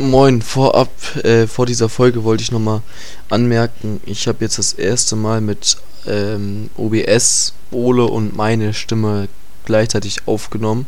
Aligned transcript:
Moin, 0.00 0.40
vorab, 0.40 0.88
äh, 1.24 1.46
vor 1.46 1.66
dieser 1.66 1.90
Folge 1.90 2.24
wollte 2.24 2.42
ich 2.42 2.50
nochmal 2.50 2.80
anmerken, 3.28 4.00
ich 4.06 4.26
habe 4.28 4.38
jetzt 4.40 4.56
das 4.56 4.72
erste 4.72 5.14
Mal 5.14 5.42
mit 5.42 5.76
ähm, 6.06 6.70
OBS 6.78 7.52
Ole 7.70 8.06
und 8.06 8.34
meine 8.34 8.72
Stimme 8.72 9.28
gleichzeitig 9.66 10.26
aufgenommen. 10.26 10.86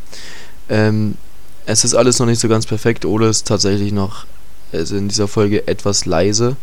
Ähm, 0.70 1.18
es 1.66 1.84
ist 1.84 1.92
alles 1.94 2.20
noch 2.20 2.26
nicht 2.26 2.40
so 2.40 2.48
ganz 2.48 2.64
perfekt. 2.64 3.04
Ole 3.04 3.28
ist 3.28 3.46
tatsächlich 3.46 3.92
noch 3.92 4.24
also 4.72 4.96
in 4.96 5.08
dieser 5.08 5.28
Folge 5.28 5.68
etwas 5.68 6.06
leise. 6.06 6.56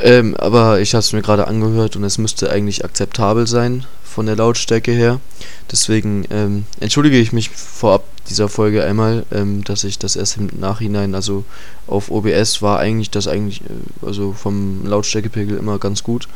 Ähm, 0.00 0.34
aber 0.38 0.80
ich 0.80 0.92
habe 0.94 1.00
es 1.02 1.12
mir 1.12 1.22
gerade 1.22 1.46
angehört 1.46 1.94
und 1.94 2.02
es 2.02 2.18
müsste 2.18 2.50
eigentlich 2.50 2.84
akzeptabel 2.84 3.46
sein 3.46 3.86
von 4.18 4.26
der 4.26 4.34
Lautstärke 4.34 4.90
her. 4.90 5.20
Deswegen 5.70 6.24
ähm, 6.30 6.64
entschuldige 6.80 7.18
ich 7.18 7.32
mich 7.32 7.50
vorab 7.50 8.02
dieser 8.28 8.48
Folge 8.48 8.82
einmal, 8.82 9.24
ähm, 9.30 9.62
dass 9.62 9.84
ich 9.84 9.96
das 9.96 10.16
erst 10.16 10.38
im 10.38 10.48
Nachhinein, 10.58 11.14
also 11.14 11.44
auf 11.86 12.10
OBS 12.10 12.60
war 12.60 12.80
eigentlich 12.80 13.10
das 13.10 13.28
eigentlich, 13.28 13.60
äh, 13.60 14.04
also 14.04 14.32
vom 14.32 14.84
Lautstärkepegel 14.84 15.56
immer 15.56 15.78
ganz 15.78 16.02
gut. 16.02 16.26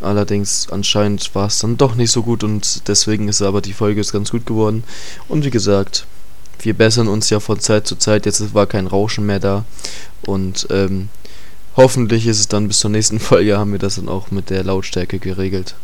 Allerdings 0.00 0.68
anscheinend 0.70 1.34
war 1.34 1.48
es 1.48 1.58
dann 1.58 1.76
doch 1.76 1.96
nicht 1.96 2.12
so 2.12 2.22
gut 2.22 2.44
und 2.44 2.86
deswegen 2.86 3.26
ist 3.26 3.42
aber 3.42 3.60
die 3.60 3.72
Folge 3.72 4.00
ist 4.00 4.12
ganz 4.12 4.30
gut 4.30 4.46
geworden. 4.46 4.84
Und 5.26 5.44
wie 5.44 5.50
gesagt, 5.50 6.06
wir 6.60 6.74
bessern 6.74 7.08
uns 7.08 7.28
ja 7.28 7.40
von 7.40 7.58
Zeit 7.58 7.88
zu 7.88 7.96
Zeit. 7.96 8.24
Jetzt 8.24 8.54
war 8.54 8.68
kein 8.68 8.86
Rauschen 8.86 9.26
mehr 9.26 9.40
da 9.40 9.64
und 10.22 10.68
ähm, 10.70 11.08
hoffentlich 11.74 12.28
ist 12.28 12.38
es 12.38 12.46
dann 12.46 12.68
bis 12.68 12.78
zur 12.78 12.90
nächsten 12.90 13.18
Folge 13.30 13.58
haben 13.58 13.72
wir 13.72 13.80
das 13.80 13.96
dann 13.96 14.08
auch 14.08 14.30
mit 14.30 14.48
der 14.48 14.62
Lautstärke 14.62 15.18
geregelt. 15.18 15.74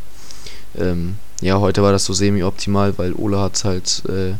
Ähm, 0.78 1.16
ja, 1.40 1.60
heute 1.60 1.82
war 1.82 1.92
das 1.92 2.04
so 2.04 2.12
semi-optimal, 2.12 2.96
weil 2.98 3.12
Ole 3.14 3.38
hat 3.38 3.56
es 3.56 3.64
halt 3.64 4.02
äh, 4.08 4.34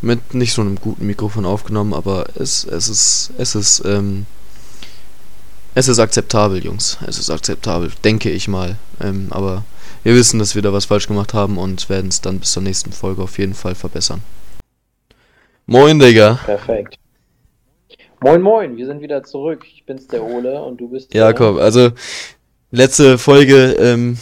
mit 0.00 0.34
nicht 0.34 0.52
so 0.52 0.62
einem 0.62 0.76
guten 0.76 1.06
Mikrofon 1.06 1.44
aufgenommen, 1.44 1.92
aber 1.92 2.26
es, 2.36 2.64
es 2.64 2.88
ist, 2.88 3.32
es 3.38 3.54
ist, 3.54 3.82
ähm, 3.84 4.26
es 5.74 5.88
ist 5.88 5.98
akzeptabel, 5.98 6.64
Jungs. 6.64 6.98
Es 7.06 7.18
ist 7.18 7.30
akzeptabel, 7.30 7.90
denke 8.04 8.30
ich 8.30 8.48
mal. 8.48 8.76
Ähm, 9.00 9.28
aber 9.30 9.64
wir 10.02 10.14
wissen, 10.14 10.38
dass 10.38 10.54
wir 10.54 10.62
da 10.62 10.72
was 10.72 10.86
falsch 10.86 11.08
gemacht 11.08 11.34
haben 11.34 11.58
und 11.58 11.88
werden 11.88 12.08
es 12.08 12.20
dann 12.20 12.38
bis 12.38 12.52
zur 12.52 12.62
nächsten 12.62 12.92
Folge 12.92 13.22
auf 13.22 13.38
jeden 13.38 13.54
Fall 13.54 13.74
verbessern. 13.74 14.22
Moin, 15.66 15.98
Digga. 15.98 16.38
Perfekt. 16.44 16.96
Moin, 18.20 18.42
moin, 18.42 18.76
wir 18.76 18.86
sind 18.86 19.00
wieder 19.00 19.22
zurück. 19.22 19.64
Ich 19.72 19.84
bin's, 19.84 20.08
der 20.08 20.24
Ole, 20.24 20.60
und 20.62 20.80
du 20.80 20.88
bist 20.88 21.12
der... 21.12 21.26
Jakob, 21.26 21.58
also 21.58 21.90
letzte 22.70 23.18
Folge 23.18 23.76
ähm, 23.78 24.18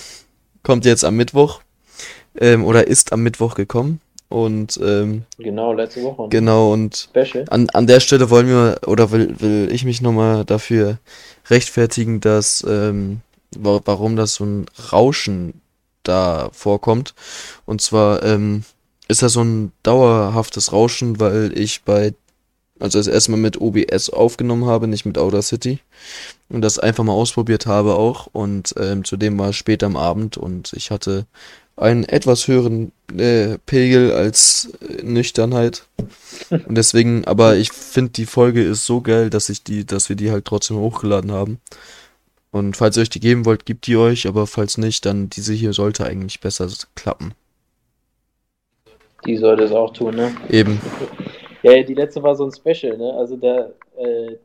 kommt 0.66 0.84
jetzt 0.84 1.04
am 1.04 1.14
Mittwoch 1.14 1.60
ähm, 2.36 2.64
oder 2.64 2.88
ist 2.88 3.12
am 3.12 3.22
Mittwoch 3.22 3.54
gekommen. 3.54 4.00
Und 4.28 4.80
ähm, 4.82 5.22
genau, 5.38 5.72
letzte 5.72 6.02
Woche. 6.02 6.28
Genau, 6.28 6.72
und 6.72 7.08
an, 7.50 7.70
an 7.70 7.86
der 7.86 8.00
Stelle 8.00 8.28
wollen 8.30 8.48
wir, 8.48 8.80
oder 8.84 9.12
will, 9.12 9.36
will 9.38 9.68
ich 9.70 9.84
mich 9.84 10.02
nochmal 10.02 10.44
dafür 10.44 10.98
rechtfertigen, 11.48 12.20
dass 12.20 12.66
ähm, 12.68 13.20
warum 13.54 14.16
das 14.16 14.34
so 14.34 14.44
ein 14.44 14.66
Rauschen 14.92 15.60
da 16.02 16.50
vorkommt. 16.52 17.14
Und 17.64 17.80
zwar 17.80 18.24
ähm, 18.24 18.64
ist 19.06 19.22
das 19.22 19.34
so 19.34 19.44
ein 19.44 19.70
dauerhaftes 19.84 20.72
Rauschen, 20.72 21.20
weil 21.20 21.56
ich 21.56 21.84
bei, 21.84 22.12
also 22.78 22.98
das 22.98 23.06
erste 23.06 23.30
Mal 23.30 23.38
mit 23.38 23.60
OBS 23.60 24.10
aufgenommen 24.10 24.66
habe, 24.66 24.86
nicht 24.86 25.06
mit 25.06 25.18
Audacity. 25.18 25.80
Und 26.48 26.62
das 26.62 26.78
einfach 26.78 27.04
mal 27.04 27.12
ausprobiert 27.12 27.66
habe 27.66 27.94
auch. 27.94 28.28
Und 28.32 28.74
ähm, 28.78 29.04
zudem 29.04 29.38
war 29.38 29.50
es 29.50 29.56
spät 29.56 29.82
am 29.82 29.96
Abend 29.96 30.36
und 30.36 30.72
ich 30.74 30.90
hatte 30.90 31.26
einen 31.76 32.04
etwas 32.04 32.48
höheren 32.48 32.92
äh, 33.16 33.58
Pegel 33.66 34.12
als 34.12 34.72
äh, 34.80 35.02
Nüchternheit. 35.02 35.84
Und 36.50 36.76
deswegen, 36.76 37.24
aber 37.26 37.56
ich 37.56 37.72
finde 37.72 38.12
die 38.12 38.26
Folge 38.26 38.62
ist 38.62 38.86
so 38.86 39.00
geil, 39.00 39.30
dass 39.30 39.48
ich 39.48 39.62
die, 39.62 39.84
dass 39.84 40.08
wir 40.08 40.16
die 40.16 40.30
halt 40.30 40.44
trotzdem 40.44 40.76
hochgeladen 40.78 41.32
haben. 41.32 41.60
Und 42.50 42.76
falls 42.76 42.96
ihr 42.96 43.02
euch 43.02 43.10
die 43.10 43.20
geben 43.20 43.44
wollt, 43.44 43.66
gibt 43.66 43.86
die 43.86 43.96
euch, 43.96 44.26
aber 44.26 44.46
falls 44.46 44.78
nicht, 44.78 45.04
dann 45.04 45.28
diese 45.28 45.52
hier 45.52 45.74
sollte 45.74 46.06
eigentlich 46.06 46.40
besser 46.40 46.68
klappen. 46.94 47.34
Die 49.26 49.36
sollte 49.36 49.64
es 49.64 49.72
auch 49.72 49.92
tun, 49.92 50.14
ne? 50.14 50.34
Eben. 50.48 50.80
Ja, 51.66 51.82
die 51.82 51.94
letzte 51.94 52.22
war 52.22 52.36
so 52.36 52.44
ein 52.44 52.52
Special, 52.52 52.96
ne? 52.96 53.12
Also 53.14 53.36
da, 53.36 53.70
äh, 53.96 54.36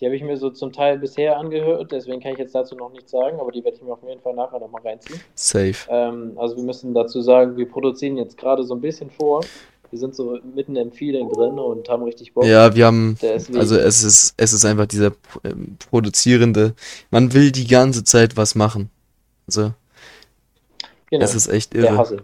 die 0.00 0.04
habe 0.04 0.16
ich 0.16 0.22
mir 0.22 0.36
so 0.36 0.50
zum 0.50 0.72
Teil 0.72 0.98
bisher 0.98 1.38
angehört, 1.38 1.92
deswegen 1.92 2.20
kann 2.20 2.32
ich 2.32 2.38
jetzt 2.38 2.54
dazu 2.54 2.74
noch 2.74 2.92
nichts 2.92 3.12
sagen, 3.12 3.38
aber 3.38 3.52
die 3.52 3.62
werde 3.64 3.76
ich 3.76 3.82
mir 3.82 3.92
auf 3.92 4.02
jeden 4.06 4.20
Fall 4.20 4.34
nachher 4.34 4.58
nochmal 4.58 4.82
reinziehen. 4.82 5.20
Safe. 5.34 5.76
Ähm, 5.88 6.32
also 6.36 6.56
wir 6.56 6.64
müssen 6.64 6.92
dazu 6.92 7.22
sagen, 7.22 7.56
wir 7.56 7.68
produzieren 7.68 8.16
jetzt 8.16 8.36
gerade 8.36 8.64
so 8.64 8.74
ein 8.74 8.80
bisschen 8.80 9.10
vor. 9.10 9.42
Wir 9.90 9.98
sind 10.00 10.16
so 10.16 10.38
mitten 10.54 10.74
im 10.74 10.90
Feeling 10.90 11.30
drin 11.30 11.60
und 11.60 11.88
haben 11.88 12.02
richtig 12.02 12.34
Bock. 12.34 12.44
Ja, 12.44 12.74
wir 12.74 12.86
haben, 12.86 13.16
also 13.54 13.76
es 13.76 14.02
ist, 14.02 14.34
es 14.36 14.52
ist 14.52 14.64
einfach 14.64 14.86
dieser 14.86 15.12
ähm, 15.44 15.76
produzierende, 15.88 16.74
man 17.12 17.32
will 17.32 17.52
die 17.52 17.68
ganze 17.68 18.02
Zeit 18.02 18.36
was 18.36 18.56
machen. 18.56 18.90
Also, 19.46 19.72
genau. 21.08 21.24
es 21.24 21.36
ist 21.36 21.46
echt 21.46 21.74
irre. 21.74 21.86
Der 21.86 21.96
Hassel. 21.96 22.22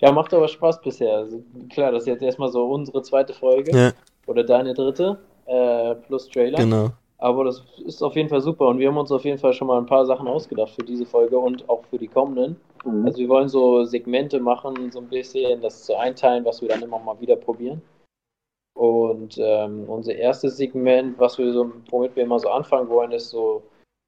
Ja, 0.00 0.12
macht 0.12 0.32
aber 0.32 0.48
Spaß 0.48 0.80
bisher. 0.80 1.16
Also, 1.16 1.42
klar, 1.70 1.92
das 1.92 2.02
ist 2.02 2.08
jetzt 2.08 2.22
erstmal 2.22 2.50
so 2.50 2.64
unsere 2.66 3.02
zweite 3.02 3.34
Folge. 3.34 3.76
Ja. 3.76 3.92
Oder 4.26 4.44
deine 4.44 4.74
dritte 4.74 5.18
äh, 5.46 5.94
plus 5.94 6.28
Trailer. 6.28 6.58
Genau. 6.58 6.90
Aber 7.20 7.44
das 7.44 7.64
ist 7.84 8.00
auf 8.02 8.14
jeden 8.14 8.28
Fall 8.28 8.40
super 8.40 8.68
und 8.68 8.78
wir 8.78 8.88
haben 8.88 8.96
uns 8.96 9.10
auf 9.10 9.24
jeden 9.24 9.38
Fall 9.38 9.52
schon 9.52 9.66
mal 9.66 9.78
ein 9.78 9.86
paar 9.86 10.06
Sachen 10.06 10.28
ausgedacht 10.28 10.70
für 10.70 10.84
diese 10.84 11.04
Folge 11.04 11.36
und 11.36 11.68
auch 11.68 11.84
für 11.86 11.98
die 11.98 12.06
kommenden. 12.06 12.60
Mhm. 12.84 13.06
Also 13.06 13.18
wir 13.18 13.28
wollen 13.28 13.48
so 13.48 13.82
Segmente 13.84 14.38
machen, 14.38 14.92
so 14.92 15.00
ein 15.00 15.08
bisschen, 15.08 15.60
das 15.60 15.84
so 15.84 15.96
einteilen, 15.96 16.44
was 16.44 16.62
wir 16.62 16.68
dann 16.68 16.82
immer 16.82 17.00
mal 17.00 17.20
wieder 17.20 17.34
probieren. 17.34 17.82
Und 18.76 19.36
ähm, 19.38 19.88
unser 19.88 20.14
erstes 20.14 20.56
Segment, 20.56 21.18
was 21.18 21.38
wir 21.38 21.52
so, 21.52 21.72
womit 21.90 22.14
wir 22.14 22.22
immer 22.22 22.38
so 22.38 22.50
anfangen 22.50 22.88
wollen, 22.88 23.10
ist 23.10 23.30
so 23.30 23.64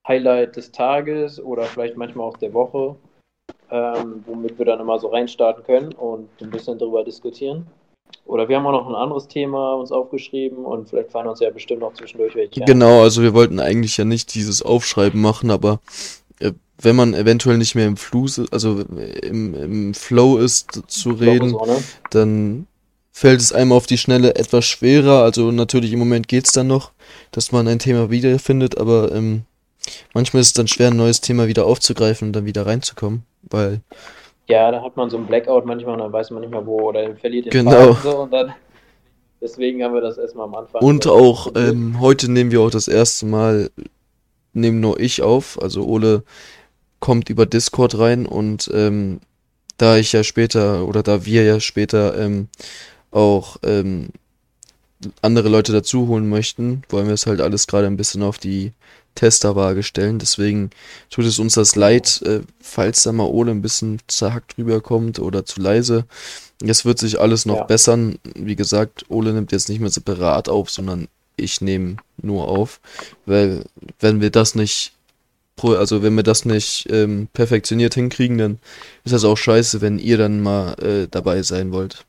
Highlight 0.07 0.55
des 0.55 0.71
Tages 0.71 1.43
oder 1.43 1.63
vielleicht 1.63 1.97
manchmal 1.97 2.27
auch 2.27 2.37
der 2.37 2.53
Woche, 2.53 2.95
ähm, 3.71 4.23
womit 4.25 4.57
wir 4.57 4.65
dann 4.65 4.79
immer 4.79 4.99
so 4.99 5.07
reinstarten 5.07 5.63
können 5.63 5.93
und 5.93 6.29
ein 6.41 6.49
bisschen 6.49 6.77
darüber 6.77 7.03
diskutieren. 7.03 7.67
Oder 8.25 8.47
wir 8.49 8.57
haben 8.57 8.65
auch 8.67 8.71
noch 8.71 8.87
ein 8.87 8.95
anderes 8.95 9.27
Thema 9.27 9.73
uns 9.73 9.91
aufgeschrieben 9.91 10.65
und 10.65 10.89
vielleicht 10.89 11.11
fallen 11.11 11.27
uns 11.27 11.39
ja 11.39 11.49
bestimmt 11.49 11.81
noch 11.81 11.93
zwischendurch 11.93 12.35
welche. 12.35 12.61
Genau, 12.61 13.01
also 13.01 13.21
wir 13.21 13.33
wollten 13.33 13.59
eigentlich 13.59 13.97
ja 13.97 14.05
nicht 14.05 14.35
dieses 14.35 14.61
Aufschreiben 14.61 15.21
machen, 15.21 15.49
aber 15.49 15.79
äh, 16.39 16.51
wenn 16.81 16.95
man 16.95 17.13
eventuell 17.13 17.57
nicht 17.57 17.75
mehr 17.75 17.87
im 17.87 17.97
Fluss, 17.97 18.41
also 18.51 18.81
im, 19.21 19.53
im 19.53 19.93
Flow 19.93 20.37
ist 20.37 20.81
zu 20.87 21.11
reden, 21.11 21.49
so, 21.49 21.65
ne? 21.65 21.77
dann 22.09 22.67
fällt 23.11 23.39
es 23.39 23.53
einem 23.53 23.71
auf 23.71 23.85
die 23.85 23.97
Schnelle 23.97 24.35
etwas 24.35 24.65
schwerer. 24.65 25.23
Also 25.23 25.51
natürlich 25.51 25.93
im 25.93 25.99
Moment 25.99 26.27
geht 26.27 26.45
es 26.45 26.53
dann 26.53 26.67
noch, 26.67 26.91
dass 27.31 27.51
man 27.51 27.67
ein 27.67 27.79
Thema 27.79 28.09
wiederfindet, 28.09 28.77
aber 28.77 29.11
ähm, 29.11 29.43
manchmal 30.13 30.41
ist 30.41 30.47
es 30.47 30.53
dann 30.53 30.67
schwer, 30.67 30.87
ein 30.87 30.97
neues 30.97 31.21
Thema 31.21 31.47
wieder 31.47 31.65
aufzugreifen 31.65 32.29
und 32.29 32.33
dann 32.33 32.45
wieder 32.45 32.65
reinzukommen, 32.65 33.23
weil 33.51 33.81
ja, 34.47 34.69
da 34.71 34.83
hat 34.83 34.97
man 34.97 35.09
so 35.09 35.17
einen 35.17 35.27
Blackout 35.27 35.65
manchmal 35.65 35.93
und 35.93 35.99
dann 35.99 36.11
weiß 36.11 36.31
man 36.31 36.41
nicht 36.41 36.51
mehr 36.51 36.65
wo 36.65 36.89
oder 36.89 37.15
verliert 37.15 37.45
den 37.45 37.51
genau. 37.51 37.93
so 38.03 38.23
und 38.23 38.33
dann 38.33 38.53
deswegen 39.39 39.83
haben 39.83 39.93
wir 39.93 40.01
das 40.01 40.17
erstmal 40.17 40.45
am 40.45 40.55
Anfang. 40.55 40.81
Und 40.81 41.07
auch 41.07 41.51
ähm, 41.55 41.99
heute 41.99 42.29
nehmen 42.29 42.51
wir 42.51 42.61
auch 42.61 42.69
das 42.69 42.87
erste 42.87 43.25
Mal 43.25 43.71
nehmen 44.53 44.81
nur 44.81 44.99
ich 44.99 45.21
auf, 45.21 45.61
also 45.61 45.85
Ole 45.85 46.23
kommt 46.99 47.29
über 47.29 47.45
Discord 47.45 47.97
rein 47.97 48.25
und 48.25 48.69
ähm, 48.73 49.21
da 49.77 49.97
ich 49.97 50.11
ja 50.11 50.23
später 50.23 50.87
oder 50.87 51.01
da 51.01 51.25
wir 51.25 51.43
ja 51.43 51.59
später 51.59 52.17
ähm, 52.19 52.47
auch 53.09 53.57
ähm, 53.63 54.09
andere 55.21 55.49
Leute 55.49 55.71
dazu 55.71 56.07
holen 56.07 56.29
möchten, 56.29 56.83
wollen 56.89 57.07
wir 57.07 57.13
es 57.13 57.25
halt 57.25 57.41
alles 57.41 57.67
gerade 57.67 57.87
ein 57.87 57.97
bisschen 57.97 58.21
auf 58.21 58.37
die 58.37 58.73
Testerwaage 59.15 59.83
stellen. 59.83 60.19
Deswegen 60.19 60.69
tut 61.09 61.25
es 61.25 61.39
uns 61.39 61.55
das 61.55 61.75
leid, 61.75 62.21
äh, 62.25 62.41
falls 62.59 63.03
da 63.03 63.11
mal 63.11 63.25
Ole 63.25 63.51
ein 63.51 63.61
bisschen 63.61 63.99
zerhackt 64.07 64.57
rüberkommt 64.57 65.19
oder 65.19 65.45
zu 65.45 65.61
leise. 65.61 66.05
Es 66.63 66.85
wird 66.85 66.99
sich 66.99 67.19
alles 67.19 67.45
noch 67.45 67.57
ja. 67.57 67.63
bessern. 67.63 68.19
Wie 68.35 68.55
gesagt, 68.55 69.05
Ole 69.09 69.33
nimmt 69.33 69.51
jetzt 69.51 69.69
nicht 69.69 69.79
mehr 69.79 69.89
separat 69.89 70.49
auf, 70.49 70.69
sondern 70.69 71.07
ich 71.35 71.61
nehme 71.61 71.97
nur 72.21 72.47
auf. 72.47 72.79
Weil, 73.25 73.63
wenn 73.99 74.21
wir 74.21 74.29
das 74.29 74.55
nicht, 74.55 74.93
also 75.61 76.03
wenn 76.03 76.15
wir 76.15 76.23
das 76.23 76.45
nicht 76.45 76.87
ähm, 76.89 77.27
perfektioniert 77.33 77.95
hinkriegen, 77.95 78.37
dann 78.37 78.59
ist 79.03 79.13
das 79.13 79.25
auch 79.25 79.37
scheiße, 79.37 79.81
wenn 79.81 79.99
ihr 79.99 80.17
dann 80.17 80.41
mal 80.41 80.73
äh, 80.81 81.07
dabei 81.09 81.41
sein 81.41 81.71
wollt. 81.71 82.05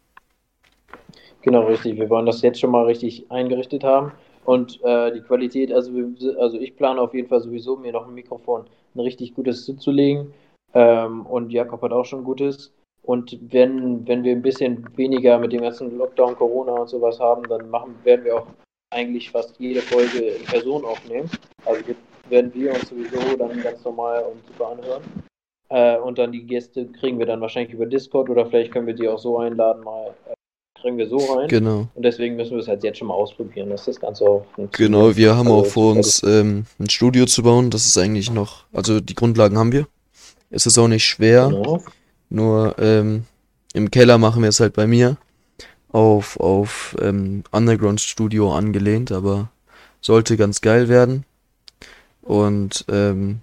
Genau, 1.43 1.66
richtig. 1.66 1.96
Wir 1.96 2.08
wollen 2.08 2.26
das 2.26 2.40
jetzt 2.43 2.60
schon 2.60 2.70
mal 2.70 2.84
richtig 2.84 3.31
eingerichtet 3.31 3.84
haben. 3.84 4.12
Und 4.44 4.82
äh, 4.82 5.12
die 5.12 5.20
Qualität, 5.20 5.72
also, 5.72 5.92
also 6.38 6.58
ich 6.58 6.76
plane 6.76 7.00
auf 7.00 7.14
jeden 7.14 7.28
Fall 7.28 7.40
sowieso, 7.40 7.76
mir 7.76 7.92
noch 7.92 8.08
ein 8.08 8.14
Mikrofon, 8.14 8.66
ein 8.94 9.00
richtig 9.00 9.34
gutes 9.34 9.64
zuzulegen. 9.64 10.32
Ähm, 10.74 11.26
und 11.26 11.52
Jakob 11.52 11.82
hat 11.82 11.92
auch 11.92 12.04
schon 12.04 12.20
ein 12.20 12.24
gutes. 12.24 12.72
Und 13.02 13.38
wenn, 13.52 14.06
wenn 14.06 14.22
wir 14.22 14.32
ein 14.32 14.42
bisschen 14.42 14.86
weniger 14.96 15.38
mit 15.38 15.52
dem 15.52 15.62
ganzen 15.62 15.96
Lockdown, 15.96 16.36
Corona 16.36 16.72
und 16.72 16.88
sowas 16.88 17.18
haben, 17.18 17.42
dann 17.48 17.68
machen, 17.68 17.94
werden 18.04 18.24
wir 18.24 18.36
auch 18.36 18.46
eigentlich 18.90 19.30
fast 19.30 19.58
jede 19.58 19.80
Folge 19.80 20.18
in 20.18 20.44
Person 20.44 20.84
aufnehmen. 20.84 21.28
Also 21.64 21.82
werden 22.28 22.52
wir 22.54 22.72
uns 22.72 22.88
sowieso 22.88 23.36
dann 23.36 23.60
ganz 23.62 23.84
normal 23.84 24.24
und 24.24 24.46
super 24.46 24.70
anhören. 24.70 25.02
Äh, 25.68 25.98
und 25.98 26.18
dann 26.18 26.32
die 26.32 26.44
Gäste 26.44 26.86
kriegen 26.86 27.18
wir 27.18 27.26
dann 27.26 27.40
wahrscheinlich 27.40 27.74
über 27.74 27.86
Discord 27.86 28.28
oder 28.30 28.46
vielleicht 28.46 28.72
können 28.72 28.86
wir 28.86 28.94
die 28.94 29.08
auch 29.08 29.18
so 29.18 29.38
einladen, 29.38 29.82
mal 29.82 30.14
äh, 30.28 30.34
kriegen 30.82 30.99
wir 30.99 31.08
so 31.08 31.17
rein. 31.17 31.49
Genau. 31.49 31.88
Und 31.94 32.02
deswegen 32.05 32.37
müssen 32.37 32.52
wir 32.52 32.58
es 32.58 32.69
halt 32.69 32.84
jetzt 32.84 32.99
schon 32.99 33.08
mal 33.08 33.14
ausprobieren, 33.14 33.70
dass 33.70 33.87
das 33.87 33.99
Ganze 33.99 34.25
auch 34.25 34.44
funktioniert. 34.55 34.93
Genau, 34.93 35.17
wir 35.17 35.37
haben 35.37 35.46
Also, 35.49 35.58
auch 35.61 35.67
vor 35.67 35.93
uns 35.93 36.23
ähm, 36.25 36.67
ein 36.79 36.90
Studio 36.90 37.25
zu 37.26 37.43
bauen. 37.43 37.70
Das 37.70 37.87
ist 37.87 37.96
eigentlich 37.96 38.31
noch, 38.31 38.64
also 38.73 39.00
die 39.00 39.14
Grundlagen 39.14 39.56
haben 39.56 39.73
wir. 39.73 39.87
Es 40.50 40.67
ist 40.67 40.76
auch 40.76 40.88
nicht 40.88 41.06
schwer, 41.06 41.49
Genau. 41.49 41.82
nur 42.29 42.75
ähm, 42.79 43.25
im 43.73 43.90
Keller 43.90 44.19
machen 44.19 44.43
wir 44.43 44.50
es 44.50 44.61
halt 44.61 44.75
bei 44.75 44.87
mir 44.87 45.17
auf, 45.90 46.38
auf 46.38 46.94
ähm, 47.00 47.44
Underground 47.52 48.00
Studio 48.00 48.52
angelehnt, 48.55 49.12
aber 49.12 49.50
sollte 50.02 50.37
ganz 50.37 50.61
geil 50.61 50.88
werden. 50.90 51.25
Und 52.20 52.84
ähm, 52.90 53.40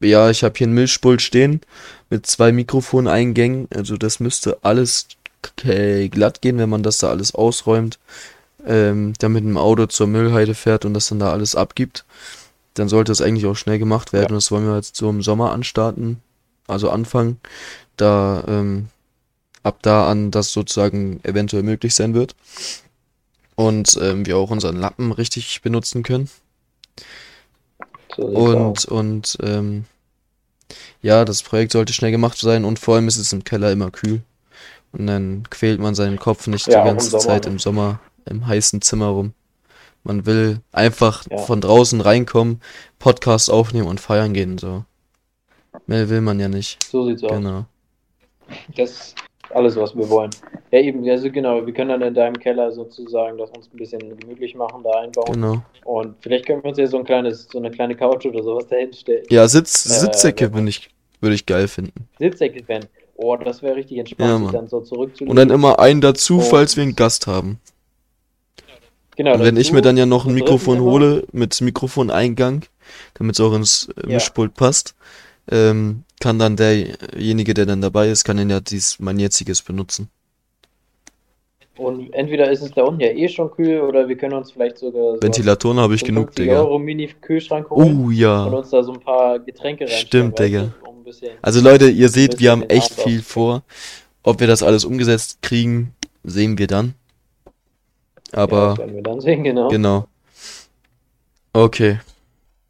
ja, 0.00 0.30
ich 0.30 0.42
habe 0.44 0.54
hier 0.56 0.66
einen 0.66 0.74
Mischpult 0.74 1.20
stehen 1.20 1.60
mit 2.08 2.26
zwei 2.26 2.52
Mikrofoneingängen. 2.52 3.68
Also 3.74 3.96
das 3.96 4.18
müsste 4.18 4.58
alles 4.62 5.08
glatt 5.56 6.42
gehen, 6.42 6.58
wenn 6.58 6.68
man 6.68 6.82
das 6.82 6.98
da 6.98 7.08
alles 7.08 7.34
ausräumt, 7.34 7.98
ähm, 8.66 9.14
der 9.20 9.28
mit 9.28 9.44
dem 9.44 9.56
Auto 9.56 9.86
zur 9.86 10.06
Müllheide 10.06 10.54
fährt 10.54 10.84
und 10.84 10.94
das 10.94 11.08
dann 11.08 11.18
da 11.18 11.32
alles 11.32 11.54
abgibt. 11.54 12.04
Dann 12.74 12.88
sollte 12.88 13.12
es 13.12 13.20
eigentlich 13.20 13.46
auch 13.46 13.56
schnell 13.56 13.78
gemacht 13.78 14.12
werden. 14.12 14.24
Ja. 14.24 14.28
Und 14.30 14.36
das 14.36 14.50
wollen 14.50 14.66
wir 14.66 14.76
jetzt 14.76 14.96
so 14.96 15.10
im 15.10 15.22
Sommer 15.22 15.52
anstarten, 15.52 16.20
also 16.66 16.90
anfangen, 16.90 17.40
da 17.96 18.44
ähm, 18.46 18.88
ab 19.62 19.78
da 19.82 20.08
an 20.08 20.30
das 20.30 20.52
sozusagen 20.52 21.20
eventuell 21.24 21.62
möglich 21.62 21.94
sein 21.94 22.14
wird. 22.14 22.34
Und 23.56 23.98
ähm, 24.00 24.24
wir 24.24 24.38
auch 24.38 24.50
unseren 24.50 24.76
Lappen 24.76 25.12
richtig 25.12 25.60
benutzen 25.62 26.02
können. 26.02 26.30
So. 28.16 28.22
Und, 28.22 28.84
und 28.86 29.36
ähm, 29.42 29.84
ja, 31.02 31.24
das 31.24 31.42
Projekt 31.42 31.72
sollte 31.72 31.92
schnell 31.92 32.10
gemacht 32.10 32.38
sein 32.38 32.64
und 32.64 32.78
vor 32.78 32.94
allem 32.94 33.08
ist 33.08 33.16
es 33.16 33.32
im 33.32 33.44
Keller 33.44 33.72
immer 33.72 33.90
kühl. 33.90 34.22
Und 34.92 35.06
dann 35.06 35.44
quält 35.50 35.78
man 35.80 35.94
seinen 35.94 36.18
Kopf 36.18 36.46
nicht 36.46 36.66
Ja, 36.66 36.82
die 36.82 36.88
im 36.88 36.94
ganze 36.94 37.10
Sommer, 37.10 37.22
Zeit 37.22 37.46
im 37.46 37.58
Sommer 37.58 38.00
im 38.26 38.46
heißen 38.46 38.82
Zimmer 38.82 39.06
rum. 39.08 39.34
Man 40.02 40.24
will 40.26 40.60
einfach 40.72 41.24
Ja. 41.30 41.38
von 41.38 41.60
draußen 41.60 42.00
reinkommen, 42.00 42.60
Podcast 42.98 43.50
aufnehmen 43.50 43.86
und 43.86 44.00
feiern 44.00 44.32
gehen, 44.32 44.58
so. 44.58 44.84
Mehr 45.86 46.08
will 46.08 46.20
man 46.20 46.40
ja 46.40 46.48
nicht. 46.48 46.82
So 46.84 47.06
sieht's 47.06 47.22
aus. 47.22 47.30
Genau. 47.32 47.64
Das 48.76 48.90
ist 48.90 49.14
alles, 49.50 49.76
was 49.76 49.94
wir 49.96 50.08
wollen. 50.08 50.30
Ja, 50.70 50.80
eben, 50.80 51.08
also 51.08 51.30
genau, 51.30 51.64
wir 51.64 51.72
können 51.72 51.90
dann 51.90 52.02
in 52.02 52.14
deinem 52.14 52.38
Keller 52.38 52.70
sozusagen 52.72 53.36
das 53.38 53.50
uns 53.50 53.68
ein 53.72 53.76
bisschen 53.76 54.18
gemütlich 54.18 54.54
machen, 54.54 54.82
da 54.82 54.90
einbauen. 55.00 55.32
Genau. 55.32 55.62
Und 55.84 56.16
vielleicht 56.20 56.46
können 56.46 56.62
wir 56.62 56.70
uns 56.70 56.78
ja 56.78 56.86
so 56.86 56.98
ein 56.98 57.04
kleines, 57.04 57.48
so 57.50 57.58
eine 57.58 57.70
kleine 57.70 57.94
Couch 57.96 58.24
oder 58.26 58.42
sowas 58.42 58.66
dahin 58.68 58.92
stellen. 58.92 59.24
Ja, 59.30 59.46
Sitz, 59.48 59.86
Äh, 59.86 60.00
Sitzsäcke 60.00 60.52
würde 60.52 60.68
ich, 60.68 60.90
würde 61.20 61.34
ich 61.34 61.46
geil 61.46 61.68
finden. 61.68 62.08
Sitzsäcke 62.18 62.62
wenn. 62.68 62.84
Oh, 63.22 63.36
das 63.36 63.62
wäre 63.62 63.76
richtig 63.76 63.96
Ja, 63.96 64.00
entspannt, 64.00 64.30
sich 64.36 64.44
Mann. 64.44 64.52
dann 64.54 64.68
so 64.68 64.80
zurückzulegen. 64.80 65.28
Und 65.30 65.36
dann 65.36 65.50
immer 65.50 65.78
einen 65.78 66.00
dazu, 66.00 66.38
Und- 66.38 66.44
falls 66.44 66.76
wir 66.76 66.82
einen 66.84 66.96
Gast 66.96 67.26
haben. 67.26 67.58
genau, 69.16 69.34
Und 69.34 69.40
wenn 69.44 69.56
ich 69.58 69.72
mir 69.72 69.82
dann 69.82 69.96
ja 69.98 70.06
noch 70.06 70.24
ein 70.26 70.32
Mikrofon 70.34 70.80
hole 70.80 71.24
mit 71.32 71.60
Mikrofoneingang, 71.60 72.64
damit 73.14 73.34
es 73.34 73.40
auch 73.40 73.52
ins 73.52 73.88
äh, 73.96 74.06
Ja. 74.08 74.14
Mischpult 74.14 74.54
passt, 74.54 74.94
ähm, 75.50 76.04
kann 76.20 76.38
dann 76.38 76.56
derjenige, 76.56 77.52
der 77.54 77.66
dann 77.66 77.80
dabei 77.82 78.08
ist, 78.08 78.24
kann 78.24 78.36
dann 78.38 78.48
ja 78.48 78.60
dies, 78.60 78.98
mein 79.00 79.18
jetziges 79.18 79.60
benutzen. 79.62 80.08
Und 81.76 82.12
entweder 82.12 82.50
ist 82.50 82.60
es 82.62 82.72
da 82.72 82.82
unten 82.82 83.00
ja 83.00 83.08
eh 83.08 83.28
schon 83.28 83.50
kühl 83.50 83.80
oder 83.80 84.06
wir 84.06 84.16
können 84.16 84.34
uns 84.34 84.50
vielleicht 84.52 84.76
sogar 84.78 85.14
so 85.16 85.22
Ventilatoren 85.22 85.78
habe 85.78 85.94
ich 85.94 86.00
so 86.00 86.06
genug, 86.06 86.28
50 86.28 86.44
Digga. 86.44 86.60
Euro 86.60 86.78
Mini-Kühlschrank 86.78 87.70
holen 87.70 88.00
Oh 88.00 88.06
und 88.08 88.12
ja. 88.12 88.44
uns 88.44 88.68
da 88.70 88.82
so 88.82 88.92
ein 88.92 89.00
paar 89.00 89.38
Getränke 89.38 89.84
reinstellen. 89.84 90.06
Stimmt, 90.32 90.38
Digga. 90.38 90.72
Also 91.42 91.60
Leute, 91.60 91.88
ihr 91.88 92.08
seht, 92.08 92.38
wir 92.40 92.50
haben 92.50 92.62
echt 92.64 92.94
viel 92.94 93.22
vor. 93.22 93.62
Ob 94.22 94.40
wir 94.40 94.46
das 94.46 94.62
alles 94.62 94.84
umgesetzt 94.84 95.38
kriegen, 95.42 95.94
sehen 96.24 96.58
wir 96.58 96.66
dann. 96.66 96.94
ja, 98.32 98.38
Aber 98.38 98.76
werden 98.78 98.94
wir 98.94 99.02
dann 99.02 99.20
sehen, 99.20 99.44
genau. 99.44 99.68
genau. 99.68 100.06
Okay. 101.52 102.00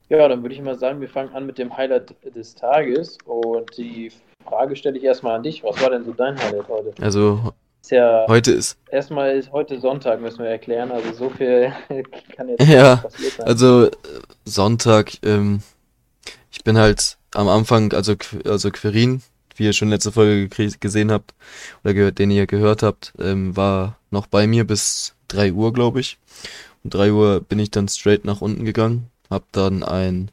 Ja, 0.08 0.26
dann 0.26 0.42
würde 0.42 0.54
ich 0.54 0.60
mal 0.62 0.78
sagen, 0.78 1.00
wir 1.00 1.08
fangen 1.08 1.34
an 1.34 1.46
mit 1.46 1.58
dem 1.58 1.76
Highlight 1.76 2.14
des 2.34 2.54
Tages. 2.54 3.18
Und 3.24 3.76
die 3.76 4.10
Frage 4.44 4.74
stelle 4.74 4.98
ich 4.98 5.04
erstmal 5.04 5.36
an 5.36 5.42
dich. 5.42 5.62
Was 5.62 5.80
war 5.80 5.90
denn 5.90 6.04
so 6.04 6.12
dein 6.12 6.36
Highlight 6.38 6.68
heute? 6.68 6.92
Also 7.02 7.52
Ist 7.82 7.90
ja 7.92 8.24
heute 8.28 8.52
ist 8.52 8.76
erstmal 8.90 9.36
ist 9.36 9.52
heute 9.52 9.78
Sonntag, 9.80 10.20
müssen 10.20 10.40
wir 10.40 10.50
erklären. 10.50 10.90
Also 10.90 11.12
so 11.12 11.30
viel 11.30 11.72
kann 12.36 12.48
jetzt 12.48 12.66
Ja, 12.66 12.94
nicht 12.94 13.02
passiert 13.02 13.32
sein. 13.34 13.46
Also 13.46 13.84
äh, 13.86 13.90
Sonntag, 14.44 15.12
ähm, 15.24 15.62
ich 16.50 16.64
bin 16.64 16.76
halt 16.76 17.16
am 17.34 17.48
Anfang, 17.48 17.92
also, 17.92 18.14
also 18.44 18.70
Quirin, 18.70 19.22
wie 19.56 19.64
ihr 19.64 19.72
schon 19.72 19.90
letzte 19.90 20.12
Folge 20.12 20.48
gesehen 20.80 21.10
habt, 21.10 21.34
oder 21.84 21.94
gehört, 21.94 22.18
den 22.18 22.30
ihr 22.30 22.46
gehört 22.46 22.82
habt, 22.82 23.12
ähm, 23.18 23.56
war 23.56 23.98
noch 24.10 24.26
bei 24.26 24.46
mir 24.46 24.64
bis 24.64 25.14
3 25.28 25.52
Uhr, 25.52 25.72
glaube 25.72 26.00
ich. 26.00 26.18
Um 26.82 26.90
3 26.90 27.12
Uhr 27.12 27.40
bin 27.40 27.58
ich 27.58 27.70
dann 27.70 27.88
straight 27.88 28.24
nach 28.24 28.40
unten 28.40 28.64
gegangen, 28.64 29.10
hab 29.28 29.50
dann 29.52 29.82
ein, 29.82 30.30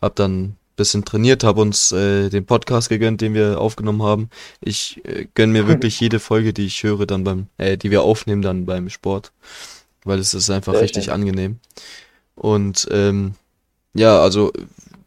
hab 0.00 0.16
dann 0.16 0.56
bisschen 0.76 1.04
trainiert, 1.04 1.42
hab 1.42 1.56
uns 1.56 1.90
äh, 1.92 2.28
den 2.28 2.44
Podcast 2.44 2.88
gegönnt, 2.88 3.20
den 3.20 3.34
wir 3.34 3.60
aufgenommen 3.60 4.02
haben. 4.02 4.28
Ich 4.60 5.00
äh, 5.04 5.26
gönn 5.34 5.50
mir 5.50 5.66
wirklich 5.66 5.98
jede 6.00 6.20
Folge, 6.20 6.52
die 6.52 6.66
ich 6.66 6.82
höre, 6.82 7.06
dann 7.06 7.24
beim, 7.24 7.46
äh, 7.58 7.76
die 7.76 7.90
wir 7.90 8.02
aufnehmen 8.02 8.42
dann 8.42 8.66
beim 8.66 8.90
Sport, 8.90 9.32
weil 10.04 10.18
es 10.18 10.34
ist 10.34 10.50
einfach 10.50 10.74
Sehr 10.74 10.82
richtig 10.82 11.04
schön. 11.06 11.14
angenehm. 11.14 11.58
Und 12.34 12.86
ähm, 12.90 13.34
ja, 13.94 14.20
also 14.20 14.52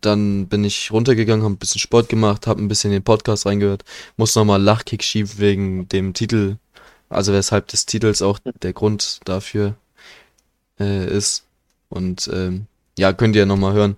dann 0.01 0.47
bin 0.47 0.63
ich 0.63 0.91
runtergegangen, 0.91 1.43
habe 1.43 1.53
ein 1.53 1.57
bisschen 1.57 1.79
Sport 1.79 2.09
gemacht, 2.09 2.47
habe 2.47 2.61
ein 2.61 2.67
bisschen 2.67 2.91
den 2.91 3.03
Podcast 3.03 3.45
reingehört, 3.45 3.83
muss 4.17 4.35
nochmal 4.35 4.61
Lachkick 4.61 5.03
schieben 5.03 5.31
wegen 5.37 5.89
dem 5.89 6.13
Titel, 6.13 6.57
also 7.09 7.33
weshalb 7.33 7.67
des 7.67 7.85
Titels 7.85 8.21
auch 8.21 8.39
der 8.61 8.73
Grund 8.73 9.19
dafür 9.25 9.75
äh, 10.79 11.05
ist. 11.05 11.45
Und 11.89 12.29
ähm, 12.33 12.67
ja, 12.97 13.13
könnt 13.13 13.35
ihr 13.35 13.45
nochmal 13.45 13.73
hören. 13.73 13.95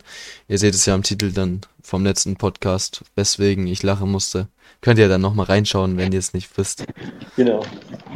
Ihr 0.48 0.58
seht 0.58 0.74
es 0.74 0.86
ja 0.86 0.94
am 0.94 1.04
Titel 1.04 1.32
dann 1.32 1.62
vom 1.82 2.04
letzten 2.06 2.36
Podcast, 2.36 3.04
weswegen 3.16 3.68
ich 3.68 3.84
lachen 3.84 4.12
musste. 4.12 4.48
Könnt 4.82 5.00
ihr 5.00 5.10
dann 5.10 5.22
nochmal 5.22 5.46
reinschauen, 5.48 5.98
wenn 5.98 6.12
ihr 6.12 6.20
es 6.20 6.34
nicht 6.34 6.58
wisst. 6.58 6.86
Genau. 7.36 7.64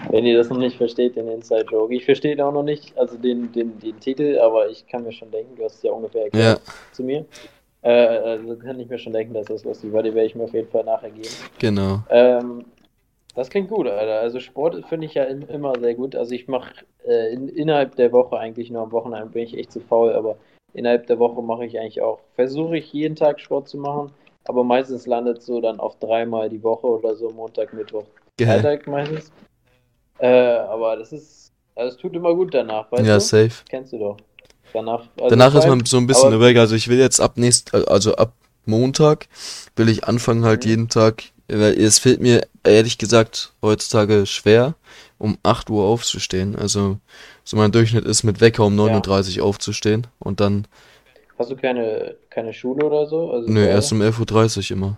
Wenn 0.10 0.26
ihr 0.26 0.38
das 0.38 0.50
noch 0.50 0.58
nicht 0.58 0.78
versteht, 0.78 1.16
den 1.16 1.28
Inside 1.28 1.66
Joke. 1.72 1.94
Ich 1.94 2.06
verstehe 2.06 2.44
auch 2.44 2.54
noch 2.54 2.64
nicht, 2.64 2.98
also 2.98 3.18
den, 3.18 3.52
den, 3.52 3.80
den 3.80 4.00
Titel, 4.00 4.40
aber 4.40 4.70
ich 4.70 4.88
kann 4.88 5.04
mir 5.04 5.12
schon 5.12 5.30
denken, 5.32 5.56
du 5.56 5.66
hast 5.66 5.76
es 5.76 5.84
ja 5.84 5.92
ungefähr 5.92 6.24
erklärt 6.24 6.62
Ja, 6.66 6.74
zu 6.92 7.04
mir. 7.04 7.26
Äh, 7.86 8.18
also 8.18 8.56
kann 8.58 8.80
ich 8.80 8.90
mir 8.90 8.98
schon 8.98 9.14
denken, 9.14 9.36
dass 9.36 9.46
das 9.46 9.64
lustig 9.64 9.94
war. 9.94 10.02
Die 10.02 10.14
werde 10.14 10.26
ich 10.26 10.34
mir 10.36 10.46
auf 10.46 10.54
jeden 10.54 10.70
Fall 10.70 10.84
nachher 10.84 11.12
geben. 11.12 11.30
genau. 11.60 12.04
Ähm, 12.10 12.66
das 13.36 13.50
klingt 13.50 13.70
gut, 13.70 13.88
Alter. 13.88 14.22
Also 14.22 14.40
Sport 14.40 14.84
finde 14.88 15.06
ich 15.06 15.14
ja 15.14 15.26
im- 15.26 15.48
immer 15.50 15.80
sehr 15.80 15.94
gut. 15.94 16.16
Also 16.16 16.34
ich 16.34 16.48
mache 16.48 16.74
äh, 17.06 17.32
in, 17.34 17.48
innerhalb 17.48 17.96
der 17.96 18.12
Woche 18.12 18.40
eigentlich 18.40 18.72
nur 18.72 18.82
am 18.82 18.92
Wochenende 18.92 19.28
bin 19.30 19.44
ich 19.44 19.56
echt 19.56 19.72
zu 19.72 19.82
faul, 19.82 20.14
aber 20.14 20.36
innerhalb 20.74 21.06
der 21.06 21.20
Woche 21.20 21.42
mache 21.44 21.65
ich 21.65 21.80
eigentlich 21.80 22.01
auch, 22.01 22.20
versuche 22.34 22.77
ich 22.77 22.92
jeden 22.92 23.15
Tag 23.15 23.39
Sport 23.39 23.68
zu 23.70 23.77
machen, 23.77 24.12
aber 24.46 24.63
meistens 24.63 25.06
landet 25.06 25.44
so 25.44 25.62
dann 25.62 25.80
auf 25.80 26.00
dreimal 26.00 26.50
die 26.50 26.63
Woche 26.63 26.88
oder 26.88 27.15
so, 27.15 27.30
Montag, 27.30 27.72
Mittwoch. 27.74 28.06
Freitag 28.42 28.88
meistens. 28.88 29.32
Äh, 30.18 30.27
aber 30.27 30.96
das 30.98 31.12
ist, 31.13 31.51
also 31.75 31.96
es 31.96 32.01
tut 32.01 32.15
immer 32.15 32.34
gut 32.34 32.54
danach, 32.54 32.92
weißt 32.92 33.06
Ja, 33.08 33.15
du? 33.15 33.20
safe. 33.20 33.63
Kennst 33.70 33.94
du 33.94 34.00
doch. 34.00 34.18
Danach, 34.75 35.01
also 35.17 35.29
Danach 35.29 35.55
ist 35.55 35.67
man 35.67 35.86
so 35.86 35.98
ein 35.98 36.08
bisschen 36.08 36.39
weg. 36.39 36.58
Also 36.58 36.75
ich 36.75 36.88
will 36.88 37.00
jetzt 37.00 37.20
ab 37.20 37.38
nächst, 37.38 37.74
also 37.74 38.15
ab 38.15 38.34
Montag 38.65 39.27
will 39.75 39.89
ich 39.89 40.03
anfangen 40.05 40.44
halt 40.46 40.63
Mhm. 40.65 40.70
jeden 40.70 40.89
Tag, 40.89 41.24
es 41.48 42.00
fällt 42.00 42.22
mir 42.22 42.48
ehrlich 42.63 42.98
gesagt 42.98 43.53
heutzutage 43.62 44.25
schwer, 44.25 44.74
um 45.17 45.38
8 45.44 45.70
Uhr 45.70 45.84
aufzustehen. 45.86 46.55
Also 46.55 46.98
so 47.44 47.58
mein 47.58 47.72
Durchschnitt 47.72 48.05
ist 48.05 48.24
mit 48.24 48.41
Wecker 48.41 48.65
um 48.65 48.75
9.30 48.75 49.39
Uhr 49.39 49.46
aufzustehen 49.46 50.08
und 50.20 50.39
dann, 50.39 50.67
Hast 51.38 51.51
du 51.51 51.55
keine, 51.58 52.15
keine 52.29 52.53
Schule 52.53 52.86
oder 52.86 53.08
so? 53.08 53.32
Also 53.32 53.50
nö, 53.51 53.65
erst 53.65 53.91
um 53.91 54.01
11.30 54.01 54.72
Uhr 54.72 54.77
immer. 54.77 54.98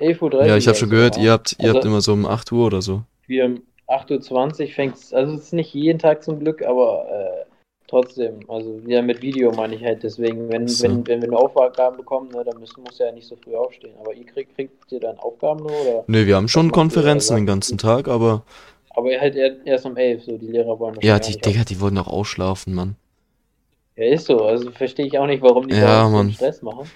11.30 0.00 0.22
Uhr. 0.34 0.46
Ja, 0.46 0.56
ich 0.56 0.66
habe 0.66 0.76
schon 0.76 0.88
also, 0.88 0.96
gehört, 0.96 1.16
ja. 1.18 1.22
ihr 1.22 1.32
habt, 1.32 1.56
ihr 1.60 1.68
habt 1.68 1.76
Also- 1.76 1.88
immer 1.88 2.00
so 2.00 2.12
um 2.14 2.26
8 2.26 2.50
Uhr 2.52 2.66
oder 2.66 2.82
so. 2.82 3.02
wir 3.26 3.44
um 3.44 3.62
8.20 3.86 4.60
Uhr 4.62 4.68
fängt 4.74 4.96
es, 4.96 5.12
also 5.12 5.34
es 5.34 5.42
ist 5.44 5.52
nicht 5.52 5.72
jeden 5.74 5.98
Tag 5.98 6.24
zum 6.24 6.40
Glück, 6.40 6.62
aber 6.62 7.06
äh, 7.10 7.44
trotzdem, 7.86 8.40
also 8.48 8.80
ja 8.86 9.02
mit 9.02 9.22
Video 9.22 9.52
meine 9.52 9.74
ich 9.76 9.84
halt, 9.84 10.02
deswegen, 10.02 10.48
wenn, 10.48 10.68
So. 10.68 10.84
wenn, 10.84 11.06
wenn 11.06 11.20
wir 11.22 11.28
nur 11.28 11.40
Aufgaben 11.40 11.96
bekommen, 11.96 12.30
ne, 12.30 12.44
dann 12.44 12.58
müssen, 12.58 12.82
muss 12.82 12.98
ja 12.98 13.10
nicht 13.12 13.26
so 13.26 13.36
früh 13.36 13.54
aufstehen. 13.54 13.94
Aber 14.00 14.12
ihr 14.14 14.24
kriegt, 14.26 14.54
kriegt 14.54 14.90
ihr 14.92 15.00
dann 15.00 15.18
Aufgaben 15.18 15.60
nur 15.60 15.80
oder? 15.80 16.04
Nö, 16.06 16.26
wir 16.26 16.36
haben 16.36 16.48
schon 16.48 16.72
Konferenzen 16.72 17.36
den 17.36 17.46
ganzen? 17.46 17.78
Tag, 17.78 18.08
aber 18.08 18.44
Aber 18.90 19.10
halt 19.20 19.36
er- 19.36 19.64
erst 19.66 19.86
um 19.86 19.96
11, 19.96 20.24
so 20.24 20.38
die 20.38 20.46
Lehrer 20.46 20.78
wollen 20.78 20.96
ja, 21.02 21.14
wahrscheinlich 21.14 21.40
die, 21.40 21.50
Digga, 21.50 21.64
die 21.64 21.80
wollen 21.80 21.94
doch 21.96 22.06
ausschlafen, 22.06 22.74
Mann. 22.74 22.96
Ja, 23.96 24.06
ist 24.06 24.26
so, 24.26 24.44
also 24.44 24.70
verstehe 24.72 25.06
ich 25.06 25.18
auch 25.18 25.26
nicht, 25.26 25.42
warum 25.42 25.68
die 25.68 25.76
Ja, 25.76 26.08
da 26.08 26.24
so 26.24 26.30
Stress 26.30 26.62
machen. 26.62 26.90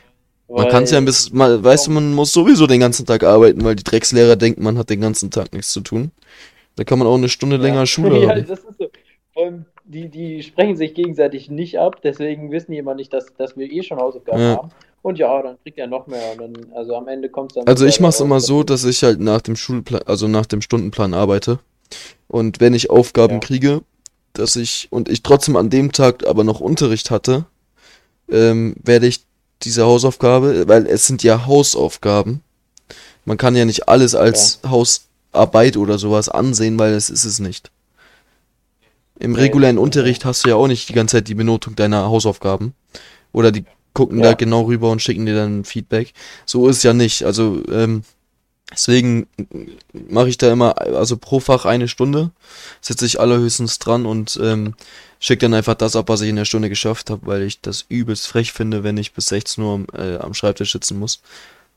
Man 0.49 0.68
kann 0.68 0.85
es 0.85 0.90
ja 0.90 0.99
ein 0.99 1.04
bisschen, 1.04 1.37
mal, 1.37 1.62
weißt 1.62 1.88
du, 1.88 1.90
man 1.92 2.14
muss 2.14 2.33
sowieso 2.33 2.66
den 2.66 2.80
ganzen 2.80 3.04
Tag 3.04 3.23
arbeiten, 3.23 3.62
weil 3.64 3.76
die 3.76 3.85
Dreckslehrer 3.85 4.35
denken, 4.37 4.62
man 4.62 4.78
hat 4.78 4.88
den 4.90 5.00
ganzen 5.00 5.30
Tag 5.30 5.52
nichts 5.52 5.73
zu 5.73 5.80
tun. 5.83 6.11
Da 6.76 6.85
kann 6.85 6.99
man 6.99 7.09
auch 7.09 7.16
eine 7.16 7.28
Stunde 7.28 7.57
länger 7.57 7.80
ja. 7.80 7.87
Schule 7.87 8.21
ja, 8.23 8.30
haben. 8.30 8.47
das 8.47 8.61
ist 8.61 8.78
so. 8.78 8.88
Allem, 9.37 9.66
die, 9.88 10.09
die 10.09 10.42
sprechen 10.42 10.76
sich 10.76 10.95
gegenseitig 10.95 11.50
nicht 11.50 11.78
ab, 11.78 12.00
deswegen 12.02 12.50
wissen 12.52 12.73
die 12.73 12.78
immer 12.78 12.95
nicht, 12.95 13.12
dass, 13.12 13.26
dass 13.37 13.57
wir 13.57 13.71
eh 13.71 13.83
schon 13.83 13.99
Hausaufgaben 13.99 14.40
Ja. 14.40 14.57
haben. 14.59 14.71
Und 15.00 15.18
ja, 15.18 15.42
dann 15.42 15.57
kriegt 15.62 15.78
er 15.78 15.87
noch 15.87 16.07
mehr. 16.07 16.33
Und 16.33 16.40
dann, 16.40 16.73
also 16.75 16.95
am 16.95 17.09
Ende 17.09 17.28
kommt 17.30 17.52
es 17.52 17.54
dann. 17.54 17.66
Also 17.66 17.87
ich 17.87 18.00
mach's 18.00 18.18
darauf, 18.18 18.26
immer 18.28 18.40
so, 18.40 18.62
dass 18.62 18.85
ich 18.85 19.02
halt 19.02 19.21
nach 19.21 19.40
dem 19.40 19.57
Schulplan, 19.57 20.02
also 20.07 20.28
nach 20.28 20.45
dem 20.47 20.61
Stundenplan 20.61 21.14
arbeite. 21.14 21.61
Und 22.26 22.61
wenn 22.61 22.75
ich 22.75 22.90
Aufgaben 22.90 23.35
Ja. 23.35 23.40
kriege, 23.40 23.80
dass 24.35 24.57
ich 24.57 24.88
und 24.90 25.09
ich 25.09 25.23
trotzdem 25.23 25.57
an 25.57 25.71
dem 25.71 25.92
Tag 25.92 26.26
aber 26.26 26.45
noch 26.45 26.61
Unterricht 26.61 27.11
hatte, 27.11 27.47
ähm, 28.30 28.75
werde 28.83 29.07
ich 29.07 29.25
diese 29.62 29.85
Hausaufgabe, 29.87 30.68
weil 30.68 30.87
es 30.87 31.07
sind 31.07 31.23
ja 31.23 31.47
Hausaufgaben. 31.47 32.42
Man 33.25 33.38
kann 33.38 33.57
ja 33.57 33.64
nicht 33.64 33.88
alles 33.88 34.14
als 34.14 34.61
Hausarbeit 34.68 35.76
oder 35.76 35.99
sowas 35.99 36.28
ansehen, 36.28 36.78
weil 36.78 36.92
es 36.92 37.09
ist 37.09 37.25
es 37.25 37.38
nicht. 37.38 37.71
Im 39.19 39.33
Nee, 39.33 39.41
regulären 39.41 39.79
Unterricht 39.79 40.25
hast 40.25 40.45
du 40.45 40.51
ja 40.51 40.55
auch 40.57 40.69
nicht 40.69 40.89
die 40.89 40.93
ganze 40.93 41.17
Zeit 41.17 41.29
die 41.29 41.35
Benotung 41.35 41.75
deiner 41.77 42.07
Hausaufgaben. 42.07 42.75
Oder 43.33 43.51
die 43.53 43.65
gucken 43.93 44.21
da 44.21 44.31
Ja. 44.31 44.35
genau 44.35 44.63
rüber 44.63 44.91
und 44.91 45.03
schicken 45.03 45.27
dir 45.27 45.35
dann 45.35 45.65
Feedback. 45.65 46.13
So 46.47 46.69
ist 46.69 46.79
es 46.79 46.83
ja 46.85 46.93
nicht. 46.93 47.25
Also, 47.25 47.63
ähm, 47.71 48.05
deswegen 48.71 49.27
mache 49.93 50.29
ich 50.29 50.39
da 50.39 50.53
immer, 50.53 50.81
also 50.81 51.17
pro 51.17 51.41
Fach 51.41 51.65
eine 51.65 51.89
Stunde, 51.89 52.31
sitze 52.81 53.07
ich 53.07 53.19
allerhöchstens 53.19 53.79
dran 53.81 54.07
und 54.07 54.39
ähm, 54.43 54.75
schicke 55.19 55.41
dann 55.41 55.55
einfach 55.55 55.75
das 55.75 55.97
ab, 55.97 56.09
was 56.09 56.21
ich 56.21 56.29
in 56.29 56.37
der 56.37 56.45
Stunde 56.45 56.69
geschafft 56.69 57.11
habe, 57.11 57.27
weil 57.27 57.43
ich 57.43 57.61
das 57.61 57.85
übelst 57.89 58.29
frech 58.29 58.53
finde, 58.53 58.85
wenn 58.85 58.97
ich 58.99 59.15
bis 59.15 59.27
16 59.27 59.65
Uhr 59.65 59.75
am, 59.75 59.87
äh, 59.97 60.17
am 60.19 60.35
Schreibtisch 60.35 60.73
sitzen 60.73 60.99
muss. 60.99 61.21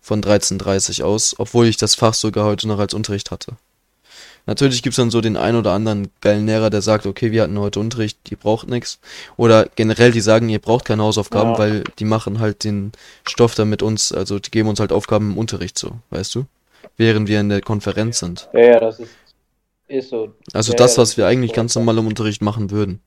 Von 0.03 0.21
13.30 0.21 1.03
aus, 1.03 1.35
obwohl 1.37 1.67
ich 1.67 1.77
das 1.77 1.95
Fach 1.95 2.13
sogar 2.13 2.45
heute 2.45 2.67
noch 2.67 2.79
als 2.79 2.93
Unterricht 2.93 3.29
hatte. 3.31 3.53
Natürlich 4.47 4.81
gibt's 4.81 4.97
dann 4.97 5.11
so 5.11 5.21
den 5.21 5.37
ein 5.37 5.55
oder 5.55 5.71
anderen 5.71 6.09
geilen 6.19 6.47
Lehrer, 6.47 6.69
der 6.69 6.81
sagt, 6.81 7.05
okay, 7.05 7.31
wir 7.31 7.43
hatten 7.43 7.59
heute 7.59 7.79
Unterricht, 7.79 8.17
die 8.29 8.35
braucht 8.35 8.67
nix. 8.67 8.99
Oder 9.37 9.67
generell, 9.75 10.11
die 10.11 10.19
sagen, 10.21 10.49
ihr 10.49 10.59
braucht 10.59 10.85
keine 10.85 11.03
Hausaufgaben, 11.03 11.51
Ja. 11.51 11.57
weil 11.59 11.83
die 11.99 12.05
machen 12.05 12.39
halt 12.39 12.63
den 12.63 12.91
Stoff 13.27 13.53
dann 13.55 13.69
mit 13.69 13.83
uns, 13.83 14.11
also 14.11 14.39
die 14.39 14.49
geben 14.51 14.67
uns 14.69 14.79
halt 14.79 14.91
Aufgaben 14.91 15.31
im 15.33 15.37
Unterricht 15.37 15.77
so, 15.77 15.91
weißt 16.09 16.33
du? 16.35 16.45
Während 16.97 17.27
wir 17.29 17.39
in 17.39 17.49
der 17.49 17.61
Konferenz 17.61 18.19
sind. 18.19 18.49
Ja, 18.53 18.59
ja, 18.61 18.79
das 18.79 18.99
ist, 18.99 19.11
ist 19.87 20.09
so. 20.09 20.33
Also 20.53 20.71
Ja, 20.71 20.77
das, 20.77 20.97
was 20.97 21.17
wir 21.17 21.27
eigentlich 21.27 21.53
ganz 21.53 21.73
korrekt. 21.73 21.85
normal 21.85 22.01
im 22.01 22.07
Unterricht 22.07 22.41
machen 22.41 22.71
würden. 22.71 22.99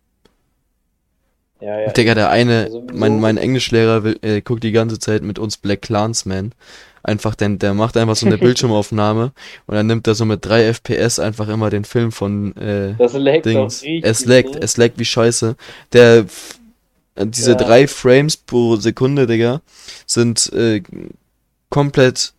Ja, 1.60 1.80
ja. 1.80 1.92
Digga, 1.92 2.14
der 2.14 2.30
eine, 2.30 2.64
Also 2.64 2.80
so- 2.80 2.86
mein, 2.94 3.20
mein 3.20 3.36
Englischlehrer 3.38 4.04
will, 4.04 4.18
äh, 4.22 4.40
guckt 4.40 4.62
die 4.64 4.72
ganze 4.72 4.98
Zeit 4.98 5.22
mit 5.22 5.38
uns 5.38 5.56
Black 5.56 5.82
Clansman. 5.82 6.52
Einfach, 7.04 7.34
denn 7.34 7.58
der 7.58 7.74
macht 7.74 7.96
einfach 7.98 8.16
so 8.16 8.24
eine 8.26 8.38
Bildschirmaufnahme 8.46 9.32
und 9.66 9.74
dann 9.74 9.86
nimmt 9.86 10.06
er 10.06 10.14
so 10.14 10.24
mit 10.24 10.44
3 10.44 10.72
FPS 10.72 11.18
einfach 11.18 11.48
immer 11.48 11.68
den 11.68 11.84
Film 11.84 12.12
von 12.12 12.56
äh, 12.56 12.94
Das 12.98 13.12
doch 13.12 13.20
Dings. 13.42 13.82
richtig. 13.82 14.04
Es 14.04 14.24
leckt, 14.24 14.54
ne? 14.54 14.60
es 14.62 14.76
leckt 14.78 14.98
wie 14.98 15.04
scheiße. 15.04 15.54
Der, 15.92 16.24
äh, 17.14 17.26
diese 17.26 17.50
Ja. 17.52 17.56
drei 17.58 17.86
Frames 17.86 18.38
pro 18.38 18.76
Sekunde, 18.76 19.26
Digga, 19.26 19.60
sind 20.06 20.50
äh, 20.54 20.82
komplett 21.68 22.32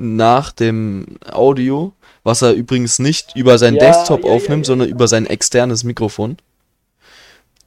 nach 0.00 0.50
dem 0.52 1.06
Audio, 1.30 1.92
was 2.24 2.42
er 2.42 2.52
übrigens 2.54 2.98
nicht 2.98 3.36
über 3.36 3.56
seinen 3.56 3.76
Ja, 3.76 3.86
Desktop 3.86 4.24
ja, 4.24 4.30
aufnimmt, 4.30 4.66
ja. 4.66 4.72
sondern 4.72 4.88
über 4.88 5.06
sein 5.06 5.26
externes 5.26 5.84
Mikrofon. 5.84 6.36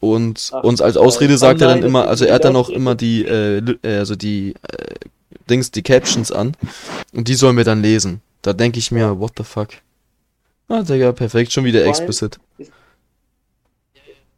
Und 0.01 0.51
Ach, 0.53 0.63
uns 0.63 0.81
als. 0.81 0.97
Ausrede 0.97 1.35
Oh 1.35 1.37
sagt 1.37 1.61
er 1.61 1.67
nein, 1.69 1.81
dann 1.81 1.87
immer, 1.87 2.07
also 2.07 2.25
er 2.25 2.35
hat 2.35 2.43
dann 2.43 2.55
auch 2.55 2.69
immer 2.69 2.95
die, 2.95 3.23
äh, 3.23 3.59
äh, 3.83 3.97
also 3.99 4.15
die 4.15 4.55
äh, 4.67 4.95
Dings, 5.51 5.69
die 5.69 5.83
Captions 5.83 6.31
an 6.31 6.53
und 7.13 7.27
die 7.27 7.35
sollen 7.35 7.57
wir 7.57 7.63
dann 7.63 7.81
lesen. 7.81 8.21
Da 8.41 8.53
denke 8.53 8.79
ich 8.79 8.91
mir, 8.91 9.19
what 9.19 9.33
the 9.37 9.43
fuck? 9.43 9.69
Ah, 10.67 10.81
Digga, 10.81 11.11
perfekt, 11.11 11.51
schon 11.51 11.65
wieder 11.65 11.85
explicit. 11.85 12.39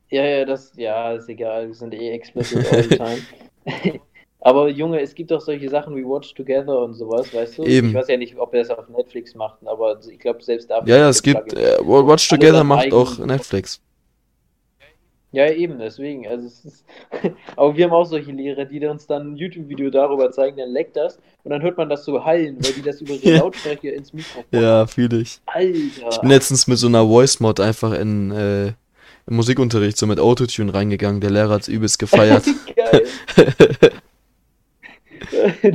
Ja, 0.09 0.25
ja, 0.25 0.45
das, 0.45 0.71
ja, 0.75 1.13
ist 1.13 1.29
egal, 1.29 1.67
wir 1.67 1.75
sind 1.75 1.93
eh 1.93 2.11
explicit 2.11 2.71
all 2.71 2.83
the 2.83 2.97
time. 2.97 3.21
Aber 4.45 4.67
Junge, 4.67 4.99
es 4.99 5.15
gibt 5.15 5.31
doch 5.31 5.39
solche 5.39 5.69
Sachen 5.69 5.95
wie 5.95 6.03
Watch 6.03 6.33
Together 6.33 6.79
und 6.79 6.95
sowas, 6.95 7.33
weißt 7.33 7.59
du? 7.59 7.63
Eben. 7.63 7.89
Ich 7.89 7.93
weiß 7.93 8.09
ja 8.09 8.17
nicht, 8.17 8.37
ob 8.37 8.53
er 8.53 8.63
das 8.63 8.71
auf 8.71 8.89
Netflix 8.89 9.35
macht, 9.35 9.59
aber 9.65 9.97
ich 10.05 10.19
glaube, 10.19 10.43
selbst 10.43 10.69
da. 10.69 10.83
Ja, 10.85 10.97
ja, 10.97 11.09
es 11.09 11.23
gibt, 11.23 11.53
äh, 11.53 11.77
Watch 11.79 12.27
Together 12.27 12.63
macht 12.65 12.91
auch 12.91 13.19
Netflix. 13.19 13.79
Ja, 15.33 15.51
eben, 15.51 15.79
deswegen. 15.79 16.27
Also 16.27 16.45
es 16.45 16.63
ist, 16.63 16.85
aber 17.55 17.75
wir 17.75 17.85
haben 17.85 17.91
auch 17.91 18.05
solche 18.05 18.31
Lehrer, 18.31 18.65
die 18.65 18.85
uns 18.85 19.07
dann 19.07 19.33
ein 19.33 19.35
YouTube-Video 19.35 19.89
darüber 19.89 20.31
zeigen, 20.31 20.57
dann 20.57 20.69
leckt 20.69 20.95
das 20.95 21.17
und 21.43 21.49
dann 21.49 21.63
hört 21.63 21.75
man 21.75 21.89
das 21.89 22.05
so 22.05 22.23
hallen, 22.23 22.57
weil 22.61 22.71
die 22.73 22.83
das 22.83 23.01
über 23.01 23.13
ihre 23.13 23.29
Ja. 23.33 23.39
Lautsprecher 23.39 23.93
ins 23.93 24.13
Mikrofon. 24.13 24.43
Ja, 24.51 24.85
fühle 24.85 25.21
ich. 25.21 25.39
Alter. 25.47 26.09
Ich 26.11 26.19
bin 26.21 26.29
letztens 26.29 26.67
mit 26.67 26.77
so 26.77 26.85
einer 26.85 27.05
Voice-Mod 27.07 27.59
einfach 27.59 27.93
in, 27.93 28.29
äh, 28.31 28.67
im 28.67 29.35
Musikunterricht 29.35 29.97
so 29.97 30.05
mit 30.05 30.19
Autotune 30.19 30.71
reingegangen. 30.71 31.19
Der 31.19 31.31
Lehrer 31.31 31.49
hat's 31.55 31.67
übelst 31.67 31.97
gefeiert. 31.97 32.45
Geil. 32.75 33.03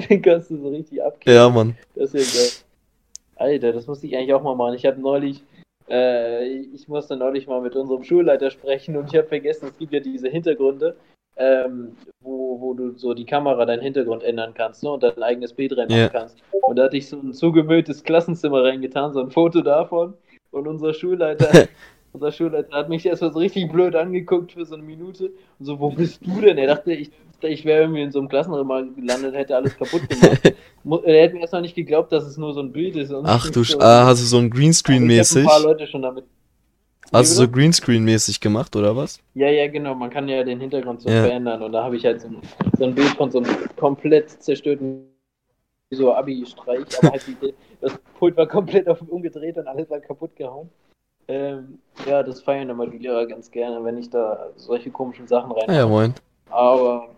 Den 0.09 0.23
kannst 0.23 0.51
du 0.51 0.57
so 0.57 0.69
richtig 0.69 1.03
abgeben. 1.03 1.35
ja, 1.35 1.49
Mann. 1.49 1.77
Das 1.97 2.15
ist 2.15 2.35
ja 2.35 2.41
geil. 2.43 3.51
Alter, 3.55 3.73
das 3.73 3.87
muss 3.89 4.03
ich 4.05 4.17
eigentlich 4.17 4.35
auch 4.35 4.43
mal 4.43 4.55
machen. 4.55 4.75
Ich 4.75 4.87
habe 4.87 5.01
neulich, 5.01 5.43
äh, 5.91 6.45
ich 6.47 6.89
musste 6.89 7.17
neulich 7.17 7.47
mal 7.47 7.61
mit 7.61 7.77
unserem 7.77 8.05
Schulleiter 8.05 8.51
sprechen 8.51 8.97
und 8.97 9.09
ich 9.13 9.17
habe 9.19 9.29
vergessen, 9.29 9.69
es 9.69 9.79
gibt 9.79 9.93
ja 9.93 10.01
diese 10.01 10.29
Hintergründe, 10.29 10.97
ähm, 11.37 11.97
wo, 12.21 12.61
wo 12.61 12.75
du 12.75 12.97
so 12.97 13.15
die 13.15 13.25
Kamera 13.25 13.65
deinen 13.65 13.83
Hintergrund 13.83 14.23
ändern 14.23 14.55
kannst 14.55 14.83
ne, 14.83 14.91
und 14.91 15.03
dein 15.03 15.23
eigenes 15.23 15.53
Bild 15.53 15.77
reinmachen 15.77 16.01
Ja. 16.01 16.09
kannst. 16.09 16.39
Und 16.63 16.77
da 16.77 16.85
hatte 16.85 16.97
ich 16.97 17.09
so 17.09 17.19
ein 17.19 17.33
zugemülltes 17.33 18.03
Klassenzimmer 18.03 18.65
reingetan, 18.65 19.13
so 19.13 19.21
ein 19.21 19.31
Foto 19.31 19.63
davon. 19.63 20.15
Und 20.51 20.67
unser 20.67 20.93
Schulleiter, 20.95 21.49
unser 22.13 22.33
Schulleiter 22.33 22.77
hat 22.77 22.89
mich 22.89 23.07
erstmal 23.07 23.33
so 23.33 23.39
richtig 23.39 23.71
blöd 23.71 23.95
angeguckt 23.95 24.53
für 24.53 24.65
so 24.65 24.75
eine 24.75 24.83
Minute. 24.83 25.27
Und 25.59 25.67
so, 25.67 25.79
wo 25.79 25.91
bist 25.91 26.27
du 26.27 26.41
denn? 26.41 26.59
Er 26.59 26.67
dachte, 26.67 26.93
ich, 26.93 27.11
ich 27.43 27.65
wäre 27.65 27.83
irgendwie 27.83 28.03
in 28.03 28.11
so 28.13 28.19
einem 28.19 28.29
Klassenraum 28.29 28.95
gelandet, 28.95 29.35
hätte 29.35 29.57
alles 29.57 29.77
kaputt 29.77 30.09
gemacht. 30.09 30.55
Mu- 30.85 30.99
Er 31.05 31.23
hätte 31.23 31.35
mir 31.35 31.41
erst 31.43 31.53
noch 31.53 31.61
nicht 31.61 31.75
geglaubt, 31.75 32.11
dass 32.13 32.25
es 32.25 32.37
nur 32.37 32.53
so 32.55 32.61
ein 32.61 32.73
Bild 32.73 32.97
ist. 32.97 33.13
Ach 33.25 33.47
du, 33.51 33.63
so. 33.63 33.65
Sch 33.65 33.77
ah, 33.81 34.07
hast 34.07 34.21
du 34.23 34.27
so 34.27 34.39
ein 34.39 34.47
Aber 34.47 34.47
Ich 34.47 34.53
hab 34.55 34.59
Greenscreen-mäßig? 34.61 35.39
ein 35.43 35.47
paar 35.47 35.61
Leute 35.61 35.87
schon 35.87 36.03
damit. 36.03 36.25
Hast 37.13 37.31
du 37.33 37.37
so? 37.37 37.45
Greenscreen-mäßig 37.45 38.41
gemacht, 38.41 38.75
oder 38.77 38.95
was? 38.97 39.19
Ja, 39.35 39.49
ja, 39.49 39.67
genau. 39.69 39.95
Man 39.95 40.11
kann 40.11 40.29
ja 40.29 40.45
den 40.45 40.61
Hintergrund 40.61 41.01
so 41.03 41.09
Ja. 41.09 41.23
verändern. 41.23 41.63
Und 41.63 41.73
da 41.73 41.85
habe 41.85 41.97
ich 41.97 42.05
halt 42.05 42.21
so 42.21 42.29
ein, 42.29 42.39
so 42.77 42.85
ein 42.85 42.95
Bild 42.95 43.09
von 43.11 43.31
so 43.31 43.39
einem 43.39 43.49
komplett 43.77 44.31
zerstörten 44.43 45.05
so 45.91 46.13
Abi-Streich. 46.15 46.85
Aber 46.99 47.13
halt 47.13 47.27
die, 47.27 47.55
das 47.81 47.99
Pult 48.19 48.37
war 48.37 48.47
komplett 48.47 48.89
auf 48.89 49.01
umgedreht 49.03 49.57
und 49.57 49.67
alles 49.67 49.89
war 49.89 50.01
kaputt 50.01 50.37
gehauen. 50.37 50.69
Ähm, 51.29 51.79
ja, 52.07 52.23
das 52.23 52.43
feiern 52.43 52.69
immer 52.71 52.87
die 52.87 52.99
Lehrer 52.99 53.27
ganz 53.27 53.51
gerne, 53.51 53.83
wenn 53.85 53.97
ich 53.99 54.11
da 54.11 54.49
solche 54.57 54.91
komischen 54.91 55.27
Sachen 55.27 55.53
rein. 55.53 55.65
Ah 55.69 55.75
ja, 55.75 55.87
moin. 55.87 56.15
Aber 56.51 57.11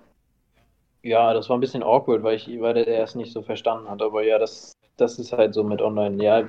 ja, 1.02 1.32
das 1.32 1.48
war 1.48 1.56
ein 1.56 1.60
bisschen 1.60 1.82
awkward, 1.82 2.22
weil 2.22 2.36
ich, 2.36 2.48
weil 2.60 2.74
der 2.74 3.02
es 3.02 3.14
nicht 3.14 3.32
so 3.32 3.42
verstanden 3.42 3.88
hat. 3.88 4.02
Aber 4.02 4.22
ja, 4.22 4.38
das, 4.38 4.72
das 4.96 5.18
ist 5.18 5.32
halt 5.32 5.54
so 5.54 5.64
mit 5.64 5.80
online. 5.80 6.22
Ja, 6.22 6.44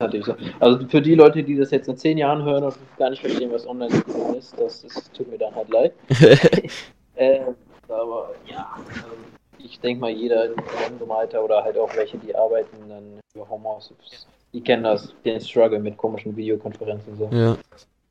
hatte 0.00 0.16
ich 0.16 0.24
so. 0.24 0.34
Also 0.60 0.86
für 0.88 1.00
die 1.00 1.14
Leute, 1.14 1.42
die 1.42 1.56
das 1.56 1.70
jetzt 1.70 1.88
in 1.88 1.96
zehn 1.96 2.18
Jahren 2.18 2.44
hören 2.44 2.64
und 2.64 2.74
gar 2.98 3.10
nicht 3.10 3.20
verstehen, 3.20 3.52
was 3.52 3.66
online 3.66 3.94
ist, 4.36 4.58
das 4.58 4.84
ist, 4.84 5.14
tut 5.14 5.30
mir 5.30 5.38
dann 5.38 5.54
halt 5.54 5.68
leid. 5.70 5.92
Ähm, 7.14 7.54
aber 7.88 8.30
ja, 8.46 8.74
also 8.74 9.14
ich 9.58 9.78
denke 9.80 10.00
mal, 10.00 10.10
jeder 10.10 10.46
in 10.46 10.54
unserem 10.90 11.10
Alter 11.10 11.44
oder 11.44 11.62
halt 11.62 11.76
auch 11.76 11.94
welche, 11.94 12.16
die 12.16 12.34
arbeiten 12.34 12.88
dann 12.88 13.20
über 13.34 13.48
Homeoffice, 13.48 14.26
die 14.52 14.62
kennen 14.62 14.84
das, 14.84 15.14
den 15.22 15.38
Struggle 15.38 15.78
mit 15.78 15.98
komischen 15.98 16.34
Videokonferenzen 16.34 17.12
und 17.12 17.18
so. 17.18 17.36
ja, 17.36 17.56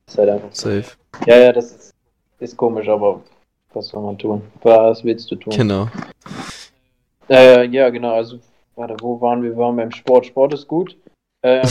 ist 0.05 0.17
halt 0.17 0.29
einfach 0.29 0.53
safe. 0.53 0.85
Ja, 1.25 1.37
ja, 1.37 1.51
das 1.51 1.71
ist, 1.71 1.95
ist 2.39 2.55
komisch, 2.55 2.87
aber 2.87 3.21
was 3.73 3.87
soll 3.87 4.03
man 4.03 4.17
tun? 4.17 4.41
Was 4.61 5.03
willst 5.03 5.29
du 5.31 5.35
tun? 5.35 5.53
Genau. 5.55 5.87
Äh, 7.29 7.65
ja, 7.67 7.89
genau, 7.89 8.13
also, 8.15 8.39
warte, 8.75 8.95
wo 8.99 9.19
waren 9.21 9.41
wir? 9.41 9.51
Wir 9.51 9.57
waren 9.57 9.75
beim 9.75 9.91
Sport. 9.91 10.25
Sport 10.25 10.53
ist 10.53 10.67
gut. 10.67 10.97
Ähm, 11.43 11.63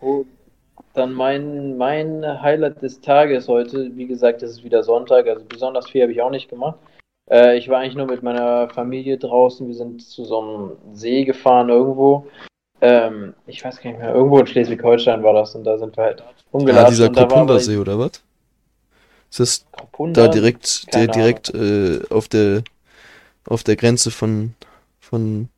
dann 0.94 1.12
mein, 1.12 1.76
mein 1.76 2.42
Highlight 2.42 2.82
des 2.82 3.00
Tages 3.00 3.48
heute, 3.48 3.94
wie 3.96 4.06
gesagt, 4.06 4.42
das 4.42 4.50
ist 4.52 4.64
wieder 4.64 4.82
Sonntag, 4.82 5.28
also 5.28 5.44
besonders 5.46 5.88
viel 5.88 6.02
habe 6.02 6.12
ich 6.12 6.22
auch 6.22 6.30
nicht 6.30 6.48
gemacht. 6.48 6.78
Äh, 7.30 7.58
ich 7.58 7.68
war 7.68 7.80
eigentlich 7.80 7.96
nur 7.96 8.06
mit 8.06 8.22
meiner 8.22 8.68
Familie 8.70 9.18
draußen, 9.18 9.66
wir 9.66 9.74
sind 9.74 10.02
zu 10.02 10.24
so 10.24 10.40
einem 10.40 10.70
See 10.94 11.24
gefahren 11.24 11.68
irgendwo. 11.68 12.26
Ähm, 12.80 13.34
ich 13.46 13.64
weiß 13.64 13.80
gar 13.80 13.90
nicht 13.90 14.00
mehr, 14.00 14.14
irgendwo 14.14 14.38
in 14.38 14.46
Schleswig-Holstein 14.46 15.22
war 15.22 15.34
das 15.34 15.54
und 15.54 15.64
da 15.64 15.78
sind 15.78 15.96
wir 15.96 16.04
halt 16.04 16.22
ah, 16.22 16.32
umgeladen. 16.50 16.90
dieser 16.90 17.10
Kopunda-See, 17.10 17.76
oder 17.76 17.98
was? 17.98 18.22
Ist 19.38 19.40
das 19.40 19.66
Kopunda? 19.72 20.22
da 20.22 20.28
direkt, 20.28 20.92
der 20.94 21.08
direkt 21.08 21.52
äh, 21.54 22.00
auf 22.10 22.28
der 22.28 22.62
auf 23.48 23.62
der 23.64 23.76
Grenze 23.76 24.10
von 24.10 24.54
von 24.98 25.48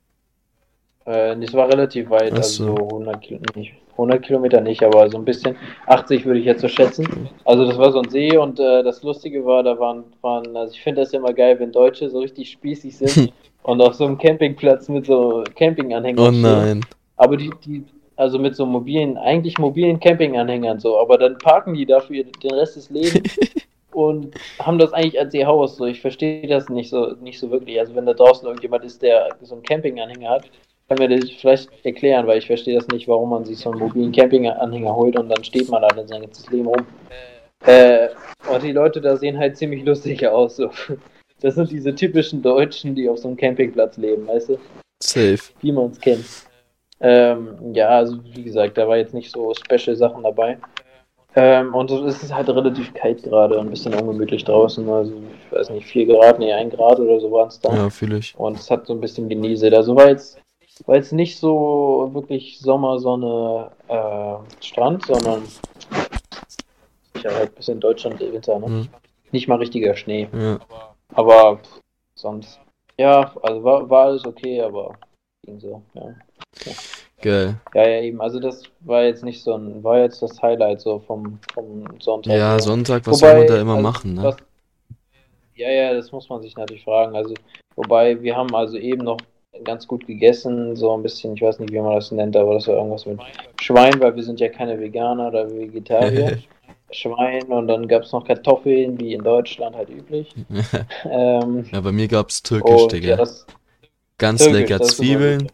Äh, 1.05 1.37
das 1.39 1.53
war 1.55 1.69
relativ 1.69 2.11
weit, 2.11 2.33
Ach 2.33 2.39
also 2.39 2.67
so. 2.67 2.77
so 2.77 2.89
100, 2.89 3.23
Kil 3.23 3.41
nicht, 3.55 3.73
100 3.93 4.23
Kilometer 4.23 4.61
nicht, 4.61 4.83
aber 4.83 5.09
so 5.09 5.17
ein 5.19 5.25
bisschen. 5.25 5.57
80 5.87 6.25
würde 6.27 6.41
ich 6.41 6.47
jetzt 6.47 6.61
so 6.61 6.69
schätzen. 6.69 7.29
Also 7.45 7.67
das 7.67 7.79
war 7.79 7.93
so 7.93 8.01
ein 8.03 8.11
See 8.11 8.37
und 8.37 8.59
äh, 8.61 8.83
das 8.83 9.03
Lustige 9.03 9.45
war, 9.45 9.63
da 9.63 9.79
waren, 9.79 10.05
waren 10.23 10.57
also 10.57 10.75
ich 10.75 10.83
finde 10.83 11.03
das 11.03 11.13
immer 11.13 11.33
geil, 11.33 11.59
wenn 11.61 11.73
Deutsche 11.73 12.11
so 12.11 12.19
richtig 12.21 12.51
spießig 12.51 12.97
sind 12.99 13.33
und 13.63 13.81
auf 13.81 13.95
so 13.95 14.05
einem 14.05 14.19
Campingplatz 14.19 14.89
mit 14.89 15.07
so 15.07 15.45
Campinganhängern 15.57 16.27
Oh 16.27 16.33
stehen. 16.33 16.43
nein. 16.43 16.81
Aber 17.17 17.37
die, 17.37 17.51
die, 17.65 17.85
also 18.17 18.39
mit 18.39 18.55
so 18.57 18.67
mobilen, 18.67 19.17
eigentlich 19.17 19.59
mobilen 19.59 19.99
Campinganhängern 20.01 20.79
so, 20.81 20.99
aber 21.01 21.17
dann 21.19 21.39
parken 21.39 21.75
die 21.75 21.87
dafür 21.87 22.25
den 22.25 22.51
Rest 22.53 22.77
des 22.77 22.91
Lebens 22.91 23.39
und 23.99 24.35
haben 24.61 24.79
das 24.79 24.93
eigentlich 24.93 25.19
als 25.19 25.35
ihr 25.35 25.47
Haus 25.47 25.77
so. 25.77 25.85
Ich 25.85 26.01
verstehe 26.01 26.47
das 26.47 26.69
nicht 26.69 26.89
so, 26.89 27.15
nicht 27.21 27.41
so 27.41 27.51
wirklich. 27.51 27.81
Also 27.81 27.97
wenn 27.97 28.07
da 28.07 28.15
draußen 28.15 28.47
irgendjemand 28.47 28.85
ist, 28.85 29.03
der 29.03 29.37
so 29.43 29.55
einen 29.55 29.65
Campinganhänger 29.65 30.31
hat, 30.31 30.45
kann 30.89 30.99
mir 30.99 31.09
das 31.09 31.29
vielleicht 31.31 31.69
erklären, 31.85 32.27
weil 32.27 32.39
ich 32.39 32.47
verstehe 32.47 32.77
das 32.77 32.87
nicht, 32.89 33.09
warum 33.09 33.31
man 33.31 33.45
sich 33.45 33.59
so 33.59 33.71
einen 33.71 33.81
mobilen 33.81 34.13
Campinganhänger 34.13 34.95
holt 34.95 35.19
und 35.19 35.29
dann 35.29 35.43
steht 35.43 35.69
man 35.69 35.83
da 35.83 35.89
dann 35.89 36.07
sein 36.07 36.23
ganzes 36.23 36.49
Leben 36.51 36.69
rum. 36.69 36.87
Äh, 37.67 38.09
und 38.49 38.63
die 38.63 38.73
Leute 38.73 39.01
da 39.01 39.17
sehen 39.17 39.37
halt 39.37 39.57
ziemlich 39.57 39.85
lustig 39.85 40.27
aus. 40.27 40.57
So. 40.57 40.71
Das 41.41 41.57
sind 41.57 41.71
diese 41.71 41.95
typischen 41.95 42.41
Deutschen, 42.41 42.95
die 42.95 43.09
auf 43.09 43.19
so 43.19 43.29
einem 43.29 43.37
Campingplatz 43.37 43.97
leben, 43.97 44.27
weißt 44.27 44.51
du? 44.51 44.59
Safe. 45.03 45.39
Wie 45.61 45.73
man 45.73 45.91
es 45.91 46.01
kennt. 46.01 46.25
Ähm, 47.01 47.75
ja, 47.75 47.89
also 47.89 48.19
wie 48.35 48.45
gesagt, 48.45 48.79
da 48.79 48.89
war 48.89 48.97
jetzt 48.97 49.15
nicht 49.15 49.31
so 49.31 49.53
special 49.55 49.97
Sachen 49.97 50.23
dabei. 50.23 50.59
Ähm, 51.41 51.73
und 51.73 51.89
es 51.93 52.21
ist 52.25 52.35
halt 52.35 52.49
relativ 52.49 52.93
kalt 52.95 53.23
gerade, 53.23 53.61
ein 53.61 53.71
bisschen 53.71 53.95
ungemütlich 53.95 54.43
draußen. 54.43 54.89
Also, 54.89 55.13
ich 55.13 55.57
weiß 55.57 55.71
nicht, 55.71 55.87
4 55.87 56.07
Grad, 56.07 56.41
nee, 56.41 56.53
1 56.53 56.75
Grad 56.75 56.99
oder 56.99 57.21
so 57.21 57.31
waren 57.31 57.47
es 57.47 57.61
da. 57.61 57.73
Ja, 57.73 57.91
fühle 57.91 58.19
ich. 58.19 58.37
Und 58.37 58.59
es 58.59 58.69
hat 58.69 58.89
so 58.89 58.93
ein 58.93 59.01
bisschen 59.01 59.29
genieselt. 59.29 59.73
Also 59.73 59.95
war 59.95 60.09
jetzt, 60.09 60.41
war 60.87 60.97
jetzt 60.97 61.13
nicht 61.13 61.39
so 61.39 62.11
wirklich 62.13 62.59
Sommer, 62.59 62.99
Sonne, 62.99 63.71
äh, 63.87 64.65
Strand, 64.65 65.07
sondern 65.07 65.45
ja 67.23 67.33
halt 67.33 67.55
bis 67.55 67.69
in 67.69 67.79
Deutschland 67.79 68.19
Winter, 68.19 68.59
ne? 68.59 68.69
Mhm. 68.69 68.89
Nicht 69.31 69.47
mal 69.47 69.59
richtiger 69.59 69.95
Schnee. 69.95 70.27
Ja. 70.33 70.59
Aber 71.15 71.61
sonst, 72.17 72.59
ja, 72.99 73.33
also 73.43 73.63
war, 73.63 73.89
war 73.89 74.07
alles 74.07 74.27
okay, 74.27 74.61
aber 74.61 74.97
ging 75.45 75.61
so, 75.61 75.83
ja. 75.95 76.15
Geil. 77.21 77.57
Ja, 77.75 77.87
ja, 77.89 78.01
eben. 78.03 78.21
Also 78.21 78.39
das 78.39 78.63
war 78.81 79.03
jetzt 79.03 79.25
nicht 79.25 79.43
so 79.43 79.55
ein, 79.55 79.83
war 79.83 79.99
jetzt 79.99 80.23
das 80.23 80.41
Highlight 80.41 80.81
so 80.81 81.01
vom, 81.01 81.41
vom 81.53 81.85
Sonntag. 82.01 82.35
Ja, 82.37 82.59
Sonntag, 82.61 83.07
was 83.07 83.21
Wobei, 83.21 83.31
soll 83.31 83.39
man 83.39 83.47
da 83.49 83.61
immer 83.61 83.73
also, 83.73 83.83
machen, 83.83 84.15
ne? 84.15 84.23
was- 84.25 84.37
ja, 85.55 85.71
ja, 85.71 85.93
das 85.93 86.13
muss 86.13 86.29
man 86.29 86.41
sich 86.41 86.57
natürlich 86.57 86.85
fragen. 86.85 87.17
Also, 87.17 87.35
wobei 87.75 88.23
wir 88.23 88.37
haben 88.37 88.55
also 88.55 88.77
eben 88.77 89.03
noch 89.03 89.19
ganz 89.65 89.89
gut 89.89 90.07
gegessen, 90.07 90.77
so 90.77 90.95
ein 90.97 91.03
bisschen, 91.03 91.35
ich 91.35 91.43
weiß 91.43 91.59
nicht, 91.59 91.73
wie 91.73 91.81
man 91.81 91.97
das 91.97 92.13
nennt, 92.13 92.37
aber 92.37 92.55
das 92.55 92.69
war 92.69 92.77
irgendwas 92.77 93.07
mit 93.07 93.19
Schwein, 93.61 93.99
weil 93.99 94.15
wir 94.15 94.23
sind 94.23 94.39
ja 94.39 94.49
keine 94.49 94.79
Veganer 94.79 95.29
oder 95.29 95.51
Vegetarier. 95.51 96.39
Schwein 96.91 97.43
und 97.53 97.69
dann 97.69 97.87
gab 97.87 98.05
es 98.05 98.13
noch 98.13 98.25
Kartoffeln, 98.25 98.99
wie 98.99 99.13
in 99.13 99.23
Deutschland 99.23 99.77
halt 99.77 99.91
üblich. 99.91 100.35
Ähm, 101.05 101.67
ja, 101.71 101.81
bei 101.81 101.93
mir 101.93 102.09
gab's 102.09 102.43
Türkisch, 102.43 102.83
und 102.83 102.93
Digga. 102.93 103.17
ja, 103.17 103.27
Ganz 104.17 104.43
Türkisch, 104.43 104.61
lecker. 104.61 104.83
Zwiebeln. 104.83 105.49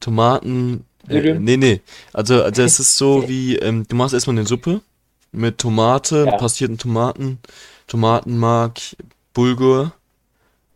Tomaten. 0.00 0.84
Äh, 1.08 1.34
nee, 1.34 1.56
nee. 1.56 1.80
Also, 2.12 2.42
also 2.42 2.62
es 2.62 2.80
ist 2.80 2.96
so 2.96 3.28
wie, 3.28 3.56
ähm, 3.56 3.86
du 3.88 3.96
machst 3.96 4.14
erstmal 4.14 4.36
eine 4.36 4.46
Suppe 4.46 4.80
mit 5.32 5.58
Tomate, 5.58 6.26
Ja. 6.26 6.36
passierten 6.36 6.78
Tomaten, 6.78 7.38
Tomatenmark, 7.86 8.80
Bulgur 9.34 9.92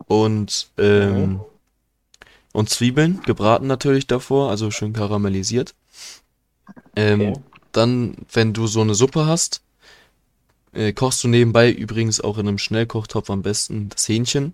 und, 0.07 0.69
ähm, 0.79 1.31
Mhm. 1.33 1.41
und 2.53 2.69
Zwiebeln, 2.71 3.21
gebraten 3.23 3.67
natürlich 3.67 4.07
davor, 4.07 4.51
also 4.51 4.71
schön 4.71 4.93
karamellisiert. 4.93 5.75
Ähm, 6.97 7.21
Okay. 7.21 7.41
Dann, 7.73 8.17
wenn 8.33 8.53
du 8.53 8.67
so 8.67 8.81
eine 8.81 8.97
Suppe 8.97 9.27
hast, 9.27 9.63
äh, 10.73 10.93
kochst 10.93 11.23
du 11.23 11.29
nebenbei 11.29 11.71
übrigens 11.71 12.21
auch 12.21 12.37
in 12.39 12.49
einem 12.49 12.59
Schnellkochtopf 12.59 13.31
am 13.31 13.43
besten 13.43 13.89
das 13.91 14.09
Hähnchen. 14.09 14.53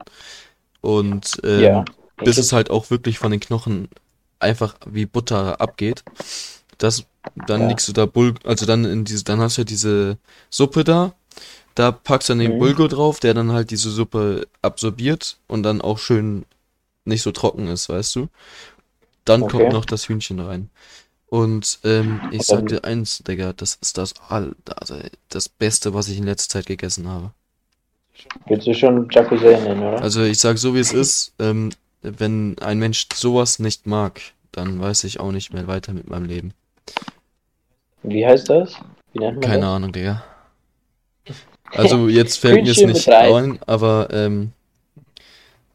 Und 0.83 1.41
ähm, 1.43 1.63
ja. 1.63 1.85
bis 2.19 2.37
es 2.37 2.53
halt 2.53 2.71
auch 2.71 2.91
wirklich 2.91 3.19
von 3.19 3.31
den 3.31 3.41
Knochen 3.41 3.89
einfach 4.39 4.77
wie 4.87 5.07
Butter 5.07 5.61
abgeht. 5.61 6.05
Das, 6.79 7.05
dann 7.35 7.63
Ja. 7.63 7.69
legst 7.69 7.89
du 7.89 7.93
da 7.93 8.07
Bul, 8.07 8.35
also 8.45 8.67
dann 8.67 8.85
in 8.85 9.05
diese, 9.05 9.25
dann 9.25 9.41
hast 9.41 9.57
du 9.57 9.63
ja 9.63 9.65
diese 9.65 10.19
Suppe 10.51 10.85
da. 10.85 11.15
Da 11.75 11.93
packst 11.93 12.29
du 12.29 12.33
dann 12.33 12.41
den 12.41 12.55
Mhm. 12.55 12.59
Bulgur 12.59 12.89
drauf, 12.89 13.21
der 13.21 13.35
dann 13.35 13.53
halt 13.53 13.71
diese 13.71 13.91
Suppe 13.91 14.49
absorbiert 14.63 15.39
und 15.49 15.63
dann 15.63 15.81
auch 15.83 15.99
schön 15.99 16.47
nicht 17.05 17.23
so 17.23 17.33
trocken 17.33 17.69
ist, 17.69 17.89
weißt 17.89 18.17
du. 18.17 18.29
Dann 19.25 19.43
Okay. 19.43 19.53
kommt 19.53 19.73
noch 19.73 19.85
das 19.85 20.09
Hühnchen 20.09 20.41
rein. 20.41 20.71
Und 21.29 21.81
ähm, 21.85 22.23
ich 22.31 22.47
sag 22.47 22.69
dir 22.69 22.85
eins, 22.85 23.19
Digga, 23.27 23.53
das 23.53 23.77
ist 23.83 23.99
das 23.99 24.15
all, 24.29 24.55
also 24.77 24.97
das 25.29 25.49
Beste, 25.49 25.95
was 25.95 26.09
ich 26.09 26.19
in 26.19 26.25
letzter 26.25 26.59
Zeit 26.61 26.67
gegessen 26.67 27.09
habe. 27.09 27.33
Willst 28.49 28.67
du 28.67 28.75
schon 28.75 29.09
Jacuzzi 29.11 29.45
nennen, 29.45 29.83
oder? 29.83 30.03
Also 30.03 30.23
ich 30.23 30.39
sag 30.39 30.59
so 30.59 30.75
wie 30.75 30.81
es 30.81 30.93
ist, 30.93 31.33
ähm, 31.39 31.71
wenn 32.19 32.59
ein 32.61 32.79
Mensch 32.79 33.07
sowas 33.15 33.59
nicht 33.59 33.87
mag, 33.87 34.21
dann 34.53 34.81
weiß 34.81 35.05
ich 35.05 35.21
auch 35.21 35.33
nicht 35.33 35.53
mehr 35.53 35.67
weiter 35.67 35.93
mit 35.93 36.09
meinem 36.09 36.27
Leben. 36.27 36.53
Wie 38.03 38.27
heißt 38.27 38.49
das? 38.49 38.75
Wie 39.13 39.19
nennt 39.19 39.41
man 39.41 39.41
Keine 39.43 39.63
das? 39.63 39.71
Ahnung, 39.71 39.93
Digga. 39.93 40.25
Also 41.73 42.09
jetzt 42.09 42.39
fällt 42.39 42.65
mir 42.65 42.71
es 42.71 42.81
nicht 42.81 43.09
ein, 43.09 43.59
aber 43.67 44.09
ähm, 44.11 44.53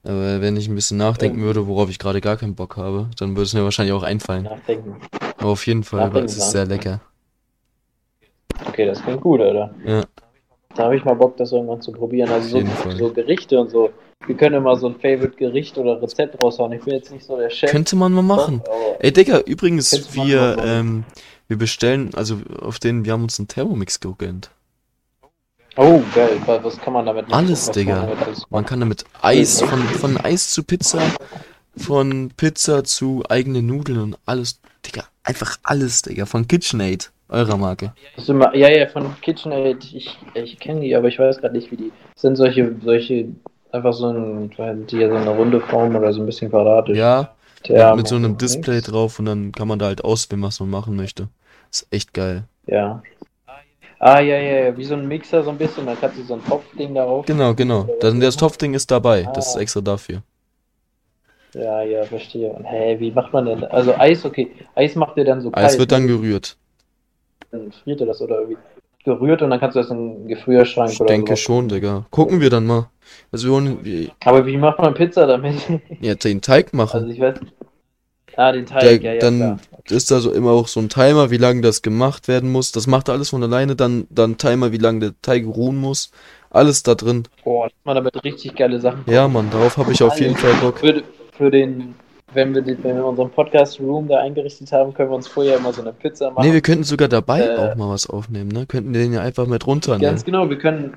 aber 0.04 0.42
wenn 0.42 0.58
ich 0.58 0.68
ein 0.68 0.74
bisschen 0.74 0.98
nachdenken 0.98 1.42
würde, 1.42 1.68
worauf 1.68 1.90
ich 1.90 2.00
gerade 2.00 2.22
gar 2.22 2.36
keinen 2.36 2.56
Bock 2.56 2.76
habe, 2.76 3.10
dann 3.20 3.32
würde 3.32 3.44
es 3.44 3.54
mir 3.54 3.64
wahrscheinlich 3.64 3.94
auch 3.94 4.02
einfallen. 4.02 4.44
Nachdenken. 4.44 4.96
Aber 5.38 5.50
auf 5.50 5.68
jeden 5.68 5.84
Fall, 5.84 6.00
weil 6.00 6.08
Nachdenken 6.08 6.30
es 6.30 6.38
ist 6.38 6.52
sehr 6.52 6.66
lecker. 6.66 7.02
Okay, 8.68 8.86
das 8.86 9.02
klingt 9.04 9.22
gut, 9.22 9.42
Alter. 9.42 9.74
Ja. 9.86 10.04
Da 10.76 10.84
habe 10.86 10.96
ich 10.96 11.04
mal 11.04 11.14
Bock, 11.14 11.38
das 11.38 11.52
irgendwann 11.52 11.82
zu 11.82 11.92
probieren. 11.92 12.30
Also 12.32 12.46
Auf 12.46 12.52
so, 12.52 12.58
jeden 12.58 12.70
Fall. 12.70 12.96
so 12.96 13.14
Gerichte 13.14 13.60
und 13.60 13.70
so. 13.70 13.92
Wir 14.28 14.36
können 14.36 14.56
immer 14.56 14.76
so 14.76 14.88
ein 14.88 14.96
Favorite-Gericht 14.96 15.78
oder 15.78 16.02
Rezept 16.02 16.42
raushauen. 16.44 16.72
Ich 16.74 16.84
bin 16.84 16.94
jetzt 16.94 17.12
nicht 17.12 17.26
so 17.26 17.38
der 17.38 17.50
Chef. 17.50 17.72
Könnte 17.72 17.96
man 17.96 18.14
mal 18.14 18.22
machen. 18.22 18.62
aber 18.66 19.04
Ey, 19.04 19.12
Digga, 19.12 19.40
übrigens, 19.40 20.14
wir, 20.14 20.58
ähm, 20.64 21.04
wir 21.48 21.58
bestellen, 21.58 22.12
also 22.14 22.38
auf 22.62 22.80
den, 22.80 23.04
wir 23.06 23.14
haben 23.14 23.24
uns 23.24 23.40
einen 23.40 23.48
Thermomix 23.48 24.00
gegönnt. 24.00 24.52
Oh, 25.78 26.02
geil. 26.14 26.40
Was, 26.46 26.80
kann 26.80 26.94
man 26.94 27.06
damit 27.06 27.30
machen? 27.30 27.46
Alles, 27.46 27.72
Digga. 27.72 28.04
Man 28.04 28.16
alles 28.22 28.46
kann 28.66 28.80
damit 28.80 29.06
Eis, 29.22 29.62
von, 29.62 29.80
von 29.80 30.18
Eis 30.18 30.52
zu 30.52 30.64
Pizza, 30.64 31.02
von 31.78 32.32
Pizza 32.36 32.84
zu 32.84 33.24
eigene 33.30 33.62
Nudeln 33.62 34.00
und 34.00 34.18
alles, 34.26 34.60
Digga, 34.86 35.06
einfach 35.24 35.58
alles, 35.64 36.02
Digga, 36.02 36.26
von 36.26 36.48
KitchenAid, 36.48 37.12
eurer 37.30 37.56
Marke. 37.56 37.94
Immer, 38.28 38.54
ja, 38.54 38.70
ja, 38.70 38.88
von 38.88 39.16
KitchenAid. 39.22 39.86
Ich, 39.94 40.18
ich 40.34 40.60
kenne 40.60 40.82
die, 40.82 40.94
aber 40.96 41.08
ich 41.08 41.18
weiß 41.18 41.40
gerade 41.40 41.56
nicht, 41.56 41.72
wie 41.72 41.78
die. 41.78 41.92
Das 42.14 42.24
sind 42.24 42.36
solche, 42.36 42.76
solche, 42.84 43.30
einfach 43.72 43.94
so 43.94 44.08
ein, 44.10 44.52
die 44.88 44.98
ja 44.98 45.10
so 45.10 45.16
eine 45.16 45.30
runde 45.30 45.62
Form 45.62 45.96
oder 45.96 46.12
so 46.14 46.22
ein 46.22 46.26
bisschen 46.26 46.50
quadratisch. 46.50 46.98
Ja, 46.98 47.34
Thermomix. 47.64 47.98
mit 47.98 48.08
so 48.08 48.16
einem 48.16 48.38
Display 48.38 48.82
drauf 48.82 49.20
und 49.20 49.26
dann 49.26 49.52
kann 49.52 49.68
man 49.68 49.80
da 49.80 49.86
halt 49.86 50.04
auswählen, 50.04 50.42
was 50.42 50.60
man 50.60 50.70
machen 50.70 50.96
möchte. 50.96 51.28
Ist 51.72 51.88
echt 51.92 52.14
geil. 52.14 52.44
Ja. 52.68 53.02
Ah, 54.00 54.20
ja, 54.20 54.38
ja, 54.38 54.66
ja, 54.66 54.78
wie 54.78 54.84
so 54.84 54.96
ein 54.96 55.08
Mixer 55.08 55.44
so 55.44 55.52
ein 55.52 55.58
bisschen, 55.60 55.86
dann 55.86 55.96
kannst 56.00 56.18
du 56.18 56.24
so 56.24 56.34
ein 56.34 56.44
Topfding 56.44 56.96
darauf. 56.96 57.26
Genau, 57.28 57.54
genau. 57.54 57.88
Dann 58.00 58.20
das 58.20 58.36
Topfding 58.36 58.74
ist 58.74 58.90
dabei. 58.90 59.30
Das 59.36 59.50
ist 59.50 59.58
Ah. 59.58 59.60
extra 59.60 59.82
dafür. 59.82 60.24
Ja, 61.54 61.84
ja, 61.84 62.04
verstehe. 62.06 62.50
Und 62.50 62.66
hä, 62.66 62.96
wie 63.00 63.12
macht 63.12 63.32
man 63.34 63.46
denn? 63.46 63.64
Also 63.66 63.94
Eis, 63.96 64.26
okay. 64.26 64.52
Eis 64.74 64.96
macht 64.96 65.18
ihr 65.18 65.26
dann 65.26 65.42
so 65.42 65.50
Eis 65.54 65.68
kalt, 65.72 65.80
wird 65.80 65.92
dann 65.92 66.04
ne? 66.04 66.08
gerührt. 66.08 66.58
Dann 67.52 67.72
friert 67.72 68.00
ihr 68.00 68.08
das 68.08 68.22
oder 68.22 68.40
irgendwie 68.40 68.58
gerührt 69.04 69.42
und 69.42 69.50
dann 69.50 69.60
kannst 69.60 69.76
du 69.76 69.80
das 69.82 69.90
in 69.90 69.98
den 70.22 70.28
Gefrierschrank 70.28 70.92
Ich 70.92 71.00
oder 71.02 71.08
denke 71.10 71.30
sowas. 71.30 71.40
schon, 71.40 71.70
Digga. 71.70 72.06
Gucken 72.12 72.40
wir 72.42 72.50
dann 72.50 72.66
mal. 72.66 72.90
Also 73.32 73.48
wir 73.48 73.54
wollen 73.54 73.84
wir- 73.84 74.12
Aber 74.26 74.46
wie 74.46 74.58
macht 74.58 74.80
man 74.80 74.94
Pizza 74.94 75.26
damit? 75.28 75.56
ja, 76.02 76.16
den 76.16 76.42
Teig 76.42 76.74
machen. 76.74 76.98
Also 77.02 77.08
ich 77.08 77.20
weiß. 77.20 77.36
Ah, 78.38 78.52
den 78.54 78.66
Der, 78.66 78.80
Teig, 78.80 79.04
ja, 79.04 79.14
ja, 79.14 79.20
dann 79.20 79.38
klar. 79.38 79.60
ist 79.90 80.10
da 80.10 80.20
so 80.22 80.32
immer 80.32 80.52
auch 80.52 80.68
so 80.70 80.80
ein 80.80 80.88
Timer, 80.88 81.32
wie 81.32 81.38
lange 81.38 81.62
das 81.62 81.82
gemacht 81.82 82.30
werden 82.30 82.50
muss. 82.52 82.72
Das 82.72 82.88
macht 82.88 83.10
alles 83.10 83.30
von 83.32 83.44
alleine. 83.44 83.76
Dann, 83.76 84.08
dann 84.10 84.38
Timer, 84.38 84.72
wie 84.72 84.78
lange 84.78 85.00
der 85.00 85.14
Teig 85.22 85.46
ruhen 85.46 85.76
muss. 85.78 86.12
Alles 86.50 86.84
da 86.84 86.96
drin. 86.96 87.24
Boah, 87.44 87.66
das 87.68 87.74
man 87.84 87.96
damit 87.96 88.24
richtig 88.24 88.56
geile 88.56 88.80
Sachen. 88.80 89.04
Ja, 89.08 89.28
Mann, 89.28 89.50
darauf 89.52 89.76
habe 89.78 89.92
ich 89.92 90.02
auf 90.02 90.18
jeden 90.20 90.38
Fall 90.38 90.54
Bock. 90.62 90.80
Für, 90.80 91.04
für 91.38 91.52
den, 91.52 91.96
wenn 92.34 92.54
wir, 92.56 92.62
den, 92.62 92.84
wenn 92.84 92.96
wir 92.96 93.06
unseren 93.06 93.30
Podcast-Room 93.30 94.08
da 94.08 94.20
eingerichtet 94.20 94.72
haben, 94.72 94.94
können 94.94 95.10
wir 95.10 95.16
uns 95.16 95.28
vorher 95.28 95.58
immer 95.58 95.74
so 95.74 95.82
eine 95.82 95.94
Pizza 95.94 96.32
machen. 96.32 96.48
Nee, 96.48 96.54
wir 96.54 96.62
könnten 96.62 96.84
sogar 96.84 97.08
dabei 97.08 97.42
Äh, 97.42 97.58
auch 97.58 97.76
mal 97.76 97.90
was 97.90 98.10
aufnehmen, 98.10 98.50
ne? 98.50 98.66
Könnten 98.66 98.94
den 98.94 99.14
ja 99.14 99.22
einfach 99.22 99.48
mit 99.48 99.66
runternehmen. 99.68 100.02
Ganz 100.02 100.24
genau, 100.24 100.50
wir 100.50 100.58
können. 100.58 100.96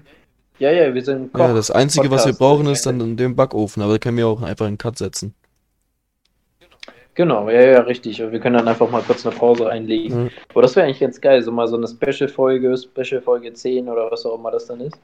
Ja, 0.59 0.71
ja, 0.71 0.95
wir 0.95 1.03
sind 1.03 1.33
Koch. 1.33 1.41
Ja, 1.41 1.53
das 1.53 1.71
Einzige, 1.71 2.11
was 2.11 2.25
wir 2.27 2.33
Podcast. 2.33 2.39
brauchen, 2.39 2.67
ist 2.69 2.87
dann 2.87 3.01
in 3.01 3.17
dem 3.17 3.35
Backofen. 3.35 3.83
Aber 3.83 3.93
da 3.93 3.99
können 3.99 4.17
wir 4.17 4.29
auch 4.29 4.43
einfach 4.43 4.67
einen 4.67 4.79
Cut 4.79 4.99
setzen. 4.99 5.35
Genau, 7.17 7.49
ja, 7.49 7.63
ja, 7.63 7.81
richtig. 7.81 8.23
Und 8.23 8.33
wir 8.33 8.41
können 8.41 8.57
dann 8.57 8.69
einfach 8.69 8.91
mal 8.91 9.03
kurz 9.03 9.25
eine 9.25 9.35
Pause 9.35 9.69
einlegen. 9.69 10.25
Mhm. 10.25 10.31
Aber 10.51 10.63
das 10.63 10.75
wäre 10.75 10.87
eigentlich 10.87 11.01
ganz 11.01 11.21
geil, 11.21 11.43
so 11.43 11.53
mal 11.53 11.69
so 11.69 11.77
eine 11.77 11.87
Special-Folge, 11.87 12.77
Special-Folge 12.77 13.53
10 13.53 13.89
oder 13.89 14.11
was 14.11 14.27
auch 14.27 14.37
immer 14.37 14.51
das 14.51 14.67
dann 14.67 14.81
ist. 14.81 14.99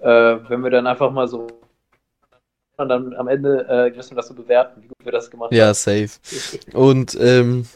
Äh, 0.00 0.36
wenn 0.48 0.62
wir 0.62 0.70
dann 0.70 0.86
einfach 0.86 1.10
mal 1.10 1.26
so 1.26 1.46
und 2.76 2.88
dann 2.88 3.14
am 3.14 3.28
Ende 3.28 3.66
äh, 3.68 3.96
müssen 3.96 4.10
wir 4.10 4.16
das 4.16 4.28
so 4.28 4.34
bewerten, 4.34 4.82
wie 4.82 4.88
gut 4.88 5.04
wir 5.04 5.12
das 5.12 5.30
gemacht 5.30 5.52
Ja, 5.52 5.72
safe. 5.72 6.10
Und 6.74 7.16
ähm, 7.20 7.66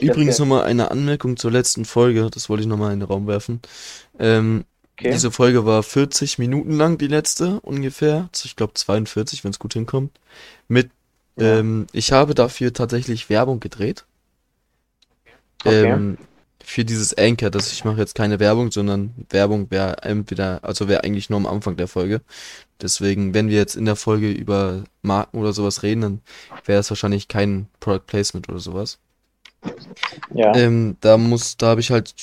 übrigens 0.00 0.38
nochmal 0.38 0.64
eine 0.64 0.90
Anmerkung 0.90 1.36
zur 1.36 1.50
letzten 1.50 1.84
Folge. 1.84 2.30
Das 2.32 2.48
wollte 2.48 2.62
ich 2.62 2.68
nochmal 2.68 2.92
in 2.92 3.00
den 3.00 3.08
Raum 3.08 3.26
werfen. 3.26 3.60
Ähm, 4.18 4.64
Okay. 4.96 5.10
Diese 5.10 5.32
Folge 5.32 5.66
war 5.66 5.82
40 5.82 6.38
Minuten 6.38 6.70
lang, 6.76 6.98
die 6.98 7.08
letzte 7.08 7.58
ungefähr. 7.60 8.28
Also 8.32 8.46
Ich 8.46 8.54
glaube 8.54 8.74
42, 8.74 9.42
wenn 9.42 9.50
es 9.50 9.58
gut 9.58 9.72
hinkommt. 9.72 10.12
Mit, 10.68 10.90
Ja. 11.36 11.58
ähm, 11.58 11.88
ich 11.92 12.12
habe 12.12 12.34
dafür 12.34 12.72
tatsächlich 12.72 13.28
Werbung 13.28 13.58
gedreht. 13.58 14.04
Okay. 15.64 15.90
Ähm, 15.90 16.18
für 16.64 16.84
dieses 16.84 17.16
Anchor, 17.16 17.50
dass 17.50 17.72
ich 17.72 17.84
mache 17.84 17.98
jetzt 17.98 18.14
keine 18.14 18.40
Werbung, 18.40 18.72
sondern 18.72 19.14
Werbung 19.30 19.70
wäre 19.70 20.02
entweder, 20.02 20.60
also 20.62 20.88
wäre 20.88 21.04
eigentlich 21.04 21.30
nur 21.30 21.38
am 21.38 21.46
Anfang 21.46 21.76
der 21.76 21.88
Folge. 21.88 22.22
Deswegen, 22.80 23.34
wenn 23.34 23.48
wir 23.48 23.56
jetzt 23.56 23.76
in 23.76 23.84
der 23.84 23.96
Folge 23.96 24.30
über 24.30 24.84
Marken 25.02 25.38
oder 25.38 25.52
sowas 25.52 25.82
reden, 25.82 26.00
dann 26.00 26.20
wäre 26.64 26.80
es 26.80 26.90
wahrscheinlich 26.90 27.28
kein 27.28 27.68
Product 27.80 28.06
Placement 28.06 28.48
oder 28.48 28.58
sowas. 28.58 28.98
Ja. 30.34 30.54
Ähm, 30.54 30.96
da 31.00 31.16
muss, 31.16 31.56
da 31.56 31.68
habe 31.68 31.80
ich 31.80 31.90
halt 31.90 32.14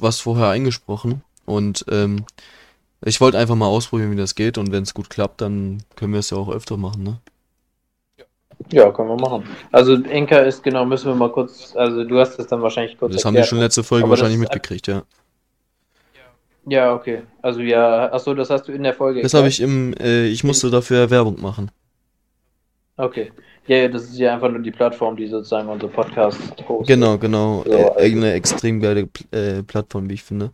was 0.00 0.20
vorher 0.20 0.48
eingesprochen 0.48 1.22
und 1.44 1.84
ähm, 1.90 2.24
ich 3.04 3.20
wollte 3.20 3.38
einfach 3.38 3.54
mal 3.54 3.66
ausprobieren, 3.66 4.10
wie 4.10 4.16
das 4.16 4.34
geht 4.34 4.58
und 4.58 4.72
wenn 4.72 4.82
es 4.82 4.94
gut 4.94 5.10
klappt, 5.10 5.40
dann 5.40 5.82
können 5.94 6.12
wir 6.12 6.20
es 6.20 6.30
ja 6.30 6.36
auch 6.36 6.50
öfter 6.50 6.76
machen, 6.76 7.02
ne? 7.02 7.20
Ja, 8.70 8.90
können 8.92 9.08
wir 9.08 9.16
machen. 9.16 9.44
Also 9.72 9.94
Enka 9.94 10.38
ist 10.40 10.62
genau, 10.62 10.84
müssen 10.84 11.06
wir 11.08 11.14
mal 11.14 11.30
kurz, 11.32 11.74
also 11.76 12.04
du 12.04 12.18
hast 12.18 12.38
das 12.38 12.46
dann 12.48 12.60
wahrscheinlich 12.62 12.98
kurz 12.98 13.14
Das 13.14 13.24
haben 13.24 13.34
wir 13.34 13.40
erklärt. 13.40 13.48
schon 13.48 13.58
letzte 13.60 13.82
Folge 13.82 14.04
Aber 14.04 14.10
wahrscheinlich 14.10 14.38
mitgekriegt, 14.38 14.86
ja. 14.88 15.02
Ja, 16.66 16.94
okay. 16.94 17.22
Also 17.40 17.60
ja, 17.60 18.12
achso, 18.12 18.34
das 18.34 18.50
hast 18.50 18.68
du 18.68 18.72
in 18.72 18.82
der 18.82 18.92
Folge 18.92 19.22
Das 19.22 19.32
habe 19.32 19.46
erklärt? 19.46 19.58
ich 19.58 19.64
im, 19.64 19.94
äh, 19.98 20.26
ich 20.26 20.44
musste 20.44 20.70
dafür 20.70 21.08
Werbung 21.10 21.40
machen. 21.40 21.70
Okay. 22.98 23.32
Ja, 23.66 23.76
ja, 23.78 23.88
das 23.88 24.04
ist 24.04 24.18
ja 24.18 24.34
einfach 24.34 24.50
nur 24.50 24.60
die 24.60 24.70
Plattform, 24.70 25.16
die 25.16 25.26
sozusagen 25.28 25.68
unser 25.68 25.88
Podcast 25.88 26.38
hostet. 26.68 26.86
Genau, 26.88 27.16
genau. 27.18 27.62
So, 27.64 27.70
äh, 27.72 27.84
also- 27.84 28.00
eine 28.00 28.32
extrem 28.32 28.80
geile 28.80 29.08
äh, 29.30 29.62
Plattform, 29.62 30.08
wie 30.10 30.14
ich 30.14 30.22
finde. 30.22 30.50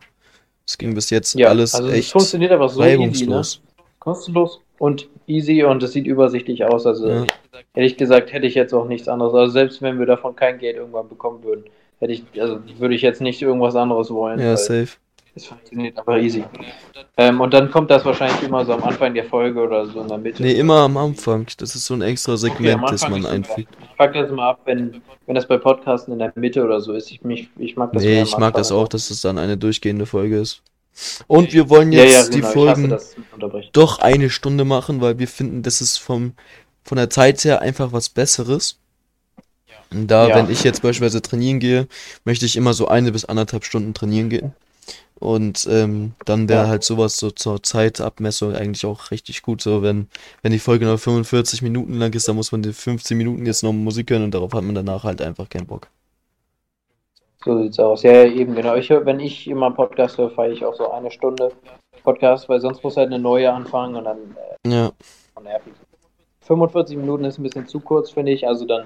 Es 0.67 0.77
ging 0.77 0.93
bis 0.95 1.09
jetzt 1.09 1.33
Ja, 1.35 1.49
alles 1.49 1.75
also 1.75 1.89
es 1.89 1.95
echt 1.95 2.11
funktioniert 2.11 2.51
einfach 2.51 2.69
so 2.69 2.81
easy, 2.81 2.91
ne? 2.97 3.01
reibungslos. 3.03 3.61
Kostenlos 3.99 4.61
und 4.79 5.07
easy 5.27 5.63
und 5.63 5.81
es 5.83 5.93
sieht 5.93 6.07
übersichtlich 6.07 6.63
aus. 6.65 6.85
Also 6.85 7.09
Ja. 7.09 7.25
ehrlich 7.75 7.97
gesagt 7.97 8.31
hätte 8.33 8.47
ich 8.47 8.55
jetzt 8.55 8.73
auch 8.73 8.87
nichts 8.87 9.07
anderes. 9.07 9.33
Also 9.33 9.51
selbst 9.51 9.81
wenn 9.81 9.99
wir 9.99 10.05
davon 10.05 10.35
kein 10.35 10.57
Geld 10.59 10.77
irgendwann 10.77 11.07
bekommen 11.09 11.43
würden, 11.43 11.65
hätte 11.99 12.13
ich, 12.13 12.23
also 12.39 12.59
würde 12.77 12.95
ich 12.95 13.01
jetzt 13.01 13.21
nicht 13.21 13.41
irgendwas 13.41 13.75
anderes 13.75 14.11
wollen. 14.11 14.39
Ja, 14.39 14.57
safe. 14.57 14.89
es 15.35 15.45
funktioniert 15.45 15.97
einfach 15.97 16.17
easy. 16.17 16.43
Ähm, 17.17 17.39
und 17.41 17.53
dann 17.53 17.71
kommt 17.71 17.89
das 17.91 18.03
wahrscheinlich 18.03 18.41
immer 18.43 18.65
so 18.65 18.73
am 18.73 18.83
Anfang 18.83 19.13
der 19.13 19.23
Folge 19.25 19.61
oder 19.61 19.85
so 19.85 20.01
in 20.01 20.07
der 20.07 20.17
Mitte. 20.17 20.43
Nee, 20.43 20.53
immer 20.53 20.79
am 20.79 20.97
Anfang. 20.97 21.47
Das 21.57 21.75
ist 21.75 21.85
so 21.85 21.93
ein 21.93 22.01
extra 22.01 22.33
Okay, 22.33 22.51
Segment, 22.53 22.83
am 22.83 22.91
das 22.91 23.07
man 23.07 23.25
einfügt. 23.25 23.69
Ich 23.81 23.97
pack 23.97 24.13
das 24.13 24.31
mal 24.31 24.49
ab, 24.49 24.59
wenn, 24.65 25.01
wenn 25.25 25.35
das 25.35 25.47
bei 25.47 25.57
Podcasten 25.57 26.13
in 26.13 26.19
der 26.19 26.33
Mitte 26.35 26.63
oder 26.63 26.81
so 26.81 26.93
ist. 26.93 27.11
Ich, 27.11 27.21
mich, 27.23 27.49
ich 27.57 27.75
mag 27.77 27.93
das 27.93 28.03
Nee, 28.03 28.21
ich 28.21 28.37
mag 28.37 28.53
das 28.53 28.71
auch, 28.71 28.87
dass 28.87 29.09
es 29.09 29.21
dann 29.21 29.37
eine 29.37 29.57
durchgehende 29.57 30.05
Folge 30.05 30.39
ist. 30.39 30.61
Und 31.27 31.53
wir 31.53 31.69
wollen 31.69 31.91
Ja, 31.91 32.03
jetzt 32.03 32.13
ja, 32.13 32.23
die 32.23 32.41
genau. 32.41 32.47
Hasse 32.47 32.53
Folgen 32.53 32.91
unterbrechen. 33.33 33.69
doch 33.73 33.99
eine 33.99 34.29
Stunde 34.29 34.65
machen, 34.65 35.01
weil 35.01 35.19
wir 35.19 35.27
finden, 35.27 35.63
das 35.63 35.81
ist 35.81 35.97
vom, 35.97 36.33
von 36.83 36.97
der 36.97 37.09
Zeit 37.09 37.43
her 37.43 37.61
einfach 37.61 37.91
was 37.91 38.09
Besseres. 38.09 38.79
Und 39.91 40.07
da, 40.07 40.27
Ja. 40.29 40.35
wenn 40.35 40.49
ich 40.49 40.63
jetzt 40.63 40.81
beispielsweise 40.81 41.21
trainieren 41.21 41.59
gehe, 41.59 41.87
möchte 42.23 42.45
ich 42.45 42.55
immer 42.55 42.73
so 42.73 42.87
eine 42.87 43.11
bis 43.11 43.25
anderthalb 43.25 43.65
Stunden 43.65 43.93
trainieren 43.93 44.29
gehen. 44.29 44.53
Und 45.19 45.67
ähm, 45.71 46.13
dann 46.25 46.49
wäre 46.49 46.63
Ja. 46.63 46.69
halt 46.69 46.83
sowas 46.83 47.17
so 47.17 47.31
zur 47.31 47.63
Zeitabmessung 47.63 48.55
eigentlich 48.55 48.85
auch 48.85 49.11
richtig 49.11 49.41
gut. 49.43 49.61
So, 49.61 49.81
wenn, 49.83 50.09
wenn 50.43 50.51
die 50.53 50.59
Folge 50.59 50.85
nur 50.85 50.97
45 50.99 51.61
Minuten 51.61 51.95
lang 51.95 52.13
ist, 52.13 52.27
dann 52.27 52.35
muss 52.37 52.51
man 52.51 52.63
die 52.63 52.73
15 52.73 53.17
Minuten 53.17 53.45
jetzt 53.45 53.63
noch 53.63 53.73
Musik 53.73 54.11
hören 54.11 54.23
und 54.25 54.31
darauf 54.33 54.53
hat 54.53 54.63
man 54.63 54.75
danach 54.75 55.03
halt 55.05 55.21
einfach 55.21 55.49
keinen 55.49 55.67
Bock. 55.67 55.89
So 57.45 57.61
sieht's 57.61 57.79
aus. 57.79 58.01
Ja, 58.01 58.11
ja, 58.11 58.25
eben, 58.25 58.55
genau. 58.55 58.73
Ich 58.75 58.89
wenn 58.89 59.19
ich 59.19 59.47
immer 59.47 59.69
Podcast 59.69 60.17
höre, 60.17 60.31
fahre 60.31 60.51
ich 60.51 60.65
auch 60.65 60.73
so 60.73 60.89
eine 60.91 61.11
Stunde 61.11 61.51
Podcast, 62.03 62.49
weil 62.49 62.59
sonst 62.59 62.83
muss 62.83 62.97
halt 62.97 63.07
eine 63.07 63.19
neue 63.19 63.53
anfangen 63.53 63.95
und 63.95 64.05
dann 64.05 64.17
äh, 64.63 64.69
Ja, 64.69 64.91
nervig. 65.43 65.73
45 66.41 66.97
Minuten 66.97 67.23
ist 67.23 67.37
ein 67.37 67.43
bisschen 67.43 67.67
zu 67.67 67.79
kurz, 67.79 68.09
finde 68.09 68.31
ich. 68.31 68.47
Also 68.47 68.65
dann 68.65 68.85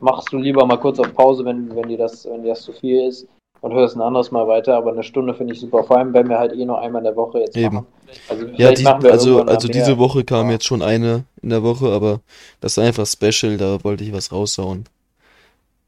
machst 0.00 0.32
du 0.32 0.38
lieber 0.38 0.66
mal 0.66 0.76
kurz 0.78 0.98
auf 0.98 1.14
Pause, 1.14 1.44
wenn, 1.44 1.74
wenn 1.76 1.88
dir 1.88 1.98
das, 1.98 2.24
wenn 2.26 2.42
dir 2.42 2.50
das 2.50 2.62
zu 2.62 2.72
viel 2.72 3.06
ist 3.06 3.28
und 3.60 3.72
hörst 3.74 3.94
ein 3.96 4.02
anderes 4.02 4.32
Mal 4.32 4.48
weiter. 4.48 4.76
Aber 4.76 4.90
eine 4.90 5.04
Stunde 5.04 5.32
finde 5.32 5.52
ich 5.52 5.60
super. 5.60 5.84
Vor 5.84 5.98
allem, 5.98 6.12
wenn 6.12 6.28
wir 6.28 6.38
halt 6.38 6.52
eh 6.52 6.64
nur 6.64 6.80
einmal 6.80 7.00
in 7.00 7.04
der 7.04 7.16
Woche 7.16 7.40
jetzt 7.40 7.56
Eben. 7.56 7.76
machen. 7.76 7.86
Also 8.28 8.46
ja 8.56 8.72
die, 8.72 8.82
machen 8.82 9.06
also, 9.06 9.42
also 9.42 9.68
diese 9.68 9.98
Woche 9.98 10.24
kam 10.24 10.46
Ja. 10.46 10.54
jetzt 10.54 10.64
schon 10.64 10.82
eine 10.82 11.24
in 11.42 11.50
der 11.50 11.62
Woche, 11.62 11.92
aber 11.92 12.20
das 12.60 12.76
ist 12.76 12.78
einfach 12.80 13.06
special, 13.06 13.56
da 13.56 13.84
wollte 13.84 14.02
ich 14.02 14.12
was 14.12 14.32
raushauen. 14.32 14.84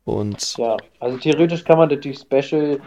Und 0.05 0.57
Ja, 0.57 0.77
also 1.01 1.17
theoretisch 1.19 1.65
kann 1.65 1.79
man 1.79 1.89
natürlich 1.89 2.19
Special, 2.19 2.81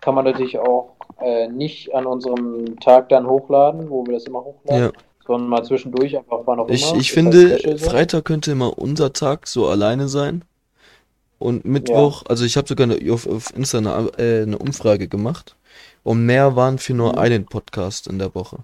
kann 0.00 0.14
man 0.14 0.24
natürlich 0.24 0.58
auch 0.58 0.96
äh, 1.20 1.48
nicht 1.48 1.94
an 1.94 2.06
unserem 2.06 2.78
Tag 2.80 3.08
dann 3.10 3.26
hochladen, 3.26 3.90
wo 3.90 4.06
wir 4.06 4.14
das 4.14 4.24
immer 4.24 4.42
hochladen, 4.42 4.84
ja. 4.86 4.92
sondern 5.26 5.48
mal 5.50 5.64
zwischendurch 5.64 6.16
einfach 6.16 6.40
wann 6.46 6.60
auch 6.60 6.68
Ich, 6.68 6.90
immer. 6.90 7.00
ich 7.00 7.08
halt 7.08 7.14
finde, 7.14 7.78
so. 7.78 7.90
Freitag 7.90 8.24
könnte 8.24 8.52
immer 8.52 8.78
unser 8.78 9.12
Tag 9.12 9.46
so 9.48 9.68
alleine 9.68 10.08
sein. 10.08 10.44
Und 11.38 11.64
Mittwoch, 11.64 12.22
also 12.28 12.44
ich 12.44 12.56
habe 12.56 12.68
sogar 12.68 12.84
eine, 12.88 13.12
auf, 13.12 13.26
auf 13.26 13.54
Insta 13.56 13.78
eine, 13.78 14.12
äh, 14.18 14.42
eine 14.42 14.58
Umfrage 14.58 15.08
gemacht. 15.08 15.56
Und 16.04 16.24
mehr 16.26 16.56
waren 16.56 16.78
für 16.78 16.94
nur 16.94 17.12
Mhm. 17.12 17.18
einen 17.18 17.46
Podcast 17.46 18.06
in 18.06 18.18
der 18.18 18.34
Woche. 18.34 18.58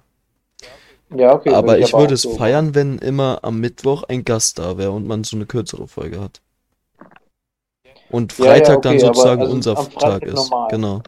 Ja, 1.11 1.35
okay. 1.35 1.55
Aber 1.55 1.75
würde 1.75 1.83
ich 1.83 1.95
aber 1.95 2.03
würde 2.03 2.15
auch 2.15 2.15
es 2.15 2.23
so 2.23 2.31
feiern, 2.31 2.75
wenn 2.75 2.99
immer 2.99 3.41
am 3.43 3.61
Mittwoch 3.61 4.05
ein 4.05 4.25
Gast 4.25 4.59
da 4.59 4.77
wäre 4.79 4.93
und 4.93 5.07
man 5.07 5.25
so 5.25 5.37
eine 5.37 5.47
kürzere 5.47 5.87
Folge 5.89 6.21
hat. 6.21 6.41
Und 8.11 8.37
Ja, 8.39 8.45
ja, 8.45 8.51
Freitag 8.53 8.83
dann 8.83 8.95
okay, 8.97 9.05
aber 9.05 9.15
sozusagen 9.15 9.41
also 9.43 9.55
unser 9.55 9.77
Freitag 9.77 9.99
Tag 10.01 10.23
ist. 10.25 10.35
normal. 10.35 10.69
Genau. 10.71 11.03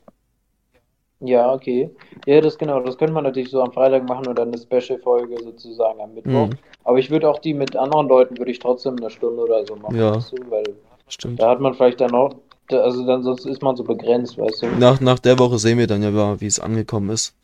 Ja, 1.22 1.52
okay. 1.52 1.90
Ja, 2.26 2.40
das 2.40 2.56
genau, 2.56 2.80
das 2.80 2.96
könnte 2.96 3.12
man 3.12 3.24
natürlich 3.24 3.50
so 3.50 3.62
am 3.62 3.72
Freitag 3.72 4.08
machen 4.08 4.26
und 4.26 4.38
dann 4.38 4.48
eine 4.48 4.58
Special-Folge 4.58 5.36
sozusagen 5.42 6.00
am 6.00 6.14
Mittwoch. 6.14 6.46
Mhm. 6.48 6.58
Aber 6.84 6.98
ich 6.98 7.10
würde 7.10 7.28
auch 7.28 7.38
die 7.40 7.52
mit 7.52 7.76
anderen 7.76 8.08
Leuten, 8.08 8.38
würde 8.38 8.50
ich 8.50 8.58
trotzdem 8.58 8.96
eine 8.96 9.10
Stunde 9.10 9.42
oder 9.42 9.64
so 9.66 9.76
machen, 9.76 9.96
Ja. 9.96 10.14
weißt 10.16 10.32
du, 10.32 10.50
weil 10.50 10.64
Stimmt. 11.08 11.40
da 11.40 11.50
hat 11.50 11.60
man 11.60 11.74
vielleicht 11.74 12.00
dann 12.00 12.14
auch, 12.14 12.34
also 12.70 13.04
dann 13.06 13.22
sonst 13.22 13.44
ist 13.44 13.60
man 13.62 13.76
so 13.76 13.84
begrenzt, 13.84 14.38
weißt 14.38 14.62
du. 14.62 14.66
Nach, 14.78 14.98
nach 15.00 15.18
der 15.18 15.38
Woche 15.38 15.58
sehen 15.58 15.76
wir 15.78 15.86
dann 15.86 16.02
ja, 16.02 16.40
wie 16.40 16.46
es 16.46 16.58
angekommen 16.58 17.10
ist. 17.10 17.34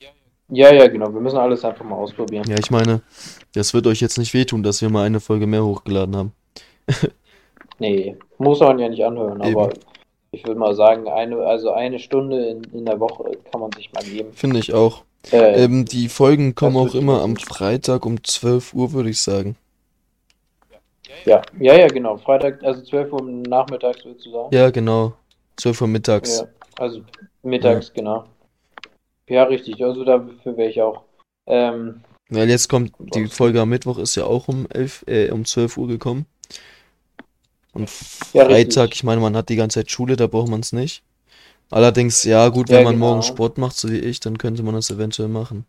Ja, 0.48 0.72
ja, 0.72 0.86
genau, 0.86 1.12
wir 1.12 1.20
müssen 1.20 1.36
alles 1.38 1.64
einfach 1.64 1.84
mal 1.84 1.96
ausprobieren. 1.96 2.44
Ja, 2.48 2.56
ich 2.58 2.70
meine, 2.70 3.02
das 3.52 3.74
wird 3.74 3.86
euch 3.88 4.00
jetzt 4.00 4.16
nicht 4.16 4.32
wehtun, 4.32 4.62
dass 4.62 4.80
wir 4.80 4.88
mal 4.88 5.04
eine 5.04 5.20
Folge 5.20 5.46
mehr 5.46 5.64
hochgeladen 5.64 6.16
haben. 6.16 6.32
Nee, 7.78 8.16
muss 8.38 8.60
man 8.60 8.78
ja 8.78 8.88
nicht 8.88 9.04
anhören, 9.04 9.40
aber 9.42 9.66
Eben. 9.66 9.80
ich 10.30 10.46
würde 10.46 10.58
mal 10.58 10.74
sagen, 10.74 11.08
eine, 11.08 11.38
also 11.38 11.72
eine 11.72 11.98
Stunde 11.98 12.46
in, 12.46 12.64
in 12.72 12.86
der 12.86 13.00
Woche 13.00 13.32
kann 13.50 13.60
man 13.60 13.72
sich 13.72 13.92
mal 13.92 14.02
geben. 14.02 14.32
Finde 14.32 14.58
ich 14.58 14.72
auch. 14.72 15.02
Äh, 15.32 15.64
Ähm, 15.64 15.84
die 15.84 16.08
Folgen 16.08 16.54
kommen 16.54 16.76
auch 16.76 16.94
immer 16.94 17.22
am. 17.22 17.36
Freitag 17.36 18.06
um 18.06 18.22
12 18.22 18.74
Uhr, 18.74 18.92
würde 18.92 19.10
ich 19.10 19.20
sagen. 19.20 19.56
ja, 21.24 21.42
ja, 21.58 21.74
ja, 21.74 21.86
genau. 21.88 22.16
Freitag, 22.16 22.62
also 22.62 22.82
12 22.82 23.12
Uhr 23.12 23.22
nachmittags 23.22 24.02
sozusagen. 24.02 24.54
Ja, 24.54 24.70
genau. 24.70 25.14
12 25.56 25.82
Uhr 25.82 25.88
mittags. 25.88 26.40
Ja, 26.40 26.46
also 26.78 27.00
mittags, 27.42 27.92
genau. 27.92 28.24
Ja, 29.28 29.44
richtig. 29.44 29.82
Also 29.82 30.04
dafür 30.04 30.56
wäre 30.56 30.70
ich 30.70 30.80
auch. 30.80 31.02
Ähm, 31.46 32.02
Weil 32.28 32.48
jetzt 32.48 32.68
kommt, 32.68 32.92
die 32.98 33.26
Folge 33.26 33.60
am 33.60 33.70
Mittwoch 33.70 33.98
ist 33.98 34.14
ja 34.14 34.24
auch 34.24 34.48
um 34.48 34.66
11, 34.70 35.04
äh, 35.08 35.30
um 35.30 35.44
12 35.44 35.76
Uhr 35.76 35.88
gekommen. 35.88 36.26
Und 37.76 37.90
Ja, 38.32 38.44
Freitag, 38.44 38.94
richtig. 38.94 38.94
ich 38.94 39.04
meine, 39.04 39.20
man 39.20 39.36
hat 39.36 39.48
die 39.50 39.56
ganze 39.56 39.80
Zeit 39.80 39.90
Schule, 39.90 40.16
da 40.16 40.26
braucht 40.26 40.48
man 40.48 40.60
es 40.60 40.72
nicht. 40.72 41.04
Allerdings, 41.70 42.24
ja, 42.24 42.48
gut, 42.50 42.70
Ja, 42.70 42.72
wenn 42.72 42.84
man 42.84 42.96
genau. 42.96 42.98
morgen 42.98 43.22
Sport 43.22 43.58
macht, 43.58 43.76
so 43.76 43.90
wie 43.90 43.98
ich, 44.00 44.20
dann 44.20 44.38
könnte 44.38 44.62
man 44.64 44.74
das 44.74 44.90
eventuell 44.90 45.28
machen. 45.28 45.66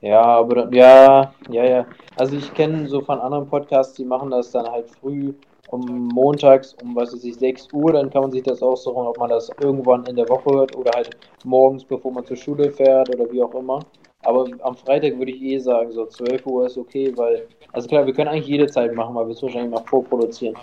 ja, 0.00 0.20
aber 0.22 0.54
dann, 0.56 0.72
ja, 0.72 1.34
ja, 1.48 1.64
ja. 1.64 1.86
Also 2.16 2.36
ich 2.36 2.52
kenne 2.54 2.86
so 2.88 3.00
von 3.00 3.18
anderen 3.20 3.46
Podcasts, 3.48 3.94
die 3.94 4.04
machen 4.04 4.30
das 4.30 4.50
dann 4.50 4.66
halt 4.70 4.88
früh 4.90 5.34
um 5.66 6.08
montags 6.08 6.72
um, 6.74 6.96
was 6.96 7.12
weiß 7.12 7.24
ich, 7.24 7.36
6 7.36 7.68
Uhr, 7.72 7.92
dann 7.92 8.08
kann 8.10 8.22
man 8.22 8.30
sich 8.32 8.42
das 8.42 8.62
aussuchen, 8.62 9.06
ob 9.06 9.18
man 9.18 9.28
das 9.30 9.50
irgendwann 9.60 10.06
in 10.06 10.16
der 10.16 10.28
Woche 10.28 10.50
hört 10.50 10.74
oder 10.74 10.94
halt 10.94 11.10
morgens, 11.44 11.84
bevor 11.84 12.10
man 12.12 12.24
zur 12.24 12.36
Schule 12.36 12.70
fährt 12.70 13.10
oder 13.10 13.30
wie 13.30 13.42
auch 13.42 13.54
immer. 13.54 13.84
Aber 14.28 14.46
am 14.60 14.76
Freitag 14.76 15.16
würde 15.16 15.32
ich 15.32 15.40
eh 15.40 15.58
sagen, 15.58 15.90
so 15.90 16.04
12 16.04 16.44
Uhr 16.44 16.66
ist 16.66 16.76
okay, 16.76 17.10
weil, 17.16 17.48
also 17.72 17.88
klar, 17.88 18.04
wir 18.04 18.12
können 18.12 18.28
eigentlich 18.28 18.46
jede 18.46 18.66
Zeit 18.66 18.94
machen, 18.94 19.14
weil 19.14 19.26
wir 19.26 19.32
es 19.32 19.42
wahrscheinlich 19.42 19.70
mal 19.70 19.82
vorproduzieren. 19.88 20.54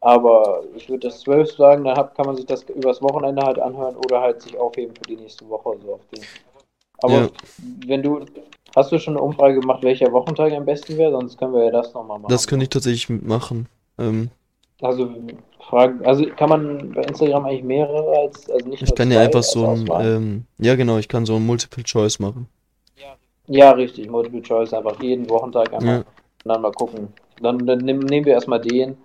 Aber 0.00 0.64
ich 0.74 0.88
würde 0.88 1.06
das 1.06 1.20
12 1.20 1.52
sagen, 1.52 1.84
dann 1.84 1.94
kann 2.14 2.26
man 2.26 2.34
sich 2.34 2.46
das 2.46 2.64
übers 2.64 3.00
Wochenende 3.00 3.40
halt 3.40 3.60
anhören 3.60 3.94
oder 3.94 4.20
halt 4.20 4.42
sich 4.42 4.58
aufheben 4.58 4.92
für 4.96 5.04
die 5.04 5.14
nächste 5.14 5.48
Woche. 5.48 5.76
So 5.84 5.94
auf 5.94 6.00
den. 6.12 6.20
Aber 6.98 7.12
Ja. 7.12 7.28
wenn 7.86 8.02
du, 8.02 8.24
hast 8.74 8.90
du 8.90 8.98
schon 8.98 9.16
eine 9.16 9.22
Umfrage 9.22 9.60
gemacht, 9.60 9.84
welcher 9.84 10.10
Wochentag 10.10 10.52
am 10.52 10.64
besten 10.64 10.98
wäre? 10.98 11.12
Sonst 11.12 11.38
können 11.38 11.54
wir 11.54 11.66
ja 11.66 11.70
das 11.70 11.94
nochmal 11.94 12.18
machen. 12.18 12.28
Das 12.28 12.48
könnte 12.48 12.64
ich 12.64 12.70
tatsächlich 12.70 13.08
mitmachen. 13.08 13.68
Ähm, 14.00 14.30
Also 14.80 15.08
Fragen, 15.60 16.04
also 16.04 16.26
kann 16.26 16.48
man 16.48 16.90
bei 16.90 17.02
Instagram 17.02 17.44
eigentlich 17.44 17.62
mehrere 17.62 18.18
als, 18.18 18.50
also 18.50 18.68
nicht 18.68 18.82
ich 18.82 18.92
kann 18.96 19.12
ja 19.12 19.20
einfach 19.20 19.44
so 19.44 19.64
ein, 19.64 19.88
ähm, 20.00 20.44
ja 20.58 20.74
genau, 20.74 20.98
ich 20.98 21.06
kann 21.06 21.24
so 21.24 21.36
ein 21.36 21.46
Multiple 21.46 21.84
Choice 21.84 22.18
machen. 22.18 22.48
Ja, 23.52 23.72
richtig, 23.72 24.08
Multiple 24.10 24.42
Choice, 24.42 24.72
einfach 24.72 25.00
jeden 25.02 25.28
Wochentag 25.28 25.72
einmal 25.74 25.96
Ja. 25.96 25.98
und 25.98 26.48
dann 26.52 26.62
mal 26.62 26.72
gucken. 26.72 27.08
Dann, 27.40 27.58
dann 27.66 27.78
nehmen, 27.78 28.00
nehmen 28.00 28.26
wir 28.26 28.34
erstmal 28.34 28.60
den 28.60 28.96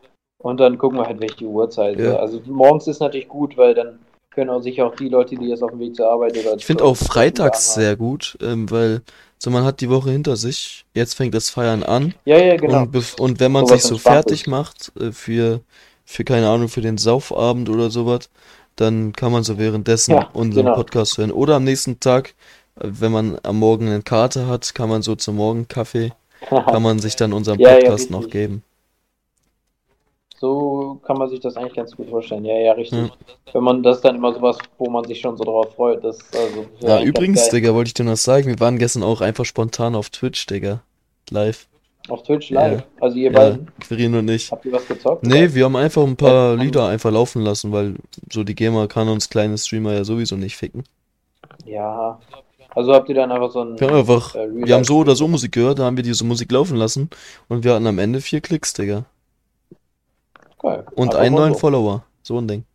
und 0.41 0.60
dann 0.60 0.77
gucken 0.77 0.99
wir 0.99 1.05
halt, 1.05 1.19
welche 1.19 1.45
Uhrzeit. 1.45 1.99
Ja. 1.99 2.15
Also 2.17 2.41
morgens 2.45 2.88
ist 2.88 2.99
natürlich 2.99 3.27
gut, 3.27 3.57
weil 3.57 3.73
dann 3.73 3.99
können 4.31 4.49
auch 4.51 4.62
sicher 4.62 4.86
auch 4.86 4.95
die 4.95 5.10
Leute, 5.10 5.36
die 5.36 5.47
jetzt 5.47 5.63
auf 5.63 5.71
dem 5.71 5.79
Weg 5.79 5.95
zur 5.95 6.10
Arbeit 6.10 6.38
oder 6.38 6.55
Ich 6.55 6.65
finde 6.65 6.83
auch 6.83 6.95
freitags 6.95 7.73
sehr 7.73 7.95
gut, 7.95 8.38
ähm, 8.41 8.69
weil 8.69 9.01
so 9.39 9.49
man 9.49 9.63
hat 9.63 9.81
die 9.81 9.89
Woche 9.89 10.12
hinter 10.12 10.36
sich, 10.36 10.86
jetzt 10.93 11.15
fängt 11.15 11.33
das 11.33 11.49
Feiern 11.49 11.83
an. 11.83 12.13
Ja, 12.25 12.38
ja, 12.38 12.55
genau. 12.55 12.83
und, 12.83 13.19
und 13.19 13.39
wenn 13.39 13.51
man 13.51 13.65
Sowas 13.65 13.81
sich 13.81 13.89
so 13.89 13.97
fertig 13.97 14.47
macht 14.47 14.91
äh, 14.99 15.12
für, 15.12 15.62
für 16.05 16.23
keine 16.23 16.47
Ahnung, 16.49 16.69
für 16.69 16.81
den 16.81 16.97
Saufabend 16.97 17.69
oder 17.69 17.89
sowas, 17.89 18.29
Dann 18.75 19.12
kann 19.13 19.31
man 19.31 19.43
so 19.43 19.57
währenddessen 19.57 20.13
Ja, 20.13 20.29
unseren 20.33 20.65
genau. 20.65 20.75
Podcast 20.75 21.17
hören. 21.17 21.31
Oder 21.31 21.55
am 21.55 21.63
nächsten 21.63 21.99
Tag, 21.99 22.36
wenn 22.82 23.12
man 23.12 23.38
am 23.44 23.60
Morgen 23.60 23.88
einen 23.88 24.04
Kater 24.04 24.48
hat, 24.48 24.74
kann 24.76 24.90
man 24.90 25.02
so 25.02 25.16
zum 25.16 25.36
Morgenkaffee, 25.38 26.12
kann 26.50 26.82
man 26.84 27.00
sich 27.00 27.16
dann 27.16 27.34
unseren 27.34 27.60
Ja, 27.60 27.70
ja, 27.72 27.76
Podcast 27.80 28.12
noch 28.12 28.30
geben. 28.30 28.63
So 30.40 31.00
kann 31.04 31.18
man 31.18 31.30
sich 31.30 31.40
das 31.40 31.58
eigentlich 31.58 31.74
ganz 31.74 31.96
gut 31.96 32.10
vorstellen. 32.10 32.46
Ja, 32.46 32.54
ja, 32.60 32.74
richtig. 32.74 33.00
Ja. 33.00 33.54
Wenn 33.54 33.63
man 33.63 33.82
das 33.82 34.02
dann 34.02 34.16
immer 34.18 34.34
sowas, 34.34 34.58
wo 34.78 34.88
man 34.90 35.04
sich 35.06 35.20
schon 35.20 35.36
so 35.36 35.44
drauf 35.44 35.74
freut, 35.76 36.04
das 36.04 36.20
also 36.34 36.66
Ja, 36.80 37.02
übrigens. 37.02 37.50
Digga, 37.50 37.74
wollte 37.74 37.88
ich 37.88 37.94
dir 37.96 38.04
noch 38.04 38.18
sagen, 38.18 38.46
wir 38.48 38.60
waren 38.60 38.78
gestern 38.78 39.02
auch 39.02 39.22
einfach 39.22 39.46
spontan 39.46 39.96
auf 39.96 40.12
Twitch, 40.12 40.46
Digga. 40.46 40.84
Live. 41.32 41.68
Auf 42.08 42.22
Twitch 42.24 42.52
live. 42.52 42.80
Ja. 42.82 42.86
Also 43.02 43.18
ihr 43.18 43.32
Ja, 43.32 43.40
beiden, 43.40 43.68
Quirin 43.80 44.13
und 44.16 44.30
ich. 44.30 44.52
habt 44.52 44.63
ihr 44.63 44.72
was 44.72 44.88
gezockt? 44.88 45.24
Nee, 45.26 45.54
wir 45.56 45.66
haben 45.66 45.76
einfach 45.76 46.04
ein 46.04 46.16
paar. 46.16 46.56
Lieder 46.56 46.88
einfach 46.88 47.12
laufen 47.12 47.42
lassen, 47.42 47.72
weil 47.72 47.96
so 48.32 48.44
die 48.44 48.56
Gamer 48.56 48.88
kann 48.88 49.10
uns 49.10 49.30
kleine 49.30 49.58
Streamer 49.58 49.94
ja 49.94 50.04
sowieso 50.04 50.36
nicht 50.38 50.56
ficken. 50.56 50.84
Ja. 51.66 52.20
Also 52.78 52.94
habt 52.94 53.10
ihr 53.10 53.16
dann 53.16 53.32
einfach 53.32 53.50
so 53.50 53.62
ein 53.62 53.80
Wir 53.80 53.88
haben 53.88 53.98
einfach, 53.98 54.36
äh, 54.36 54.48
wir 54.54 54.76
haben 54.76 54.84
so 54.84 55.00
oder 55.00 55.16
so 55.16 55.28
Musik 55.28 55.52
gehört, 55.54 55.80
da 55.80 55.86
haben 55.86 55.98
wir 55.98 56.04
diese 56.04 56.24
Musik 56.24 56.52
laufen 56.52 56.78
lassen 56.78 57.10
und 57.48 57.63
wir 57.63 57.74
hatten 57.74 57.88
am 57.88 57.98
Ende 57.98 58.22
vier 58.22 58.40
Klicks, 58.40 58.72
Digga. 58.74 59.04
Geil. 60.60 60.86
Und 60.96 61.08
Einfach 61.10 61.20
einen 61.22 61.34
mal 61.34 61.40
neuen 61.42 61.54
so. 61.54 61.60
Follower. 61.60 62.04
So 62.22 62.38
ein 62.38 62.48
Ding. 62.48 62.66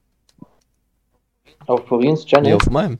Auf 1.69 1.88
Nee, 1.88 2.17
Channel? 2.17 2.55
auf 2.57 2.69
meinem. 2.69 2.99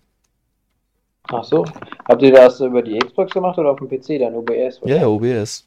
Ach 1.25 1.43
so. 1.43 1.65
Habt 2.09 2.23
ihr 2.23 2.31
das 2.33 2.61
über 2.61 2.83
die 2.83 2.97
Xbox 3.01 3.33
gemacht 3.33 3.59
oder 3.59 3.73
auf 3.73 3.79
dem 3.81 3.89
PC, 3.89 4.21
dann 4.21 4.37
OBS? 4.37 4.81
Ja, 4.85 4.99
ja, 4.99 5.07
OBS. 5.09 5.67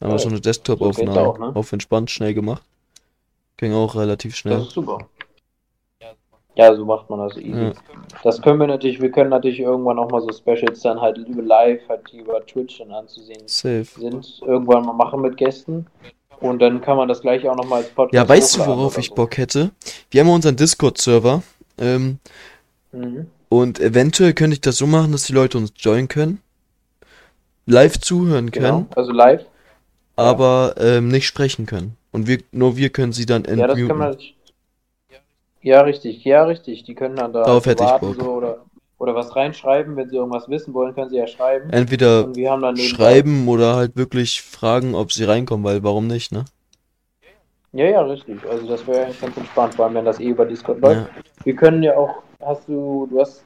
Haben 0.00 0.10
wir 0.10 0.18
so 0.18 0.28
eine 0.28 0.40
Desktop-Aufnahme 0.40 1.38
ne? 1.38 1.52
auf 1.54 1.72
entspannt 1.72 2.10
schnell 2.10 2.34
gemacht. 2.34 2.62
Ging 3.58 3.72
auch 3.72 3.94
relativ 3.94 4.32
Das 4.32 4.38
schnell. 4.40 4.60
ist 4.62 4.72
super. 4.72 5.08
Ja, 6.56 6.74
so 6.74 6.84
macht 6.86 7.08
man 7.10 7.20
das 7.28 7.36
easy. 7.36 7.50
Ja. 7.64 7.72
Das 8.22 8.40
können 8.40 8.58
wir 8.58 8.66
natürlich, 8.66 9.00
wir 9.00 9.10
können 9.10 9.28
natürlich 9.30 9.60
irgendwann 9.60 9.98
auch 9.98 10.10
mal 10.10 10.22
so 10.22 10.32
Specials 10.32 10.80
dann 10.80 11.00
halt 11.00 11.18
über 11.18 11.42
live, 11.42 11.80
halt 11.88 12.10
über 12.14 12.44
Twitch 12.46 12.78
dann 12.78 12.90
anzusehen 12.92 13.42
Safe. 13.46 13.84
sind, 13.84 14.40
irgendwann 14.44 14.86
mal 14.86 14.94
machen 14.94 15.20
mit 15.20 15.36
Gästen. 15.36 15.86
Und 16.40 16.60
dann 16.60 16.80
kann 16.80 16.96
man 16.96 17.08
das 17.08 17.20
gleich 17.20 17.46
auch 17.48 17.56
nochmal 17.56 17.80
als 17.82 17.90
Podcast 17.90 18.14
Ja, 18.14 18.28
weißt 18.28 18.56
du, 18.56 18.66
worauf 18.66 18.96
ich 18.98 19.08
so. 19.08 19.14
Bock 19.14 19.36
hätte? 19.38 19.70
Wir 20.10 20.20
haben 20.20 20.28
ja 20.28 20.34
unseren 20.34 20.56
Discord-Server. 20.56 21.42
Ähm, 21.78 22.18
Mhm. 22.92 23.26
und 23.50 23.78
eventuell 23.80 24.32
könnte 24.32 24.54
ich 24.54 24.60
das 24.62 24.78
so 24.78 24.86
machen, 24.86 25.12
dass 25.12 25.24
die 25.24 25.32
Leute 25.34 25.58
uns 25.58 25.72
joinen 25.76 26.08
können. 26.08 26.40
Live 27.66 27.98
zuhören 28.00 28.50
Genau, 28.50 28.68
können, 28.68 28.86
also 28.96 29.12
live. 29.12 29.44
aber 30.14 30.74
ähm, 30.78 31.08
nicht 31.08 31.26
sprechen 31.26 31.66
können. 31.66 31.96
Und 32.12 32.26
wir, 32.28 32.38
nur 32.52 32.76
wir 32.76 32.88
können 32.90 33.12
sie 33.12 33.26
dann 33.26 33.44
Ja, 33.44 33.56
das 33.66 33.76
kann 33.76 33.78
entmuten. 33.78 33.98
man. 33.98 34.16
Ja, 35.66 35.80
richtig, 35.80 36.24
ja, 36.24 36.44
richtig. 36.44 36.84
Die 36.84 36.94
können 36.94 37.16
dann 37.16 37.32
da 37.32 37.42
Darauf 37.42 37.66
hätte 37.66 37.82
ich 37.82 37.90
warten 37.90 38.14
Bock. 38.14 38.14
so 38.14 38.30
oder, 38.34 38.58
oder 38.98 39.16
was 39.16 39.34
reinschreiben, 39.34 39.96
wenn 39.96 40.08
sie 40.08 40.14
irgendwas 40.14 40.48
wissen 40.48 40.72
wollen, 40.74 40.94
können 40.94 41.10
sie 41.10 41.16
ja 41.16 41.26
schreiben. 41.26 41.70
Entweder 41.70 42.26
Und 42.26 42.36
wir 42.36 42.52
haben 42.52 42.62
dann 42.62 42.76
nebenbei- 42.76 42.94
schreiben 42.94 43.48
oder 43.48 43.74
halt 43.74 43.96
wirklich 43.96 44.42
fragen, 44.42 44.94
ob 44.94 45.10
sie 45.10 45.24
reinkommen, 45.24 45.64
weil 45.64 45.82
warum 45.82 46.06
nicht, 46.06 46.30
ne? 46.30 46.44
Ja, 47.72 47.86
ja, 47.86 48.00
richtig. 48.02 48.38
Also 48.48 48.68
das 48.68 48.86
wäre 48.86 49.06
eigentlich 49.06 49.20
ganz 49.20 49.36
entspannt, 49.36 49.74
vor 49.74 49.86
allem 49.86 49.94
wenn 49.94 50.04
das 50.04 50.20
eh 50.20 50.28
über 50.28 50.46
Discord 50.46 50.80
läuft. 50.80 51.00
Ja. 51.00 51.22
Wir 51.42 51.56
können 51.56 51.82
ja 51.82 51.96
auch, 51.96 52.22
hast 52.40 52.68
du, 52.68 53.08
du 53.10 53.18
hast, 53.20 53.44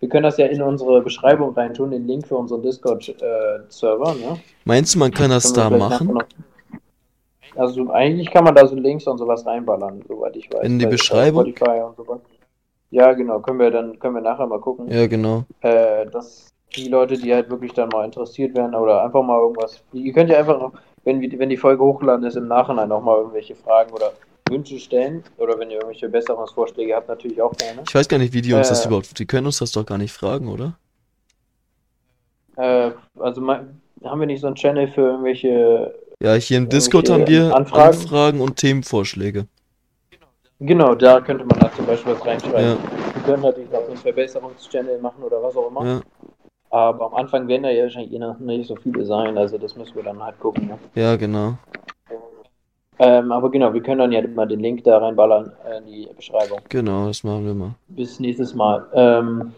wir 0.00 0.08
können 0.08 0.22
das 0.22 0.38
ja 0.38 0.46
in 0.46 0.62
unsere 0.62 1.02
Beschreibung 1.02 1.52
reintun, 1.52 1.90
den 1.90 2.06
Link 2.06 2.26
für 2.26 2.36
unseren 2.36 2.62
Discord-Server, 2.62 4.14
ne? 4.14 4.40
Meinst 4.64 4.94
du, 4.94 5.00
man 5.00 5.12
kann 5.12 5.28
das 5.28 5.54
wir 5.54 5.64
da 5.64 5.68
machen? 5.68 6.18
Also 7.56 7.90
eigentlich 7.90 8.30
kann 8.30 8.44
man 8.44 8.54
da 8.54 8.66
so 8.66 8.74
Links 8.76 9.06
und 9.06 9.18
sowas 9.18 9.44
reinballern, 9.46 10.02
soweit 10.06 10.36
ich 10.36 10.52
weiß. 10.52 10.62
In 10.62 10.78
die 10.78 10.86
Beschreibung? 10.86 11.52
Ja, 12.90 13.12
genau, 13.12 13.40
können 13.40 13.58
wir 13.58 13.70
dann, 13.70 13.98
können 13.98 14.14
wir 14.14 14.20
nachher 14.22 14.46
mal 14.46 14.60
gucken. 14.60 14.88
Ja, 14.88 15.06
genau. 15.06 15.44
äh, 15.60 16.06
dass 16.06 16.52
die 16.76 16.88
Leute, 16.88 17.16
die 17.16 17.32
halt 17.34 17.50
wirklich 17.50 17.72
dann 17.72 17.88
mal 17.88 18.04
interessiert 18.04 18.54
werden 18.54 18.74
oder 18.74 19.02
einfach 19.02 19.22
mal 19.22 19.40
irgendwas, 19.40 19.82
ihr 19.92 20.12
könnt 20.12 20.30
ja 20.30 20.38
einfach, 20.38 20.72
wenn, 21.04 21.20
wenn 21.38 21.48
die 21.48 21.56
Folge 21.56 21.82
hochgeladen 21.82 22.24
ist, 22.26 22.36
im 22.36 22.48
Nachhinein 22.48 22.92
auch 22.92 23.02
mal 23.02 23.18
irgendwelche 23.18 23.54
Fragen 23.54 23.92
oder 23.92 24.12
Wünsche 24.48 24.78
stellen 24.78 25.24
oder 25.38 25.58
wenn 25.58 25.70
ihr 25.70 25.76
irgendwelche 25.76 26.08
Besserungsvorschläge 26.08 26.94
habt, 26.94 27.08
natürlich 27.08 27.40
auch 27.42 27.52
gerne. 27.56 27.82
Ich 27.86 27.94
weiß 27.94 28.08
gar 28.08 28.18
nicht, 28.18 28.32
wie 28.32 28.42
die 28.42 28.52
uns 28.52 28.68
das 28.68 28.84
Äh. 28.84 28.88
überhaupt. 28.88 29.18
Die 29.18 29.26
können 29.26 29.46
uns 29.46 29.58
das 29.58 29.72
doch 29.72 29.84
gar 29.84 29.98
nicht 29.98 30.12
fragen, 30.12 30.48
oder? 30.48 30.78
Äh, 32.56 32.92
also 33.18 33.46
haben 33.48 34.20
wir 34.20 34.26
nicht 34.26 34.40
so 34.40 34.46
einen 34.46 34.56
Channel 34.56 34.88
für 34.88 35.02
irgendwelche, 35.02 35.94
Ja, 36.22 36.32
hier 36.34 36.56
im 36.56 36.68
Discord 36.68 37.10
haben 37.10 37.26
wir 37.26 37.54
Anfragen? 37.54 37.98
Anfragen 37.98 38.40
und 38.40 38.56
Themenvorschläge. 38.56 39.46
genau, 40.58 40.94
da 40.94 41.20
könnte 41.20 41.44
man 41.44 41.58
da 41.58 41.70
zum 41.74 41.84
Beispiel 41.84 42.14
was 42.14 42.24
reinschreiben. 42.24 42.58
Ja, 42.58 42.78
Wir 43.14 43.22
können 43.22 43.42
natürlich 43.42 43.74
auch 43.74 43.82
so 43.82 43.88
einen 43.88 43.96
Verbesserungschannel 43.98 44.98
machen 44.98 45.22
oder 45.22 45.42
was 45.42 45.54
auch 45.56 45.68
immer. 45.68 45.84
ja, 45.84 46.00
Aber 46.70 47.06
am 47.06 47.14
Anfang 47.16 47.46
werden 47.48 47.64
da 47.64 47.70
ja 47.70 47.82
wahrscheinlich 47.82 48.18
eh 48.18 48.44
nicht 48.44 48.66
so 48.66 48.76
viele 48.76 49.04
sein, 49.04 49.36
also 49.36 49.58
das 49.58 49.76
müssen 49.76 49.94
wir 49.94 50.04
dann 50.04 50.22
halt 50.22 50.40
gucken. 50.40 50.68
Ne? 50.68 50.78
ja, 50.94 51.16
genau. 51.16 51.58
Ähm, 52.98 53.30
aber 53.30 53.50
genau, 53.50 53.74
wir 53.74 53.82
können 53.82 53.98
dann 53.98 54.12
ja 54.12 54.26
mal 54.26 54.48
den 54.48 54.60
Link 54.60 54.82
da 54.84 54.96
reinballern 54.96 55.52
äh, 55.68 55.76
in 55.78 55.84
die 55.84 56.08
Beschreibung. 56.16 56.60
Genau, 56.70 57.08
das 57.08 57.22
machen 57.24 57.44
wir 57.44 57.52
mal. 57.52 57.74
Bis 57.88 58.18
nächstes 58.18 58.54
Mal. 58.54 58.86
Ähm, 58.94 59.52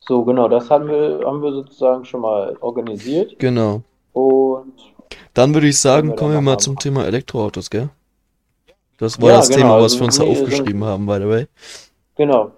so, 0.00 0.22
genau, 0.24 0.46
das 0.48 0.70
haben 0.70 0.88
wir, 0.88 1.22
haben 1.24 1.42
wir 1.42 1.52
sozusagen 1.52 2.04
schon 2.04 2.20
mal 2.20 2.54
organisiert. 2.60 3.38
Genau. 3.38 3.80
Und 4.12 4.93
Dann 5.34 5.54
würde 5.54 5.68
ich 5.68 5.78
sagen, 5.78 6.08
wir 6.10 6.16
kommen 6.16 6.32
wir 6.32 6.40
mal 6.40 6.52
machen. 6.52 6.60
zum 6.60 6.78
Thema 6.78 7.04
Elektroautos, 7.06 7.70
gell? 7.70 7.90
Das 8.98 9.20
war 9.20 9.30
Ja, 9.30 9.36
das 9.38 9.48
genau, 9.48 9.58
Thema, 9.58 9.80
was 9.80 9.82
also 9.92 10.00
wir 10.00 10.04
uns 10.06 10.16
da 10.16 10.22
sind- 10.24 10.30
aufgeschrieben 10.32 10.84
haben, 10.84 11.06
by 11.06 11.14
the 11.20 11.28
way. 11.28 11.46
genau, 12.16 12.52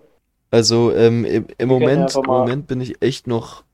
Also, 0.51 0.93
ähm, 0.95 1.25
im, 1.25 1.47
im 1.59 1.69
Moment, 1.69 2.15
im 2.15 2.25
Moment 2.25 2.67
bin 2.67 2.81
ich 2.81 3.03
echt 3.03 3.27
noch 3.27 3.65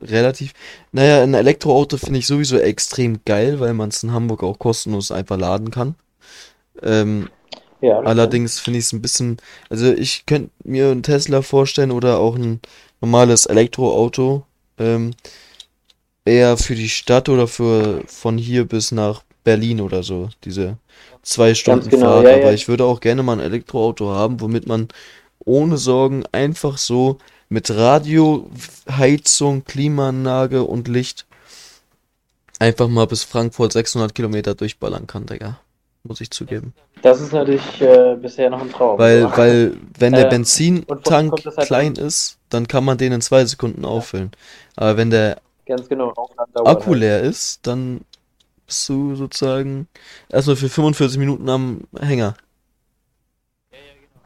relativ. 0.00 0.52
Naja, 0.92 1.22
ein 1.22 1.34
Elektroauto 1.34 1.96
finde 1.96 2.18
ich 2.20 2.26
sowieso 2.26 2.58
extrem 2.58 3.20
geil, 3.24 3.60
weil 3.60 3.74
man 3.74 3.88
es 3.90 4.02
in 4.02 4.12
Hamburg 4.12 4.42
auch 4.42 4.58
kostenlos 4.58 5.10
einfach 5.10 5.38
laden 5.38 5.70
kann. 5.70 5.94
Ähm, 6.82 7.30
ja. 7.80 7.98
allerdings 8.00 8.60
finde 8.60 8.78
ich 8.80 8.86
es 8.86 8.92
ein 8.92 9.02
bisschen. 9.02 9.38
Also, 9.70 9.92
ich 9.92 10.26
könnte 10.26 10.50
mir 10.64 10.90
einen 10.90 11.02
Tesla 11.02 11.42
vorstellen 11.42 11.90
oder 11.92 12.18
auch 12.18 12.36
ein 12.36 12.60
normales 13.00 13.46
Elektroauto. 13.46 14.44
Ähm, 14.78 15.12
eher 16.28 16.56
für 16.56 16.74
die 16.74 16.88
Stadt 16.88 17.28
oder 17.28 17.48
für 17.48 18.02
von 18.06 18.38
hier 18.38 18.66
bis 18.66 18.92
nach 18.92 19.22
Berlin 19.44 19.80
oder 19.80 20.02
so. 20.02 20.28
Diese 20.44 20.76
zwei 21.22 21.54
Stunden 21.54 21.88
genau, 21.88 22.22
Fahrt. 22.22 22.24
ja, 22.26 22.34
Aber 22.34 22.48
ja. 22.48 22.52
ich 22.52 22.68
würde 22.68 22.84
auch 22.84 23.00
gerne 23.00 23.22
mal 23.22 23.34
ein 23.34 23.40
Elektroauto 23.40 24.10
haben, 24.10 24.40
womit 24.40 24.66
man 24.66 24.88
ohne 25.44 25.78
Sorgen 25.78 26.24
einfach 26.32 26.78
so 26.78 27.18
mit 27.48 27.70
Radio, 27.70 28.50
Heizung, 28.90 29.64
Klimaanlage 29.64 30.64
und 30.64 30.88
Licht 30.88 31.26
einfach 32.58 32.88
mal 32.88 33.06
bis 33.06 33.24
Frankfurt 33.24 33.72
600 33.72 34.14
Kilometer 34.14 34.54
durchballern 34.54 35.06
kann, 35.06 35.26
Digga. 35.26 35.58
Muss 36.04 36.20
ich 36.20 36.30
zugeben. 36.30 36.74
Das 37.02 37.20
ist 37.20 37.32
natürlich 37.32 37.80
äh, 37.80 38.16
bisher 38.20 38.50
noch 38.50 38.60
ein 38.60 38.70
Traum. 38.72 38.98
Weil, 38.98 39.20
Ja. 39.20 39.32
weil, 39.36 39.76
wenn 39.98 40.12
der 40.12 40.26
Äh, 40.26 40.30
Benzintank 40.30 41.32
halt 41.44 41.66
klein 41.66 41.94
ist, 41.94 42.38
dann 42.48 42.66
kann 42.68 42.84
man 42.84 42.98
den 42.98 43.12
in 43.12 43.20
zwei 43.20 43.44
Sekunden 43.44 43.84
auffüllen. 43.84 44.30
Aber 44.76 44.96
wenn 44.96 45.10
der 45.10 45.40
Ganz 45.68 45.86
genau. 45.86 46.14
Akku 46.64 46.86
halt. 46.86 47.00
leer 47.00 47.20
ist, 47.20 47.66
dann 47.66 48.00
bist 48.66 48.88
du 48.88 49.14
sozusagen 49.14 49.86
erstmal 50.30 50.56
für 50.56 50.70
45 50.70 51.18
Minuten 51.18 51.48
am 51.48 51.82
Hänger. 52.00 52.34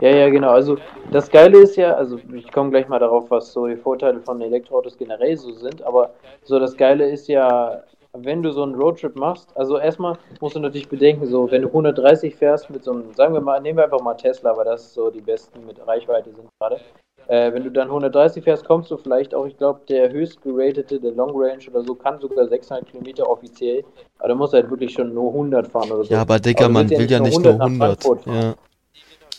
Ja, 0.01 0.11
ja, 0.11 0.31
genau. 0.31 0.51
Also 0.51 0.79
das 1.11 1.29
Geile 1.29 1.59
ist 1.59 1.77
ja, 1.77 1.95
also 1.95 2.21
ich 2.33 2.51
komme 2.53 2.71
gleich 2.71 2.87
mal 2.87 3.01
darauf, 3.01 3.29
was 3.31 3.53
so 3.53 3.67
die 3.67 3.77
Vorteile 3.77 4.21
von 4.21 4.41
Elektroautos 4.41 4.97
generell 4.97 5.37
so 5.37 5.53
sind, 5.53 5.83
aber 5.83 6.15
so 6.45 6.61
das 6.61 6.77
Geile 6.77 7.11
ist 7.11 7.27
ja, 7.27 7.83
wenn 8.18 8.42
du 8.42 8.53
so 8.53 8.62
einen 8.62 8.75
Roadtrip 8.75 9.16
machst, 9.16 9.48
also 9.57 9.79
erstmal 9.79 10.18
musst 10.40 10.55
du 10.55 10.61
natürlich 10.61 10.88
bedenken, 10.88 11.27
so 11.27 11.51
wenn 11.51 11.62
du 11.62 11.68
130 11.68 12.37
fährst 12.37 12.68
mit 12.70 12.85
so 12.85 12.92
einem, 12.92 13.12
sagen 13.14 13.33
wir 13.33 13.40
mal, 13.40 13.61
nehmen 13.61 13.79
wir 13.79 13.85
einfach 13.85 14.03
mal 14.03 14.14
Tesla, 14.14 14.57
weil 14.57 14.66
das 14.66 14.92
so 14.92 15.11
die 15.11 15.20
besten 15.20 15.64
mit 15.66 15.85
Reichweite 15.87 16.31
sind 16.31 16.48
gerade. 16.61 16.81
Äh, 17.29 17.53
wenn 17.53 17.62
du 17.64 17.70
dann 17.70 17.88
130 17.88 18.42
fährst, 18.42 18.64
kommst 18.64 18.90
du 18.90 18.96
vielleicht 18.96 19.35
auch, 19.35 19.46
ich 19.46 19.57
glaube, 19.57 19.81
der 19.88 20.11
höchst 20.11 20.42
geratete, 20.42 21.01
der 21.01 21.12
Long 21.12 21.31
Range 21.35 21.62
oder 21.70 21.83
so, 21.83 21.94
kann 21.94 22.20
sogar 22.20 22.48
600 22.48 22.87
Kilometer 22.90 23.29
offiziell, 23.31 23.85
aber 24.18 24.29
du 24.29 24.35
musst 24.35 24.53
halt 24.53 24.68
wirklich 24.68 24.92
schon 24.92 25.14
nur 25.14 25.29
100 25.29 25.68
fahren 25.68 25.90
oder 25.92 26.05
so. 26.05 26.12
Ja, 26.12 26.20
aber 26.22 26.38
Digga, 26.38 26.68
man 26.68 26.90
will 26.90 27.11
ja 27.11 27.20
nicht 27.20 27.40
nur 27.40 27.55
nach 27.55 27.66
100. 27.66 27.79
Frankfurt 27.79 28.25
fahren. 28.25 28.35
Ja. 28.35 28.55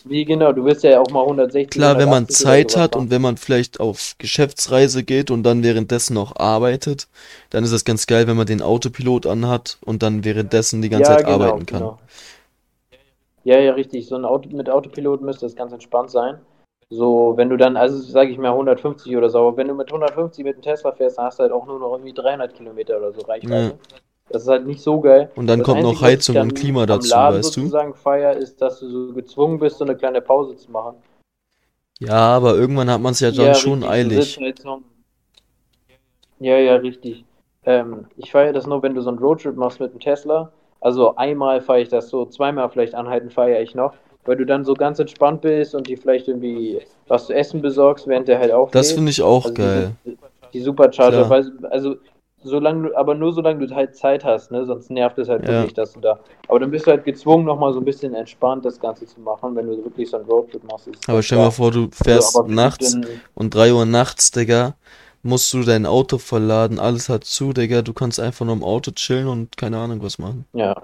Wie 0.06 0.26
genau, 0.26 0.52
du 0.52 0.64
wirst 0.66 0.84
ja 0.84 1.00
auch 1.00 1.10
mal 1.10 1.22
160 1.22 1.70
Klar, 1.70 1.96
wenn 1.96 2.10
man 2.10 2.24
180 2.24 2.46
oder 2.46 2.50
Zeit 2.50 2.76
hat 2.76 2.96
und 2.96 3.10
wenn 3.10 3.22
man 3.22 3.38
vielleicht 3.38 3.80
auf 3.80 4.14
Geschäftsreise 4.18 5.02
geht 5.02 5.30
und 5.30 5.42
dann 5.44 5.62
währenddessen 5.62 6.12
noch 6.12 6.36
arbeitet, 6.36 7.08
dann 7.48 7.64
ist 7.64 7.72
es 7.72 7.86
ganz 7.86 8.06
geil, 8.06 8.26
wenn 8.26 8.36
man 8.36 8.46
den 8.46 8.60
Autopilot 8.60 9.26
anhat 9.26 9.78
und 9.82 10.02
dann 10.02 10.22
währenddessen 10.22 10.82
die 10.82 10.90
ganze 10.90 11.10
ja, 11.10 11.16
Zeit 11.16 11.26
genau, 11.26 11.36
arbeiten 11.36 11.64
kann. 11.64 11.78
Genau. 11.78 11.98
Ja, 13.44 13.58
ja, 13.58 13.72
richtig. 13.72 14.06
So 14.06 14.16
ein 14.16 14.26
Auto 14.26 14.50
mit 14.54 14.68
Autopilot 14.68 15.22
müsste 15.22 15.46
das 15.46 15.56
ganz 15.56 15.72
entspannt 15.72 16.10
sein. 16.10 16.38
So, 16.90 17.34
wenn 17.36 17.48
du 17.48 17.56
dann, 17.56 17.78
also 17.78 17.98
sage 17.98 18.30
ich 18.30 18.38
mal 18.38 18.50
150 18.50 19.16
oder 19.16 19.30
so, 19.30 19.38
aber 19.38 19.56
wenn 19.56 19.68
du 19.68 19.74
mit 19.74 19.88
150 19.88 20.44
mit 20.44 20.56
dem 20.56 20.62
Tesla 20.62 20.92
fährst, 20.92 21.16
dann 21.16 21.26
hast 21.26 21.38
du 21.38 21.44
halt 21.44 21.52
auch 21.52 21.66
nur 21.66 21.78
noch 21.78 21.92
irgendwie 21.92 22.12
300 22.12 22.54
Kilometer 22.54 22.98
oder 22.98 23.12
so 23.12 23.22
Reichweite. 23.22 23.78
Das 24.30 24.42
ist 24.42 24.48
halt 24.48 24.66
nicht 24.66 24.80
so 24.80 25.00
geil. 25.00 25.30
Und 25.36 25.46
dann 25.46 25.60
das 25.60 25.66
kommt 25.66 25.82
noch 25.82 25.90
Einzige, 25.90 26.06
ich 26.06 26.18
Heizung 26.18 26.36
und 26.38 26.54
Klima 26.54 26.86
dazu, 26.86 27.08
Laden 27.08 27.36
weißt 27.38 27.56
du? 27.56 27.60
sozusagen 27.60 27.94
feier, 27.94 28.32
ist, 28.34 28.60
dass 28.60 28.80
du 28.80 28.88
so 28.88 29.12
gezwungen 29.12 29.58
bist, 29.58 29.78
so 29.78 29.84
eine 29.84 29.96
kleine 29.96 30.20
Pause 30.20 30.56
zu 30.56 30.70
machen. 30.70 30.96
Ja, 32.00 32.36
aber 32.36 32.54
irgendwann 32.54 32.90
hat 32.90 33.00
man 33.00 33.12
es 33.12 33.20
ja 33.20 33.30
dann 33.30 33.46
Ja, 33.46 33.54
schon 33.54 33.84
eilig. 33.84 34.38
Ja, 36.40 36.58
ja, 36.58 36.74
richtig. 36.76 37.24
Ähm, 37.64 38.06
ich 38.16 38.30
feiere 38.32 38.52
das 38.52 38.66
nur, 38.66 38.82
wenn 38.82 38.94
du 38.94 39.00
so 39.00 39.08
einen 39.08 39.18
Roadtrip 39.18 39.56
machst 39.56 39.80
mit 39.80 39.92
dem 39.92 40.00
Tesla. 40.00 40.50
Also 40.80 41.16
einmal 41.16 41.60
feiere 41.60 41.82
ich 41.82 41.88
das 41.88 42.08
so, 42.10 42.26
zweimal 42.26 42.68
vielleicht 42.68 42.94
anhalten 42.94 43.30
feiere 43.30 43.62
ich 43.62 43.74
noch, 43.74 43.94
weil 44.26 44.36
du 44.36 44.44
dann 44.44 44.64
so 44.64 44.74
ganz 44.74 44.98
entspannt 44.98 45.40
bist 45.40 45.74
und 45.74 45.86
dir 45.86 45.96
vielleicht 45.96 46.28
irgendwie 46.28 46.80
was 47.08 47.26
zu 47.26 47.34
essen 47.34 47.62
besorgst, 47.62 48.06
während 48.06 48.28
der 48.28 48.38
halt 48.38 48.52
auflädt. 48.52 48.74
Das 48.74 48.92
finde 48.92 49.10
ich 49.10 49.22
auch 49.22 49.44
Also 49.44 49.54
geil. 49.54 49.92
Die, 50.04 50.18
die 50.52 50.60
Supercharger, 50.60 51.30
weil, 51.30 51.50
also 51.70 51.96
solange 52.44 52.88
du, 52.90 52.96
aber 52.96 53.14
nur 53.14 53.32
solange 53.32 53.66
du 53.66 53.74
halt 53.74 53.96
Zeit 53.96 54.24
hast, 54.24 54.50
ne? 54.52 54.64
Sonst 54.64 54.90
nervt 54.90 55.18
es 55.18 55.28
halt 55.28 55.42
Ja. 55.42 55.48
wirklich, 55.48 55.74
dass 55.74 55.92
du 55.94 56.00
da. 56.00 56.20
Aber 56.48 56.60
dann 56.60 56.70
bist 56.70 56.86
du 56.86 56.90
halt 56.92 57.04
gezwungen, 57.04 57.44
nochmal 57.44 57.72
so 57.72 57.80
ein 57.80 57.84
bisschen 57.84 58.14
entspannt 58.14 58.64
das 58.64 58.78
Ganze 58.78 59.06
zu 59.06 59.20
machen, 59.20 59.56
wenn 59.56 59.66
du 59.66 59.84
wirklich 59.84 60.10
so 60.10 60.18
einen 60.18 60.26
Roadtrip 60.26 60.62
machst. 60.64 60.88
Aber 61.08 61.22
stell 61.22 61.38
dir 61.38 61.44
mal 61.44 61.50
vor, 61.50 61.70
du 61.72 61.84
Also, 61.84 62.04
fährst 62.04 62.34
du 62.34 62.42
nachts 62.46 62.96
und 63.34 63.54
3 63.54 63.72
Uhr 63.72 63.86
nachts, 63.86 64.30
Digga, 64.30 64.74
musst 65.22 65.52
du 65.52 65.62
dein 65.62 65.86
Auto 65.86 66.18
verladen, 66.18 66.78
alles 66.78 67.08
hat 67.08 67.24
zu, 67.24 67.52
Digga, 67.52 67.82
du 67.82 67.92
kannst 67.92 68.20
einfach 68.20 68.44
nur 68.46 68.54
im 68.54 68.62
Auto 68.62 68.90
chillen 68.92 69.26
und 69.28 69.56
keine 69.56 69.78
Ahnung 69.78 70.02
was 70.02 70.18
machen. 70.18 70.44
Ja. 70.52 70.74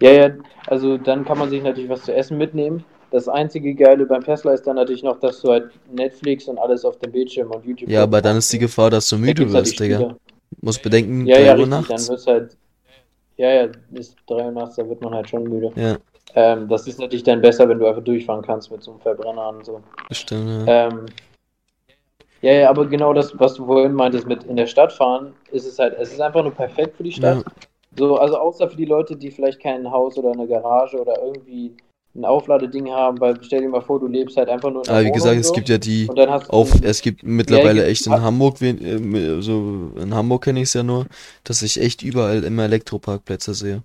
Ja, 0.00 0.10
ja, 0.12 0.30
also 0.66 0.98
dann 0.98 1.24
kann 1.24 1.38
man 1.38 1.48
sich 1.48 1.62
natürlich 1.62 1.88
was 1.88 2.04
zu 2.04 2.14
essen 2.14 2.36
mitnehmen. 2.36 2.84
Das 3.10 3.28
einzige 3.28 3.74
Geile 3.74 4.04
beim 4.04 4.22
Tesla 4.22 4.52
ist 4.52 4.66
dann 4.66 4.76
natürlich 4.76 5.02
noch, 5.02 5.18
dass 5.20 5.40
du 5.40 5.50
halt 5.50 5.70
Netflix 5.90 6.48
und 6.48 6.58
alles 6.58 6.84
auf 6.84 6.98
dem 6.98 7.12
Bildschirm 7.12 7.50
und 7.50 7.64
YouTube 7.64 7.88
Ja, 7.88 8.02
aber 8.02 8.20
dann 8.20 8.36
ist 8.36 8.52
die 8.52 8.58
Gefahr, 8.58 8.90
dass 8.90 9.08
du 9.08 9.16
müde 9.16 9.44
halt 9.44 9.52
wirst, 9.66 9.80
Digga. 9.80 10.16
Musst 10.60 10.82
bedenken, 10.82 11.26
Ja, 11.26 11.36
3 11.36 11.42
ja, 11.44 11.52
Uhr 11.52 11.58
richtig, 11.58 11.70
dann 11.70 11.88
nachts. 11.88 12.08
wird's 12.08 12.26
halt. 12.26 12.56
Ja, 13.36 13.50
ja, 13.52 13.68
bis 13.90 14.14
3 14.26 14.44
Uhr 14.46 14.50
nachts, 14.52 14.76
da 14.76 14.88
wird 14.88 15.00
man 15.02 15.14
halt 15.14 15.28
schon 15.28 15.44
müde. 15.44 15.70
Ja, 15.76 15.96
Ähm, 16.34 16.68
das 16.68 16.86
ist 16.86 16.98
natürlich 16.98 17.22
dann 17.22 17.40
besser, 17.40 17.68
wenn 17.68 17.78
du 17.78 17.86
einfach 17.86 18.02
durchfahren 18.02 18.42
kannst 18.42 18.70
mit 18.70 18.82
so 18.82 18.92
einem 18.92 19.00
Verbrenner 19.00 19.50
und 19.50 19.64
so. 19.64 19.80
bestimmt, 20.08 20.66
ja. 20.66 20.88
Ähm, 20.88 21.06
ja, 22.42 22.52
ja, 22.52 22.70
aber 22.70 22.86
genau 22.86 23.12
das, 23.12 23.38
was 23.38 23.54
du 23.54 23.64
vorhin 23.66 23.92
meintest 23.92 24.26
mit 24.26 24.44
in 24.44 24.56
der 24.56 24.66
Stadt 24.66 24.92
fahren, 24.92 25.34
ist 25.52 25.66
es 25.66 25.78
halt, 25.78 25.96
es 25.98 26.12
ist 26.12 26.20
einfach 26.20 26.42
nur 26.42 26.52
perfekt 26.52 26.96
für 26.96 27.02
die 27.02 27.12
Stadt. 27.12 27.38
Ja. 27.44 27.52
So, 27.98 28.16
also 28.16 28.36
außer 28.36 28.68
für 28.68 28.76
die 28.76 28.84
Leute, 28.84 29.16
die 29.16 29.30
vielleicht 29.30 29.60
kein 29.60 29.90
Haus 29.90 30.18
oder 30.18 30.32
eine 30.32 30.46
Garage 30.46 31.00
oder 31.00 31.20
irgendwie 31.22 31.74
ein 32.16 32.24
Aufladeding 32.24 32.90
haben, 32.90 33.20
weil 33.20 33.36
stell 33.42 33.60
dir 33.60 33.68
mal 33.68 33.80
vor, 33.80 34.00
du 34.00 34.06
lebst 34.06 34.36
halt 34.36 34.48
einfach 34.48 34.70
nur 34.70 34.84
in 34.84 34.90
Aber 34.90 35.04
wie 35.04 35.12
gesagt, 35.12 35.38
es 35.38 35.48
so, 35.48 35.52
gibt 35.52 35.68
ja 35.68 35.78
die 35.78 36.06
und 36.08 36.18
dann 36.18 36.30
hast 36.30 36.48
du 36.48 36.52
auf, 36.52 36.72
es 36.82 37.02
gibt 37.02 37.22
mittlerweile 37.22 37.84
echt 37.86 38.06
in 38.06 38.12
Hamburg, 38.12 38.60
äh, 38.62 39.40
so 39.40 39.90
in 40.00 40.14
Hamburg 40.14 40.44
kenne 40.44 40.60
ich 40.60 40.68
es 40.68 40.74
ja 40.74 40.82
nur, 40.82 41.06
dass 41.44 41.62
ich 41.62 41.80
echt 41.80 42.02
überall 42.02 42.44
immer 42.44 42.64
Elektroparkplätze 42.64 43.54
sehe. 43.54 43.82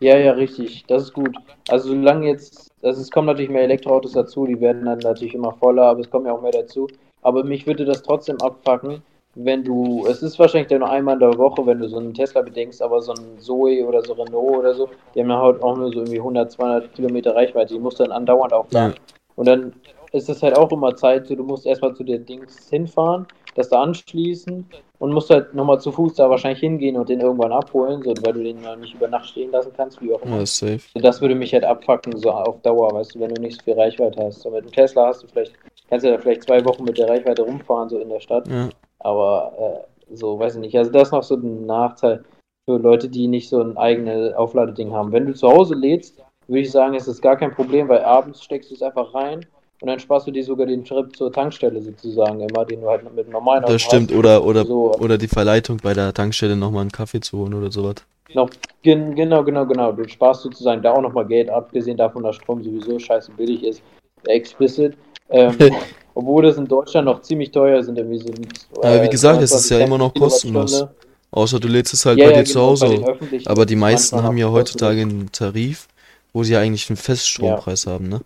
Ja, 0.00 0.16
ja, 0.16 0.32
richtig, 0.32 0.84
das 0.86 1.04
ist 1.04 1.12
gut. 1.12 1.34
Also 1.68 1.88
solange 1.88 2.28
jetzt, 2.28 2.70
also 2.82 3.00
es 3.00 3.10
kommen 3.10 3.26
natürlich 3.26 3.50
mehr 3.50 3.64
Elektroautos 3.64 4.12
dazu, 4.12 4.46
die 4.46 4.60
werden 4.60 4.84
dann 4.84 4.98
natürlich 5.00 5.34
immer 5.34 5.52
voller, 5.54 5.84
aber 5.84 6.00
es 6.00 6.10
kommen 6.10 6.26
ja 6.26 6.32
auch 6.32 6.42
mehr 6.42 6.52
dazu. 6.52 6.86
Aber 7.22 7.42
mich 7.42 7.66
würde 7.66 7.84
das 7.84 8.02
trotzdem 8.02 8.40
abfacken, 8.40 9.02
wenn 9.40 9.62
du, 9.62 10.04
es 10.06 10.22
ist 10.22 10.38
wahrscheinlich 10.38 10.68
dann 10.68 10.80
nur 10.80 10.90
einmal 10.90 11.14
in 11.14 11.20
der 11.20 11.38
Woche, 11.38 11.64
wenn 11.64 11.78
du 11.78 11.88
so 11.88 11.98
einen 11.98 12.12
Tesla 12.12 12.42
bedenkst, 12.42 12.82
aber 12.82 13.00
so 13.00 13.12
ein 13.12 13.38
Zoe 13.38 13.86
oder 13.86 14.02
so 14.02 14.14
Renault 14.14 14.58
oder 14.58 14.74
so, 14.74 14.88
die 15.14 15.20
haben 15.20 15.30
ja 15.30 15.40
halt 15.40 15.62
auch 15.62 15.76
nur 15.76 15.92
so 15.92 16.00
irgendwie 16.00 16.18
100, 16.18 16.50
200 16.50 16.92
Kilometer 16.94 17.36
Reichweite, 17.36 17.74
die 17.74 17.80
musst 17.80 18.00
du 18.00 18.04
dann 18.04 18.12
andauernd 18.12 18.52
aufladen. 18.52 18.94
Und 19.36 19.46
dann 19.46 19.72
ist 20.12 20.28
es 20.28 20.42
halt 20.42 20.56
auch 20.56 20.72
immer 20.72 20.96
Zeit, 20.96 21.26
so, 21.26 21.36
du 21.36 21.44
musst 21.44 21.66
erstmal 21.66 21.94
zu 21.94 22.02
den 22.02 22.26
Dings 22.26 22.68
hinfahren, 22.68 23.26
das 23.54 23.68
da 23.68 23.80
anschließen 23.82 24.66
und 24.98 25.12
musst 25.12 25.30
halt 25.30 25.54
nochmal 25.54 25.80
zu 25.80 25.92
Fuß 25.92 26.14
da 26.14 26.28
wahrscheinlich 26.28 26.60
hingehen 26.60 26.96
und 26.96 27.08
den 27.08 27.20
irgendwann 27.20 27.52
abholen, 27.52 28.02
so, 28.02 28.14
weil 28.22 28.32
du 28.32 28.42
den 28.42 28.60
ja 28.62 28.74
nicht 28.74 28.94
über 28.94 29.06
Nacht 29.06 29.26
stehen 29.26 29.52
lassen 29.52 29.72
kannst, 29.76 30.02
wie 30.02 30.12
auch 30.12 30.22
immer. 30.22 30.38
Ja, 30.38 30.46
safe. 30.46 30.80
So, 30.92 31.00
Das 31.00 31.20
würde 31.20 31.36
mich 31.36 31.52
halt 31.52 31.64
abfacken, 31.64 32.16
so 32.16 32.32
auf 32.32 32.60
Dauer, 32.62 32.92
weißt 32.92 33.14
du, 33.14 33.20
wenn 33.20 33.34
du 33.34 33.40
nicht 33.40 33.58
so 33.58 33.64
viel 33.64 33.74
Reichweite 33.74 34.24
hast. 34.24 34.40
So 34.40 34.50
mit 34.50 34.64
dem 34.64 34.72
Tesla 34.72 35.06
hast 35.06 35.22
du 35.22 35.28
vielleicht, 35.28 35.52
kannst 35.88 36.04
du 36.04 36.10
ja 36.10 36.18
vielleicht 36.18 36.42
zwei 36.42 36.64
Wochen 36.64 36.82
mit 36.82 36.98
der 36.98 37.08
Reichweite 37.08 37.42
rumfahren, 37.42 37.88
so 37.88 37.98
in 37.98 38.08
der 38.08 38.20
Stadt. 38.20 38.48
Ja. 38.48 38.68
Aber 39.00 39.86
äh, 40.10 40.16
so, 40.16 40.38
weiß 40.38 40.56
ich 40.56 40.60
nicht. 40.60 40.76
Also 40.76 40.90
das 40.90 41.08
ist 41.08 41.12
noch 41.12 41.22
so 41.22 41.36
ein 41.36 41.66
Nachteil 41.66 42.24
für 42.66 42.78
Leute, 42.78 43.08
die 43.08 43.28
nicht 43.28 43.48
so 43.48 43.60
ein 43.60 43.76
eigenes 43.76 44.34
Aufladeding 44.34 44.92
haben. 44.92 45.12
Wenn 45.12 45.26
du 45.26 45.34
zu 45.34 45.48
Hause 45.48 45.74
lädst, 45.74 46.22
würde 46.46 46.60
ich 46.60 46.70
sagen, 46.70 46.94
ist 46.94 47.08
das 47.08 47.20
gar 47.20 47.36
kein 47.36 47.54
Problem, 47.54 47.88
weil 47.88 48.02
abends 48.02 48.42
steckst 48.42 48.70
du 48.70 48.74
es 48.74 48.82
einfach 48.82 49.14
rein 49.14 49.46
und 49.80 49.88
dann 49.88 49.98
sparst 49.98 50.26
du 50.26 50.30
dir 50.30 50.42
sogar 50.42 50.66
den 50.66 50.84
Schritt 50.84 51.14
zur 51.16 51.32
Tankstelle 51.32 51.80
sozusagen 51.80 52.40
immer, 52.40 52.64
den 52.64 52.80
du 52.80 52.88
halt 52.88 53.04
mit 53.04 53.24
einem 53.24 53.32
normalen 53.32 53.64
Auto 53.64 53.74
Das 53.74 53.82
stimmt, 53.82 54.10
hast. 54.10 54.18
oder, 54.18 54.44
oder, 54.44 54.64
So, 54.64 54.92
oder 54.94 55.16
die 55.18 55.28
Verleitung 55.28 55.76
bei 55.82 55.94
der 55.94 56.12
Tankstelle 56.12 56.56
nochmal 56.56 56.82
einen 56.82 56.90
Kaffee 56.90 57.20
zu 57.20 57.38
holen 57.38 57.54
oder 57.54 57.70
sowas. 57.70 57.96
Noch, 58.34 58.50
gen, 58.82 59.14
genau, 59.14 59.42
genau, 59.44 59.64
genau. 59.64 59.92
Du 59.92 60.06
sparst 60.08 60.42
sozusagen 60.42 60.82
da 60.82 60.92
auch 60.92 61.00
nochmal 61.00 61.26
Geld, 61.26 61.48
abgesehen 61.48 61.96
davon, 61.96 62.22
dass 62.22 62.36
Strom 62.36 62.62
sowieso 62.62 62.98
scheiße 62.98 63.32
billig 63.32 63.62
ist. 63.62 63.82
Explicit. 64.26 64.96
Ähm, 65.30 65.56
obwohl 66.18 66.42
das 66.44 66.56
in 66.58 66.66
Deutschland 66.68 67.06
noch 67.06 67.22
ziemlich 67.22 67.50
teuer 67.52 67.82
sind, 67.82 67.98
irgendwie 67.98 68.18
so. 68.18 68.32
Aber 68.80 69.00
wie 69.02 69.08
äh, 69.08 69.08
gesagt, 69.08 69.40
es 69.40 69.54
ist 69.54 69.68
ja 69.68 69.80
29 69.80 69.80
immer 69.80 69.98
noch 69.98 70.14
kostenlos. 70.14 70.86
Außer 71.30 71.60
du 71.60 71.68
lädst 71.68 71.92
es 71.94 72.06
halt 72.06 72.20
Ja, 72.20 72.24
bei 72.24 72.32
ja, 72.32 72.32
dir 72.32 72.44
zu 72.44 72.60
genau, 72.60 72.60
Hause 72.60 72.88
auf. 72.88 73.08
öffentlichen 73.08 73.44
Aber 73.44 73.66
die 73.66 73.76
ist 73.76 73.76
meisten 73.76 74.22
haben 74.22 74.36
ja 74.36 74.48
heutzutage 74.50 75.02
einen 75.02 75.30
Tarif, 75.32 75.88
wo 76.32 76.42
sie 76.44 76.56
eigentlich 76.56 76.88
einen 76.90 76.96
Feststrompreis 76.96 77.86
haben, 77.86 78.08
ne? 78.08 78.20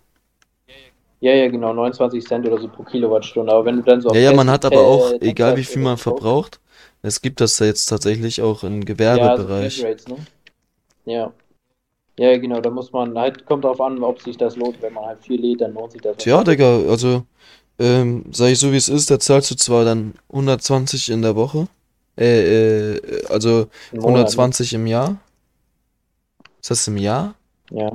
Ja, 1.21 1.33
ja, 1.33 1.47
genau, 1.49 1.73
29 1.73 2.25
Cent 2.27 2.45
oder 2.45 2.57
so 2.59 2.67
pro 2.67 2.83
Kilowattstunde. 2.83 3.51
Aber 3.51 3.65
wenn 3.65 3.77
du 3.77 3.83
dann 3.83 4.01
so 4.01 4.11
Ja, 4.11 4.19
ja, 4.19 4.31
man 4.33 4.49
hat 4.49 4.63
aber 4.65 4.81
Te- 4.81 4.85
auch, 4.85 5.13
äh, 5.15 5.19
egal 5.19 5.55
wie 5.57 5.63
viel 5.65 5.81
man 5.81 5.97
verbraucht, 5.97 6.59
es 7.01 7.21
gibt 7.21 7.41
das 7.41 7.59
ja 7.59 7.65
jetzt 7.65 7.85
tatsächlich 7.87 8.41
auch 8.41 8.63
im 8.63 8.85
Ja, 9.07 9.37
so 9.37 9.47
Gewerbebereich. 9.47 9.49
Flatrates, 9.49 10.07
ne? 10.09 10.27
Ja. 11.05 11.33
Ja, 12.19 12.37
genau, 12.37 12.61
da 12.61 12.69
muss 12.71 12.91
man 12.93 13.17
halt, 13.19 13.45
kommt 13.45 13.65
drauf 13.65 13.81
an, 13.81 14.03
ob 14.03 14.21
sich 14.21 14.37
das 14.37 14.55
lohnt. 14.57 14.81
Wenn 14.81 14.93
man 14.93 15.05
halt 15.05 15.21
viel 15.23 15.41
lädt, 15.41 15.61
dann 15.61 15.73
lohnt 15.73 15.93
sich 15.93 16.01
das. 16.01 16.17
Tja, 16.17 16.43
Digga, 16.43 16.65
also, 16.89 17.25
ähm, 17.83 18.25
sag 18.31 18.49
ich 18.51 18.59
so 18.59 18.71
wie 18.71 18.77
es 18.77 18.89
ist, 18.89 19.11
da 19.11 19.19
zahlst 19.19 19.51
du 19.51 19.55
zwar 19.55 19.85
dann 19.85 20.15
120 20.29 21.09
in 21.09 21.21
der 21.21 21.35
Woche, 21.35 21.67
äh, 22.17 22.95
äh, 22.95 23.25
also 23.27 23.67
Im 23.91 24.01
Monat, 24.01 24.37
ne? 24.37 24.37
120 24.37 24.73
im 24.73 24.87
Jahr. 24.87 25.19
Ist 26.61 26.71
das 26.71 26.87
im 26.87 26.97
Jahr? 26.97 27.35
Ja. 27.71 27.91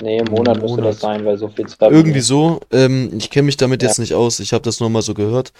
Nee, 0.00 0.18
im 0.18 0.28
Monat 0.28 0.58
Im 0.58 0.62
müsste 0.62 0.82
das 0.82 0.98
Monat. 0.98 1.00
sein, 1.00 1.24
weil 1.24 1.36
so 1.38 1.48
viel 1.48 1.66
Zeit. 1.68 1.90
Irgendwie 1.90 2.20
so. 2.20 2.60
Ähm, 2.70 3.10
ich 3.18 3.30
kenne 3.30 3.46
mich 3.46 3.56
damit 3.56 3.82
Ja. 3.82 3.88
jetzt 3.88 3.98
nicht 3.98 4.14
aus. 4.14 4.40
Ich 4.40 4.52
habe 4.52 4.62
das 4.64 4.80
nur 4.80 4.90
mal 4.90 5.02
so 5.02 5.14
gehört. 5.14 5.52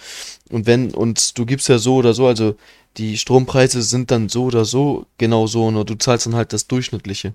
Und 0.51 0.65
wenn, 0.67 0.93
und 0.93 1.37
du 1.37 1.45
gibst 1.45 1.69
ja 1.69 1.77
so 1.79 1.95
oder 1.95 2.13
so, 2.13 2.27
also 2.27 2.55
die 2.97 3.17
Strompreise 3.17 3.81
sind 3.83 4.11
dann 4.11 4.29
so 4.29 4.45
oder 4.45 4.65
so 4.65 5.05
genau 5.17 5.47
so, 5.47 5.71
nur 5.71 5.85
du 5.85 5.95
zahlst 5.95 6.27
dann 6.27 6.35
halt 6.35 6.53
das 6.53 6.67
Durchschnittliche. 6.67 7.33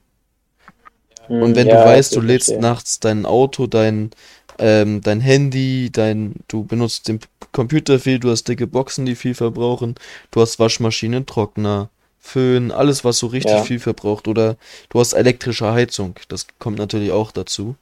Hm, 1.26 1.42
Und 1.42 1.56
wenn 1.56 1.68
ja, 1.68 1.76
du 1.76 1.84
weißt, 1.84 2.14
du 2.16 2.20
lädst 2.20 2.46
verstehe. 2.46 2.60
nachts 2.60 3.00
dein 3.00 3.26
Auto, 3.26 3.66
dein, 3.66 4.10
ähm, 4.58 5.00
dein 5.00 5.20
Handy, 5.20 5.90
dein, 5.92 6.34
du 6.48 6.64
benutzt 6.64 7.08
den 7.08 7.20
Computer 7.52 7.98
viel, 7.98 8.18
du 8.18 8.30
hast 8.30 8.48
dicke 8.48 8.66
Boxen, 8.66 9.06
die 9.06 9.14
viel 9.14 9.34
verbrauchen, 9.34 9.94
du 10.30 10.40
hast 10.40 10.58
Waschmaschine, 10.58 11.24
Trockner, 11.26 11.88
Föhn, 12.20 12.70
alles, 12.72 13.04
was 13.04 13.18
so 13.18 13.26
richtig 13.26 13.52
Ja. 13.52 13.62
viel 13.64 13.78
verbraucht, 13.78 14.28
oder 14.28 14.56
du 14.88 15.00
hast 15.00 15.12
elektrische 15.12 15.72
Heizung, 15.72 16.14
das 16.28 16.46
kommt 16.58 16.78
natürlich 16.78 17.12
auch 17.12 17.32
dazu. 17.32 17.76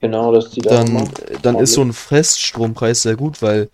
Genau, 0.00 0.32
das 0.32 0.46
auch 0.46 0.54
Dann, 0.62 0.88
immer. 0.88 1.04
dann 1.42 1.58
ist 1.58 1.74
so 1.74 1.82
ein 1.82 1.92
Feststrompreis 1.92 3.02
sehr 3.02 3.16
gut, 3.16 3.42
weil 3.42 3.68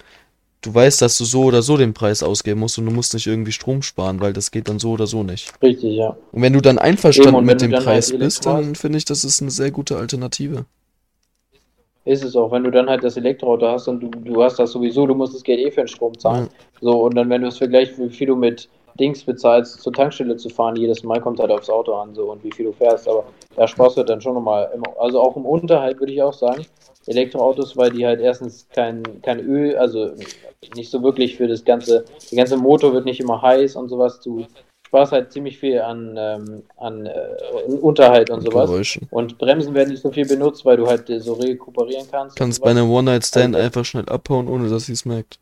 du 0.62 0.74
weißt, 0.74 1.00
dass 1.00 1.16
du 1.18 1.24
so 1.24 1.44
oder 1.44 1.62
so 1.62 1.76
den 1.76 1.94
Preis 1.94 2.22
ausgeben 2.22 2.60
musst 2.60 2.78
und 2.78 2.86
du 2.86 2.90
musst 2.90 3.14
nicht 3.14 3.26
irgendwie 3.26 3.52
Strom 3.52 3.82
sparen, 3.82 4.20
weil 4.20 4.32
das 4.32 4.50
geht 4.50 4.68
dann 4.68 4.78
so 4.78 4.90
oder 4.90 5.06
so 5.06 5.22
nicht. 5.22 5.52
Richtig, 5.62 5.96
ja. 5.96 6.16
Und 6.32 6.42
wenn 6.42 6.52
du 6.52 6.60
dann 6.60 6.78
einverstanden 6.78 7.44
mit 7.44 7.60
dem 7.60 7.70
dann 7.70 7.86
halt 7.86 7.86
Preis 7.86 8.10
bist, 8.10 8.44
dann 8.44 8.74
finde 8.74 8.98
ich, 8.98 9.04
das 9.04 9.24
ist 9.24 9.40
eine 9.40 9.50
sehr 9.50 9.70
gute 9.70 9.96
Alternative. 9.96 10.64
Ist 12.06 12.24
es 12.24 12.36
auch, 12.36 12.50
wenn 12.52 12.64
du 12.64 12.70
dann 12.70 12.88
halt 12.88 13.04
das 13.04 13.16
Elektroauto 13.16 13.66
hast 13.66 13.88
und 13.88 14.00
du, 14.00 14.08
du 14.08 14.42
hast 14.42 14.58
das 14.58 14.72
sowieso, 14.72 15.06
du 15.06 15.14
musst 15.14 15.34
das 15.34 15.42
Geld 15.42 15.60
eh 15.60 15.70
für 15.70 15.82
den 15.82 15.88
Strom 15.88 16.16
zahlen. 16.18 16.48
So, 16.80 17.02
und 17.02 17.16
dann, 17.16 17.28
wenn 17.28 17.42
du 17.42 17.48
es 17.48 17.58
vergleichst, 17.58 17.98
wie 17.98 18.08
viel 18.08 18.28
du 18.28 18.36
mit 18.36 18.68
Dings 18.98 19.24
bezahlst, 19.24 19.80
zur 19.82 19.92
Tankstelle 19.92 20.36
zu 20.36 20.48
fahren, 20.48 20.76
jedes 20.76 21.02
Mal 21.02 21.20
kommt 21.20 21.40
halt 21.40 21.50
aufs 21.50 21.68
Auto 21.68 21.94
an, 21.94 22.14
so 22.14 22.30
und 22.30 22.42
wie 22.44 22.52
viel 22.52 22.66
du 22.66 22.72
fährst. 22.72 23.08
Aber 23.08 23.24
da 23.56 23.66
sparst 23.66 23.96
du 23.96 24.04
dann 24.04 24.20
schon 24.20 24.34
nochmal, 24.34 24.70
also 24.98 25.20
auch 25.20 25.36
im 25.36 25.44
Unterhalt 25.44 25.98
würde 26.00 26.12
ich 26.12 26.22
auch 26.22 26.32
sagen, 26.32 26.64
Elektroautos, 27.06 27.76
weil 27.76 27.90
die 27.90 28.06
halt 28.06 28.20
erstens 28.20 28.68
kein, 28.72 29.02
kein 29.22 29.40
Öl, 29.40 29.76
also 29.76 30.12
nicht 30.74 30.90
so 30.90 31.02
wirklich 31.02 31.36
für 31.36 31.46
das 31.46 31.64
ganze, 31.64 32.04
der 32.30 32.38
ganze 32.38 32.56
Motor 32.56 32.92
wird 32.92 33.04
nicht 33.04 33.20
immer 33.20 33.42
heiß 33.42 33.76
und 33.76 33.88
sowas. 33.88 34.20
Du 34.20 34.44
sparst 34.96 35.12
halt 35.12 35.32
ziemlich 35.32 35.58
viel 35.58 35.80
an, 35.80 36.14
ähm, 36.18 36.62
an 36.78 37.04
äh, 37.04 37.12
Unterhalt 37.80 38.30
und 38.30 38.40
sowas. 38.40 38.70
Geräuschen. 38.70 39.06
Und 39.10 39.36
Bremsen 39.36 39.74
werden 39.74 39.90
nicht 39.90 40.02
so 40.02 40.10
viel 40.10 40.26
benutzt, 40.26 40.64
weil 40.64 40.78
du 40.78 40.86
halt 40.86 41.10
äh, 41.10 41.20
so 41.20 41.34
rekuperieren 41.34 42.06
kannst. 42.10 42.34
und 42.34 42.38
Kannst 42.38 42.62
bei 42.62 42.70
einem 42.70 42.90
One-Night-Stand 42.90 43.54
Also- 43.54 43.64
einfach 43.66 43.84
schnell 43.84 44.08
abhauen, 44.08 44.48
ohne 44.48 44.70
dass 44.70 44.86
sie 44.86 44.92
es 44.92 45.04
merkt. 45.04 45.38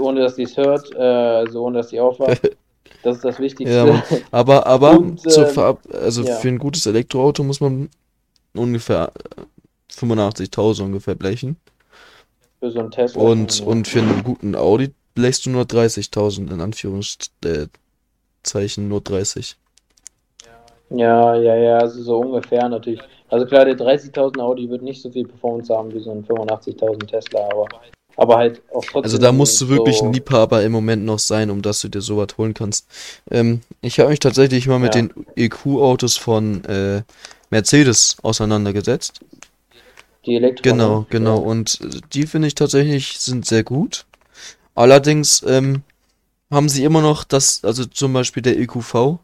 ohne 0.00 0.20
dass 0.20 0.34
die 0.34 0.42
es 0.42 0.56
hört, 0.56 0.92
äh, 0.94 0.98
also 0.98 1.64
ohne 1.64 1.78
dass 1.78 1.88
die 1.88 2.00
aufwacht. 2.00 2.40
Das 3.04 3.16
ist 3.16 3.24
das 3.24 3.38
Wichtigste. 3.38 3.76
Ja. 3.76 4.02
Aber, 4.32 4.66
aber 4.66 4.98
Und, 4.98 5.20
zur 5.20 5.56
ähm, 5.56 5.76
also 6.02 6.24
ja. 6.24 6.34
für 6.34 6.48
ein 6.48 6.58
gutes 6.58 6.84
Elektroauto 6.84 7.44
muss 7.44 7.60
man 7.60 7.90
ungefähr 8.54 9.12
äh, 9.36 9.94
85.000 9.94 10.82
ungefähr 10.82 11.14
blechen. 11.14 11.56
Für 12.58 12.72
so 12.72 12.80
einen 12.80 12.90
Tesla. 12.90 13.22
Und, 13.22 13.60
und 13.60 13.86
für 13.86 14.00
einen 14.00 14.24
guten 14.24 14.56
Audi 14.56 14.92
blechst 15.14 15.46
du 15.46 15.50
nur 15.50 15.62
30.000 15.62 16.52
in 16.52 16.60
Anführungszeichen 16.60 17.70
Zeichen 18.48 18.88
nur 18.88 19.00
30. 19.00 19.56
Ja, 20.90 21.34
ja, 21.34 21.54
ja, 21.54 21.78
also 21.78 22.02
so 22.02 22.18
ungefähr 22.18 22.68
natürlich. 22.68 23.00
Also 23.28 23.44
klar, 23.44 23.66
der 23.66 23.76
30.000 23.76 24.40
Audi 24.40 24.70
wird 24.70 24.82
nicht 24.82 25.02
so 25.02 25.10
viel 25.10 25.26
Performance 25.26 25.74
haben 25.74 25.92
wie 25.92 26.00
so 26.00 26.10
ein 26.10 26.24
85.000 26.24 27.06
Tesla, 27.06 27.46
aber, 27.50 27.66
aber 28.16 28.36
halt 28.36 28.62
auch 28.72 28.82
trotzdem. 28.82 29.02
Also 29.04 29.18
da 29.18 29.32
musst 29.32 29.60
du 29.60 29.68
wirklich 29.68 29.98
so, 29.98 30.06
ein 30.06 30.14
Liebhaber 30.14 30.62
im 30.62 30.72
Moment 30.72 31.04
noch 31.04 31.18
sein, 31.18 31.50
um 31.50 31.60
dass 31.60 31.82
du 31.82 31.88
dir 31.88 32.00
sowas 32.00 32.28
holen 32.38 32.54
kannst. 32.54 32.86
Ähm, 33.30 33.60
ich 33.82 34.00
habe 34.00 34.08
mich 34.10 34.20
tatsächlich 34.20 34.66
mal 34.66 34.78
mit 34.78 34.94
Ja. 34.94 35.02
den 35.02 35.12
EQ-Autos 35.36 36.16
von 36.16 36.64
äh, 36.64 37.02
Mercedes 37.50 38.16
auseinandergesetzt. 38.22 39.20
Die 40.24 40.36
Elektro. 40.36 40.62
Genau, 40.62 41.06
genau. 41.10 41.36
Ja. 41.36 41.42
Und 41.42 41.80
äh, 41.82 42.00
die 42.14 42.26
finde 42.26 42.48
ich 42.48 42.54
tatsächlich 42.54 43.18
sind 43.20 43.44
sehr 43.44 43.62
gut. 43.62 44.06
Allerdings 44.74 45.44
ähm, 45.46 45.82
haben 46.50 46.68
sie 46.68 46.84
immer 46.84 47.02
noch 47.02 47.24
das, 47.24 47.64
also 47.64 47.84
zum 47.84 48.12
Beispiel 48.12 48.42
der 48.42 48.58
EQV, 48.58 49.18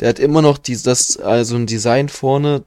der 0.00 0.08
hat 0.08 0.18
immer 0.18 0.42
noch 0.42 0.58
dieses, 0.58 1.18
also 1.18 1.56
ein 1.56 1.66
Design 1.66 2.08
vorne 2.08 2.64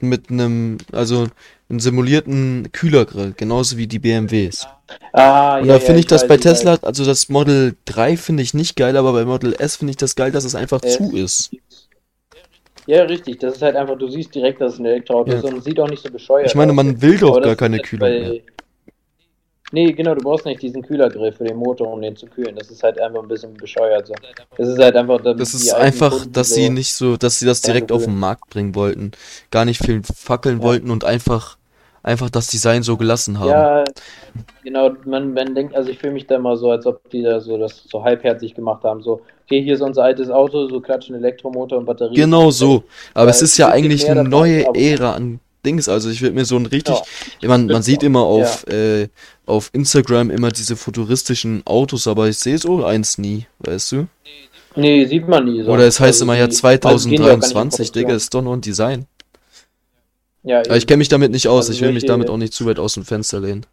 mit 0.00 0.30
einem, 0.30 0.78
also 0.92 1.26
einen 1.68 1.80
simulierten 1.80 2.70
Kühlergrill, 2.72 3.34
genauso 3.36 3.76
wie 3.76 3.86
die 3.86 3.98
BMWs. 3.98 4.66
Ah, 5.12 5.58
Und 5.58 5.68
ja, 5.68 5.74
da 5.74 5.80
ja, 5.80 5.86
finde 5.86 6.00
ich 6.00 6.06
das 6.06 6.22
weiß, 6.22 6.28
bei 6.28 6.34
ich 6.34 6.40
weiß. 6.40 6.52
Tesla, 6.52 6.78
also 6.82 7.04
das 7.04 7.28
Model 7.28 7.76
3 7.86 8.16
finde 8.16 8.42
ich 8.42 8.52
nicht 8.54 8.76
geil, 8.76 8.96
aber 8.96 9.12
bei 9.12 9.24
Model 9.24 9.54
S 9.58 9.76
finde 9.76 9.92
ich 9.92 9.96
das 9.96 10.14
geil, 10.14 10.30
dass 10.30 10.44
es 10.44 10.54
einfach 10.54 10.82
Ja. 10.82 10.90
zu 10.90 11.16
ist. 11.16 11.50
Ja, 12.86 13.02
richtig. 13.02 13.38
Das 13.40 13.56
ist 13.56 13.62
halt 13.62 13.74
einfach, 13.74 13.98
du 13.98 14.08
siehst 14.08 14.34
direkt, 14.34 14.60
dass 14.60 14.74
es 14.74 14.78
ein 14.78 14.84
Elektroauto 14.86 15.32
Ja. 15.32 15.38
ist 15.38 15.44
und 15.44 15.60
sieht 15.62 15.80
auch 15.80 15.88
nicht 15.88 16.02
so 16.02 16.10
bescheuert 16.10 16.48
Ich 16.48 16.54
meine, 16.54 16.72
man 16.72 17.02
will 17.02 17.18
doch 17.18 17.36
das 17.36 17.44
gar 17.44 17.56
keine 17.56 17.80
Kühlung 17.80 18.08
mehr. 18.08 18.40
Nee, 19.72 19.92
genau, 19.92 20.14
du 20.14 20.22
brauchst 20.22 20.46
nicht 20.46 20.62
diesen 20.62 20.82
Kühlergrill 20.82 21.32
für 21.32 21.44
den 21.44 21.56
Motor, 21.56 21.92
um 21.92 22.00
den 22.00 22.14
zu 22.16 22.26
kühlen. 22.26 22.54
Das 22.54 22.70
ist 22.70 22.82
halt 22.82 23.00
einfach 23.00 23.20
ein 23.22 23.28
bisschen 23.28 23.52
bescheuert 23.54 24.06
so. 24.06 24.14
Das 24.56 24.68
ist 24.68 24.78
halt 24.78 24.94
einfach, 24.96 25.20
Das 25.22 25.54
ist 25.54 25.72
einfach, 25.74 26.10
Kunden 26.12 26.32
dass 26.32 26.50
so, 26.50 26.54
sie 26.54 26.70
nicht 26.70 26.92
so, 26.94 27.16
dass 27.16 27.40
sie 27.40 27.46
das 27.46 27.62
direkt 27.62 27.90
auf 27.90 28.04
den 28.04 28.16
Markt 28.16 28.48
bringen 28.48 28.74
wollten. 28.76 29.10
Gar 29.50 29.64
nicht 29.64 29.84
viel 29.84 30.02
fackeln 30.04 30.58
Ja. 30.58 30.64
wollten 30.64 30.90
und 30.90 31.04
einfach, 31.04 31.56
einfach 32.04 32.30
das 32.30 32.46
Design 32.46 32.84
so 32.84 32.96
gelassen 32.96 33.40
haben. 33.40 33.48
Ja, 33.48 33.84
genau, 34.62 34.92
man, 35.04 35.34
man 35.34 35.54
denkt, 35.56 35.74
also 35.74 35.90
ich 35.90 35.98
fühle 35.98 36.12
mich 36.12 36.28
da 36.28 36.36
immer 36.36 36.56
so, 36.56 36.70
als 36.70 36.86
ob 36.86 37.10
die 37.10 37.22
da 37.22 37.40
so 37.40 37.58
das 37.58 37.82
so 37.88 38.04
halbherzig 38.04 38.54
gemacht 38.54 38.84
haben. 38.84 39.02
So, 39.02 39.22
okay, 39.46 39.62
hier 39.62 39.74
ist 39.74 39.80
unser 39.80 40.04
altes 40.04 40.30
Auto, 40.30 40.68
so 40.68 40.80
klatschen 40.80 41.16
Elektromotor 41.16 41.78
und 41.78 41.86
Batterie. 41.86 42.14
Genau 42.14 42.52
so. 42.52 42.84
Aber 43.14 43.24
Weil 43.24 43.30
es 43.30 43.42
ist 43.42 43.56
ja 43.56 43.68
eigentlich 43.68 44.08
eine 44.08 44.22
neue 44.22 44.64
Ära 44.76 45.14
an 45.14 45.40
Dings. 45.66 45.88
Also 45.88 46.08
ich 46.08 46.22
würde 46.22 46.34
mir 46.34 46.44
so 46.46 46.56
ein 46.56 46.66
richtig, 46.66 46.96
Ja. 47.42 47.48
man, 47.48 47.66
man 47.66 47.82
sieht 47.82 48.02
immer 48.02 48.20
auf, 48.22 48.64
Ja. 48.68 48.74
äh, 48.74 49.08
auf 49.44 49.70
Instagram 49.74 50.30
immer 50.30 50.50
diese 50.50 50.76
futuristischen 50.76 51.62
Autos, 51.66 52.06
aber 52.06 52.28
ich 52.28 52.38
sehe 52.38 52.56
so 52.58 52.84
eins 52.84 53.18
nie, 53.18 53.46
weißt 53.58 53.92
du? 53.92 54.06
Nee, 54.76 55.04
sieht 55.06 55.26
man 55.28 55.44
nie 55.44 55.62
so. 55.62 55.70
Oder 55.72 55.84
es 55.86 55.98
heißt 56.00 56.22
Also 56.22 56.24
immer 56.24 56.36
ja 56.36 56.46
die- 56.46 56.62
also 56.64 57.08
gehen 57.08 57.22
ja 57.22 57.24
auch 57.24 57.28
gar 57.30 57.36
nicht 57.36 57.44
in 57.46 57.50
2023, 57.50 57.92
Digga, 57.92 58.14
ist 58.14 58.32
doch 58.32 58.42
nur 58.42 58.54
ein 58.56 58.60
Design. 58.60 59.06
Ja, 60.42 60.60
Aber 60.60 60.76
ich 60.76 60.86
kenne 60.86 60.98
mich 60.98 61.08
damit 61.08 61.32
nicht 61.32 61.48
aus, 61.48 61.66
Also 61.66 61.72
ich 61.72 61.80
will 61.80 61.92
mich 61.92 62.04
damit 62.06 62.30
auch 62.30 62.36
nicht 62.36 62.52
zu 62.52 62.66
weit 62.66 62.78
aus 62.78 62.94
dem 62.94 63.04
Fenster 63.04 63.40
lehnen. 63.40 63.66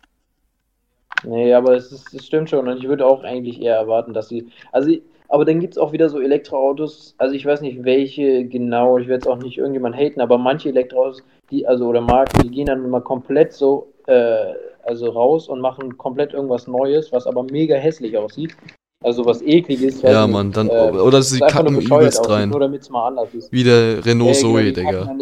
Nee, 1.26 1.54
aber 1.54 1.76
es, 1.78 1.92
ist, 1.92 2.14
es 2.14 2.26
stimmt 2.26 2.50
schon 2.50 2.68
und 2.68 2.78
ich 2.78 2.88
würde 2.88 3.06
auch 3.06 3.24
eigentlich 3.24 3.62
eher 3.62 3.76
erwarten, 3.76 4.14
dass 4.14 4.28
sie. 4.30 4.48
Also, 4.72 4.92
aber 5.34 5.46
dann 5.46 5.60
gibt 5.60 5.74
es 5.74 5.78
auch 5.80 5.92
wieder 5.92 6.10
so 6.10 6.22
Elektroautos, 6.22 7.16
also 7.18 7.34
ich 7.34 7.44
weiß 7.44 7.62
nicht 7.62 7.84
welche 7.84 8.46
genau, 8.46 9.00
ich 9.00 9.08
werde 9.08 9.26
jetzt 9.26 9.28
auch 9.28 9.42
nicht 9.42 9.58
irgendjemand 9.58 9.96
haten, 9.96 10.22
aber 10.22 10.38
manche 10.38 10.70
Elektroautos, 10.70 11.24
die, 11.50 11.66
also 11.66 11.88
oder 11.88 12.02
Marken, 12.02 12.44
die 12.44 12.52
gehen 12.52 12.68
dann 12.68 12.86
immer 12.86 13.02
komplett 13.02 13.52
so, 13.52 13.92
äh, 14.06 14.54
also 14.84 15.10
raus 15.10 15.50
und 15.50 15.60
machen 15.60 15.98
komplett 15.98 16.34
irgendwas 16.34 16.68
Neues, 16.68 17.12
was 17.12 17.26
aber 17.26 17.42
mega 17.46 17.76
hässlich 17.76 18.16
aussieht. 18.16 18.56
Also 19.04 19.26
was 19.26 19.42
ekliges. 19.42 20.04
Ja, 20.04 20.28
nicht, 20.28 20.56
dann, 20.56 20.70
äh, 20.70 20.92
oder 20.92 21.24
sie 21.24 21.40
kacken 21.40 21.82
übelst 21.82 22.20
aussieht, 22.20 22.32
rein. 22.32 22.50
Nur 22.50 22.60
damit 22.60 22.84
es 22.84 22.92
mal 22.92 23.08
anders 23.08 23.34
ist. 23.34 23.52
Wie 23.52 23.64
der 23.64 24.06
Renault 24.06 24.36
genau, 24.36 24.54
Zoe, 24.54 24.72
Digga. 24.72 25.16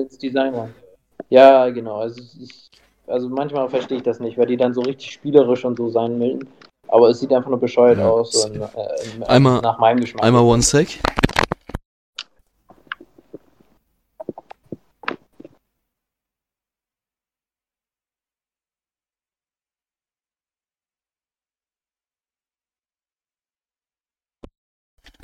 Ja, 1.30 1.70
genau. 1.70 2.00
Also, 2.00 2.22
ich, 2.38 2.70
also 3.08 3.30
manchmal 3.30 3.70
verstehe 3.70 4.00
ich 4.00 4.04
das 4.04 4.20
nicht, 4.20 4.38
weil 4.38 4.48
die 4.48 4.58
dann 4.58 4.74
so 4.74 4.82
richtig 4.82 5.10
spielerisch 5.14 5.64
und 5.64 5.78
so 5.78 5.88
sein 5.88 6.20
wollen. 6.20 6.50
Aber 6.92 7.10
es 7.10 7.20
sieht 7.22 7.32
einfach 7.34 7.50
nur 7.50 7.60
bescheuert 7.60 7.98
Ja, 8.00 8.10
aus. 8.10 8.36
Und, 8.36 8.56
äh, 8.58 8.66
äh, 8.66 9.26
Einmal- 9.26 9.62
nach 9.62 9.80
meinem 9.80 10.02
Geschmack. 10.02 10.24
Einmal 10.26 10.44
one 10.44 10.62
sec. 10.62 11.00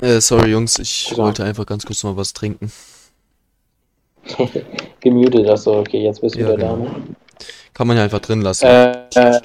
Äh, 0.01 0.21
sorry 0.21 0.51
Jungs, 0.51 0.77
ich 0.79 1.09
Ja. 1.11 1.17
wollte 1.17 1.43
einfach 1.43 1.65
ganz 1.65 1.85
kurz 1.85 2.03
mal 2.03 2.15
was 2.15 2.33
trinken. 2.33 2.71
Gemutet, 4.99 5.47
das 5.47 5.63
so. 5.63 5.77
Okay, 5.77 6.03
jetzt 6.03 6.21
bist 6.21 6.35
du 6.35 6.39
Ja, 6.41 6.45
wieder 6.47 6.57
genau. 6.57 6.75
da. 6.77 6.83
Ne? 6.83 7.15
Kann 7.73 7.87
man 7.87 7.97
ja 7.97 8.03
einfach 8.03 8.19
drin 8.19 8.41
lassen. 8.41 8.65
Äh, 8.65 9.07
äh, 9.15 9.41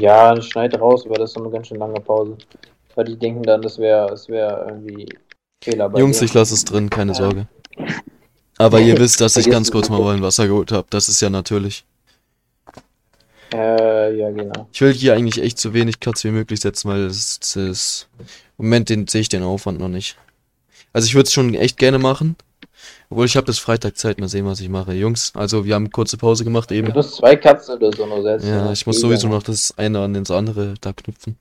ja, 0.00 0.40
schneid 0.40 0.78
raus, 0.80 1.04
aber 1.06 1.16
das 1.16 1.30
ist 1.30 1.36
eine 1.36 1.50
ganz 1.50 1.68
schön 1.68 1.78
lange 1.78 2.00
Pause. 2.00 2.36
Weil 2.94 3.04
die 3.06 3.16
denken 3.16 3.42
dann, 3.42 3.62
das 3.62 3.78
wäre 3.78 4.08
das 4.08 4.28
wär 4.28 4.66
irgendwie 4.68 5.08
Fehler 5.62 5.88
bei 5.88 6.00
Jungs, 6.00 6.18
dir. 6.18 6.24
ich 6.26 6.34
lasse 6.34 6.54
es 6.54 6.64
drin, 6.64 6.90
keine 6.90 7.12
Ja. 7.12 7.18
Sorge. 7.18 7.48
Aber 8.58 8.80
ihr 8.80 8.98
wisst, 8.98 9.20
dass 9.20 9.36
ich 9.36 9.48
ganz 9.48 9.70
kurz 9.70 9.88
mal 9.88 10.02
ein 10.14 10.22
Wasser 10.22 10.48
geholt 10.48 10.72
habe. 10.72 10.86
Das 10.90 11.08
ist 11.08 11.20
ja 11.20 11.30
natürlich. 11.30 11.84
Äh, 13.54 14.16
ja, 14.16 14.30
genau. 14.30 14.68
Ich 14.72 14.80
will 14.80 14.92
hier 14.92 15.14
eigentlich 15.14 15.42
echt 15.42 15.58
so 15.58 15.72
wenig 15.72 16.00
Cuts 16.00 16.24
wie 16.24 16.30
möglich 16.30 16.60
setzen, 16.60 16.90
weil 16.90 17.04
es 17.06 17.38
ist. 17.56 18.08
Im 18.58 18.64
Moment 18.66 18.88
den, 18.88 19.06
sehe 19.06 19.20
ich 19.20 19.28
den 19.28 19.42
Aufwand 19.44 19.78
noch 19.78 19.88
nicht. 19.88 20.16
Also 20.92 21.06
ich 21.06 21.14
würde 21.14 21.28
es 21.28 21.32
schon 21.32 21.54
echt 21.54 21.78
gerne 21.78 21.98
machen. 21.98 22.36
Obwohl 23.10 23.24
ich 23.24 23.36
habe 23.36 23.46
bis 23.46 23.58
Freitag 23.58 23.96
Zeit, 23.96 24.20
mal 24.20 24.28
sehen, 24.28 24.44
was 24.44 24.60
ich 24.60 24.68
mache. 24.68 24.92
Jungs, 24.92 25.32
also 25.34 25.64
wir 25.64 25.74
haben 25.74 25.90
kurze 25.90 26.18
Pause 26.18 26.44
gemacht 26.44 26.70
eben. 26.72 26.88
Du 26.88 26.94
musst 26.94 27.16
zwei 27.16 27.36
Katzen 27.36 27.76
oder 27.76 27.90
so 27.92 28.04
nur 28.04 28.22
setzen. 28.22 28.48
Ja, 28.48 28.70
ich 28.70 28.86
muss 28.86 29.00
sowieso 29.00 29.28
noch 29.28 29.42
das 29.42 29.72
eine 29.78 30.00
an 30.00 30.12
das 30.12 30.30
andere 30.30 30.74
da 30.80 30.92
knüpfen. 30.92 31.38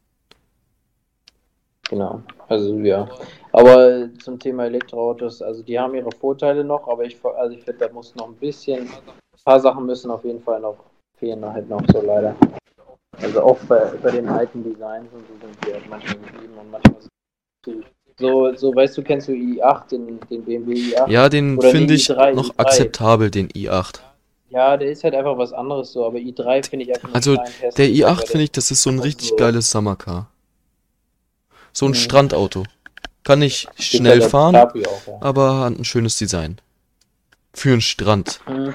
Genau, 1.89 2.21
also 2.47 2.77
ja. 2.79 3.07
Aber 3.51 4.09
zum 4.23 4.39
Thema 4.39 4.65
Elektroautos, 4.65 5.41
also 5.41 5.61
die 5.63 5.79
haben 5.79 5.95
ihre 5.95 6.11
Vorteile 6.11 6.63
noch, 6.63 6.87
aber 6.87 7.05
ich, 7.05 7.17
also 7.23 7.55
ich 7.55 7.63
finde, 7.63 7.85
da 7.85 7.93
muss 7.93 8.15
noch 8.15 8.27
ein 8.27 8.35
bisschen, 8.35 8.83
ein 8.83 8.89
paar 9.43 9.59
Sachen 9.59 9.85
müssen 9.85 10.11
auf 10.11 10.23
jeden 10.23 10.41
Fall 10.41 10.59
noch 10.59 10.77
fehlen, 11.17 11.43
halt 11.45 11.69
noch 11.69 11.81
so 11.91 12.01
leider. 12.01 12.35
Also 13.21 13.41
auch 13.41 13.57
bei, 13.67 13.91
bei 14.01 14.11
den 14.11 14.27
alten 14.27 14.63
Designs 14.63 15.07
und 15.13 15.25
so 15.27 15.47
sind 15.47 15.65
die 15.65 15.73
halt 15.73 15.89
manchmal 15.89 16.17
geblieben 16.17 16.53
und 16.59 16.71
manchmal 16.71 17.01
sind 17.01 17.11
die 17.65 17.96
so, 18.19 18.53
so, 18.55 18.75
weißt 18.75 18.97
du, 18.97 19.03
kennst 19.03 19.27
du 19.27 19.31
i8, 19.33 19.89
den, 19.91 20.19
den 20.29 20.43
BMW 20.43 20.73
i8? 20.73 21.09
Ja, 21.09 21.29
den 21.29 21.59
finde 21.61 21.93
ich 21.93 22.09
i3, 22.09 22.33
noch 22.33 22.49
i3. 22.51 22.59
akzeptabel, 22.59 23.29
den 23.31 23.47
i8. 23.49 23.99
Ja, 24.49 24.77
der 24.77 24.89
ist 24.91 25.03
halt 25.03 25.13
einfach 25.13 25.37
was 25.37 25.53
anderes 25.53 25.91
so, 25.91 26.05
aber 26.05 26.17
i3 26.17 26.67
finde 26.69 26.85
ich 26.85 26.95
einfach 26.95 27.13
Also, 27.13 27.35
Der 27.35 27.43
weil 27.77 27.85
i8 27.91 28.17
der- 28.19 28.27
finde 28.27 28.43
ich, 28.45 28.51
das 28.51 28.71
ist 28.71 28.81
so 28.81 28.89
ein 28.89 28.95
also 28.95 29.03
richtig 29.03 29.29
so- 29.29 29.35
geiles 29.35 29.69
Summercar. 29.69 30.29
So 31.73 31.85
ein 31.85 31.89
Mhm. 31.91 31.95
Strandauto. 31.95 32.63
Kann 33.23 33.39
nicht 33.39 33.67
ist 33.77 33.83
schnell 33.83 34.21
halt 34.21 34.31
fahren, 34.31 34.55
auch, 34.55 34.73
ja. 34.73 34.83
aber 35.19 35.59
hat 35.59 35.77
ein 35.77 35.83
schönes 35.85 36.17
Design. 36.17 36.57
Für 37.53 37.71
einen 37.73 37.81
Strand. 37.81 38.39
Mhm. 38.47 38.73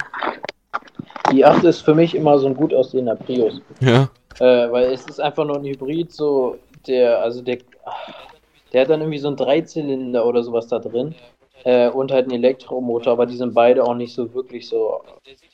i8 1.30 1.64
ist 1.66 1.80
für 1.80 1.95
mich 1.95 2.14
immer 2.14 2.38
so 2.38 2.47
ein 2.47 2.55
gut 2.55 2.74
aussehender 2.74 3.16
Prius. 3.16 3.61
Ja. 3.80 4.09
Äh, 4.38 4.70
weil 4.70 4.93
es 4.93 5.07
ist 5.07 5.20
einfach 5.20 5.45
nur 5.47 5.57
ein 5.57 5.64
Hybrid, 5.64 6.12
so 6.12 6.59
der, 6.86 7.20
also 7.22 7.40
der, 7.43 7.59
der 8.73 8.83
hat 8.83 8.91
dann 8.91 9.01
irgendwie 9.01 9.18
so 9.18 9.29
einen 9.29 9.37
Dreizylinder 9.37 10.27
oder 10.27 10.43
sowas 10.43 10.66
da 10.68 10.79
drin. 10.79 11.14
Äh, 11.64 11.91
und 11.91 12.11
halt 12.11 12.25
einen 12.25 12.43
Elektromotor, 12.43 13.12
aber 13.12 13.27
die 13.27 13.37
sind 13.37 13.55
beide 13.55 13.85
auch 13.85 13.95
nicht 13.95 14.12
so 14.12 14.35
wirklich 14.35 14.68
so. 14.68 15.01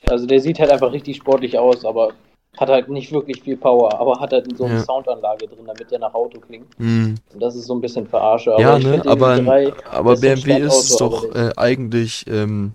Also 0.07 0.25
der 0.25 0.39
sieht 0.39 0.59
halt 0.59 0.71
einfach 0.71 0.91
richtig 0.91 1.17
sportlich 1.17 1.59
aus, 1.59 1.85
aber 1.85 2.13
hat 2.57 2.69
halt 2.69 2.89
nicht 2.89 3.11
wirklich 3.11 3.43
viel 3.43 3.57
Power, 3.57 3.93
aber 3.99 4.19
hat 4.19 4.33
halt 4.33 4.57
so 4.57 4.65
eine 4.65 4.75
Ja. 4.75 4.83
Soundanlage 4.83 5.47
drin, 5.47 5.65
damit 5.67 5.91
der 5.91 5.99
nach 5.99 6.13
Auto 6.13 6.39
klingt. 6.39 6.67
Hm. 6.77 7.15
Und 7.31 7.39
das 7.39 7.55
ist 7.55 7.65
so 7.65 7.75
ein 7.75 7.81
bisschen 7.81 8.07
verarsche. 8.07 8.53
Aber 8.53 8.61
Ja, 8.61 8.79
ne, 8.79 9.03
aber, 9.05 9.35
i3 9.35 9.73
aber 9.91 10.13
ist 10.13 10.21
BMW 10.21 10.57
ist 10.57 10.89
es 10.89 10.97
doch 10.97 11.23
äh, 11.35 11.51
eigentlich 11.55 12.25
ähm, 12.27 12.71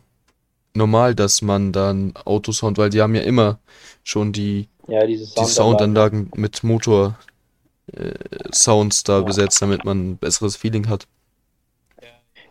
normal, 0.75 1.15
dass 1.17 1.43
man 1.43 1.73
dann 1.73 2.15
Autosound, 2.25 2.79
weil 2.79 2.91
die 2.91 3.03
haben 3.03 3.15
ja 3.17 3.23
immer 3.23 3.59
schon 4.05 4.33
die, 4.33 4.69
ja, 4.87 5.05
die 5.07 5.17
Soundanlage. 5.17 5.53
Soundanlagen 5.55 6.31
mit 6.37 6.63
Motor 6.63 7.19
äh, 7.93 8.15
Sounds 8.53 9.03
da 9.05 9.21
besetzt, 9.21 9.61
damit 9.63 9.85
man 9.85 10.11
ein 10.13 10.17
besseres 10.17 10.57
Feeling 10.57 10.89
hat. 10.89 11.07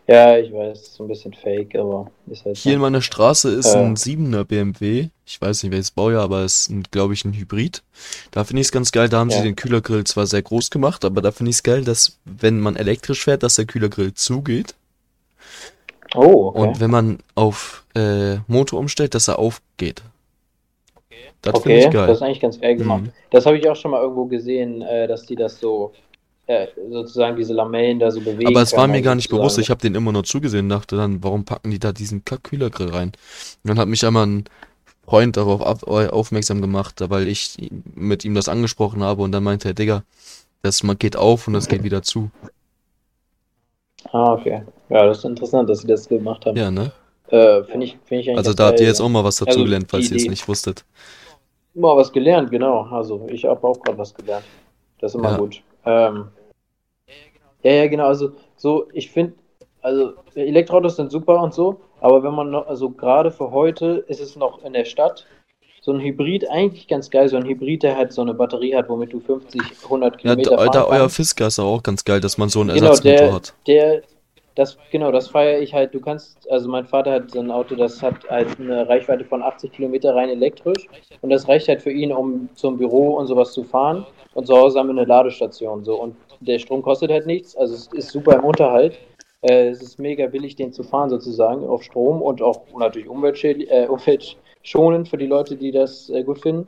Ja, 0.06 0.36
ich 0.36 0.52
weiß, 0.52 0.82
ist 0.82 0.94
so 0.96 1.04
ein 1.04 1.08
bisschen 1.08 1.32
fake, 1.32 1.74
aber 1.76 2.10
ist 2.26 2.44
halt 2.44 2.58
Hier 2.58 2.74
in 2.74 2.78
so. 2.78 2.82
meiner 2.82 3.00
Straße 3.00 3.48
ist 3.50 3.74
Äh. 3.74 3.78
ein 3.78 3.96
7er 3.96 4.44
BMW. 4.44 5.08
Ich 5.24 5.40
weiß 5.40 5.62
nicht 5.62 5.72
welches 5.72 5.92
Baujahr, 5.92 6.22
aber 6.24 6.40
es 6.42 6.66
ist, 6.66 6.90
glaube 6.92 7.14
ich, 7.14 7.24
ein 7.24 7.32
Hybrid. 7.32 7.82
Da 8.30 8.44
finde 8.44 8.60
ich 8.60 8.66
es 8.66 8.72
ganz 8.72 8.92
geil. 8.92 9.08
Da 9.08 9.18
haben 9.20 9.30
sie 9.30 9.36
Ja. 9.38 9.42
den 9.42 9.56
Kühlergrill 9.56 10.04
zwar 10.04 10.26
sehr 10.26 10.42
groß 10.42 10.68
gemacht, 10.68 11.06
aber 11.06 11.22
da 11.22 11.32
finde 11.32 11.50
ich 11.50 11.56
es 11.56 11.62
geil, 11.62 11.84
dass, 11.84 12.18
wenn 12.26 12.60
man 12.60 12.76
elektrisch 12.76 13.24
fährt, 13.24 13.42
dass 13.42 13.54
der 13.54 13.64
Kühlergrill 13.64 14.12
zugeht. 14.12 14.74
Oh, 16.14 16.48
okay. 16.48 16.58
Und 16.58 16.80
wenn 16.80 16.90
man 16.90 17.18
auf 17.34 17.84
äh, 17.94 18.36
Motor 18.46 18.80
umstellt, 18.80 19.14
dass 19.14 19.28
er 19.28 19.38
aufgeht. 19.38 20.02
Das 21.44 21.62
finde 21.62 21.78
Okay, 21.78 21.86
ich 21.86 21.92
geil. 21.92 22.06
das 22.06 22.16
ist 22.18 22.22
eigentlich 22.22 22.40
ganz 22.40 22.60
geil 22.60 22.76
gemacht. 22.76 23.02
Mhm. 23.04 23.10
Das 23.30 23.46
habe 23.46 23.58
ich 23.58 23.68
auch 23.68 23.76
schon 23.76 23.90
mal 23.90 24.00
irgendwo 24.00 24.24
gesehen, 24.26 24.82
äh, 24.82 25.06
dass 25.06 25.26
die 25.26 25.36
das 25.36 25.60
so, 25.60 25.92
äh, 26.46 26.66
sozusagen 26.90 27.36
diese 27.36 27.52
Lamellen 27.54 27.98
da 27.98 28.10
so 28.10 28.20
bewegen. 28.20 28.46
Aber 28.48 28.62
es 28.62 28.72
war 28.76 28.86
mir 28.86 28.94
also 28.94 29.04
gar 29.04 29.14
nicht 29.14 29.24
sozusagen- 29.24 29.42
bewusst. 29.42 29.58
Ich 29.58 29.70
habe 29.70 29.80
den 29.80 29.94
immer 29.94 30.12
nur 30.12 30.24
zugesehen 30.24 30.66
und 30.66 30.70
dachte 30.70 30.96
dann, 30.96 31.22
warum 31.22 31.44
packen 31.44 31.70
die 31.70 31.78
da 31.78 31.92
diesen 31.92 32.24
Kackkühlergrill 32.24 32.90
rein? 32.90 33.08
Und 33.62 33.68
dann 33.68 33.78
hat 33.78 33.88
mich 33.88 34.04
einmal 34.06 34.26
ein 34.26 34.44
Freund 35.06 35.36
darauf 35.36 35.60
aufmerksam 35.86 36.60
gemacht, 36.62 37.02
weil 37.08 37.28
ich 37.28 37.56
mit 37.94 38.24
ihm 38.24 38.34
das 38.34 38.48
angesprochen 38.48 39.02
habe 39.02 39.22
und 39.22 39.32
dann 39.32 39.42
meinte 39.42 39.68
er, 39.68 39.74
Digga, 39.74 40.02
das 40.62 40.82
geht 40.98 41.16
auf 41.16 41.46
und 41.46 41.52
das 41.52 41.68
geht 41.68 41.82
wieder 41.82 42.02
zu. 42.02 42.30
Ah, 44.12 44.32
okay. 44.32 44.62
Ja, 44.88 45.06
das 45.06 45.18
ist 45.18 45.24
interessant, 45.24 45.68
dass 45.68 45.80
sie 45.80 45.86
das 45.86 46.08
gemacht 46.08 46.46
haben. 46.46 46.56
Ja, 46.56 46.70
ne? 46.70 46.92
Äh, 47.28 47.64
Finde 47.64 47.86
ich, 47.86 47.98
find 48.04 48.22
ich 48.26 48.36
Also 48.36 48.52
da 48.52 48.66
habt 48.66 48.80
ihr 48.80 48.86
jetzt 48.86 49.00
auch 49.00 49.08
mal 49.08 49.24
was 49.24 49.42
Also 49.42 49.64
gelernt, 49.64 49.86
falls 49.88 50.08
die 50.08 50.14
ihr 50.14 50.20
es 50.20 50.28
nicht 50.28 50.46
wusstet. 50.46 50.84
Mal 51.74 51.96
was 51.96 52.12
gelernt, 52.12 52.50
genau. 52.50 52.82
Also 52.82 53.26
ich 53.28 53.44
habe 53.44 53.66
auch 53.66 53.80
gerade 53.80 53.98
was 53.98 54.14
gelernt. 54.14 54.44
Das 55.00 55.12
ist 55.12 55.18
immer 55.18 55.32
Ja. 55.32 55.36
gut. 55.38 55.62
Ähm, 55.84 56.28
ja, 57.62 57.72
ja, 57.72 57.86
genau. 57.88 58.06
Also 58.06 58.32
so, 58.56 58.88
ich 58.92 59.10
finde, 59.10 59.34
also 59.82 60.14
Elektroautos 60.34 60.96
sind 60.96 61.10
super 61.10 61.42
und 61.42 61.52
so, 61.52 61.80
aber 62.00 62.22
wenn 62.22 62.34
man 62.34 62.50
noch, 62.50 62.66
also 62.66 62.90
gerade 62.90 63.30
für 63.30 63.50
heute 63.50 64.04
ist 64.08 64.20
es 64.20 64.36
noch 64.36 64.62
in 64.64 64.72
der 64.72 64.84
Stadt 64.84 65.26
so 65.80 65.92
ein 65.92 66.00
Hybrid 66.00 66.48
eigentlich 66.48 66.88
ganz 66.88 67.10
geil. 67.10 67.28
So 67.28 67.36
ein 67.36 67.44
Hybrid, 67.44 67.82
der 67.82 67.94
halt 67.96 68.12
so 68.12 68.22
eine 68.22 68.32
Batterie 68.32 68.74
hat, 68.74 68.88
womit 68.88 69.12
du 69.12 69.20
50, 69.20 69.60
100 69.84 70.14
Ja, 70.14 70.18
Kilometer 70.18 70.50
da, 70.52 70.56
fahren 70.56 70.72
da 70.72 70.84
euer. 70.86 71.08
Fisker 71.10 71.48
ist 71.48 71.58
auch 71.58 71.82
ganz 71.82 72.04
geil, 72.04 72.20
dass 72.20 72.38
man 72.38 72.48
so 72.48 72.60
einen 72.60 72.70
Genau, 72.70 72.86
Ersatzmotor 72.86 73.18
der, 73.26 73.32
hat. 73.34 73.54
der, 73.66 74.02
das, 74.54 74.78
genau, 74.90 75.10
das 75.10 75.28
feiere 75.28 75.60
ich 75.60 75.74
halt. 75.74 75.94
Du 75.94 76.00
kannst, 76.00 76.50
also 76.50 76.68
mein 76.68 76.86
Vater 76.86 77.12
hat 77.12 77.30
so 77.30 77.40
ein 77.40 77.50
Auto, 77.50 77.74
das 77.74 78.02
hat 78.02 78.28
halt 78.30 78.58
eine 78.60 78.88
Reichweite 78.88 79.24
von 79.24 79.42
80 79.42 79.72
Kilometer 79.72 80.14
rein 80.14 80.28
elektrisch 80.28 80.86
und 81.22 81.30
das 81.30 81.48
reicht 81.48 81.68
halt 81.68 81.82
für 81.82 81.90
ihn, 81.90 82.12
um 82.12 82.48
zum 82.54 82.76
Büro 82.76 83.16
und 83.16 83.26
sowas 83.26 83.52
zu 83.52 83.64
fahren 83.64 84.06
und 84.34 84.46
zu 84.46 84.56
Hause 84.56 84.78
haben 84.78 84.88
wir 84.88 84.92
eine 84.92 85.04
Ladestation 85.04 85.84
so 85.84 86.00
und 86.00 86.16
der 86.40 86.58
Strom 86.58 86.82
kostet 86.82 87.10
halt 87.10 87.26
nichts, 87.26 87.56
also 87.56 87.74
es 87.74 87.86
ist 87.88 88.10
super 88.10 88.34
im 88.34 88.44
Unterhalt. 88.44 88.98
Äh, 89.42 89.68
es 89.68 89.82
ist 89.82 89.98
mega 89.98 90.26
billig, 90.26 90.56
den 90.56 90.72
zu 90.72 90.82
fahren 90.82 91.10
sozusagen 91.10 91.66
auf 91.66 91.82
Strom 91.82 92.22
und 92.22 92.40
auch 92.40 92.62
natürlich 92.78 93.70
äh, 93.70 93.86
umweltschonend 93.88 95.08
für 95.08 95.18
die 95.18 95.26
Leute, 95.26 95.56
die 95.56 95.70
das 95.70 96.10
äh, 96.10 96.22
gut 96.22 96.40
finden. 96.40 96.66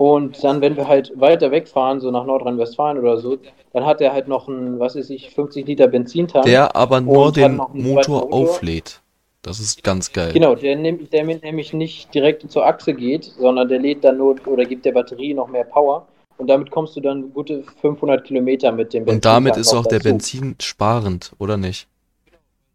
Und 0.00 0.42
dann, 0.42 0.62
wenn 0.62 0.78
wir 0.78 0.88
halt 0.88 1.12
weiter 1.14 1.50
wegfahren, 1.50 2.00
so 2.00 2.10
nach 2.10 2.24
Nordrhein-Westfalen 2.24 2.98
oder 2.98 3.18
so, 3.18 3.36
dann 3.74 3.84
hat 3.84 4.00
er 4.00 4.14
halt 4.14 4.28
noch 4.28 4.48
einen, 4.48 4.80
was 4.80 4.96
weiß 4.96 5.10
ich, 5.10 5.28
50 5.28 5.66
Liter 5.66 5.88
Benzintank. 5.88 6.46
Der 6.46 6.74
aber 6.74 7.02
nur 7.02 7.30
den 7.32 7.60
Motor 7.74 8.32
auflädt. 8.32 9.02
Das 9.42 9.60
ist 9.60 9.84
ganz 9.84 10.10
geil. 10.10 10.32
Genau, 10.32 10.54
der, 10.54 10.76
der 10.76 11.24
nämlich 11.24 11.74
nicht 11.74 12.14
direkt 12.14 12.50
zur 12.50 12.64
Achse 12.64 12.94
geht, 12.94 13.24
sondern 13.24 13.68
der 13.68 13.78
lädt 13.78 14.02
dann 14.02 14.16
nur 14.16 14.36
oder 14.46 14.64
gibt 14.64 14.86
der 14.86 14.92
Batterie 14.92 15.34
noch 15.34 15.48
mehr 15.48 15.64
Power. 15.64 16.08
Und 16.38 16.46
damit 16.46 16.70
kommst 16.70 16.96
du 16.96 17.02
dann 17.02 17.34
gute 17.34 17.62
500 17.82 18.24
Kilometer 18.24 18.72
mit 18.72 18.94
dem 18.94 19.06
Und 19.06 19.26
damit 19.26 19.58
ist 19.58 19.74
auch 19.74 19.84
der 19.84 19.98
dazu. 19.98 20.08
Benzin 20.08 20.54
sparend, 20.62 21.32
oder 21.38 21.58
nicht? 21.58 21.88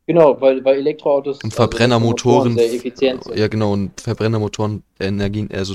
Genau, 0.05 0.39
weil, 0.39 0.63
weil 0.63 0.77
Elektroautos 0.77 1.37
Und 1.37 1.45
also 1.45 1.55
Verbrennermotoren, 1.55 2.55
sehr 2.55 2.71
effizient 2.71 3.23
sind. 3.23 3.35
ja 3.35 3.47
genau, 3.47 3.73
und 3.73 3.99
Verbrennermotoren 3.99 4.83
Energien, 4.99 5.49
also 5.51 5.73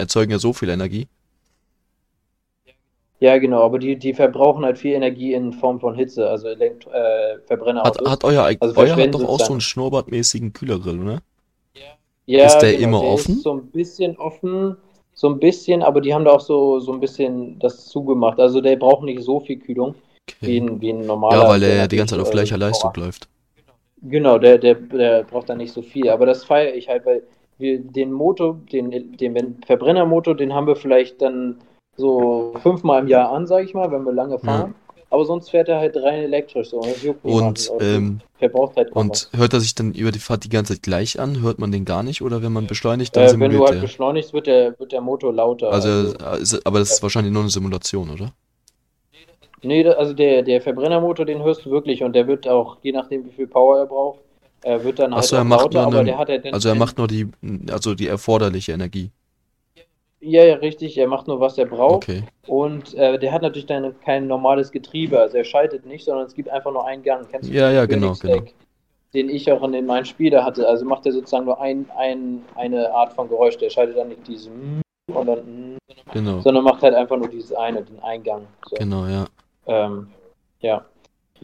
erzeugen 0.00 0.32
ja 0.32 0.38
so 0.38 0.52
viel 0.52 0.68
Energie. 0.70 1.08
Ja, 3.20 3.38
genau, 3.38 3.62
aber 3.62 3.78
die, 3.78 3.96
die 3.98 4.14
verbrauchen 4.14 4.64
halt 4.64 4.78
viel 4.78 4.94
Energie 4.94 5.32
in 5.34 5.52
Form 5.52 5.78
von 5.78 5.94
Hitze, 5.94 6.28
also 6.28 6.48
Elektro 6.48 6.90
äh, 6.90 7.38
Hat, 7.38 7.46
Verbrennerautos. 7.46 8.08
hat 8.10 8.24
euer, 8.24 8.50
Also 8.58 8.74
euer 8.74 8.96
hat 8.96 9.14
doch 9.14 9.20
auch 9.24 9.38
so 9.38 9.52
sozusagen. 9.52 9.54
einen 9.54 9.60
schnurrbartmäßigen 9.60 10.52
Kühlergrill, 10.54 10.96
ne? 10.96 11.22
Ja, 12.26 12.46
Ist 12.46 12.62
der 12.62 12.72
genau, 12.72 12.88
immer 12.88 13.00
der 13.00 13.08
offen? 13.12 13.34
Ist 13.36 13.42
so 13.42 13.52
ein 13.52 13.70
bisschen 13.70 14.16
offen, 14.16 14.76
so 15.14 15.28
ein 15.28 15.38
bisschen, 15.38 15.82
aber 15.82 16.00
die 16.00 16.14
haben 16.14 16.24
da 16.24 16.30
auch 16.32 16.40
so, 16.40 16.78
so 16.80 16.92
ein 16.92 17.00
bisschen 17.00 17.58
das 17.58 17.86
zugemacht. 17.86 18.38
Also 18.38 18.60
der 18.60 18.76
braucht 18.76 19.02
nicht 19.04 19.22
so 19.22 19.40
viel 19.40 19.58
Kühlung 19.58 19.94
wie 20.44 20.58
Okay. 20.58 20.60
ein, 20.60 20.80
wie 20.80 20.90
ein 20.90 21.06
normaler. 21.06 21.42
Ja, 21.42 21.48
weil 21.48 21.60
der 21.60 21.74
er 21.82 21.88
die 21.88 21.96
ganze 21.96 22.14
Zeit 22.14 22.20
auf 22.20 22.30
gleicher 22.30 22.56
Leistung 22.58 22.92
läuft. 22.96 23.28
Genau, 24.02 24.38
der, 24.38 24.58
der, 24.58 24.74
der 24.76 25.24
braucht 25.24 25.48
da 25.50 25.54
nicht 25.54 25.72
so 25.72 25.82
viel. 25.82 26.08
Aber 26.08 26.26
das 26.26 26.44
feiere 26.44 26.74
ich 26.74 26.88
halt, 26.88 27.04
weil 27.04 27.22
wir 27.60 27.78
den 27.78 28.12
Motor, 28.12 28.60
den, 28.72 29.16
den 29.16 29.58
Verbrennermotor, 29.66 30.34
den 30.34 30.54
haben 30.54 30.66
wir 30.66 30.76
vielleicht 30.76 31.22
dann 31.22 31.56
so 31.96 32.54
fünfmal 32.62 33.02
im 33.02 33.08
Jahr 33.08 33.30
an, 33.30 33.46
sag 33.46 33.64
ich 33.64 33.74
mal, 33.74 33.90
wenn 33.90 34.04
wir 34.04 34.12
lange 34.12 34.38
fahren. 34.38 34.74
Aber 35.12 35.24
sonst 35.24 35.50
fährt 35.50 35.68
er 35.68 35.78
halt 35.78 35.96
rein 35.96 36.22
elektrisch 36.22 36.70
so. 36.70 36.78
Und, 36.78 37.02
juckt 37.02 37.24
Und. 37.24 37.68
Und 37.68 37.82
ähm, 37.82 38.20
verbraucht 38.38 38.76
halt 38.76 38.92
und 38.92 39.28
hört 39.36 39.52
er 39.52 39.60
sich 39.60 39.74
dann 39.74 39.92
über 39.92 40.12
die 40.12 40.20
Fahrt 40.20 40.44
die 40.44 40.48
ganze 40.48 40.74
Zeit 40.74 40.84
gleich 40.84 41.18
an? 41.18 41.42
Hört 41.42 41.58
man 41.58 41.72
den 41.72 41.84
gar 41.84 42.04
nicht? 42.04 42.22
Oder 42.22 42.42
wenn 42.42 42.52
man 42.52 42.68
beschleunigt, 42.68 43.16
dann. 43.16 43.24
Äh, 43.24 43.32
wenn 43.32 43.40
du 43.40 43.46
simuliert 43.46 43.68
halt 43.68 43.78
er? 43.78 43.82
beschleunigst, 43.82 44.32
wird 44.32 44.46
der, 44.46 44.78
wird 44.78 44.92
der 44.92 45.00
Motor 45.00 45.32
lauter. 45.32 45.72
Also, 45.72 46.14
also 46.18 46.56
ist, 46.56 46.66
aber 46.66 46.78
das 46.78 46.92
ist 46.92 47.02
wahrscheinlich 47.02 47.32
nur 47.32 47.42
eine 47.42 47.50
Simulation, 47.50 48.08
oder? 48.10 48.32
Nee, 49.62 49.86
also 49.86 50.14
der, 50.14 50.42
der 50.42 50.60
Verbrennermotor, 50.60 51.26
den 51.26 51.42
hörst 51.42 51.66
du 51.66 51.70
wirklich 51.70 52.02
und 52.02 52.14
der 52.14 52.26
wird 52.26 52.48
auch, 52.48 52.78
je 52.82 52.92
nachdem 52.92 53.26
wie 53.26 53.30
viel 53.30 53.46
Power 53.46 53.78
er 53.78 53.86
braucht, 53.86 54.20
äh, 54.62 54.82
wird 54.82 54.98
dann 54.98 55.14
halt 55.14 55.24
Achso, 55.24 55.36
er 55.36 55.42
auch 55.42 55.46
macht 55.46 55.60
lauter, 55.62 55.78
nur 55.78 55.86
aber 55.86 55.96
einen, 55.98 56.06
der 56.06 56.18
hat 56.18 56.28
halt 56.28 56.44
den, 56.44 56.54
also 56.54 56.68
er 56.68 56.74
macht 56.74 56.98
nur 56.98 57.06
die, 57.08 57.28
also 57.70 57.94
die 57.94 58.06
erforderliche 58.08 58.72
Energie. 58.72 59.10
Ja, 60.22 60.44
ja, 60.44 60.56
richtig, 60.56 60.98
er 60.98 61.06
macht 61.08 61.28
nur 61.28 61.40
was 61.40 61.56
er 61.56 61.64
braucht 61.64 62.08
Okay. 62.08 62.24
und 62.46 62.94
äh, 62.94 63.18
der 63.18 63.32
hat 63.32 63.40
natürlich 63.40 63.66
dann 63.66 63.94
kein 64.00 64.26
normales 64.26 64.70
Getriebe, 64.70 65.18
also 65.18 65.38
er 65.38 65.44
schaltet 65.44 65.86
nicht, 65.86 66.04
sondern 66.04 66.26
es 66.26 66.34
gibt 66.34 66.50
einfach 66.50 66.72
nur 66.72 66.86
einen 66.86 67.02
Gang. 67.02 67.26
Kennst 67.30 67.48
du 67.48 67.54
Ja, 67.54 67.68
den 67.68 67.76
ja, 67.76 67.86
genau, 67.86 68.12
Königsegg, 68.14 68.54
Den 69.14 69.30
ich 69.30 69.50
auch 69.50 69.62
in 69.62 69.86
meinem 69.86 70.04
Spiel 70.04 70.30
da 70.30 70.44
hatte, 70.44 70.68
also 70.68 70.84
macht 70.84 71.06
er 71.06 71.12
sozusagen 71.12 71.46
nur 71.46 71.58
ein, 71.60 71.86
ein, 71.96 72.42
eine 72.54 72.92
Art 72.92 73.14
von 73.14 73.28
Geräusch, 73.28 73.56
der 73.56 73.70
schaltet 73.70 73.96
dann 73.96 74.08
nicht 74.08 74.28
diese 74.28 74.50
und 75.14 75.26
dann 75.26 75.78
Genau. 76.12 76.40
sondern 76.40 76.64
macht 76.64 76.82
halt 76.82 76.94
einfach 76.94 77.16
nur 77.16 77.28
dieses 77.28 77.52
eine, 77.52 77.82
den 77.82 78.00
Eingang. 78.02 78.46
So. 78.68 78.76
Genau, 78.76 79.06
ja. 79.06 79.26
Ähm, 79.66 80.08
ja. 80.60 80.84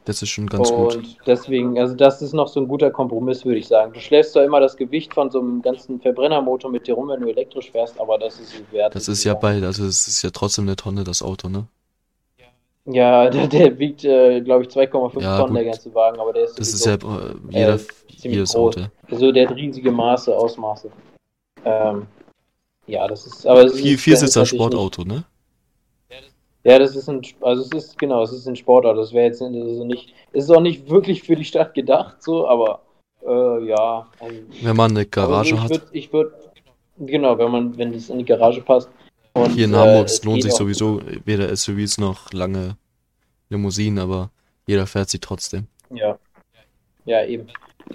Das 0.06 0.22
ist 0.22 0.30
schon 0.30 0.46
ganz 0.46 0.70
und 0.70 0.94
gut. 0.94 1.16
deswegen, 1.26 1.78
also 1.80 1.94
das 1.96 2.22
ist 2.22 2.32
noch 2.32 2.46
so 2.46 2.60
ein 2.60 2.68
guter 2.68 2.92
Kompromiss, 2.92 3.44
würde 3.44 3.58
ich 3.58 3.66
sagen. 3.66 3.92
Du 3.92 3.98
schläfst 4.00 4.32
zwar 4.34 4.44
immer 4.44 4.60
das 4.60 4.76
Gewicht 4.76 5.12
von 5.12 5.30
so 5.32 5.40
einem 5.40 5.60
ganzen 5.60 6.00
Verbrennermotor 6.00 6.70
mit 6.70 6.86
dir 6.86 6.94
rum, 6.94 7.08
wenn 7.08 7.20
du 7.20 7.28
elektrisch 7.28 7.72
fährst, 7.72 7.98
aber 8.00 8.16
das 8.16 8.38
ist 8.38 8.54
wert. 8.72 8.94
Das 8.94 9.08
ist 9.08 9.24
ja 9.24 9.34
bei, 9.34 9.60
also 9.62 9.84
es 9.84 10.06
ist 10.06 10.22
ja 10.22 10.30
trotzdem 10.30 10.64
eine 10.66 10.76
Tonne, 10.76 11.02
das 11.02 11.22
Auto, 11.22 11.48
ne? 11.48 11.66
Ja, 12.84 13.28
der, 13.28 13.48
der 13.48 13.76
wiegt, 13.80 14.04
äh, 14.04 14.40
glaube 14.42 14.62
ich, 14.62 14.68
2,5 14.68 15.20
Ja, 15.20 15.38
Tonnen, 15.38 15.54
der 15.54 15.64
gut. 15.64 15.72
ganze 15.72 15.92
Wagen, 15.92 16.20
aber 16.20 16.32
der 16.32 16.44
ist 16.44 16.56
Das 16.56 16.72
ist 16.72 16.86
ja 16.86 16.94
äh, 16.94 16.98
jeder, 17.50 17.74
äh, 17.74 17.78
ziemlich 17.78 18.22
jedes 18.22 18.52
groß. 18.52 18.76
Auto. 18.76 18.86
Also 19.10 19.32
der 19.32 19.48
hat 19.48 19.56
riesige 19.56 19.90
Maße, 19.90 20.32
Ausmaße. 20.36 20.88
Ähm, 21.64 22.06
ja, 22.86 23.08
das 23.08 23.26
ist, 23.26 23.44
aber 23.44 23.64
es 23.64 23.72
ist, 23.72 23.80
Vier, 23.80 23.94
das 23.94 24.02
vier 24.02 24.14
ist 24.14 24.20
Sitzer 24.20 24.40
natürlich 24.40 24.60
Sportauto, 24.62 25.02
ne? 25.02 25.24
Ja, 26.66 26.80
das 26.80 26.96
ist 26.96 27.08
ein, 27.08 27.22
also 27.42 27.62
es 27.62 27.70
ist, 27.70 27.96
genau, 27.96 28.24
es 28.24 28.32
ist 28.32 28.48
ein 28.48 28.56
Sportauto. 28.56 28.98
Das 28.98 29.12
wäre 29.12 29.26
jetzt 29.26 29.40
also 29.40 29.84
nicht, 29.84 30.12
es 30.32 30.44
ist 30.44 30.50
auch 30.50 30.60
nicht 30.60 30.90
wirklich 30.90 31.22
für 31.22 31.36
die 31.36 31.44
Stadt 31.44 31.74
gedacht, 31.74 32.20
so, 32.20 32.48
aber 32.48 32.80
äh, 33.24 33.68
ja. 33.68 34.08
Also, 34.18 34.36
Wenn 34.62 34.74
man 34.74 34.90
eine 34.90 35.06
Garage 35.06 35.54
so, 35.54 35.62
hat. 35.62 35.70
ich 35.70 35.78
würde, 35.78 35.86
ich 35.92 36.12
würd, 36.12 36.34
genau, 36.98 37.38
wenn 37.38 37.52
man, 37.52 37.78
wenn 37.78 37.92
das 37.92 38.10
in 38.10 38.18
die 38.18 38.24
Garage 38.24 38.62
passt. 38.62 38.90
Und, 39.34 39.52
Hier 39.52 39.66
in 39.66 39.74
äh, 39.74 39.76
Hamburg 39.76 40.06
es 40.06 40.24
lohnt 40.24 40.38
geht 40.38 40.42
sich 40.42 40.54
sowieso 40.54 41.00
weder 41.24 41.54
SUVs 41.54 41.98
noch 41.98 42.32
lange 42.32 42.76
Limousinen, 43.48 44.00
aber 44.00 44.32
jeder 44.66 44.88
fährt 44.88 45.08
sie 45.08 45.20
trotzdem. 45.20 45.68
Ja. 45.94 46.18
Ja, 47.06 47.24
eben. 47.24 47.46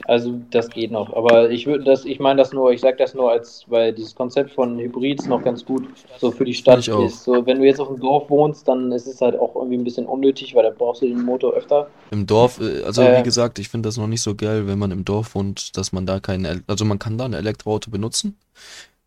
Also 0.05 0.39
das 0.51 0.69
geht 0.69 0.89
noch. 0.89 1.13
Aber 1.13 1.51
ich 1.51 1.67
würde 1.67 1.83
das, 1.83 2.05
ich 2.05 2.17
meine 2.19 2.41
das 2.41 2.53
nur, 2.53 2.71
ich 2.71 2.79
sage 2.79 2.95
das 2.95 3.13
nur 3.13 3.29
als, 3.29 3.65
weil 3.67 3.91
dieses 3.91 4.15
Konzept 4.15 4.51
von 4.51 4.79
Hybrids 4.79 5.27
noch 5.27 5.43
ganz 5.43 5.65
gut 5.65 5.83
so 6.17 6.31
für 6.31 6.45
die 6.45 6.53
Stadt 6.53 6.87
ist. 6.87 7.23
So, 7.25 7.45
wenn 7.45 7.59
du 7.59 7.65
jetzt 7.65 7.81
auf 7.81 7.89
dem 7.89 7.99
Dorf 7.99 8.29
wohnst, 8.29 8.65
dann 8.69 8.89
ist 8.93 9.05
es 9.05 9.19
halt 9.19 9.37
auch 9.37 9.53
irgendwie 9.55 9.75
ein 9.77 9.83
bisschen 9.83 10.05
unnötig, 10.05 10.55
weil 10.55 10.63
da 10.63 10.69
brauchst 10.69 11.01
du 11.01 11.07
den 11.07 11.21
Motor 11.23 11.53
öfter. 11.53 11.89
Im 12.11 12.25
Dorf, 12.25 12.61
äh, 12.61 12.83
also 12.83 13.01
Äh. 13.01 13.17
wie 13.17 13.23
gesagt, 13.23 13.59
ich 13.59 13.67
finde 13.67 13.87
das 13.89 13.97
noch 13.97 14.07
nicht 14.07 14.21
so 14.21 14.33
geil, 14.33 14.65
wenn 14.65 14.79
man 14.79 14.91
im 14.91 15.03
Dorf 15.03 15.35
wohnt, 15.35 15.75
dass 15.75 15.91
man 15.91 16.05
da 16.05 16.21
kein, 16.21 16.45
El- 16.45 16.63
also 16.67 16.85
man 16.85 16.97
kann 16.97 17.17
da 17.17 17.25
ein 17.25 17.33
Elektroauto 17.33 17.91
benutzen, 17.91 18.37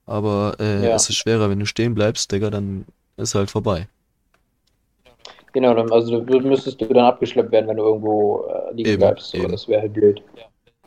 aber 0.05 0.57
äh, 0.61 0.85
Ja. 0.85 0.95
es 0.95 1.09
ist 1.09 1.17
schwerer, 1.17 1.49
wenn 1.49 1.61
du 1.61 1.67
stehen 1.67 1.95
bleibst, 1.95 2.31
Digga, 2.31 2.51
dann 2.51 2.85
ist 3.17 3.35
halt 3.35 3.51
vorbei. 3.51 3.89
Genau, 5.55 5.73
dann, 5.73 5.91
also 5.93 6.21
du 6.21 6.41
müsstest 6.41 6.81
du 6.81 6.87
dann 6.87 7.05
abgeschleppt 7.05 7.53
werden, 7.53 7.69
wenn 7.69 7.77
du 7.77 7.85
irgendwo 7.85 8.45
äh, 8.49 8.75
liegen 8.75 8.91
Eben, 8.91 8.99
bleibst. 8.99 9.35
Eben. 9.35 9.53
das 9.53 9.69
wäre 9.69 9.83
halt 9.83 9.93
blöd. 9.95 10.21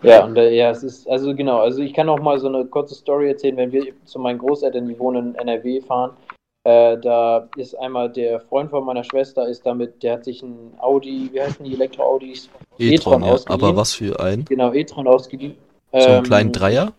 Ja, 0.03 0.25
und 0.25 0.37
äh, 0.37 0.53
ja, 0.53 0.69
es 0.69 0.83
ist, 0.83 1.09
also 1.09 1.33
genau, 1.33 1.59
also 1.59 1.81
ich 1.81 1.93
kann 1.93 2.09
auch 2.09 2.19
mal 2.19 2.37
so 2.37 2.47
eine 2.47 2.65
kurze 2.65 2.93
Story 2.93 3.29
erzählen, 3.29 3.55
wenn 3.55 3.71
wir 3.71 3.93
zu 4.03 4.19
meinen 4.19 4.37
Großeltern, 4.37 4.87
die 4.87 4.99
wohnen 4.99 5.29
in 5.29 5.35
NRW, 5.35 5.81
fahren. 5.81 6.11
Äh, 6.65 6.97
da 6.99 7.47
ist 7.55 7.75
einmal 7.75 8.11
der 8.11 8.41
Freund 8.41 8.69
von 8.69 8.83
meiner 8.83 9.05
Schwester, 9.05 9.47
ist 9.47 9.65
damit, 9.65 10.03
der 10.03 10.13
hat 10.15 10.25
sich 10.25 10.43
ein 10.43 10.73
Audi, 10.79 11.29
wie 11.31 11.41
heißen 11.41 11.63
die 11.63 11.73
Elektro-Audis? 11.73 12.49
E-tron, 12.77 13.23
E-tron 13.23 13.23
ja, 13.23 13.39
aber 13.47 13.75
was 13.77 13.93
für 13.93 14.19
ein? 14.19 14.43
Genau, 14.45 14.73
e-tron 14.73 15.07
ausgeliehen. 15.07 15.55
So 15.93 15.97
einen 16.09 16.17
Ähm, 16.17 16.23
kleinen 16.23 16.51
Dreier? 16.51 16.91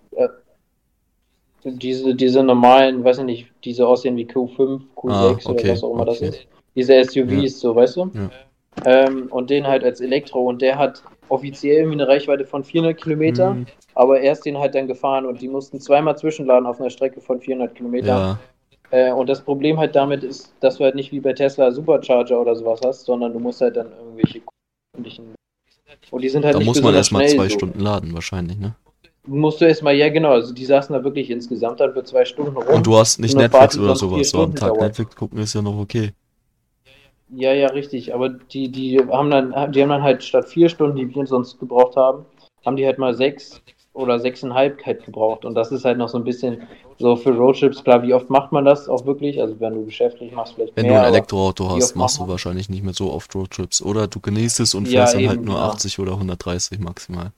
Diese, 1.64 2.14
diese 2.14 2.42
normalen, 2.42 3.04
weiß 3.04 3.18
ich 3.18 3.24
nicht, 3.24 3.46
diese 3.64 3.86
aussehen 3.86 4.16
wie 4.16 4.24
Q5, 4.24 4.80
Q6 4.96 5.10
Ah, 5.10 5.30
okay, 5.32 5.48
oder 5.50 5.72
was 5.72 5.82
auch 5.84 5.92
immer 5.92 6.08
okay. 6.08 6.10
das 6.10 6.20
ist. 6.22 6.46
Diese 6.78 7.02
SUVs, 7.04 7.58
so, 7.60 7.74
weißt 7.74 7.96
du? 7.96 8.10
Ja. 8.14 8.30
Ähm, 8.84 9.26
und 9.30 9.50
den 9.50 9.66
halt 9.66 9.82
als 9.82 10.00
Elektro 10.00 10.48
und 10.48 10.62
der 10.62 10.78
hat 10.78 11.02
offiziell 11.28 11.78
irgendwie 11.78 11.96
eine 12.00 12.06
Reichweite 12.08 12.44
von 12.46 12.62
400 12.62 12.96
Kilometer, 12.96 13.50
Hm, 13.50 13.66
aber 13.94 14.20
er 14.20 14.32
ist 14.32 14.44
den 14.46 14.56
halt 14.58 14.74
dann 14.76 14.86
gefahren 14.86 15.26
und 15.26 15.40
die 15.42 15.48
mussten 15.48 15.80
zweimal 15.80 16.16
zwischenladen 16.16 16.66
auf 16.66 16.80
einer 16.80 16.90
Strecke 16.90 17.20
von 17.20 17.40
400 17.40 17.74
Kilometern. 17.74 18.16
ja, 18.16 18.38
Äh, 18.90 19.12
und 19.12 19.28
das 19.28 19.42
Problem 19.42 19.78
halt 19.78 19.94
damit 19.96 20.22
ist, 20.24 20.54
dass 20.60 20.76
du 20.78 20.84
halt 20.84 20.94
nicht 20.94 21.12
wie 21.12 21.20
bei 21.20 21.32
Tesla 21.32 21.70
Supercharger 21.72 22.40
oder 22.40 22.54
sowas 22.54 22.80
hast, 22.84 23.04
sondern 23.04 23.32
du 23.32 23.40
musst 23.40 23.60
halt 23.60 23.76
dann 23.76 23.88
irgendwelche 23.98 24.40
öffentlichen. 24.94 25.34
Und 26.10 26.22
die 26.22 26.28
sind 26.28 26.44
halt 26.44 26.54
da 26.54 26.58
nicht 26.58 26.68
muss 26.68 26.80
man 26.80 26.94
erstmal 26.94 27.26
zwei 27.28 27.48
so. 27.48 27.58
Stunden 27.58 27.80
laden, 27.80 28.14
wahrscheinlich, 28.14 28.58
ne? 28.58 28.76
Musst 29.26 29.60
du 29.60 29.66
erstmal, 29.66 29.94
ja 29.94 30.08
genau, 30.08 30.30
also 30.30 30.54
die 30.54 30.64
saßen 30.64 30.94
da 30.94 31.04
wirklich 31.04 31.28
insgesamt 31.30 31.80
dann 31.80 31.92
für 31.92 32.02
zwei 32.04 32.24
Stunden 32.24 32.56
rum. 32.56 32.76
Und 32.76 32.86
du 32.86 32.96
hast 32.96 33.18
nicht 33.18 33.36
Netflix 33.36 33.76
oder 33.76 33.94
sowas, 33.94 34.30
so 34.30 34.42
am 34.42 34.54
Tag 34.54 34.68
dauert. 34.68 34.80
Netflix 34.80 35.16
gucken 35.16 35.38
ist 35.40 35.54
ja 35.54 35.60
noch 35.60 35.78
okay. 35.78 36.12
Ja, 37.30 37.52
ja, 37.52 37.68
richtig, 37.68 38.14
aber 38.14 38.30
die, 38.30 38.70
die 38.70 38.98
haben 38.98 39.30
dann, 39.30 39.72
die 39.72 39.82
haben 39.82 39.90
dann 39.90 40.02
halt 40.02 40.24
statt 40.24 40.48
vier 40.48 40.68
Stunden, 40.68 40.96
die 40.96 41.14
wir 41.14 41.26
sonst 41.26 41.58
gebraucht 41.58 41.96
haben, 41.96 42.24
haben 42.64 42.76
die 42.76 42.86
halt 42.86 42.98
mal 42.98 43.14
sechs 43.14 43.60
oder 43.92 44.18
sechseinhalb 44.18 44.84
halt 44.86 45.04
gebraucht. 45.04 45.44
Und 45.44 45.54
das 45.54 45.72
ist 45.72 45.84
halt 45.84 45.98
noch 45.98 46.08
so 46.08 46.18
ein 46.18 46.24
bisschen 46.24 46.62
so 46.98 47.16
für 47.16 47.30
Roadtrips, 47.36 47.82
klar, 47.84 48.02
wie 48.02 48.14
oft 48.14 48.30
macht 48.30 48.52
man 48.52 48.64
das 48.64 48.88
auch 48.88 49.04
wirklich? 49.04 49.40
Also 49.40 49.58
wenn 49.60 49.74
du 49.74 49.84
geschäftlich 49.84 50.32
machst, 50.32 50.54
vielleicht 50.54 50.76
Wenn 50.76 50.86
mehr, 50.86 51.00
du 51.00 51.06
ein 51.06 51.12
Elektroauto 51.12 51.68
hast, 51.70 51.94
machst 51.96 52.18
du 52.18 52.28
wahrscheinlich 52.28 52.68
nicht 52.70 52.82
mehr 52.82 52.94
so 52.94 53.12
oft 53.12 53.34
Roadtrips. 53.34 53.82
Oder 53.82 54.06
du 54.06 54.20
genießt 54.20 54.60
es 54.60 54.74
und 54.74 54.86
fährst 54.86 55.14
ja, 55.14 55.20
dann 55.20 55.28
halt 55.28 55.42
nur 55.42 55.56
genau. 55.56 55.66
80 55.68 55.98
oder 55.98 56.12
130 56.12 56.78
maximal. 56.78 57.32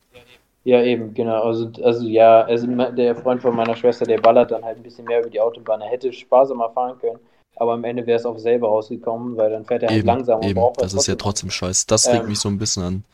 Ja, 0.65 0.83
eben, 0.83 1.15
genau. 1.15 1.43
Also, 1.43 1.71
also 1.83 2.07
ja, 2.07 2.43
also 2.43 2.67
der 2.67 3.17
Freund 3.17 3.41
von 3.41 3.57
meiner 3.57 3.75
Schwester, 3.75 4.05
der 4.05 4.19
ballert 4.19 4.51
dann 4.51 4.63
halt 4.63 4.77
ein 4.77 4.83
bisschen 4.83 5.07
mehr 5.07 5.21
über 5.21 5.31
die 5.31 5.41
Autobahn. 5.41 5.81
Er 5.81 5.89
hätte 5.89 6.13
sparsamer 6.13 6.71
fahren 6.71 6.99
können, 7.01 7.19
aber 7.61 7.75
am 7.75 7.85
Ende 7.85 8.07
wäre 8.07 8.19
es 8.19 8.25
auf 8.25 8.39
selber 8.39 8.69
rausgekommen, 8.69 9.37
weil 9.37 9.51
dann 9.51 9.67
fährt 9.67 9.83
er 9.83 9.91
halt 9.91 9.99
eben, 9.99 10.07
langsam 10.07 10.43
eben. 10.43 10.59
Das 10.79 10.95
ist 10.95 11.07
ja 11.07 11.15
trotzdem 11.15 11.51
scheiße. 11.51 11.85
Das 11.89 12.09
regt 12.09 12.23
ähm, 12.23 12.29
mich 12.31 12.39
so 12.39 12.49
ein 12.49 12.57
bisschen 12.57 12.83
an, 12.83 13.05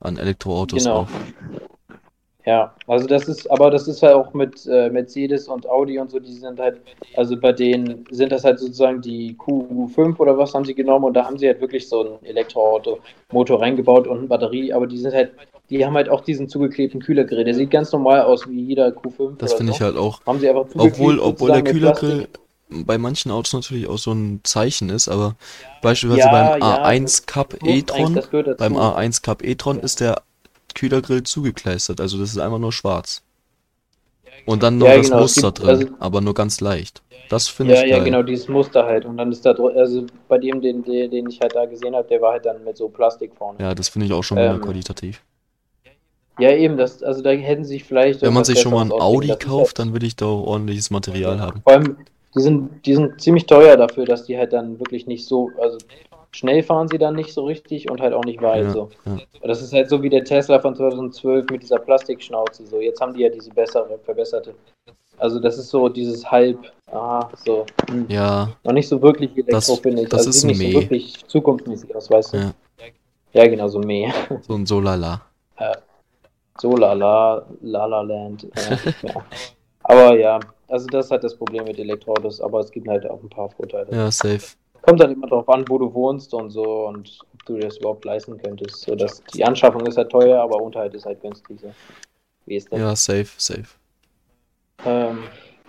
an 0.00 0.16
Elektroautos 0.16 0.82
genau. 0.82 1.02
auf. 1.02 1.08
Ja, 2.44 2.74
also 2.88 3.06
das 3.06 3.28
ist, 3.28 3.48
aber 3.48 3.70
das 3.70 3.86
ist 3.86 4.02
halt 4.02 4.14
auch 4.14 4.34
mit 4.34 4.66
äh, 4.66 4.90
Mercedes 4.90 5.46
und 5.46 5.68
Audi 5.68 6.00
und 6.00 6.10
so, 6.10 6.18
die 6.18 6.32
sind 6.32 6.58
halt, 6.58 6.80
also 7.14 7.36
bei 7.36 7.52
denen 7.52 8.04
sind 8.10 8.32
das 8.32 8.42
halt 8.42 8.58
sozusagen 8.58 9.00
die 9.00 9.36
Q5 9.36 10.18
oder 10.18 10.36
was 10.36 10.52
haben 10.52 10.64
sie 10.64 10.74
genommen 10.74 11.04
und 11.04 11.14
da 11.14 11.24
haben 11.24 11.38
sie 11.38 11.46
halt 11.46 11.60
wirklich 11.60 11.88
so 11.88 12.02
ein 12.02 12.26
Elektroauto-Motor 12.26 13.60
reingebaut 13.60 14.08
und 14.08 14.18
eine 14.18 14.26
Batterie, 14.26 14.72
aber 14.72 14.88
die 14.88 14.98
sind 14.98 15.14
halt, 15.14 15.30
die 15.70 15.86
haben 15.86 15.94
halt 15.94 16.08
auch 16.08 16.22
diesen 16.22 16.48
zugeklebten 16.48 17.00
Kühlergrill. 17.00 17.44
Der 17.44 17.54
sieht 17.54 17.70
ganz 17.70 17.92
normal 17.92 18.22
aus 18.22 18.48
wie 18.48 18.60
jeder 18.60 18.88
Q5. 18.88 19.36
Das 19.38 19.52
finde 19.52 19.72
so. 19.72 19.76
ich 19.76 19.82
halt 19.82 19.96
auch. 19.96 20.20
Haben 20.26 20.40
sie 20.40 20.48
einfach 20.48 20.66
obwohl, 20.76 21.20
obwohl 21.20 21.52
der 21.52 21.62
Kühlergrill 21.62 22.26
bei 22.86 22.98
manchen 22.98 23.30
Autos 23.30 23.52
natürlich 23.52 23.86
auch 23.88 23.98
so 23.98 24.12
ein 24.12 24.40
Zeichen 24.42 24.90
ist, 24.90 25.08
aber 25.08 25.36
beispielsweise 25.80 26.28
ja, 26.28 26.30
beim 26.30 26.62
A1 26.62 27.26
Cup 27.26 27.56
e-tron, 27.62 28.20
beim 28.58 28.76
A1 28.76 29.22
Cup 29.22 29.44
e-tron 29.44 29.80
ist 29.80 30.00
der 30.00 30.22
Kühlergrill 30.74 31.22
zugekleistert, 31.22 32.00
also 32.00 32.18
das 32.18 32.30
ist 32.30 32.38
einfach 32.38 32.58
nur 32.58 32.72
schwarz. 32.72 33.22
Und 34.44 34.62
dann 34.62 34.78
noch 34.78 34.88
ja, 34.88 34.96
das 34.96 35.08
genau, 35.08 35.20
Muster 35.20 35.52
gibt, 35.52 35.58
drin, 35.60 35.68
also, 35.68 35.88
aber 36.00 36.20
nur 36.20 36.34
ganz 36.34 36.60
leicht. 36.60 37.02
Das 37.28 37.48
finde 37.48 37.74
ja, 37.74 37.82
ich 37.82 37.90
geil. 37.90 37.98
Ja, 37.98 38.04
genau, 38.04 38.22
dieses 38.22 38.48
Muster 38.48 38.84
halt. 38.84 39.04
Und 39.04 39.16
dann 39.16 39.32
ist 39.32 39.46
da, 39.46 39.52
also 39.52 40.06
bei 40.28 40.38
dem, 40.38 40.60
den, 40.60 40.82
den 40.82 41.28
ich 41.28 41.40
halt 41.40 41.54
da 41.54 41.64
gesehen 41.64 41.94
habe, 41.94 42.06
der 42.08 42.20
war 42.20 42.32
halt 42.32 42.44
dann 42.44 42.62
mit 42.64 42.76
so 42.76 42.88
Plastik 42.88 43.32
vorne. 43.36 43.58
Ja, 43.60 43.74
das 43.74 43.88
finde 43.88 44.06
ich 44.06 44.12
auch 44.12 44.22
schon 44.22 44.38
ähm, 44.38 44.60
qualitativ. 44.60 45.22
Ja, 46.38 46.50
eben, 46.50 46.76
das, 46.76 47.02
also 47.02 47.22
da 47.22 47.30
hätten 47.30 47.64
sich 47.64 47.84
vielleicht. 47.84 48.22
Wenn 48.22 48.32
man 48.32 48.44
sich 48.44 48.60
schon 48.60 48.72
mal 48.72 48.82
ein 48.82 48.92
Audi 48.92 49.34
kauft, 49.36 49.78
dann 49.78 49.94
will 49.94 50.02
ich 50.02 50.16
da 50.16 50.26
auch 50.26 50.46
ordentliches 50.46 50.90
Material 50.90 51.40
haben. 51.40 51.62
Vor 51.62 51.72
allem, 51.72 51.96
die 52.34 52.40
sind, 52.40 52.86
die 52.86 52.94
sind 52.94 53.20
ziemlich 53.20 53.46
teuer 53.46 53.76
dafür, 53.76 54.04
dass 54.04 54.24
die 54.24 54.38
halt 54.38 54.52
dann 54.52 54.78
wirklich 54.78 55.06
nicht 55.06 55.26
so, 55.26 55.50
also 55.60 55.78
schnell 56.32 56.62
fahren 56.62 56.88
sie 56.88 56.98
dann 56.98 57.14
nicht 57.14 57.32
so 57.32 57.44
richtig 57.44 57.90
und 57.90 58.00
halt 58.00 58.14
auch 58.14 58.24
nicht 58.24 58.40
weit. 58.40 58.64
Ja, 58.64 58.70
so. 58.70 58.90
Ja. 59.04 59.18
Das 59.42 59.60
ist 59.60 59.72
halt 59.72 59.90
so 59.90 60.02
wie 60.02 60.08
der 60.08 60.24
Tesla 60.24 60.58
von 60.58 60.74
2012 60.74 61.50
mit 61.50 61.62
dieser 61.62 61.78
Plastikschnauze. 61.78 62.66
So. 62.66 62.80
Jetzt 62.80 63.00
haben 63.00 63.12
die 63.14 63.20
ja 63.20 63.28
diese 63.28 63.50
bessere, 63.50 63.98
verbesserte. 64.04 64.54
Also 65.18 65.38
das 65.38 65.58
ist 65.58 65.68
so 65.68 65.88
dieses 65.88 66.28
halb, 66.28 66.58
ah, 66.90 67.28
so. 67.44 67.66
Hm. 67.90 68.06
Ja. 68.08 68.48
Noch 68.64 68.72
nicht 68.72 68.88
so 68.88 69.00
wirklich 69.00 69.36
Elektro, 69.36 69.76
finde 69.76 70.02
ich. 70.02 70.08
Das 70.08 70.20
also 70.20 70.30
ist 70.30 70.40
sieht 70.40 70.50
nicht 70.50 70.58
Meh. 70.58 70.72
so 70.72 70.80
wirklich 70.80 71.26
zukunftsmäßig 71.26 71.94
aus, 71.94 72.10
weißt 72.10 72.32
du? 72.32 72.38
Ja, 72.38 72.52
ja 73.34 73.46
genau, 73.46 73.68
so 73.68 73.78
Meh. 73.78 74.10
So 74.40 74.54
ein 74.54 74.66
Solala. 74.66 75.20
Ja. 75.60 75.72
Solala, 76.58 77.46
Lala 77.60 78.00
Land. 78.02 78.46
ja. 79.02 79.24
Aber 79.84 80.16
ja, 80.16 80.40
also 80.72 80.86
das 80.86 81.06
ist 81.06 81.10
halt 81.10 81.22
das 81.22 81.36
Problem 81.36 81.64
mit 81.64 81.78
Elektroautos, 81.78 82.40
aber 82.40 82.60
es 82.60 82.70
gibt 82.70 82.88
halt 82.88 83.08
auch 83.08 83.22
ein 83.22 83.28
paar 83.28 83.50
Vorteile. 83.50 83.94
Ja, 83.94 84.10
safe. 84.10 84.56
Kommt 84.80 85.00
dann 85.00 85.12
immer 85.12 85.28
darauf 85.28 85.48
an, 85.50 85.64
wo 85.68 85.78
du 85.78 85.92
wohnst 85.92 86.32
und 86.32 86.50
so 86.50 86.88
und 86.88 87.18
ob 87.34 87.44
du 87.44 87.58
das 87.58 87.76
überhaupt 87.76 88.04
leisten 88.06 88.38
könntest. 88.38 88.80
So 88.80 88.94
dass 88.94 89.22
die 89.34 89.44
Anschaffung 89.44 89.86
ist 89.86 89.98
halt 89.98 90.10
teuer, 90.10 90.40
aber 90.40 90.56
Unterhalt 90.56 90.94
ist 90.94 91.04
halt 91.04 91.20
günstig. 91.20 91.60
So. 91.60 91.72
Wie 92.46 92.56
ist 92.56 92.72
das? 92.72 92.80
Ja, 92.80 92.96
safe, 92.96 93.28
safe. 93.36 93.66
Ähm, 94.84 95.24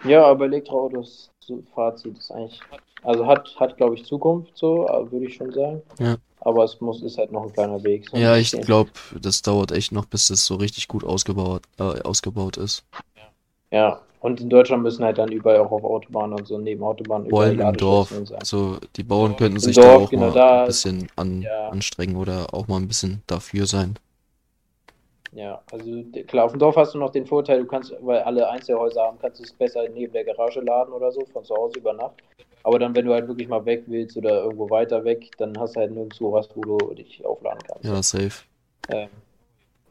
ja, 0.05 0.23
aber 0.25 0.45
Elektroautos, 0.45 1.29
so 1.39 1.61
Fazit 1.75 2.17
ist 2.17 2.31
eigentlich, 2.31 2.61
also 3.03 3.27
hat, 3.27 3.53
hat 3.59 3.75
glaube 3.75 3.95
ich 3.95 4.05
Zukunft, 4.05 4.57
so 4.57 4.87
würde 5.11 5.25
ich 5.25 5.35
schon 5.35 5.51
sagen. 5.51 5.81
Ja. 5.99 6.15
Aber 6.39 6.63
es 6.63 6.79
muss 6.79 7.03
ist 7.03 7.17
halt 7.17 7.31
noch 7.31 7.43
ein 7.43 7.53
kleiner 7.53 7.83
Weg. 7.83 8.09
So 8.09 8.17
ja, 8.17 8.37
ich 8.37 8.51
glaube, 8.51 8.91
das 9.21 9.41
dauert 9.41 9.71
echt 9.73 9.91
noch, 9.91 10.05
bis 10.05 10.29
es 10.29 10.45
so 10.45 10.55
richtig 10.55 10.87
gut 10.87 11.03
ausgebaut, 11.03 11.63
äh, 11.77 12.01
ausgebaut 12.01 12.57
ist. 12.57 12.85
Ja, 13.71 14.01
und 14.23 14.39
in 14.39 14.49
Deutschland 14.49 14.83
müssen 14.83 15.03
halt 15.03 15.17
dann 15.17 15.33
überall 15.33 15.57
auch 15.57 15.71
auf 15.71 15.83
Autobahnen 15.83 16.39
und 16.39 16.47
so 16.47 16.57
neben 16.57 16.81
Autobahnen 16.81 17.29
Vor 17.29 17.41
allem 17.41 17.59
im 17.59 17.73
Dorf. 17.75 18.07
Sein. 18.07 18.37
Also 18.39 18.77
die 18.95 19.03
Bauern 19.03 19.35
könnten 19.35 19.59
sich 19.59 19.75
Dorf, 19.75 19.85
da 19.85 19.95
auch 19.95 20.09
genau 20.09 20.27
mal 20.27 20.33
da, 20.33 20.61
ein 20.61 20.67
bisschen 20.67 21.07
an, 21.17 21.41
ja. 21.41 21.67
anstrengen 21.67 22.15
oder 22.15 22.53
auch 22.53 22.69
mal 22.69 22.77
ein 22.77 22.87
bisschen 22.87 23.21
dafür 23.27 23.65
sein. 23.65 23.99
Ja, 25.33 25.61
also 25.69 26.03
klar, 26.25 26.45
auf 26.45 26.51
dem 26.51 26.59
Dorf 26.59 26.77
hast 26.77 26.93
du 26.93 26.99
noch 26.99 27.09
den 27.09 27.25
Vorteil, 27.25 27.59
du 27.59 27.65
kannst, 27.65 27.93
weil 27.99 28.19
alle 28.19 28.49
Einzelhäuser 28.49 29.01
haben, 29.01 29.17
kannst 29.19 29.41
du 29.41 29.43
es 29.43 29.51
besser 29.51 29.83
neben 29.89 30.13
der 30.13 30.23
Garage 30.23 30.61
laden 30.61 30.93
oder 30.93 31.11
so, 31.11 31.25
von 31.25 31.43
zu 31.43 31.53
Hause 31.53 31.79
über 31.79 31.91
Nacht. 31.91 32.23
Aber 32.63 32.79
dann, 32.79 32.95
wenn 32.95 33.05
du 33.05 33.11
halt 33.11 33.27
wirklich 33.27 33.49
mal 33.49 33.65
weg 33.65 33.83
willst 33.87 34.15
oder 34.15 34.43
irgendwo 34.43 34.69
weiter 34.69 35.03
weg, 35.03 35.31
dann 35.37 35.59
hast 35.59 35.75
du 35.75 35.81
halt 35.81 35.91
nirgendwo 35.91 36.31
was, 36.31 36.47
wo 36.55 36.61
du 36.61 36.93
dich 36.93 37.25
aufladen 37.25 37.59
kannst. 37.67 37.83
Ja, 37.83 38.01
safe. 38.01 38.45
Ähm, 38.87 39.09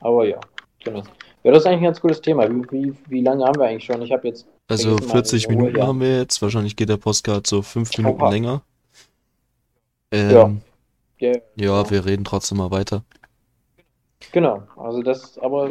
aber 0.00 0.24
ja, 0.24 0.40
genau. 0.84 1.02
Ja, 1.44 1.50
das 1.50 1.62
ist 1.62 1.66
eigentlich 1.66 1.80
ein 1.80 1.84
ganz 1.84 2.00
cooles 2.00 2.20
Thema. 2.20 2.48
Wie, 2.48 2.62
wie, 2.70 2.94
wie 3.08 3.20
lange 3.20 3.44
haben 3.44 3.58
wir 3.58 3.66
eigentlich 3.66 3.84
schon? 3.84 4.00
Ich 4.02 4.12
habe 4.12 4.28
jetzt. 4.28 4.46
Also 4.68 4.96
40 4.96 5.48
Minuten 5.48 5.76
ja. 5.76 5.86
haben 5.86 6.00
wir 6.00 6.18
jetzt. 6.18 6.40
Wahrscheinlich 6.40 6.76
geht 6.76 6.88
der 6.88 6.96
Postcard 6.96 7.46
so 7.46 7.62
5 7.62 7.98
Minuten 7.98 8.16
Opa. 8.16 8.30
länger. 8.30 8.62
Ähm, 10.12 10.30
ja. 10.30 10.50
Yeah. 11.20 11.40
ja, 11.56 11.90
wir 11.90 12.04
reden 12.04 12.24
trotzdem 12.24 12.58
mal 12.58 12.70
weiter. 12.70 13.02
Genau, 14.30 14.62
also 14.76 15.02
das, 15.02 15.38
aber 15.38 15.70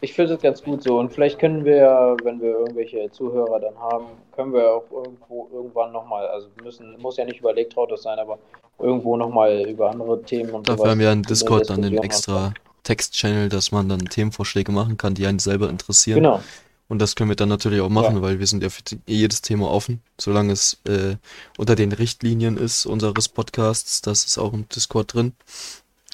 ich 0.00 0.14
finde 0.14 0.32
das 0.32 0.42
ganz 0.42 0.62
gut 0.62 0.82
so. 0.82 0.98
Und 0.98 1.12
vielleicht 1.12 1.38
können 1.38 1.64
wir, 1.64 2.16
wenn 2.24 2.40
wir 2.40 2.58
irgendwelche 2.58 3.10
Zuhörer 3.10 3.60
dann 3.60 3.78
haben, 3.78 4.06
können 4.34 4.52
wir 4.52 4.72
auch 4.72 4.90
irgendwo 4.90 5.48
irgendwann 5.52 5.92
nochmal, 5.92 6.26
also 6.28 6.48
müssen, 6.62 6.98
muss 6.98 7.18
ja 7.18 7.24
nicht 7.24 7.40
über 7.40 7.50
Elektroautos 7.50 8.02
sein, 8.02 8.18
aber 8.18 8.38
irgendwo 8.78 9.16
nochmal 9.16 9.68
über 9.68 9.90
andere 9.90 10.22
Themen 10.22 10.50
und 10.50 10.68
Dafür 10.68 10.90
haben 10.90 11.00
wir 11.00 11.10
einen 11.10 11.22
Discord 11.22 11.68
dann 11.68 11.82
den 11.82 11.98
extra 11.98 12.54
Text-Channel, 12.82 13.48
dass 13.48 13.72
man 13.72 13.88
dann 13.88 14.00
Themenvorschläge 14.00 14.72
machen 14.72 14.96
kann, 14.96 15.14
die 15.14 15.26
einen 15.26 15.38
selber 15.38 15.70
interessieren. 15.70 16.22
Genau. 16.22 16.42
Und 16.88 16.98
das 16.98 17.14
können 17.14 17.30
wir 17.30 17.36
dann 17.36 17.48
natürlich 17.48 17.80
auch 17.80 17.88
machen, 17.88 18.16
ja. 18.16 18.22
weil 18.22 18.38
wir 18.38 18.46
sind 18.46 18.62
ja 18.62 18.68
für 18.68 18.82
jedes 19.06 19.40
Thema 19.40 19.70
offen, 19.70 20.02
solange 20.18 20.52
es 20.52 20.78
äh, 20.84 21.16
unter 21.56 21.74
den 21.74 21.92
Richtlinien 21.92 22.58
ist 22.58 22.84
unseres 22.84 23.28
Podcasts. 23.28 24.02
Das 24.02 24.26
ist 24.26 24.36
auch 24.36 24.52
im 24.52 24.68
Discord 24.68 25.14
drin. 25.14 25.32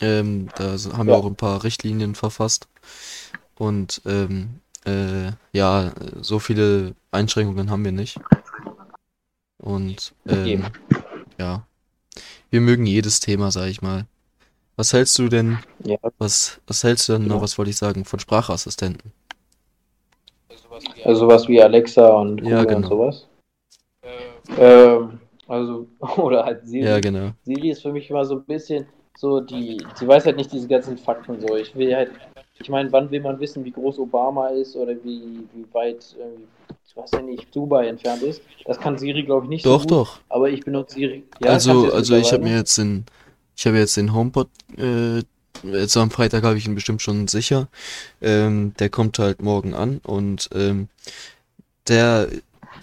Ähm, 0.00 0.50
da 0.54 0.76
haben 0.96 1.08
ja. 1.08 1.14
wir 1.14 1.16
auch 1.16 1.26
ein 1.26 1.34
paar 1.34 1.64
Richtlinien 1.64 2.14
verfasst. 2.14 2.68
Und 3.56 4.02
ähm, 4.06 4.60
äh, 4.84 5.32
ja, 5.52 5.92
so 6.20 6.38
viele 6.38 6.94
Einschränkungen 7.10 7.70
haben 7.70 7.84
wir 7.84 7.90
nicht. 7.90 8.20
Und 9.56 10.14
ähm, 10.26 10.66
ja, 11.38 11.66
wir 12.50 12.60
mögen 12.60 12.86
jedes 12.86 13.18
Thema, 13.18 13.50
sag 13.50 13.66
ich 13.66 13.82
mal. 13.82 14.06
Was 14.78 14.92
hältst 14.92 15.18
du 15.18 15.26
denn, 15.26 15.58
ja. 15.84 15.96
was, 16.18 16.60
was 16.68 16.84
hältst 16.84 17.08
du 17.08 17.14
denn, 17.14 17.24
genau. 17.24 17.42
was 17.42 17.58
wollte 17.58 17.72
ich 17.72 17.76
sagen, 17.76 18.04
von 18.04 18.20
Sprachassistenten? 18.20 19.12
Also 21.04 21.22
sowas 21.22 21.48
wie 21.48 21.60
Alexa 21.60 22.06
und 22.06 22.36
Google 22.36 22.52
ja, 22.52 22.64
genau. 22.64 22.76
und 22.76 22.86
sowas? 22.86 23.28
Ähm, 24.56 25.18
also, 25.48 25.88
oder 26.18 26.44
halt 26.44 26.64
Siri. 26.64 26.86
Ja, 26.86 27.00
genau. 27.00 27.30
Siri 27.42 27.70
ist 27.70 27.82
für 27.82 27.92
mich 27.92 28.08
immer 28.08 28.24
so 28.24 28.36
ein 28.36 28.44
bisschen 28.44 28.86
so 29.16 29.40
die, 29.40 29.84
sie 29.96 30.06
weiß 30.06 30.26
halt 30.26 30.36
nicht 30.36 30.52
diese 30.52 30.68
ganzen 30.68 30.96
Fakten 30.96 31.40
so. 31.40 31.56
Ich 31.56 31.74
will 31.74 31.92
halt, 31.92 32.12
ich 32.60 32.68
meine, 32.68 32.92
wann 32.92 33.10
will 33.10 33.20
man 33.20 33.40
wissen, 33.40 33.64
wie 33.64 33.72
groß 33.72 33.98
Obama 33.98 34.46
ist 34.50 34.76
oder 34.76 34.92
wie, 35.02 35.40
wie 35.54 35.66
weit, 35.72 36.14
ich 36.86 36.96
weiß 36.96 37.10
ja 37.14 37.22
nicht, 37.22 37.52
Dubai 37.52 37.88
entfernt 37.88 38.22
ist? 38.22 38.42
Das 38.64 38.78
kann 38.78 38.96
Siri, 38.96 39.24
glaube 39.24 39.46
ich, 39.46 39.50
nicht 39.50 39.66
doch, 39.66 39.80
so. 39.80 39.88
Doch, 39.88 39.96
doch. 40.04 40.18
Aber 40.28 40.48
ich 40.48 40.60
benutze 40.60 40.94
Siri. 40.94 41.24
Ja, 41.42 41.50
also, 41.50 41.92
also 41.92 42.14
ich 42.14 42.32
habe 42.32 42.44
mir 42.44 42.54
jetzt 42.54 42.78
den 42.78 43.06
ich 43.58 43.66
habe 43.66 43.76
jetzt 43.76 43.96
den 43.96 44.14
HomePod, 44.14 44.48
äh, 44.76 45.22
jetzt 45.64 45.96
am 45.96 46.12
Freitag 46.12 46.44
habe 46.44 46.56
ich 46.56 46.66
ihn 46.66 46.76
bestimmt 46.76 47.02
schon 47.02 47.26
sicher. 47.26 47.66
Ähm, 48.22 48.72
der 48.78 48.88
kommt 48.88 49.18
halt 49.18 49.42
morgen 49.42 49.74
an 49.74 49.98
und 50.04 50.48
ähm, 50.54 50.88
der, 51.88 52.28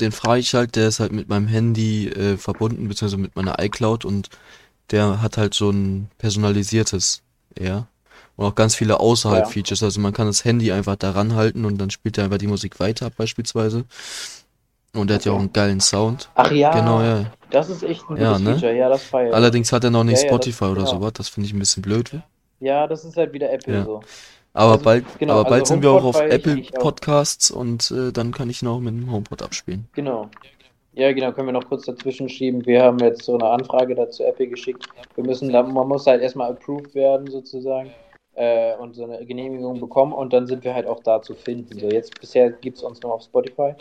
den 0.01 0.11
frage 0.11 0.41
ich 0.41 0.53
halt, 0.53 0.75
der 0.75 0.89
ist 0.89 0.99
halt 0.99 1.13
mit 1.13 1.29
meinem 1.29 1.47
Handy 1.47 2.09
äh, 2.09 2.35
verbunden, 2.35 2.89
beziehungsweise 2.89 3.21
mit 3.21 3.37
meiner 3.37 3.57
iCloud 3.57 4.03
und 4.03 4.29
der 4.91 5.21
hat 5.21 5.37
halt 5.37 5.53
so 5.53 5.69
ein 5.69 6.09
personalisiertes, 6.17 7.21
ja. 7.57 7.87
Und 8.35 8.45
auch 8.45 8.55
ganz 8.55 8.75
viele 8.75 8.99
außerhalb 8.99 9.47
Features. 9.47 9.81
Also 9.81 10.01
man 10.01 10.11
kann 10.11 10.27
das 10.27 10.43
Handy 10.43 10.73
einfach 10.73 10.97
daran 10.97 11.35
halten 11.35 11.63
und 11.63 11.77
dann 11.77 11.89
spielt 11.89 12.17
er 12.17 12.25
einfach 12.25 12.37
die 12.37 12.47
Musik 12.47 12.81
weiter, 12.81 13.09
beispielsweise. 13.09 13.85
Und 14.91 15.07
der 15.07 15.15
hat 15.15 15.25
ja 15.25 15.31
auch 15.31 15.39
einen 15.39 15.53
geilen 15.53 15.79
Sound. 15.79 16.29
Ach 16.35 16.51
ja, 16.51 16.73
Genau, 16.77 17.01
ja. 17.01 17.31
Das 17.55 17.69
ist 17.69 17.83
echt 17.83 18.07
ein 18.09 18.17
Ja, 18.17 18.37
ne? 18.37 18.51
Feature. 18.53 18.75
Ja, 18.75 18.89
das 18.89 19.03
feiert. 19.03 19.33
Allerdings 19.33 19.71
hat 19.71 19.83
er 19.83 19.89
noch 19.89 20.03
nicht 20.03 20.21
Ja, 20.23 20.25
ja, 20.31 20.37
das- 20.37 20.45
Spotify 20.45 20.65
oder 20.65 20.81
genau. 20.83 20.87
sowas. 20.99 21.13
Das 21.13 21.29
finde 21.29 21.47
ich 21.47 21.53
ein 21.53 21.59
bisschen 21.59 21.81
blöd. 21.81 22.11
Ja, 22.59 22.87
das 22.87 23.03
ist 23.05 23.17
halt 23.17 23.33
wieder 23.33 23.51
Apple 23.51 23.83
so. 23.83 24.01
Aber 24.53 24.71
Also, 24.73 24.83
bald, 24.85 25.05
genau, 25.19 25.33
aber 25.33 25.39
also 25.45 25.49
bald 25.49 25.67
sind 25.67 25.83
wir 25.83 25.91
auch 25.91 26.03
auf 26.05 26.15
feier 26.15 26.27
ich 26.29 26.33
Apple 26.35 26.51
eigentlich 26.53 26.77
auch. 26.77 26.81
Podcasts 26.83 27.51
und 27.51 27.91
äh, 27.91 28.11
dann 28.13 28.31
kann 28.31 28.49
ich 28.49 28.65
auch 28.65 28.79
mit 28.79 28.93
dem 28.93 29.11
HomePod 29.11 29.41
abspielen. 29.41 29.87
Genau. 29.93 30.29
Ja, 30.93 31.11
genau, 31.11 31.33
können 31.33 31.49
wir 31.49 31.51
noch 31.53 31.67
kurz 31.67 31.85
dazwischen 31.85 32.29
schieben. 32.29 32.65
Wir 32.65 32.81
haben 32.83 32.99
jetzt 32.99 33.23
so 33.23 33.33
eine 33.37 33.49
Anfrage 33.49 33.95
dazu 33.95 34.23
Apple 34.23 34.47
geschickt. 34.47 34.87
Wir 35.15 35.25
müssen, 35.25 35.51
da- 35.51 35.63
man 35.63 35.87
muss 35.89 36.07
halt 36.07 36.21
erstmal 36.21 36.51
approved 36.51 36.95
werden 36.95 37.27
sozusagen 37.29 37.91
äh, 38.35 38.75
und 38.77 38.95
so 38.95 39.03
eine 39.03 39.25
Genehmigung 39.25 39.79
bekommen 39.81 40.13
und 40.13 40.31
dann 40.31 40.47
sind 40.47 40.63
wir 40.63 40.73
halt 40.73 40.87
auch 40.87 41.01
da 41.03 41.21
zu 41.21 41.35
finden. 41.35 41.77
So 41.77 41.87
jetzt 41.89 42.17
bisher 42.21 42.49
gibt 42.51 42.77
es 42.77 42.83
uns 42.83 43.01
nur 43.01 43.13
auf 43.13 43.23
Spotify 43.23 43.73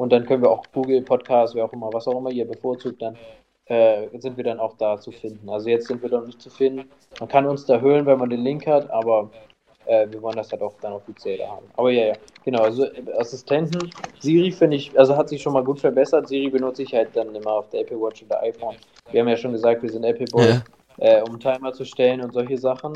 und 0.00 0.10
dann 0.12 0.24
können 0.24 0.42
wir 0.42 0.50
auch 0.50 0.64
Google 0.72 1.02
Podcast, 1.02 1.54
wer 1.54 1.66
auch 1.66 1.72
immer, 1.74 1.92
was 1.92 2.08
auch 2.08 2.16
immer 2.16 2.30
ihr 2.30 2.46
bevorzugt, 2.46 3.02
dann 3.02 3.18
äh, 3.66 4.08
sind 4.18 4.34
wir 4.38 4.44
dann 4.44 4.58
auch 4.58 4.74
da 4.78 4.98
zu 4.98 5.12
finden. 5.12 5.46
Also 5.50 5.68
jetzt 5.68 5.88
sind 5.88 6.02
wir 6.02 6.08
noch 6.08 6.24
nicht 6.24 6.40
zu 6.40 6.48
finden. 6.48 6.88
Man 7.18 7.28
kann 7.28 7.44
uns 7.46 7.66
da 7.66 7.78
hören, 7.78 8.06
wenn 8.06 8.18
man 8.18 8.30
den 8.30 8.40
Link 8.40 8.66
hat, 8.66 8.90
aber 8.90 9.28
äh, 9.84 10.06
wir 10.10 10.22
wollen 10.22 10.36
das 10.36 10.50
halt 10.52 10.62
auch 10.62 10.72
dann 10.80 10.94
offiziell 10.94 11.36
da 11.36 11.48
haben. 11.48 11.66
Aber 11.76 11.90
ja, 11.90 12.06
ja, 12.06 12.14
genau. 12.46 12.62
Also 12.62 12.84
äh, 12.86 13.12
Assistenten, 13.18 13.90
Siri 14.20 14.50
finde 14.50 14.78
ich, 14.78 14.98
also 14.98 15.14
hat 15.14 15.28
sich 15.28 15.42
schon 15.42 15.52
mal 15.52 15.62
gut 15.64 15.78
verbessert. 15.80 16.28
Siri 16.28 16.48
benutze 16.48 16.82
ich 16.82 16.94
halt 16.94 17.14
dann 17.14 17.34
immer 17.34 17.52
auf 17.52 17.68
der 17.68 17.82
Apple 17.82 18.00
Watch 18.00 18.22
oder 18.22 18.42
iPhone. 18.42 18.76
Wir 19.12 19.20
haben 19.20 19.28
ja 19.28 19.36
schon 19.36 19.52
gesagt, 19.52 19.82
wir 19.82 19.90
sind 19.90 20.04
Apple 20.04 20.26
Boys, 20.32 20.62
Ja. 20.96 21.18
äh, 21.18 21.22
um 21.28 21.38
Timer 21.38 21.74
zu 21.74 21.84
stellen 21.84 22.22
und 22.22 22.32
solche 22.32 22.56
Sachen. 22.56 22.94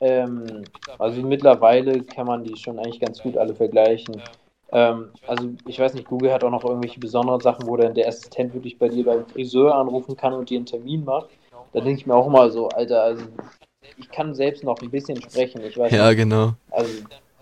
Ähm, 0.00 0.64
also 0.98 1.22
mittlerweile 1.22 2.02
kann 2.02 2.26
man 2.26 2.42
die 2.42 2.56
schon 2.56 2.80
eigentlich 2.80 2.98
ganz 2.98 3.22
gut 3.22 3.36
alle 3.36 3.54
vergleichen. 3.54 4.20
Ähm, 4.72 5.10
also 5.26 5.50
ich 5.66 5.78
weiß 5.78 5.94
nicht, 5.94 6.08
Google 6.08 6.32
hat 6.32 6.42
auch 6.44 6.50
noch 6.50 6.64
irgendwelche 6.64 6.98
besonderen 6.98 7.40
Sachen, 7.40 7.66
wo 7.66 7.76
dann 7.76 7.94
der 7.94 8.08
Assistent 8.08 8.54
wirklich 8.54 8.78
bei 8.78 8.88
dir 8.88 9.04
beim 9.04 9.26
Friseur 9.26 9.74
anrufen 9.74 10.16
kann 10.16 10.32
und 10.32 10.48
dir 10.48 10.58
einen 10.58 10.66
Termin 10.66 11.04
macht. 11.04 11.28
Da 11.72 11.80
denke 11.80 12.00
ich 12.00 12.06
mir 12.06 12.14
auch 12.14 12.26
immer 12.26 12.50
so, 12.50 12.68
Alter, 12.68 13.02
also 13.02 13.24
ich 13.98 14.10
kann 14.10 14.34
selbst 14.34 14.64
noch 14.64 14.80
ein 14.82 14.90
bisschen 14.90 15.20
sprechen. 15.20 15.62
Ich 15.64 15.76
weiß 15.76 15.92
Ja, 15.92 16.08
nicht, 16.08 16.16
genau. 16.16 16.52
also 16.70 16.90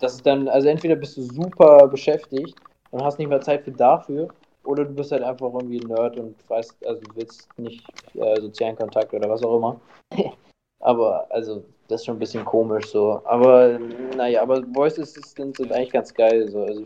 das 0.01 0.15
ist 0.15 0.27
dann, 0.27 0.49
also 0.49 0.69
entweder 0.69 0.97
bist 0.97 1.17
du 1.17 1.23
super 1.23 1.87
beschäftigt 1.89 2.57
und 2.91 3.05
hast 3.05 3.19
nicht 3.19 3.29
mehr 3.29 3.41
Zeit 3.41 3.63
für 3.63 3.73
dafür, 3.73 4.29
oder 4.65 4.85
du 4.85 4.93
bist 4.93 5.13
halt 5.13 5.23
einfach 5.23 5.53
irgendwie 5.53 5.81
ein 5.81 5.89
Nerd 5.89 6.19
und 6.19 6.37
weißt, 6.49 6.85
also 6.87 7.01
du 7.01 7.17
willst 7.17 7.49
nicht 7.59 7.85
äh, 8.15 8.41
sozialen 8.41 8.77
Kontakt 8.77 9.13
oder 9.15 9.29
was 9.29 9.43
auch 9.43 9.57
immer. 9.57 9.81
aber 10.81 11.27
also 11.31 11.65
das 11.89 12.01
ist 12.01 12.07
schon 12.07 12.17
ein 12.17 12.21
bisschen 12.21 12.45
komisch 12.45 12.91
so. 12.91 13.21
Aber 13.25 13.79
naja, 14.17 14.43
aber 14.43 14.63
Voice 14.75 14.99
Assistants 14.99 15.59
sind 15.59 15.73
eigentlich 15.73 15.93
ganz 15.93 16.13
geil 16.15 16.49
so. 16.49 16.63
Also 16.63 16.85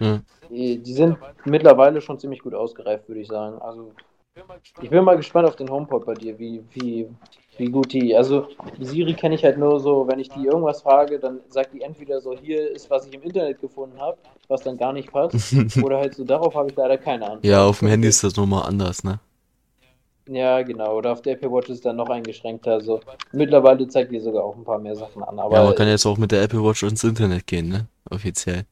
Ja. 0.00 0.20
die, 0.50 0.78
die 0.78 0.92
sind 0.92 1.16
mittlerweile 1.44 2.00
schon 2.00 2.18
ziemlich 2.18 2.40
gut 2.40 2.54
ausgereift, 2.54 3.08
würde 3.08 3.20
ich 3.20 3.28
sagen. 3.28 3.58
Also 3.60 3.92
ich 4.80 4.90
bin 4.90 5.04
mal 5.04 5.16
gespannt 5.16 5.48
auf 5.48 5.56
den 5.56 5.70
HomePod 5.70 6.04
bei 6.04 6.14
dir, 6.14 6.38
wie, 6.38 6.62
wie, 6.72 7.08
wie 7.56 7.70
gut 7.70 7.92
die. 7.92 8.14
Also 8.14 8.48
die 8.78 8.84
Siri 8.84 9.14
kenne 9.14 9.34
ich 9.34 9.44
halt 9.44 9.58
nur 9.58 9.80
so, 9.80 10.06
wenn 10.06 10.18
ich 10.18 10.28
die 10.28 10.44
irgendwas 10.44 10.82
frage, 10.82 11.18
dann 11.18 11.40
sagt 11.48 11.72
die 11.72 11.80
entweder 11.80 12.20
so, 12.20 12.36
hier 12.36 12.70
ist, 12.70 12.90
was 12.90 13.06
ich 13.06 13.14
im 13.14 13.22
Internet 13.22 13.60
gefunden 13.60 13.98
habe, 13.98 14.18
was 14.48 14.62
dann 14.62 14.76
gar 14.76 14.92
nicht 14.92 15.10
passt, 15.10 15.54
oder 15.82 15.98
halt 15.98 16.14
so, 16.14 16.24
darauf 16.24 16.54
habe 16.54 16.70
ich 16.70 16.76
leider 16.76 16.98
keine 16.98 17.24
Antwort. 17.24 17.44
Ja, 17.44 17.64
auf 17.64 17.78
dem 17.78 17.88
Handy 17.88 18.08
ist 18.08 18.22
das 18.22 18.36
nochmal 18.36 18.64
anders, 18.66 19.02
ne? 19.02 19.18
Ja, 20.28 20.62
genau. 20.62 20.96
Oder 20.96 21.12
auf 21.12 21.22
der 21.22 21.34
Apple 21.34 21.52
Watch 21.52 21.68
ist 21.70 21.86
dann 21.86 21.96
noch 21.96 22.08
eingeschränkter. 22.08 22.80
So. 22.80 23.00
Mittlerweile 23.32 23.86
zeigt 23.86 24.10
die 24.10 24.18
sogar 24.18 24.42
auch 24.44 24.56
ein 24.56 24.64
paar 24.64 24.78
mehr 24.80 24.96
Sachen 24.96 25.22
an. 25.22 25.38
Aber 25.38 25.54
Ja, 25.54 25.64
man 25.64 25.74
kann 25.76 25.88
jetzt 25.88 26.04
auch 26.04 26.18
mit 26.18 26.32
der 26.32 26.42
Apple 26.42 26.64
Watch 26.64 26.82
ins 26.82 27.04
Internet 27.04 27.46
gehen, 27.46 27.68
ne? 27.68 27.86
Offiziell. 28.10 28.64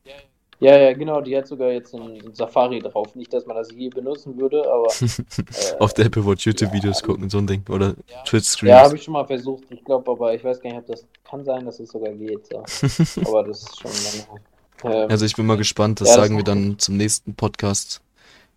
Ja, 0.65 0.79
ja, 0.79 0.93
genau. 0.95 1.21
Die 1.21 1.37
hat 1.37 1.47
sogar 1.47 1.71
jetzt 1.71 1.95
einen 1.95 2.33
Safari 2.33 2.79
drauf. 2.79 3.15
Nicht, 3.15 3.33
dass 3.35 3.45
man 3.45 3.57
das 3.57 3.71
je 3.71 3.91
benutzen 3.91 4.39
würde, 4.39 4.63
aber 4.71 4.87
äh, 4.87 5.79
Auf 5.79 5.93
der 5.93 6.07
Apple 6.07 6.25
Watch 6.25 6.47
YouTube-Videos 6.47 7.01
ja. 7.01 7.07
gucken, 7.07 7.29
so 7.29 7.37
ein 7.39 7.47
Ding. 7.47 7.63
Oder 7.69 7.95
ja, 8.09 8.23
Twitch-Streams. 8.25 8.73
habe 8.73 8.97
ich 8.97 9.03
schon 9.03 9.13
mal 9.13 9.27
versucht. 9.27 9.65
Ich 9.69 9.85
glaube 9.85 10.11
aber, 10.11 10.35
ich 10.35 10.43
weiß 10.43 10.61
gar 10.61 10.71
nicht, 10.71 10.79
ob 10.79 10.87
das 10.87 11.07
kann 11.29 11.45
sein, 11.45 11.67
dass 11.67 11.81
es 11.81 11.91
sogar 11.91 12.13
geht. 12.15 12.47
So. 12.47 12.59
aber 13.27 13.45
das 13.45 13.63
ist 13.63 13.79
schon 13.79 13.91
lange. 13.91 15.03
Ähm, 15.05 15.11
Also 15.11 15.27
ich 15.27 15.37
bin 15.37 15.45
mal 15.45 15.59
gespannt, 15.59 16.01
das 16.01 16.09
Ja, 16.09 16.17
das 16.17 16.25
sagen 16.25 16.37
wir 16.39 16.45
dann 16.45 16.79
zum 16.79 16.97
nächsten 16.97 17.35
Podcast. 17.35 18.01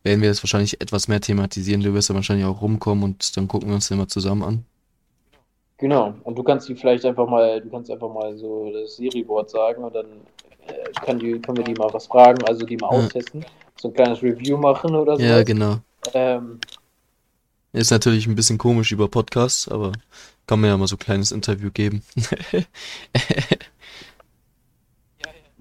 Werden 0.04 0.22
wir 0.22 0.30
das 0.30 0.42
wahrscheinlich 0.42 0.80
etwas 0.80 1.10
mehr 1.10 1.20
thematisieren. 1.20 1.82
Du 1.82 1.94
wirst 1.94 2.08
ja 2.08 2.16
wahrscheinlich 2.16 2.46
auch 2.46 2.62
rumkommen 2.62 3.04
und 3.04 3.36
dann 3.36 3.50
gucken 3.50 3.68
wir 3.68 3.76
uns 3.76 3.90
den 3.90 3.98
mal 3.98 4.08
zusammen 4.08 4.44
an. 4.44 4.66
Genau. 5.78 6.14
Und 6.24 6.38
du 6.38 6.44
kannst 6.44 6.70
die 6.70 6.76
vielleicht 6.76 7.06
einfach 7.06 7.28
mal, 7.28 7.60
du 7.62 7.70
kannst 7.70 7.92
einfach 7.92 8.12
mal 8.12 8.36
so 8.38 8.72
das 8.72 8.96
Siri-Wort 8.96 9.50
sagen 9.50 9.84
und 9.84 9.94
dann 9.94 10.06
äh, 10.68 10.92
kann 11.06 11.20
die, 11.20 11.40
können 11.40 11.58
wir 11.58 11.66
die 11.66 11.76
mal 11.76 11.94
was 11.94 12.08
fragen, 12.08 12.44
also 12.46 12.66
die 12.66 12.78
mal 12.78 12.88
Ja. 12.88 12.94
austesten. 13.04 13.46
So 13.78 13.90
ein 13.90 13.94
kleines 13.94 14.22
Review 14.24 14.58
machen 14.58 14.96
oder 14.96 15.18
so. 15.18 15.24
Ja, 15.24 15.44
genau. 15.44 15.78
Ähm, 16.14 16.60
Ist 17.74 17.92
natürlich 17.92 18.28
ein 18.28 18.36
bisschen 18.36 18.58
komisch 18.58 18.92
über 18.92 19.08
Podcasts, 19.08 19.68
aber 19.68 19.92
kann 20.48 20.62
mir 20.62 20.68
ja 20.68 20.78
mal 20.78 20.88
so 20.88 20.96
ein 20.96 21.00
kleines 21.00 21.32
Interview 21.32 21.70
geben. 21.72 22.02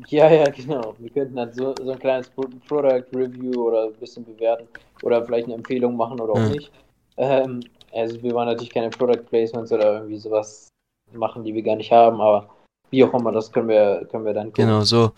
Ja, 0.09 0.31
ja, 0.31 0.45
genau. 0.51 0.95
Wir 0.99 1.11
könnten 1.11 1.37
dann 1.37 1.53
so, 1.53 1.75
so 1.75 1.91
ein 1.91 1.99
kleines 1.99 2.29
Pro 2.31 2.43
Product 2.69 3.05
Review 3.13 3.67
oder 3.69 3.85
ein 3.87 3.95
bisschen 3.95 4.25
bewerten 4.25 4.69
oder 5.03 5.25
vielleicht 5.25 5.47
eine 5.47 5.55
Empfehlung 5.55 5.97
machen 5.97 6.21
oder 6.21 6.35
auch 6.35 6.41
Ja. 6.41 6.49
nicht. 6.51 6.71
Ähm, 7.17 7.61
also 7.93 8.23
wir 8.23 8.35
wollen 8.35 8.47
natürlich 8.47 8.73
keine 8.73 8.91
Product 8.91 9.25
Placements 9.29 9.73
oder 9.73 9.95
irgendwie 9.95 10.19
sowas 10.19 10.69
machen, 11.13 11.45
die 11.45 11.55
wir 11.55 11.63
gar 11.63 11.77
nicht 11.77 11.93
haben, 11.93 12.21
aber 12.21 12.51
wie 12.91 13.05
auch 13.05 13.13
immer, 13.15 13.33
das 13.33 13.51
können 13.53 13.69
wir, 13.69 14.07
können 14.11 14.25
wir 14.25 14.33
dann 14.35 14.47
gucken. 14.49 14.67
Genau, 14.67 14.83
so. 14.85 15.13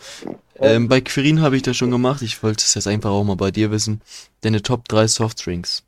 Ähm, 0.55 0.87
bei 0.87 1.01
Quirin 1.01 1.41
habe 1.41 1.55
ich 1.55 1.61
das 1.61 1.77
schon 1.77 1.91
gemacht. 1.91 2.21
Ich 2.21 2.41
wollte 2.43 2.63
es 2.63 2.73
jetzt 2.75 2.87
einfach 2.87 3.11
auch 3.11 3.23
mal 3.23 3.35
bei 3.35 3.51
dir 3.51 3.71
wissen. 3.71 4.01
Deine 4.41 4.61
Top 4.61 4.87
3 4.87 5.07
Softdrinks. 5.07 5.83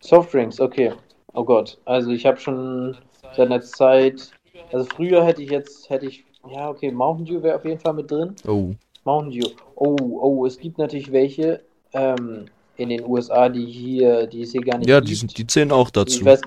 Softdrinks, 0.00 0.60
okay. 0.60 0.92
Oh 1.34 1.44
Gott, 1.44 1.78
also 1.84 2.10
ich 2.10 2.24
habe 2.26 2.38
schon 2.38 2.96
seit 3.36 3.46
einer 3.46 3.60
Zeit, 3.60 4.30
also 4.72 4.84
früher 4.96 5.24
hätte 5.24 5.42
ich 5.42 5.50
jetzt, 5.50 5.88
hätte 5.90 6.06
ich, 6.06 6.24
ja 6.50 6.68
okay, 6.68 6.90
Mountain 6.90 7.26
Dew 7.26 7.42
wäre 7.42 7.56
auf 7.56 7.64
jeden 7.64 7.78
Fall 7.80 7.92
mit 7.94 8.10
drin. 8.10 8.34
Oh. 8.46 8.70
Mountain 9.04 9.40
Dew. 9.40 9.48
Oh, 9.76 9.96
oh, 10.00 10.46
es 10.46 10.58
gibt 10.58 10.78
natürlich 10.78 11.12
welche 11.12 11.60
ähm, 11.92 12.46
in 12.76 12.88
den 12.90 13.04
USA, 13.04 13.48
die 13.48 13.66
hier, 13.66 14.26
die 14.26 14.42
es 14.42 14.52
hier 14.52 14.60
gar 14.62 14.78
nicht 14.78 14.88
Ja, 14.88 14.98
gibt. 15.00 15.10
die, 15.10 15.14
sind, 15.14 15.36
die 15.38 15.46
zählen 15.46 15.72
auch 15.72 15.86
Ich 15.88 15.92
dazu. 15.92 16.24
weiß, 16.24 16.40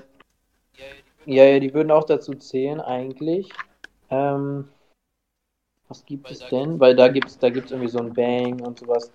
ja, 1.26 1.44
ja, 1.44 1.58
die 1.58 1.72
würden 1.72 1.90
auch 1.90 2.04
dazu 2.04 2.34
zählen 2.34 2.80
eigentlich. 2.80 3.50
Ähm, 4.10 4.68
was 5.88 6.04
gibt 6.06 6.30
es 6.30 6.40
denn? 6.48 6.80
Weil 6.80 6.96
da 6.96 7.08
gibt's, 7.08 7.38
da 7.38 7.50
gibt's 7.50 7.70
irgendwie 7.70 7.90
so 7.90 7.98
ein 7.98 8.14
Bang 8.14 8.60
und 8.60 8.78
sowas. 8.78 9.10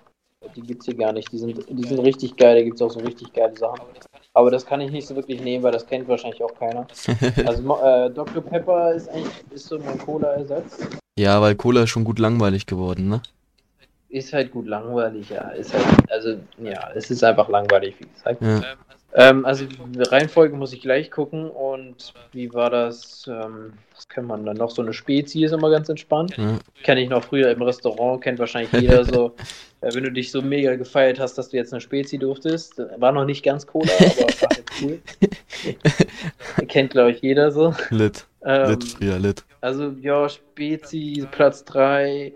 Die 0.55 0.61
gibt's 0.61 0.85
hier 0.85 0.95
gar 0.95 1.11
nicht. 1.11 1.31
Die 1.31 1.37
sind, 1.39 1.65
die 1.67 1.87
sind 1.87 1.99
richtig 1.99 2.35
geil. 2.37 2.55
Da 2.55 2.63
gibt's 2.63 2.81
auch 2.81 2.91
so 2.91 2.99
richtig 2.99 3.33
geile 3.33 3.57
Sachen. 3.57 3.81
Aber 4.33 4.51
das 4.51 4.65
kann 4.65 4.81
ich 4.81 4.91
nicht 4.91 5.07
so 5.07 5.15
wirklich 5.15 5.41
nehmen, 5.41 5.63
weil 5.63 5.71
das 5.71 5.87
kennt 5.87 6.07
wahrscheinlich 6.07 6.43
auch 6.43 6.53
keiner. 6.53 6.85
Also 7.45 7.77
äh, 7.81 8.11
Dr. 8.11 8.43
Pepper 8.43 8.93
ist 8.93 9.09
eigentlich 9.09 9.33
ist 9.49 9.65
so 9.65 9.79
mein 9.79 9.97
Cola-Ersatz. 9.97 10.87
Ja, 11.17 11.41
weil 11.41 11.55
Cola 11.55 11.83
ist 11.83 11.89
schon 11.89 12.03
gut 12.03 12.19
langweilig 12.19 12.67
geworden, 12.67 13.09
ne? 13.09 13.23
Ist 14.09 14.31
halt 14.31 14.51
gut 14.51 14.67
langweilig, 14.67 15.29
ja. 15.29 15.49
Ist 15.49 15.73
halt, 15.73 16.11
also, 16.11 16.37
ja, 16.59 16.91
es 16.93 17.09
ist 17.09 17.23
einfach 17.23 17.49
langweilig, 17.49 17.95
wie 17.99 18.07
gesagt. 18.07 18.41
Ja. 18.43 18.75
Ähm, 19.17 19.45
also, 19.45 19.65
die 19.65 19.99
Reihenfolge 19.99 20.55
muss 20.55 20.73
ich 20.73 20.81
gleich 20.81 21.09
gucken. 21.09 21.49
Und 21.49 22.13
wie 22.33 22.53
war 22.53 22.69
das? 22.69 23.25
Ähm, 23.27 23.73
was 23.95 24.07
kann 24.07 24.25
man 24.25 24.45
dann 24.45 24.57
noch? 24.57 24.69
So 24.69 24.83
eine 24.83 24.93
Spezi 24.93 25.43
ist 25.43 25.53
immer 25.53 25.71
ganz 25.71 25.89
entspannt. 25.89 26.37
ja. 26.37 26.59
Kenne 26.83 27.01
ich 27.01 27.09
noch 27.09 27.23
früher 27.23 27.49
im 27.49 27.61
Restaurant, 27.63 28.21
kennt 28.21 28.37
wahrscheinlich 28.37 28.71
jeder 28.79 29.03
so. 29.03 29.35
äh, 29.81 29.91
wenn 29.91 30.03
du 30.03 30.11
dich 30.11 30.31
so 30.31 30.43
mega 30.43 30.75
gefeiert 30.75 31.19
hast, 31.19 31.35
dass 31.39 31.49
du 31.49 31.57
jetzt 31.57 31.73
eine 31.73 31.81
Spezi 31.81 32.19
durftest. 32.19 32.79
War 32.97 33.11
noch 33.11 33.25
nicht 33.25 33.43
ganz 33.43 33.65
Cola, 33.65 33.91
aber 33.99 34.41
war 34.41 34.49
halt 34.49 34.65
cool. 34.83 34.99
kennt, 36.67 36.91
glaube 36.91 37.11
ich, 37.11 37.21
jeder 37.21 37.51
so. 37.51 37.73
Lit. 37.89 38.27
Ähm, 38.45 38.69
Lit, 38.69 38.83
früher 38.83 39.17
lit. 39.17 39.43
also, 39.61 39.95
ja, 39.99 40.29
Spezi, 40.29 41.27
Platz 41.31 41.65
3, 41.65 42.33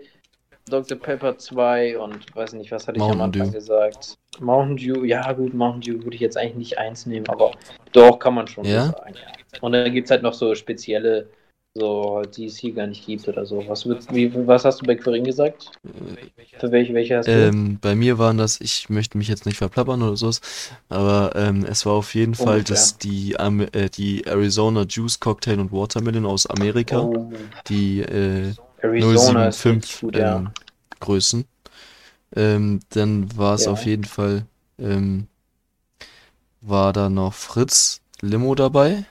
Dr. 0.68 0.96
Pepper 0.98 1.38
2 1.38 1.98
und 1.98 2.34
weiß 2.34 2.54
nicht, 2.54 2.70
was 2.72 2.86
hatte 2.88 2.98
ich 2.98 3.10
am 3.10 3.20
Mountain 3.20 3.20
Anfang 3.20 3.50
Dew. 3.50 3.52
gesagt? 3.52 4.18
Mountain 4.40 4.76
Dew, 4.76 5.04
ja 5.04 5.32
gut, 5.32 5.54
Mountain 5.54 5.80
Dew 5.98 6.04
würde 6.04 6.14
ich 6.14 6.20
jetzt 6.20 6.36
eigentlich 6.36 6.56
nicht 6.56 6.78
eins 6.78 7.06
nehmen, 7.06 7.28
aber 7.28 7.52
doch, 7.92 8.18
kann 8.18 8.34
man 8.34 8.46
schon 8.46 8.66
Ja? 8.68 8.86
sagen, 8.86 9.14
ja. 9.14 9.32
Und 9.60 9.72
dann 9.72 9.92
gibt 9.92 10.06
es 10.06 10.10
halt 10.10 10.22
noch 10.22 10.32
so 10.34 10.54
spezielle, 10.54 11.28
so, 11.74 12.22
die 12.22 12.46
es 12.46 12.56
hier 12.56 12.72
gar 12.72 12.86
nicht 12.86 13.04
gibt 13.06 13.28
oder 13.28 13.44
so. 13.44 13.66
Was, 13.68 13.86
wird, 13.86 14.10
wie, 14.12 14.32
was 14.46 14.64
hast 14.64 14.80
du 14.80 14.86
bei 14.86 14.94
Quirin 14.94 15.24
gesagt? 15.24 15.70
Für 16.58 16.70
welche, 16.70 16.94
welche 16.94 17.16
hast 17.16 17.28
du? 17.28 17.30
Ähm, 17.30 17.78
bei 17.80 17.94
mir 17.94 18.18
waren 18.18 18.36
das, 18.36 18.60
ich 18.60 18.88
möchte 18.90 19.16
mich 19.16 19.28
jetzt 19.28 19.46
nicht 19.46 19.56
verplappern 19.56 20.02
oder 20.02 20.16
so, 20.16 20.30
aber 20.88 21.30
ähm, 21.36 21.64
es 21.64 21.86
war 21.86 21.92
auf 21.92 22.14
jeden 22.16 22.34
Fall 22.34 22.58
Ungefähr. 22.58 22.64
das, 22.64 22.98
die, 22.98 23.38
Am- 23.38 23.60
äh, 23.60 23.88
die 23.90 24.26
Arizona 24.26 24.82
Juice 24.88 25.20
Cocktail 25.20 25.60
und 25.60 25.70
Watermelon 25.70 26.26
aus 26.26 26.46
Amerika. 26.46 27.08
oh, 27.08 27.28
Die 27.68 28.00
äh, 28.00 28.54
Arizona 28.82 29.50
075 29.52 30.14
ja. 30.14 30.36
Ähm, 30.38 30.50
Größen, 31.00 31.44
ähm, 32.36 32.80
dann 32.90 33.36
war 33.36 33.54
es 33.54 33.64
ja. 33.64 33.72
auf 33.72 33.84
jeden 33.84 34.04
Fall, 34.04 34.46
ähm, 34.78 35.26
war 36.60 36.92
da 36.92 37.08
noch 37.08 37.34
Fritz 37.34 38.00
Limo 38.20 38.54
dabei. 38.54 39.04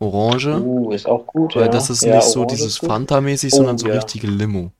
Orange. 0.00 0.60
Uh, 0.60 0.92
ist 0.92 1.06
auch 1.06 1.26
gut. 1.26 1.54
Weil 1.54 1.66
ja. 1.66 1.68
das 1.68 1.88
ist 1.88 2.02
nicht 2.02 2.12
Orange 2.12 2.32
so 2.32 2.44
dieses 2.44 2.78
Fanta-mäßig, 2.78 3.52
oh, 3.52 3.56
sondern 3.58 3.78
so 3.78 3.86
richtige 3.86 4.26
Limo. 4.26 4.72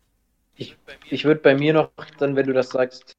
Ich, 0.56 0.76
ich 1.08 1.24
würde 1.24 1.40
bei 1.40 1.54
mir 1.54 1.72
noch, 1.72 1.90
dann, 2.18 2.36
wenn 2.36 2.46
du 2.46 2.52
das 2.52 2.70
sagst, 2.70 3.14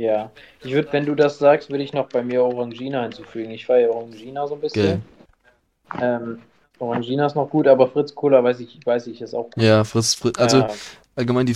Ja, 0.00 0.30
ich 0.62 0.72
würde, 0.72 0.90
wenn 0.92 1.04
du 1.04 1.14
das 1.14 1.38
sagst, 1.38 1.68
würde 1.68 1.84
ich 1.84 1.92
noch 1.92 2.08
bei 2.08 2.22
mir 2.22 2.42
Orangina 2.42 3.02
hinzufügen. 3.02 3.50
Ich 3.50 3.66
feiere 3.66 3.90
Orangina 3.90 4.46
so 4.46 4.54
ein 4.54 4.60
bisschen. 4.62 5.02
Okay. 5.90 6.02
Ähm, 6.02 6.40
Orangina 6.80 7.26
ist 7.26 7.34
noch 7.36 7.50
gut, 7.50 7.66
aber 7.66 7.88
Fritz 7.88 8.14
Cola 8.14 8.42
weiß 8.42 8.60
ich, 8.60 8.84
weiß 8.84 9.06
ich 9.08 9.20
ist 9.20 9.34
auch 9.34 9.50
gut. 9.50 9.62
Ja, 9.62 9.84
Fritz, 9.84 10.14
Fritz 10.14 10.38
also 10.38 10.58
Ja, 10.58 10.68
allgemein 11.16 11.46
die 11.46 11.54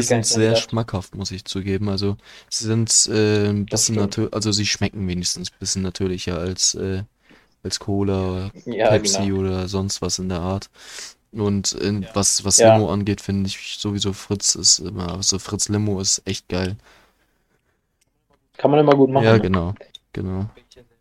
ich 0.00 0.08
gar 0.08 0.22
sind 0.22 0.26
sehr 0.26 0.48
gedacht. 0.50 0.70
schmackhaft, 0.70 1.14
muss 1.14 1.30
ich 1.30 1.44
zugeben. 1.44 1.88
Also 1.88 2.16
sie 2.48 2.64
sind 2.66 2.90
äh, 3.12 3.48
ein 3.50 3.66
bisschen 3.66 3.96
natürlich, 3.96 4.32
also 4.34 4.52
sie 4.52 4.66
schmecken 4.66 5.06
wenigstens 5.08 5.50
ein 5.50 5.58
bisschen 5.58 5.82
natürlicher 5.82 6.38
als, 6.38 6.74
äh, 6.74 7.02
als 7.62 7.78
Cola 7.80 8.30
oder 8.30 8.50
ja, 8.66 8.88
Pepsi 8.88 9.26
genau. 9.26 9.40
oder 9.40 9.68
sonst 9.68 10.02
was 10.02 10.18
in 10.18 10.28
der 10.28 10.40
Art. 10.40 10.70
Und 11.32 11.72
äh, 11.80 12.02
was, 12.14 12.44
was 12.44 12.58
Ja. 12.58 12.76
Limo 12.76 12.90
angeht, 12.92 13.20
finde 13.20 13.48
ich 13.48 13.76
sowieso 13.78 14.12
Fritz 14.12 14.54
ist 14.54 14.78
immer, 14.78 15.14
also 15.14 15.38
Fritz 15.38 15.68
Limo 15.68 16.00
ist 16.00 16.22
echt 16.26 16.48
geil. 16.48 16.76
Kann 18.56 18.70
man 18.70 18.80
immer 18.80 18.94
gut 18.94 19.10
machen. 19.10 19.24
Ja, 19.24 19.32
ne? 19.34 19.40
genau, 19.40 19.74
genau. 20.12 20.46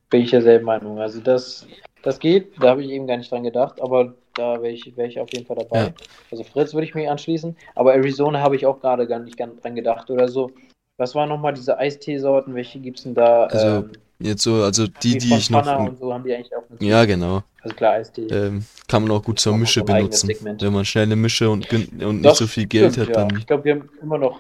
Bin 0.10 0.22
ich 0.22 0.32
derselben 0.32 0.66
Meinung. 0.66 1.00
Also 1.00 1.20
das, 1.22 1.66
das 2.04 2.20
geht, 2.20 2.62
da 2.62 2.70
habe 2.70 2.84
ich 2.84 2.92
eben 2.92 3.08
gar 3.08 3.18
nicht 3.18 3.32
dran 3.32 3.44
gedacht, 3.44 3.82
aber 3.82 4.14
da 4.36 4.62
wäre 4.62 4.74
ich, 4.74 4.96
wär 4.96 5.06
ich 5.06 5.20
auf 5.20 5.32
jeden 5.34 5.46
Fall 5.46 5.56
dabei. 5.56 5.86
Ja. 5.86 5.94
Also 6.32 6.44
Fritz 6.44 6.74
würde 6.74 6.86
ich 6.86 6.96
mir 6.96 7.10
anschließen, 7.10 7.56
aber 7.76 7.96
Arizona 7.96 8.40
habe 8.42 8.56
ich 8.56 8.66
auch 8.66 8.80
gerade 8.80 9.08
gar 9.08 9.20
nicht 9.20 9.40
dran 9.40 9.76
gedacht 9.76 10.10
oder 10.12 10.28
so. 10.28 10.52
Was 10.98 11.16
waren 11.16 11.30
nochmal 11.30 11.54
diese 11.54 11.78
Eisteesorten? 11.78 12.54
Welche 12.54 12.80
gibt 12.80 13.00
es 13.00 13.04
denn 13.04 13.16
da? 13.16 13.46
Also, 13.46 13.68
ähm, 13.68 13.92
Jetzt 14.20 14.44
so, 14.44 14.64
also 14.64 14.88
die, 14.88 15.18
die 15.18 15.28
von 15.28 15.38
ich 15.38 15.50
noch, 15.50 15.66
Fanta 15.66 15.84
und 15.84 16.00
so 16.00 16.18
die 16.80 16.88
ja, 16.88 17.04
genau. 17.04 17.44
Also 17.62 17.76
klar, 17.76 17.94
Eistee. 17.94 18.28
Ähm, 18.28 18.64
kann 18.88 19.04
man 19.04 19.12
auch 19.12 19.24
gut 19.24 19.40
zur 19.40 19.54
noch 19.54 19.60
Mische 19.60 19.84
benutzen. 19.84 20.30
Wenn 20.42 20.74
man 20.74 20.86
schnell 20.86 21.04
eine 21.04 21.16
Mische 21.16 21.50
und, 21.50 21.68
und 21.74 22.22
nicht 22.22 22.36
so 22.36 22.48
viel 22.48 22.66
Geld 22.66 22.94
stimmt, 22.94 23.10
hat, 23.10 23.16
ja. 23.16 23.26
dann. 23.26 23.38
Ich 23.38 23.48
glaube, 23.48 23.66
wir 23.66 23.76
haben 23.76 23.90
immer 24.02 24.18
noch 24.18 24.40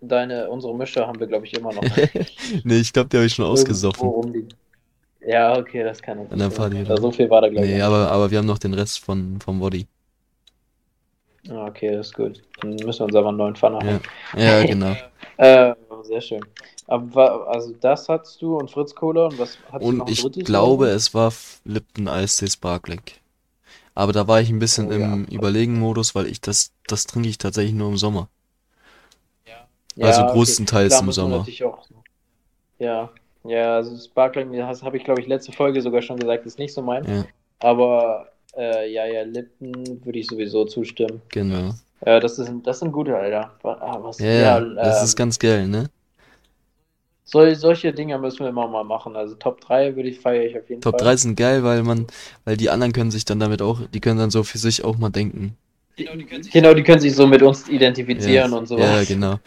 deine, 0.00 0.48
unsere 0.48 0.74
Mische 0.74 1.06
haben 1.06 1.20
wir, 1.20 1.26
glaube 1.26 1.46
ich, 1.46 1.54
immer 1.54 1.72
noch. 1.72 1.82
Nee, 2.64 2.78
ich 2.78 2.92
glaube, 2.92 3.08
die 3.08 3.18
habe 3.18 3.26
ich 3.26 3.34
schon 3.34 3.44
irgendwo 3.44 3.60
ausgesoffen. 3.60 4.08
rumliegen. 4.08 4.48
Ja, 5.20 5.56
okay, 5.58 5.84
das 5.84 6.02
kann 6.02 6.20
ich 6.24 6.30
nicht. 6.30 6.50
Party, 6.54 6.82
Also 6.84 6.96
oder? 6.96 7.02
so 7.02 7.12
viel 7.12 7.30
war 7.30 7.40
da, 7.40 7.48
glaube 7.48 7.74
ich. 7.74 7.74
Nee, 7.74 7.82
aber, 7.82 8.10
aber 8.10 8.30
wir 8.30 8.38
haben 8.38 8.46
noch 8.46 8.58
den 8.58 8.74
Rest 8.74 9.00
von, 9.00 9.40
vom 9.40 9.58
Body. 9.60 9.86
Ah, 11.50 11.66
Okay, 11.68 11.92
das 11.96 12.08
ist 12.08 12.14
gut. 12.14 12.42
Dann 12.60 12.70
müssen 12.84 13.00
wir 13.00 13.04
uns 13.06 13.14
aber 13.14 13.28
einen 13.28 13.38
neuen 13.38 13.56
Pfanne 13.56 13.78
Ja, 13.80 14.00
haben. 14.00 14.02
ja, 14.36 14.64
genau. 14.64 14.96
Äh, 15.36 15.74
sehr 16.02 16.20
schön. 16.20 16.48
Aber 16.88 17.46
also 17.48 17.72
das 17.74 18.08
hattest 18.08 18.42
du 18.42 18.58
und 18.58 18.72
Fritz 18.72 18.92
Cola 18.94 19.26
und 19.28 19.38
was 19.38 19.60
hattest 19.70 19.92
du 19.92 19.96
noch 19.96 20.04
Und 20.04 20.10
ich 20.10 20.30
drittes? 20.30 20.44
glaube, 20.44 20.88
Sorten? 20.88 20.88
es 20.88 21.14
war 21.14 21.32
Lipton 21.64 22.06
Eistee 22.06 22.48
Sparkling. 22.48 23.00
Aber 23.94 24.12
da 24.12 24.28
war 24.28 24.40
ich 24.40 24.50
ein 24.50 24.58
bisschen 24.60 24.90
Oh, 24.90 24.94
ja. 24.94 25.20
im 25.20 25.26
Überlegen-Modus, 25.26 26.14
weil 26.14 26.26
ich 26.28 26.40
das, 26.40 26.72
das 26.86 27.06
trinke 27.06 27.28
ich 27.28 27.38
tatsächlich 27.38 27.74
nur 27.74 27.90
im 27.90 27.98
Sommer. 27.98 28.28
Ja, 29.46 29.68
also 30.00 30.24
okay. 30.34 30.56
größtenteils 30.64 30.84
Klar, 30.86 31.02
im 31.02 31.12
Sommer. 31.12 31.50
auch. 31.64 31.88
Ja, 32.78 33.12
ja, 33.48 33.76
also 33.76 33.96
Sparkling, 33.96 34.52
das 34.52 34.82
habe 34.82 34.96
ich 34.96 35.04
glaube 35.04 35.20
ich 35.20 35.26
letzte 35.26 35.52
Folge 35.52 35.80
sogar 35.82 36.02
schon 36.02 36.18
gesagt, 36.18 36.46
ist 36.46 36.58
nicht 36.58 36.74
so 36.74 36.82
mein. 36.82 37.04
Ja, 37.04 37.24
Aber 37.60 38.28
äh, 38.56 38.90
ja, 38.92 39.06
ja, 39.06 39.22
Lipton 39.22 39.72
würde 40.04 40.18
ich 40.18 40.26
sowieso 40.26 40.64
zustimmen. 40.64 41.20
genau. 41.28 41.74
Äh, 42.00 42.20
das, 42.20 42.38
ist, 42.38 42.50
das 42.62 42.78
sind 42.78 42.92
gute, 42.92 43.16
Alter. 43.16 43.52
Ah, 43.64 43.98
Was, 44.00 44.18
Ja, 44.20 44.26
ja, 44.26 44.58
ja, 44.60 44.60
das 44.60 44.98
ähm, 45.00 45.04
ist 45.04 45.16
ganz 45.16 45.38
geil, 45.38 45.66
ne? 45.66 45.90
sol, 47.24 47.54
solche 47.54 47.92
Dinge 47.92 48.18
müssen 48.18 48.40
wir 48.40 48.48
immer 48.48 48.68
mal 48.68 48.84
machen. 48.84 49.16
Also 49.16 49.34
Top 49.34 49.60
3 49.60 49.94
würde 49.96 50.08
ich 50.08 50.20
feiere 50.20 50.44
ich 50.44 50.58
auf 50.58 50.68
jeden 50.68 50.80
Top 50.80 50.98
Fall. 50.98 51.08
3 51.08 51.16
sind 51.16 51.36
geil, 51.36 51.62
weil 51.62 51.82
man, 51.82 52.06
weil 52.44 52.56
die 52.56 52.70
anderen 52.70 52.92
können 52.92 53.10
sich 53.10 53.24
dann 53.24 53.40
damit 53.40 53.62
auch, 53.62 53.80
die 53.92 54.00
können 54.00 54.18
dann 54.18 54.30
so 54.30 54.42
für 54.44 54.58
sich 54.58 54.84
auch 54.84 54.96
mal 54.96 55.10
denken. 55.10 55.56
Genau, 55.96 56.74
die 56.74 56.82
können 56.84 57.00
sich 57.00 57.14
so 57.14 57.26
mit 57.26 57.42
uns 57.42 57.68
identifizieren 57.68 58.52
Ja, 58.52 58.56
und 58.56 58.66
sowas. 58.66 59.08
ja, 59.08 59.14
genau. 59.14 59.40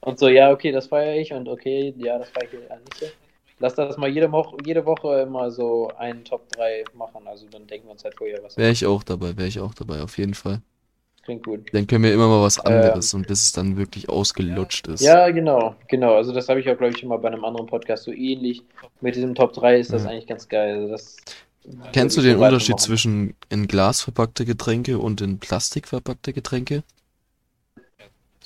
Und 0.00 0.18
so, 0.18 0.28
ja, 0.28 0.52
okay, 0.52 0.70
das 0.70 0.88
feiere 0.88 1.16
ich 1.16 1.32
und 1.32 1.48
okay, 1.48 1.94
ja, 1.96 2.18
das 2.18 2.28
feiere 2.28 2.48
ich 2.52 2.68
ja 2.68 2.76
nicht. 2.76 3.14
Lass 3.60 3.74
das 3.74 3.96
mal 3.96 4.08
jede 4.08 4.30
Woche, 4.32 4.56
jede 4.64 4.84
Woche 4.84 5.20
immer 5.20 5.50
so 5.50 5.90
einen 5.96 6.24
Top 6.24 6.48
3 6.50 6.84
machen. 6.94 7.26
Also 7.26 7.46
dann 7.50 7.66
denken 7.66 7.86
wir 7.86 7.92
uns 7.92 8.04
halt 8.04 8.14
vorher 8.16 8.42
was. 8.42 8.56
Wäre 8.56 8.70
ich 8.72 8.84
auch 8.84 9.02
dabei, 9.02 9.36
wäre 9.36 9.48
ich 9.48 9.60
auch 9.60 9.74
dabei, 9.74 10.02
auf 10.02 10.18
jeden 10.18 10.34
Fall. 10.34 10.60
Klingt 11.22 11.46
gut. 11.46 11.72
Dann 11.72 11.86
können 11.86 12.04
wir 12.04 12.12
immer 12.12 12.28
mal 12.28 12.42
was 12.42 12.60
anderes 12.60 13.14
und 13.14 13.26
bis 13.26 13.44
es 13.44 13.52
dann 13.52 13.78
wirklich 13.78 14.10
ausgelutscht 14.10 14.88
ist. 14.88 15.00
Ja, 15.00 15.30
genau, 15.30 15.74
genau. 15.88 16.16
Also 16.16 16.32
das 16.32 16.48
habe 16.50 16.60
ich 16.60 16.68
auch, 16.68 16.76
glaube 16.76 16.92
ich, 16.92 16.98
schon 16.98 17.08
mal 17.08 17.16
bei 17.16 17.28
einem 17.28 17.44
anderen 17.44 17.66
Podcast 17.66 18.04
so 18.04 18.12
ähnlich. 18.12 18.62
Mit 19.00 19.16
diesem 19.16 19.34
Top 19.34 19.54
3 19.54 19.78
ist 19.78 19.92
das 19.92 20.04
Ja. 20.04 20.10
eigentlich 20.10 20.26
ganz 20.26 20.48
geil. 20.48 20.74
Also 20.74 20.88
das 20.88 21.16
Kennst 21.92 22.18
du 22.18 22.20
den 22.20 22.36
Unterschied 22.36 22.78
zwischen 22.78 23.34
in 23.48 23.66
Glas 23.68 24.02
verpackte 24.02 24.44
Getränke 24.44 24.98
und 24.98 25.22
in 25.22 25.38
Plastik 25.38 25.88
verpackte 25.88 26.34
Getränke? 26.34 26.82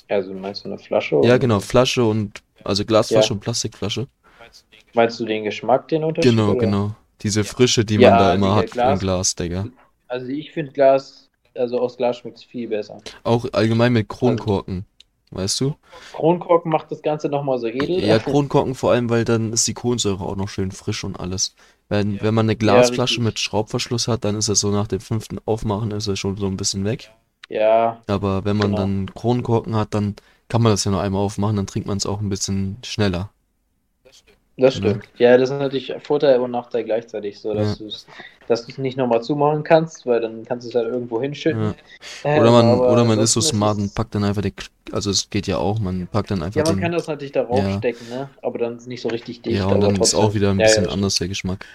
Also 0.08 0.32
meinst 0.32 0.64
du 0.64 0.68
eine 0.68 0.78
Flasche? 0.78 1.20
Ja, 1.24 1.36
genau, 1.36 1.58
Flasche 1.58 2.04
und, 2.04 2.42
also 2.62 2.84
Glasflasche 2.84 3.28
Ja. 3.30 3.34
und 3.34 3.40
Plastikflasche. 3.40 4.06
Meinst 4.98 5.20
du 5.20 5.24
den 5.24 5.44
Geschmack, 5.44 5.88
den 5.88 6.04
Unterschied? 6.04 6.32
Genau, 6.32 6.48
oder? 6.50 6.60
genau. 6.60 6.94
Diese 7.22 7.44
Frische, 7.44 7.84
die 7.84 7.98
Ja, 7.98 8.10
man 8.10 8.18
da 8.18 8.34
immer 8.34 8.48
Digga, 8.48 8.58
hat 8.60 8.70
Glas- 8.72 8.92
im 8.94 8.98
Glas, 9.00 9.34
Digga. 9.36 9.68
Also 10.08 10.26
ich 10.28 10.52
finde 10.52 10.72
Glas, 10.72 11.28
also 11.54 11.80
aus 11.80 11.96
Glas 11.96 12.18
schmeckt 12.18 12.38
es 12.38 12.44
viel 12.44 12.68
besser. 12.68 13.00
Auch 13.24 13.46
allgemein 13.52 13.92
mit 13.92 14.08
Kronkorken, 14.08 14.86
weißt 15.30 15.60
du? 15.60 15.74
Kronkorken 16.12 16.70
macht 16.70 16.90
das 16.90 17.02
Ganze 17.02 17.28
nochmal 17.28 17.58
so 17.58 17.66
edel. 17.68 18.02
Ja, 18.04 18.18
Kronkorken 18.18 18.74
vor 18.74 18.92
allem, 18.92 19.08
weil 19.10 19.24
dann 19.24 19.52
ist 19.52 19.66
die 19.68 19.74
Kohlensäure 19.74 20.24
auch 20.24 20.36
noch 20.36 20.48
schön 20.48 20.72
frisch 20.72 21.04
und 21.04 21.18
alles. 21.20 21.54
Wenn, 21.88 22.20
wenn 22.20 22.34
man 22.34 22.46
eine 22.46 22.56
Glasflasche 22.56 23.20
richtig. 23.20 23.24
mit 23.24 23.38
Schraubverschluss 23.38 24.08
hat, 24.08 24.24
dann 24.24 24.36
ist 24.36 24.48
es 24.48 24.60
so 24.60 24.70
nach 24.70 24.86
dem 24.88 25.00
fünften 25.00 25.38
Aufmachen 25.46 25.90
ist 25.92 26.06
es 26.06 26.18
schon 26.18 26.36
so 26.36 26.46
ein 26.46 26.56
bisschen 26.56 26.84
weg. 26.84 27.10
Ja, 27.48 28.02
Aber 28.08 28.44
wenn 28.44 28.56
man 28.56 28.72
Genau. 28.72 28.82
dann 28.84 29.14
Kronkorken 29.14 29.76
hat, 29.76 29.94
dann 29.94 30.16
kann 30.48 30.62
man 30.62 30.72
das 30.72 30.84
ja 30.84 30.90
nur 30.90 31.02
einmal 31.02 31.22
aufmachen, 31.22 31.56
dann 31.56 31.66
trinkt 31.66 31.88
man 31.88 31.98
es 31.98 32.06
auch 32.06 32.20
ein 32.20 32.28
bisschen 32.28 32.78
schneller. 32.84 33.30
Das 34.58 34.74
stimmt. 34.74 35.08
Ja, 35.18 35.36
das 35.38 35.50
ist 35.50 35.58
natürlich 35.58 35.94
Vorteil 36.02 36.40
und 36.40 36.50
Nachteil 36.50 36.84
gleichzeitig, 36.84 37.38
so 37.40 37.54
dass 37.54 37.78
Ja. 37.78 37.84
du 37.84 37.86
es 37.86 38.06
dass 38.48 38.64
du's 38.66 38.78
nicht 38.78 38.96
nochmal 38.96 39.22
zumachen 39.22 39.62
kannst, 39.62 40.06
weil 40.06 40.20
dann 40.22 40.44
kannst 40.44 40.64
du 40.64 40.70
es 40.70 40.74
halt 40.74 40.88
irgendwo 40.88 41.20
hinschütten. 41.20 41.74
Ja. 42.24 42.30
Äh, 42.30 42.40
Oder 42.40 42.50
man, 42.50 42.64
aber 42.64 42.92
oder 42.92 43.04
man 43.04 43.18
ist 43.20 43.32
so 43.34 43.40
smart 43.40 43.78
und 43.78 43.94
packt 43.94 44.14
dann 44.14 44.24
einfach 44.24 44.42
den, 44.42 44.54
also 44.90 45.10
es 45.10 45.28
geht 45.30 45.46
ja 45.46 45.58
auch, 45.58 45.78
man 45.78 46.06
packt 46.08 46.30
dann 46.30 46.42
einfach 46.42 46.58
Ja, 46.58 46.64
man 46.64 46.74
den, 46.74 46.82
kann 46.82 46.92
das 46.92 47.06
natürlich 47.06 47.32
darauf 47.32 47.58
Ja. 47.58 47.76
stecken, 47.78 48.08
ne? 48.08 48.30
Aber 48.42 48.58
dann 48.58 48.76
ist 48.76 48.82
es 48.82 48.86
nicht 48.88 49.02
so 49.02 49.08
richtig 49.08 49.42
dicht. 49.42 49.58
ja, 49.58 49.66
und 49.66 49.80
dann 49.82 49.96
ist 49.96 50.14
auch 50.14 50.34
wieder 50.34 50.50
ein 50.50 50.58
Ja, 50.58 50.64
ja, 50.64 50.72
bisschen 50.72 50.88
anders 50.88 51.16
der 51.16 51.28
Geschmack. 51.28 51.66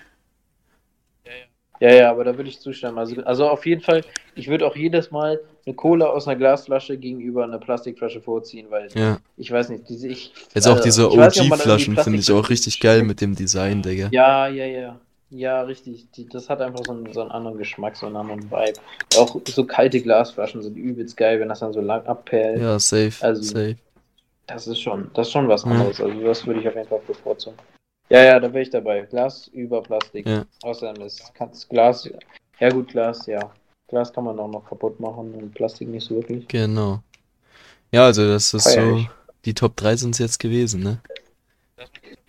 Ja, 1.84 1.94
ja, 1.94 2.10
aber 2.12 2.24
da 2.24 2.38
würde 2.38 2.50
ich 2.50 2.60
zustimmen. 2.62 2.98
Also, 2.98 3.22
also 3.24 3.50
auf 3.50 3.66
jeden 3.66 3.82
Fall, 3.82 4.04
ich 4.36 4.48
würde 4.48 4.66
auch 4.66 4.76
jedes 4.76 5.12
Mal 5.12 5.38
eine 5.66 5.76
Cola 5.76 6.06
aus 6.06 6.28
einer 6.30 6.38
Glasflasche 6.38 6.98
gegenüber 6.98 7.44
einer 7.44 7.60
Plastikflasche 7.60 8.22
vorziehen, 8.22 8.68
weil 8.70 8.88
Ja. 8.96 9.18
ich 9.36 9.52
weiß 9.52 9.68
nicht, 9.68 9.90
diese 9.90 10.08
ich. 10.08 10.32
Jetzt 10.54 10.66
auch 10.68 10.78
äh, 10.80 10.82
diese 10.82 11.12
OG-Flaschen 11.12 11.98
finde 11.98 12.20
ich 12.20 12.32
auch 12.32 12.50
richtig 12.50 12.80
geil 12.80 13.04
mit 13.04 13.20
dem 13.20 13.36
Design, 13.36 13.82
Digga. 13.86 14.08
Ja, 14.12 14.48
ja, 14.48 14.66
ja. 14.66 15.00
Ja, 15.30 15.62
richtig. 15.64 16.10
Die, 16.16 16.26
das 16.30 16.50
hat 16.50 16.62
einfach 16.62 16.86
so 16.86 16.94
einen, 16.94 17.12
so 17.12 17.20
einen 17.20 17.32
anderen 17.32 17.58
Geschmack, 17.58 17.98
so 17.98 18.06
einen 18.06 18.16
anderen 18.16 18.44
Vibe. 18.50 18.80
Auch 19.18 19.36
so 19.46 19.66
kalte 19.66 20.00
Glasflaschen 20.00 20.62
sind 20.62 20.78
übelst 20.78 21.18
geil, 21.18 21.40
wenn 21.42 21.50
das 21.50 21.60
dann 21.60 21.74
so 21.74 21.82
lang 21.82 22.06
abperlt. 22.06 22.62
Ja, 22.62 22.80
safe, 22.80 23.14
Also- 23.20 23.42
safe. 23.44 23.76
Das 24.48 24.68
ist 24.68 24.80
schon, 24.80 25.10
das 25.16 25.28
ist 25.28 25.32
schon 25.34 25.48
was 25.50 25.64
Ja. 25.66 25.72
anderes. 25.72 26.00
Also 26.00 26.20
das 26.22 26.46
würde 26.48 26.60
ich 26.62 26.68
auf 26.68 26.76
jeden 26.76 26.88
Fall 26.88 27.02
bevorzugen. 27.08 27.58
Ja, 28.10 28.24
ja, 28.24 28.39
da 28.39 28.51
wäre 28.54 28.64
ich 28.64 28.70
dabei. 28.70 29.01
Glas 29.01 29.47
über 29.47 29.82
Plastik. 29.82 30.28
Ja. 30.28 30.45
Außerdem 30.64 31.04
ist 31.04 31.34
kannst 31.34 31.70
Glas. 31.70 32.10
Ja 32.60 32.70
gut, 32.70 32.89
Glas, 32.89 33.26
ja. 33.26 33.51
Glas 33.88 34.12
kann 34.12 34.24
man 34.24 34.39
auch 34.39 34.49
noch 34.49 34.66
kaputt 34.66 34.99
machen 34.99 35.34
und 35.34 35.54
Plastik 35.54 35.88
nicht 35.88 36.06
so 36.06 36.16
wirklich. 36.16 36.47
Genau. 36.47 37.01
Ja, 37.91 38.06
also 38.06 38.28
das 38.28 38.54
ist 38.54 38.74
Feier 38.74 38.89
so, 38.89 39.06
die 39.45 39.54
Top 39.54 39.76
3 39.76 39.95
sind 39.97 40.12
es 40.12 40.20
jetzt 40.20 40.39
gewesen, 40.39 40.82
ne? 40.82 40.99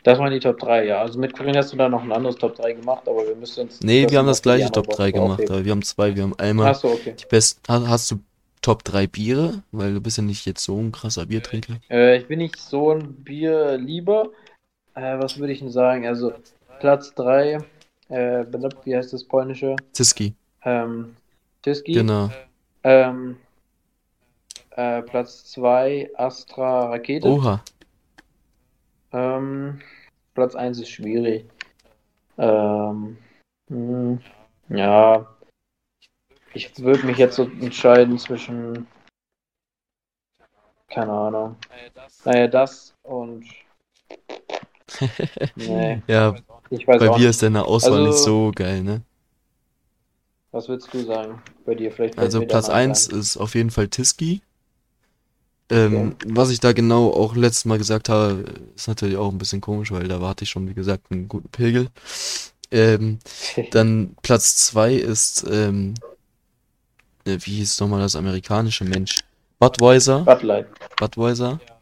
Das 0.03 0.19
waren 0.19 0.31
die 0.31 0.41
Top 0.41 0.59
3, 0.59 0.85
ja. 0.85 1.01
Also 1.01 1.19
mit 1.19 1.35
Corinne 1.35 1.59
hast 1.59 1.73
du 1.73 1.77
da 1.79 1.89
noch 1.89 2.03
ein 2.03 2.13
anderes 2.13 2.37
Top 2.37 2.55
3 2.57 2.75
gemacht, 2.75 3.09
aber 3.09 3.27
wir 3.27 3.35
müssen 3.35 3.63
uns. 3.63 3.81
Nee, 3.81 4.07
wir 4.09 4.19
haben 4.19 4.27
das 4.27 4.43
gleiche 4.43 4.71
Top 4.71 4.89
3 4.89 5.05
Woche 5.05 5.13
gemacht, 5.13 5.33
aufheben. 5.33 5.55
aber 5.55 5.65
wir 5.65 5.73
haben 5.73 5.83
zwei, 5.83 6.15
wir 6.15 6.23
haben 6.23 6.39
einmal 6.39 6.69
Achso, 6.69 6.89
okay. 6.89 7.15
die 7.19 7.25
besten, 7.25 7.61
hast, 7.67 7.89
hast 7.89 8.11
du 8.11 8.17
Top 8.61 8.85
3 8.85 9.07
Biere? 9.07 9.63
Weil 9.73 9.95
du 9.95 10.03
bist 10.03 10.19
ja 10.19 10.23
nicht 10.23 10.45
jetzt 10.45 10.63
so 10.63 10.79
ein 10.79 10.93
krasser 10.93 11.25
Biertrinker. 11.25 11.77
Äh, 11.89 12.19
ich 12.19 12.27
bin 12.27 12.41
nicht 12.41 12.59
so 12.59 12.91
ein 12.91 13.15
Bier 13.15 13.79
lieber. 13.79 14.29
Äh, 14.95 15.19
was 15.19 15.39
würde 15.39 15.53
ich 15.53 15.59
denn 15.59 15.71
sagen? 15.71 16.07
Also 16.07 16.33
Platz 16.81 17.15
3, 17.15 17.59
äh, 18.09 18.45
wie 18.85 18.97
heißt 18.97 19.13
das 19.13 19.25
polnische? 19.25 19.77
Ziski, 19.93 20.35
Ähm, 20.63 21.17
Tyski. 21.63 21.93
genau. 21.93 22.31
Ähm, 22.83 23.39
äh, 24.71 25.03
Platz 25.03 25.45
2, 25.47 26.11
Astra 26.17 26.91
Rakete. 26.91 27.29
Oha, 27.29 27.63
Ähm, 29.13 29.81
Platz 30.35 30.55
1 30.57 30.81
ist 30.81 30.91
schwierig. 30.91 31.47
Ähm, 32.37 33.17
hm, 33.69 34.21
ja, 34.69 35.27
ich 36.53 36.77
würde 36.79 37.07
mich 37.07 37.19
jetzt 37.19 37.37
so 37.37 37.45
entscheiden 37.45 38.19
zwischen, 38.19 38.87
keine 40.89 41.13
Ahnung. 41.13 41.57
Naja, 42.25 42.49
das 42.49 42.95
und, 43.05 43.45
nee, 45.57 46.03
ja, 46.07 46.35
ich 46.71 46.87
weiß 46.87 46.99
bei 47.01 47.09
nicht. 47.17 47.25
ist 47.25 47.43
deine 47.43 47.65
Auswahl 47.65 47.93
Also- 47.95 48.07
nicht 48.07 48.19
so 48.19 48.53
geil, 48.55 48.83
ne? 48.83 49.03
Was 50.53 50.69
würdest 50.69 50.93
du 50.95 51.05
sagen 51.05 51.43
bei 51.67 51.75
dir? 51.75 51.91
Vielleicht 51.91 52.17
Also 52.17 52.39
mir 52.39 52.47
Platz 52.47 52.67
danach 52.67 52.79
1 52.79 53.11
ein. 53.11 53.19
ist 53.19 53.37
auf 53.37 53.55
jeden 53.57 53.71
Fall 53.71 53.89
Tiski. 53.89 54.41
Ähm, 55.71 56.15
was 56.27 56.51
ich 56.51 56.61
da 56.61 56.73
genau 56.73 57.11
auch 57.11 57.35
letztes 57.35 57.65
Mal 57.65 57.79
gesagt 57.79 58.09
habe, 58.09 58.45
ist 58.77 58.87
natürlich 58.87 59.17
auch 59.17 59.33
ein 59.33 59.39
bisschen 59.39 59.61
komisch, 59.61 59.91
weil 59.91 60.07
da 60.07 60.21
warte 60.21 60.45
ich 60.45 60.51
schon, 60.51 60.69
wie 60.69 60.75
gesagt, 60.75 61.11
einen 61.11 61.27
guten 61.27 61.49
Pegel. 61.49 61.89
Ähm, 62.71 63.19
dann 63.73 64.15
Platz 64.23 64.57
zwei 64.57 64.95
ist, 64.95 65.45
ähm, 65.51 65.95
äh, 67.25 67.39
wie 67.41 67.57
hieß 67.57 67.81
nochmal 67.81 68.01
das 68.01 68.15
amerikanische 68.15 68.85
Mensch? 68.85 69.25
Budweiser. 69.59 70.21
Budweiser. 70.99 71.61
Ja, 71.67 71.74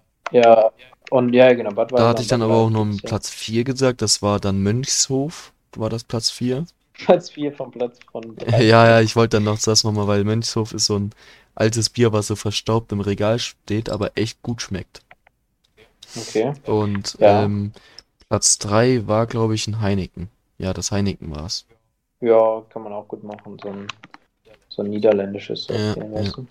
und 1.11 1.35
ja, 1.35 1.53
genau, 1.53 1.71
Budweiser. 1.71 2.05
Da 2.05 2.09
hatte 2.09 2.23
ich 2.23 2.29
dann 2.29 2.43
aber 2.43 2.55
auch 2.55 2.71
noch 2.71 2.87
ja. 2.87 2.99
Platz 3.09 3.31
vier 3.31 3.65
gesagt, 3.65 4.03
das 4.03 4.23
war 4.23 4.41
dann 4.41 4.63
Mönchshof, 4.63 5.53
war 5.77 5.91
das 5.91 6.05
Platz 6.05 6.31
vier. 6.31 6.65
Platz 6.95 7.31
4 7.31 7.53
vom 7.53 7.71
Platz 7.71 7.99
von 8.11 8.37
Ja, 8.51 8.87
ja, 8.87 9.01
ich 9.01 9.17
wollte 9.17 9.37
dann 9.37 9.45
noch 9.45 9.59
das 9.59 9.83
nochmal, 9.85 10.07
weil 10.07 10.25
Mönchshof 10.25 10.73
ist 10.73 10.87
so 10.87 10.99
ein 10.99 11.11
altes 11.55 11.91
Bier, 11.91 12.13
was 12.13 12.29
so 12.29 12.37
verstaubt 12.37 12.93
im 12.93 13.01
Regal 13.01 13.39
steht, 13.39 13.91
aber 13.91 14.13
echt 14.17 14.43
gut 14.43 14.63
schmeckt. 14.63 15.03
Okay. 16.17 16.53
Und 16.67 17.17
Ja. 17.21 17.45
ähm, 17.45 17.73
Platz 18.29 18.59
3 18.59 19.07
war, 19.07 19.27
glaube 19.27 19.55
ich, 19.55 19.67
ein 19.67 19.81
Heineken. 19.81 20.29
Ja, 20.59 20.73
das 20.73 20.93
Heineken 20.93 21.35
war's. 21.35 21.67
Ja, 22.21 22.63
kann 22.71 22.83
man 22.83 22.93
auch 22.93 23.09
gut 23.09 23.25
machen. 23.25 23.59
So 23.61 23.69
ein, 23.69 23.87
so 24.69 24.83
ein 24.83 24.91
niederländisches. 24.91 25.65
So 25.65 25.75
Ja, 25.75 25.95
du? 25.95 26.47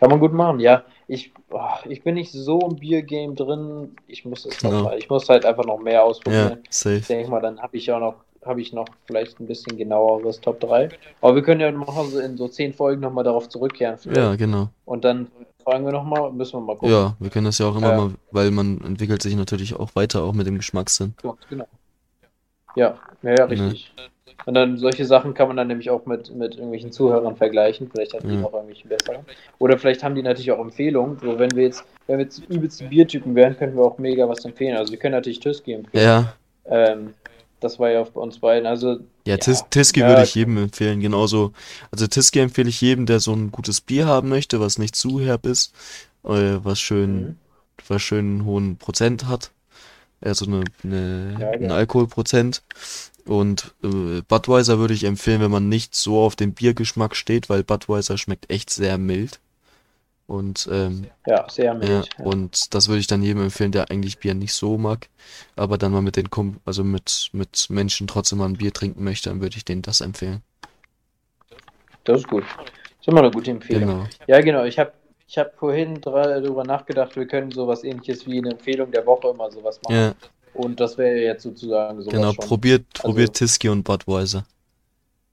Kann 0.00 0.08
man 0.10 0.18
gut 0.18 0.32
machen, 0.32 0.60
ja. 0.60 0.82
Ich, 1.08 1.32
oh, 1.50 1.60
ich 1.88 2.02
bin 2.02 2.14
nicht 2.14 2.32
so 2.32 2.58
im 2.60 2.76
Biergame 2.76 3.34
drin. 3.34 3.94
Ich 4.06 4.24
muss 4.24 4.46
es 4.46 4.58
Genau. 4.58 4.84
mal, 4.84 4.98
ich 4.98 5.08
muss 5.10 5.28
halt 5.28 5.44
einfach 5.44 5.64
noch 5.66 5.78
mehr 5.78 5.92
Ja, 5.94 6.02
ausprobieren. 6.02 6.60
Ich 6.68 6.74
safe. 6.76 7.00
denke 7.06 7.30
mal, 7.30 7.40
dann 7.40 7.60
habe 7.60 7.76
ich 7.76 7.92
auch 7.92 8.00
noch, 8.00 8.14
habe 8.44 8.62
ich 8.62 8.72
noch 8.72 8.86
vielleicht 9.06 9.38
ein 9.40 9.46
bisschen 9.46 9.76
genaueres 9.76 10.40
Top 10.40 10.58
3. 10.60 10.88
Aber 11.20 11.34
wir 11.34 11.42
können 11.42 11.60
ja 11.60 11.70
noch 11.70 12.02
so 12.06 12.18
in 12.18 12.38
so 12.38 12.48
10 12.48 12.72
Folgen 12.72 13.02
nochmal 13.02 13.24
darauf 13.24 13.48
zurückkehren. 13.50 13.98
vielleicht. 13.98 14.18
Ja, 14.18 14.34
genau. 14.36 14.68
Und 14.86 15.04
dann 15.04 15.28
fragen 15.62 15.84
wir 15.84 15.92
nochmal, 15.92 16.32
müssen 16.32 16.54
wir 16.54 16.60
mal 16.62 16.76
gucken. 16.76 16.90
Ja, 16.90 17.14
wir 17.18 17.28
können 17.28 17.44
das 17.44 17.58
ja 17.58 17.66
auch 17.66 17.76
immer 17.76 17.90
Ja. 17.90 17.96
mal, 17.98 18.10
weil 18.30 18.50
man 18.50 18.80
entwickelt 18.80 19.22
sich 19.22 19.36
natürlich 19.36 19.74
auch 19.78 19.94
weiter, 19.94 20.22
auch 20.22 20.32
mit 20.32 20.46
dem 20.46 20.56
Geschmackssinn. 20.56 21.12
Ja, 21.22 21.34
genau. 21.50 21.66
Ja, 22.74 22.94
ja, 23.22 23.34
ja, 23.36 23.44
richtig. 23.44 23.92
Und 24.46 24.54
dann 24.54 24.78
solche 24.78 25.04
Sachen 25.04 25.34
kann 25.34 25.48
man 25.48 25.56
dann 25.56 25.68
nämlich 25.68 25.90
auch 25.90 26.06
mit, 26.06 26.34
mit 26.34 26.54
irgendwelchen 26.54 26.92
Zuhörern 26.92 27.36
vergleichen. 27.36 27.90
Vielleicht 27.92 28.14
hat 28.14 28.22
die 28.24 28.28
Ja. 28.34 28.40
noch 28.40 28.52
irgendwelche 28.52 28.88
besseren. 28.88 29.24
Oder 29.58 29.78
vielleicht 29.78 30.02
haben 30.02 30.14
die 30.14 30.22
natürlich 30.22 30.50
auch 30.52 30.58
Empfehlungen. 30.60 31.18
So, 31.20 31.38
wenn 31.38 31.50
wir 31.54 31.64
jetzt, 31.64 31.84
wenn 32.06 32.18
wir 32.18 32.24
jetzt 32.24 32.38
übelste 32.48 32.84
Biertypen 32.84 33.34
wären, 33.34 33.56
könnten 33.56 33.76
wir 33.76 33.84
auch 33.84 33.98
mega 33.98 34.28
was 34.28 34.44
empfehlen. 34.44 34.76
Also 34.76 34.92
wir 34.92 34.98
können 34.98 35.12
natürlich 35.12 35.40
Tüski 35.40 35.72
empfehlen. 35.72 36.04
Ja, 36.04 36.34
Ähm, 36.66 37.14
das 37.60 37.78
war 37.78 37.90
ja 37.90 38.00
auch 38.00 38.08
bei 38.10 38.20
uns 38.20 38.38
beiden. 38.38 38.66
Also 38.66 39.00
ja, 39.26 39.36
Tis 39.36 39.64
Tiski 39.70 40.00
Ja. 40.00 40.08
würde 40.08 40.22
ich 40.22 40.34
jedem 40.34 40.56
empfehlen, 40.56 41.00
genauso. 41.00 41.52
Also 41.90 42.06
Tiski 42.06 42.38
empfehle 42.40 42.68
ich 42.70 42.80
jedem, 42.80 43.04
der 43.06 43.20
so 43.20 43.32
ein 43.34 43.50
gutes 43.52 43.80
Bier 43.82 44.06
haben 44.06 44.28
möchte, 44.30 44.60
was 44.60 44.78
nicht 44.78 44.96
zu 44.96 45.20
herb 45.20 45.44
ist, 45.46 45.74
äh, 46.24 46.56
was 46.62 46.80
schön, 46.80 47.20
Mhm. 47.22 47.36
was 47.86 48.00
schön 48.02 48.18
einen 48.26 48.44
hohen 48.46 48.76
Prozent 48.78 49.26
hat. 49.28 49.50
Also 50.22 50.46
eine, 50.46 50.62
eine, 50.84 51.36
Ja, 51.38 51.50
ein 51.50 51.62
ja. 51.62 51.68
Alkoholprozent. 51.70 52.62
Und 53.30 53.76
äh, 53.84 54.22
Budweiser 54.26 54.80
würde 54.80 54.92
ich 54.92 55.04
empfehlen, 55.04 55.40
wenn 55.40 55.52
man 55.52 55.68
nicht 55.68 55.94
so 55.94 56.18
auf 56.18 56.34
den 56.34 56.52
Biergeschmack 56.52 57.14
steht, 57.14 57.48
weil 57.48 57.62
Budweiser 57.62 58.18
schmeckt 58.18 58.50
echt 58.50 58.70
sehr 58.70 58.98
mild. 58.98 59.38
Und 60.26 60.68
ähm, 60.72 61.06
ja, 61.28 61.48
sehr 61.48 61.74
mild. 61.74 62.08
Ja, 62.18 62.24
und 62.24 62.74
das 62.74 62.88
würde 62.88 62.98
ich 62.98 63.06
dann 63.06 63.22
jedem 63.22 63.42
empfehlen, 63.42 63.70
der 63.70 63.88
eigentlich 63.88 64.18
Bier 64.18 64.34
nicht 64.34 64.52
so 64.52 64.78
mag, 64.78 65.08
aber 65.54 65.78
dann 65.78 65.92
mal 65.92 66.02
mit 66.02 66.16
den 66.16 66.28
Kump 66.28 66.60
also 66.64 66.82
mit, 66.82 67.30
mit 67.32 67.68
Menschen 67.70 68.08
trotzdem 68.08 68.38
mal 68.38 68.48
ein 68.48 68.56
Bier 68.56 68.72
trinken 68.72 69.04
möchte, 69.04 69.28
dann 69.30 69.40
würde 69.40 69.56
ich 69.56 69.64
denen 69.64 69.82
das 69.82 70.00
empfehlen. 70.00 70.42
Das 72.02 72.22
ist 72.22 72.26
gut. 72.26 72.42
Das 72.42 72.66
ist 73.02 73.06
immer 73.06 73.20
eine 73.20 73.30
gute 73.30 73.52
Empfehlung. 73.52 73.88
Genau. 73.88 74.06
Ja, 74.26 74.40
genau. 74.40 74.64
Ich 74.64 74.76
habe 74.76 74.92
ich 75.28 75.38
hab 75.38 75.56
vorhin 75.56 76.00
darüber 76.00 76.64
nachgedacht, 76.64 77.14
wir 77.14 77.28
können 77.28 77.52
sowas 77.52 77.84
ähnliches 77.84 78.26
wie 78.26 78.38
eine 78.38 78.50
Empfehlung 78.50 78.90
der 78.90 79.06
Woche 79.06 79.28
immer 79.28 79.52
sowas 79.52 79.78
machen. 79.84 79.94
Ja, 79.94 80.14
Und 80.54 80.80
das 80.80 80.98
wäre 80.98 81.18
jetzt 81.20 81.42
sozusagen 81.42 82.00
sowas 82.00 82.12
genau. 82.12 82.32
schon. 82.32 82.46
Probiert, 82.46 82.84
probiert 82.92 83.30
Also- 83.30 83.44
Tiski 83.46 83.68
und 83.68 83.82
Budweiser. 83.84 84.44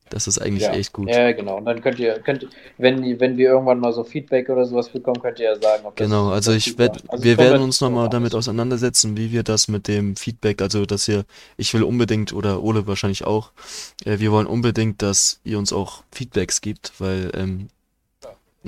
Das 0.09 0.25
ist 0.25 0.39
eigentlich 0.39 0.63
Ja. 0.63 0.71
echt 0.71 0.93
gut. 0.93 1.09
Ja, 1.09 1.33
genau. 1.33 1.57
Und 1.57 1.65
dann 1.65 1.81
könnt 1.81 1.99
ihr, 1.99 2.17
könnt, 2.19 2.47
wenn, 2.77 3.19
wenn 3.19 3.35
wir 3.37 3.49
irgendwann 3.49 3.81
mal 3.81 3.91
so 3.91 4.05
Feedback 4.05 4.47
oder 4.47 4.65
sowas 4.65 4.87
bekommen, 4.87 5.21
könnt 5.21 5.37
ihr 5.39 5.45
ja 5.51 5.55
sagen, 5.59 5.85
ob 5.85 5.97
das 5.97 6.07
Genau, 6.07 6.29
also 6.29 6.53
ich 6.53 6.77
werd. 6.77 7.03
Also 7.09 7.25
wir 7.25 7.37
werden 7.37 7.61
uns 7.61 7.81
nochmal 7.81 8.07
damit 8.07 8.33
auseinandersetzen, 8.33 9.17
wie 9.17 9.33
wir 9.33 9.43
das 9.43 9.67
mit 9.67 9.89
dem 9.89 10.15
Feedback, 10.15 10.61
also 10.61 10.85
dass 10.85 11.09
ihr, 11.09 11.25
ich 11.57 11.73
will 11.73 11.83
unbedingt, 11.83 12.31
oder 12.31 12.63
Ole 12.63 12.87
wahrscheinlich 12.87 13.25
auch, 13.25 13.51
äh, 14.05 14.19
wir 14.19 14.31
wollen 14.31 14.47
unbedingt, 14.47 15.01
dass 15.01 15.41
ihr 15.43 15.57
uns 15.57 15.73
auch 15.73 16.03
Feedbacks 16.13 16.61
gibt, 16.61 16.93
weil 16.99 17.29
ähm, 17.33 17.67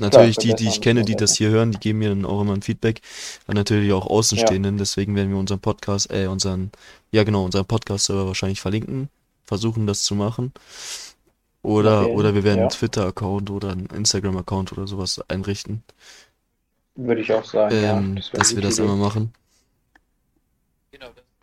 natürlich 0.00 0.36
die, 0.36 0.54
die 0.54 0.68
ich 0.68 0.80
kenne, 0.80 1.04
die 1.04 1.16
das 1.16 1.36
hier 1.36 1.50
hören, 1.50 1.72
die 1.72 1.78
geben 1.78 2.00
mir 2.00 2.08
dann 2.10 2.24
auch 2.24 2.40
immer 2.40 2.54
ein 2.54 2.62
Feedback, 2.62 3.00
aber 3.46 3.54
natürlich 3.54 3.92
auch 3.92 4.06
Außenstehenden, 4.06 4.78
deswegen 4.78 5.14
werden 5.16 5.30
wir 5.30 5.38
unseren 5.38 5.60
Podcast, 5.60 6.12
äh, 6.12 6.26
unseren, 6.26 6.70
ja 7.12 7.24
genau, 7.24 7.44
unseren 7.44 7.66
Podcast-Server 7.66 8.26
wahrscheinlich 8.26 8.60
verlinken, 8.60 9.08
versuchen 9.44 9.86
das 9.86 10.02
zu 10.04 10.14
machen. 10.14 10.52
Oder, 11.62 12.06
Okay, 12.06 12.14
oder 12.14 12.34
wir 12.34 12.44
werden 12.44 12.58
ja. 12.58 12.62
einen 12.64 12.70
Twitter-Account 12.70 13.50
oder 13.50 13.70
einen 13.70 13.86
Instagram-Account 13.86 14.72
oder 14.72 14.86
sowas 14.86 15.20
einrichten, 15.28 15.82
Würde 16.96 17.20
ich 17.22 17.32
auch 17.32 17.44
sagen, 17.44 17.82
ja. 17.82 17.98
ähm, 17.98 18.16
Das 18.16 18.32
wär 18.32 18.40
dass 18.40 18.54
wir 18.56 18.62
das 18.62 18.78
Idee. 18.78 18.84
immer 18.84 18.96
machen. 18.96 19.32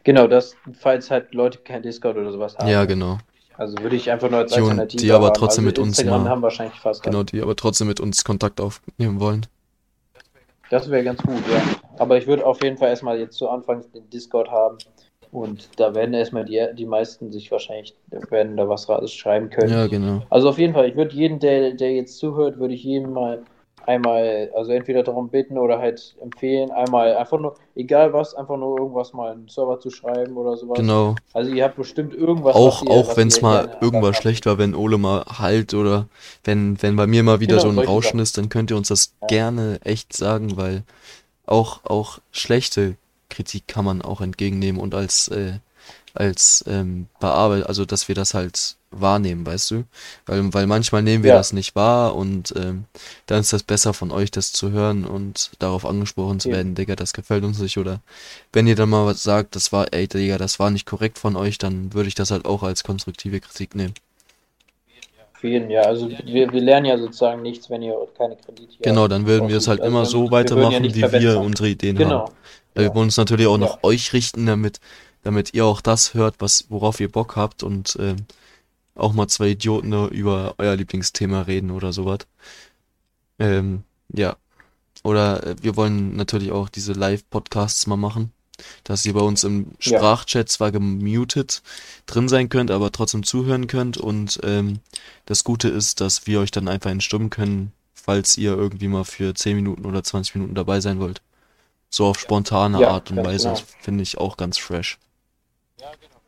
Genau, 0.04 0.28
das, 0.28 0.56
falls 0.80 1.12
halt 1.12 1.34
Leute 1.34 1.60
kein 1.60 1.84
Discord 1.84 2.16
oder 2.16 2.32
sowas 2.32 2.58
haben. 2.58 2.70
Ja, 2.70 2.86
genau. 2.86 3.20
Also 3.58 3.78
würde 3.80 3.96
ich 3.96 4.10
einfach 4.12 4.30
nur 4.30 4.40
als 4.40 4.54
Die 4.54 4.60
Alternative 4.62 5.02
die 5.02 5.12
aber 5.12 5.28
haben. 5.28 5.34
trotzdem 5.34 5.66
also 5.66 5.82
mit 5.82 5.88
uns 5.88 6.04
mal- 6.04 6.30
haben 6.30 6.42
wahrscheinlich 6.42 6.80
fast. 6.80 7.04
Genau, 7.04 7.24
die 7.24 7.42
aber 7.42 7.56
trotzdem 7.56 7.88
mit 7.88 8.00
uns 8.00 8.24
Kontakt 8.24 8.62
aufnehmen 8.62 9.20
wollen. 9.20 9.46
Das 10.70 10.90
wäre 10.90 11.04
ganz 11.04 11.22
gut, 11.24 11.42
ja. 11.52 11.62
Aber 11.98 12.18
ich 12.18 12.28
würde 12.28 12.46
auf 12.46 12.62
jeden 12.62 12.78
Fall 12.78 12.90
erstmal 12.90 13.18
jetzt 13.20 13.38
zu 13.38 13.50
Anfang 13.50 13.84
den 13.94 14.10
Discord 14.10 14.50
haben. 14.52 14.78
Und 15.32 15.70
da 15.78 15.94
werden 15.94 16.14
erstmal 16.14 16.46
die, 16.46 16.66
die 16.74 16.86
meisten 16.86 17.32
sich 17.32 17.52
wahrscheinlich, 17.52 17.96
werden 18.30 18.56
da 18.56 18.70
was 18.70 18.88
schreiben 19.12 19.50
können. 19.50 19.72
Ja, 19.74 19.88
genau. 19.88 20.22
Also 20.30 20.50
auf 20.50 20.58
jeden 20.58 20.74
Fall, 20.74 20.88
ich 20.88 20.96
würde 20.96 21.16
jeden, 21.16 21.40
der, 21.40 21.74
der 21.74 21.94
jetzt 21.94 22.18
zuhört, 22.18 22.60
würde 22.60 22.74
ich 22.74 22.84
jedem 22.84 23.12
mal 23.12 23.44
einmal, 23.88 24.52
also 24.56 24.72
entweder 24.72 25.02
darum 25.02 25.30
bitten 25.30 25.58
oder 25.58 25.80
halt 25.80 26.16
empfehlen, 26.22 26.72
einmal 26.72 27.16
einfach 27.16 27.40
nur, 27.40 27.56
egal 27.76 28.14
was, 28.14 28.36
einfach 28.36 28.58
nur 28.58 28.78
irgendwas 28.78 29.14
mal 29.14 29.32
einen 29.32 29.48
Server 29.48 29.80
zu 29.80 29.90
schreiben 29.90 30.38
oder 30.38 30.58
sowas. 30.58 30.80
Genau. 30.80 31.16
Also 31.34 31.52
ihr 31.52 31.64
habt 31.64 31.78
bestimmt 31.78 32.14
irgendwas, 32.14 32.56
Auch, 32.56 32.84
ihr, 32.84 32.92
auch 32.92 33.16
wenn 33.18 33.30
es 33.30 33.42
mal 33.42 33.70
irgendwas 33.82 34.18
schlecht 34.18 34.46
war, 34.46 34.58
wenn 34.58 34.76
Ole 34.76 34.98
mal 34.98 35.24
halt 35.40 35.74
oder 35.74 36.08
wenn, 36.44 36.82
wenn 36.82 36.96
bei 36.96 37.08
mir 37.08 37.24
mal 37.24 37.40
wieder 37.40 37.60
Genau, 37.60 37.62
so 37.62 37.70
ein 37.70 37.80
Rauschen 37.80 38.18
Sachen. 38.18 38.20
ist, 38.20 38.38
dann 38.38 38.50
könnt 38.50 38.72
ihr 38.72 38.78
uns 38.78 38.90
das 38.90 39.14
Ja. 39.22 39.28
gerne 39.28 39.80
echt 39.84 40.14
sagen, 40.14 40.58
weil 40.58 40.84
auch, 41.46 41.86
auch 41.86 42.20
schlechte 42.32 42.96
Kritik 43.30 43.68
kann 43.68 43.86
man 43.86 44.02
auch 44.02 44.22
entgegennehmen 44.22 44.82
und 44.82 44.96
als, 44.96 45.30
äh, 45.30 45.60
als 46.20 46.64
ähm, 46.68 47.08
bearbeitet, 47.20 47.68
also 47.68 47.86
dass 47.86 48.08
wir 48.08 48.16
das 48.16 48.34
halt 48.34 48.76
wahrnehmen, 48.92 49.46
weißt 49.46 49.72
du? 49.72 49.84
Weil, 50.26 50.54
weil 50.54 50.66
manchmal 50.66 51.04
nehmen 51.04 51.24
wir 51.24 51.32
Ja. 51.32 51.38
das 51.38 51.52
nicht 51.54 51.76
wahr 51.76 52.16
und 52.16 52.54
ähm, 52.58 52.86
dann 53.26 53.42
ist 53.42 53.52
das 53.54 53.64
besser 53.64 53.94
von 53.94 54.12
euch, 54.12 54.32
das 54.32 54.54
zu 54.54 54.72
hören 54.72 55.06
und 55.06 55.52
darauf 55.60 55.86
angesprochen 55.86 56.40
zu 56.40 56.48
Eben. 56.50 56.56
werden, 56.58 56.76
Digga, 56.76 56.96
das 56.96 57.14
gefällt 57.14 57.44
uns 57.44 57.60
nicht 57.60 57.78
oder 57.78 58.00
wenn 58.54 58.66
ihr 58.68 58.76
dann 58.76 58.90
mal 58.90 59.06
was 59.06 59.24
sagt, 59.24 59.56
das 59.56 59.72
war, 59.74 59.88
ey, 59.94 60.08
Digga, 60.08 60.38
das 60.38 60.58
war 60.60 60.70
nicht 60.72 60.86
korrekt 60.86 61.20
von 61.20 61.36
euch, 61.36 61.58
dann 61.58 61.94
würde 61.94 62.08
ich 62.08 62.16
das 62.16 62.32
halt 62.32 62.46
auch 62.46 62.64
als 62.64 62.84
konstruktive 62.84 63.40
Kritik 63.42 63.76
nehmen. 63.76 63.94
Jeden, 65.44 65.70
ja. 65.70 65.82
Also 65.82 66.10
wir, 66.10 66.52
wir 66.52 66.62
lernen 66.62 66.88
ja 66.88 66.98
sozusagen 66.98 67.44
nichts, 67.44 67.70
wenn 67.70 67.84
ihr 67.84 67.94
keine 68.18 68.36
Kredite 68.38 68.70
hier 68.70 68.78
Genau, 68.82 69.04
habt. 69.04 69.12
dann 69.12 69.28
würden 69.28 69.50
wir 69.50 69.58
es 69.58 69.68
halt 69.68 69.82
Also 69.82 69.90
immer 69.92 70.02
wir- 70.02 70.06
so 70.08 70.18
wir 70.24 70.32
würden 70.32 70.34
ja 70.34 70.40
weitermachen, 70.40 70.96
wie 70.96 71.20
wir 71.22 71.40
unsere 71.40 71.70
Ideen 71.70 72.00
haben. 72.00 72.06
Genau. 72.06 72.32
Ja. 72.76 72.82
wir 72.84 72.96
wollen 72.96 73.06
uns 73.06 73.18
natürlich 73.18 73.46
auch 73.48 73.54
Ja. 73.60 73.66
nach 73.66 73.78
euch 73.84 74.14
richten, 74.14 74.46
damit, 74.48 74.80
damit 75.24 75.54
ihr 75.54 75.66
auch 75.66 75.82
das 75.82 76.14
hört, 76.14 76.36
was, 76.40 76.66
worauf 76.70 77.00
ihr 77.00 77.12
Bock 77.12 77.36
habt 77.36 77.64
und 77.64 77.98
ähm, 78.00 78.26
auch 78.96 79.14
mal 79.14 79.28
zwei 79.28 79.50
Idioten 79.50 79.94
über 80.10 80.56
euer 80.58 80.76
Lieblingsthema 80.76 81.42
reden 81.42 81.72
oder 81.72 81.94
sowas. 81.94 82.20
Ähm, 83.40 83.84
ja. 84.14 84.36
Oder 85.04 85.46
äh, 85.46 85.56
wir 85.62 85.76
wollen 85.76 86.16
natürlich 86.16 86.52
auch 86.52 86.70
diese 86.70 86.94
Live-Podcasts 86.94 87.88
mal 87.88 87.98
machen, 87.98 88.32
dass 88.84 89.06
ihr 89.06 89.14
bei 89.14 89.22
uns 89.22 89.44
im. 89.44 89.72
Sprachchat 89.80 90.50
zwar 90.50 90.72
gemutet 90.72 91.62
drin 92.08 92.28
sein 92.28 92.50
könnt, 92.50 92.72
aber 92.72 92.92
trotzdem 92.92 93.24
zuhören 93.24 93.68
könnt. 93.68 93.98
Und 93.98 94.40
ähm, 94.44 94.80
das 95.26 95.44
Gute 95.44 95.70
ist, 95.70 96.02
dass 96.02 96.26
wir 96.26 96.40
euch 96.40 96.52
dann 96.52 96.68
einfach 96.68 96.90
entstimmen 96.90 97.30
können, 97.30 97.72
falls 97.94 98.38
ihr 98.38 98.52
irgendwie 98.54 98.88
mal 98.88 99.04
für 99.04 99.36
10 99.36 99.56
Minuten 99.56 99.86
oder 99.86 100.04
20 100.04 100.36
Minuten 100.36 100.56
dabei 100.56 100.82
sein 100.82 101.00
wollt. 101.00 101.22
So 101.90 102.08
auf 102.08 102.20
spontane 102.20 102.82
Ja, 102.82 102.90
Art 102.92 103.12
und 103.12 103.18
Weise. 103.18 103.50
genau. 103.50 103.62
Finde 103.80 104.04
ich 104.04 104.18
auch 104.18 104.38
ganz 104.38 104.58
fresh. 104.58 104.98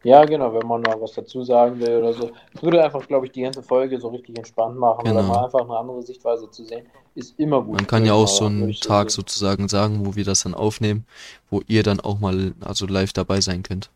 Ja, 0.04 0.24
genau, 0.24 0.54
wenn 0.54 0.66
man 0.66 0.82
noch 0.82 1.02
was 1.02 1.12
dazu 1.14 1.44
sagen 1.44 1.80
will 1.80 1.98
oder 1.98 2.14
so. 2.14 2.32
Es 2.54 2.64
würde 2.64 2.82
einfach, 2.84 3.06
glaube 3.06 3.26
ich, 3.26 3.34
die 3.34 3.42
ganze 3.42 3.62
Folge 3.62 4.00
so 4.00 4.08
richtig 4.10 4.38
entspannt 4.38 4.78
machen 4.78 5.02
oder 5.02 5.22
Genau. 5.22 5.24
mal 5.34 5.44
einfach 5.46 5.62
eine 5.62 5.76
andere 5.78 6.02
Sichtweise 6.04 6.50
zu 6.50 6.64
sehen, 6.64 6.86
ist 7.16 7.38
immer 7.38 7.62
gut. 7.62 7.76
Man 7.76 7.88
kann 7.88 8.06
ja 8.06 8.14
auch 8.14 8.28
so 8.28 8.46
Würde 8.46 8.64
einen 8.64 8.74
Tag 8.74 9.10
sehen. 9.12 9.16
sozusagen 9.16 9.68
sagen, 9.68 10.06
wo 10.06 10.16
wir 10.16 10.24
das 10.24 10.44
dann 10.44 10.54
aufnehmen, 10.54 11.06
wo 11.50 11.62
ihr 11.68 11.84
dann 11.84 12.00
auch 12.00 12.20
mal 12.20 12.54
also 12.64 12.86
live 12.86 13.12
dabei 13.12 13.42
sein 13.42 13.62
könnt. 13.64 13.90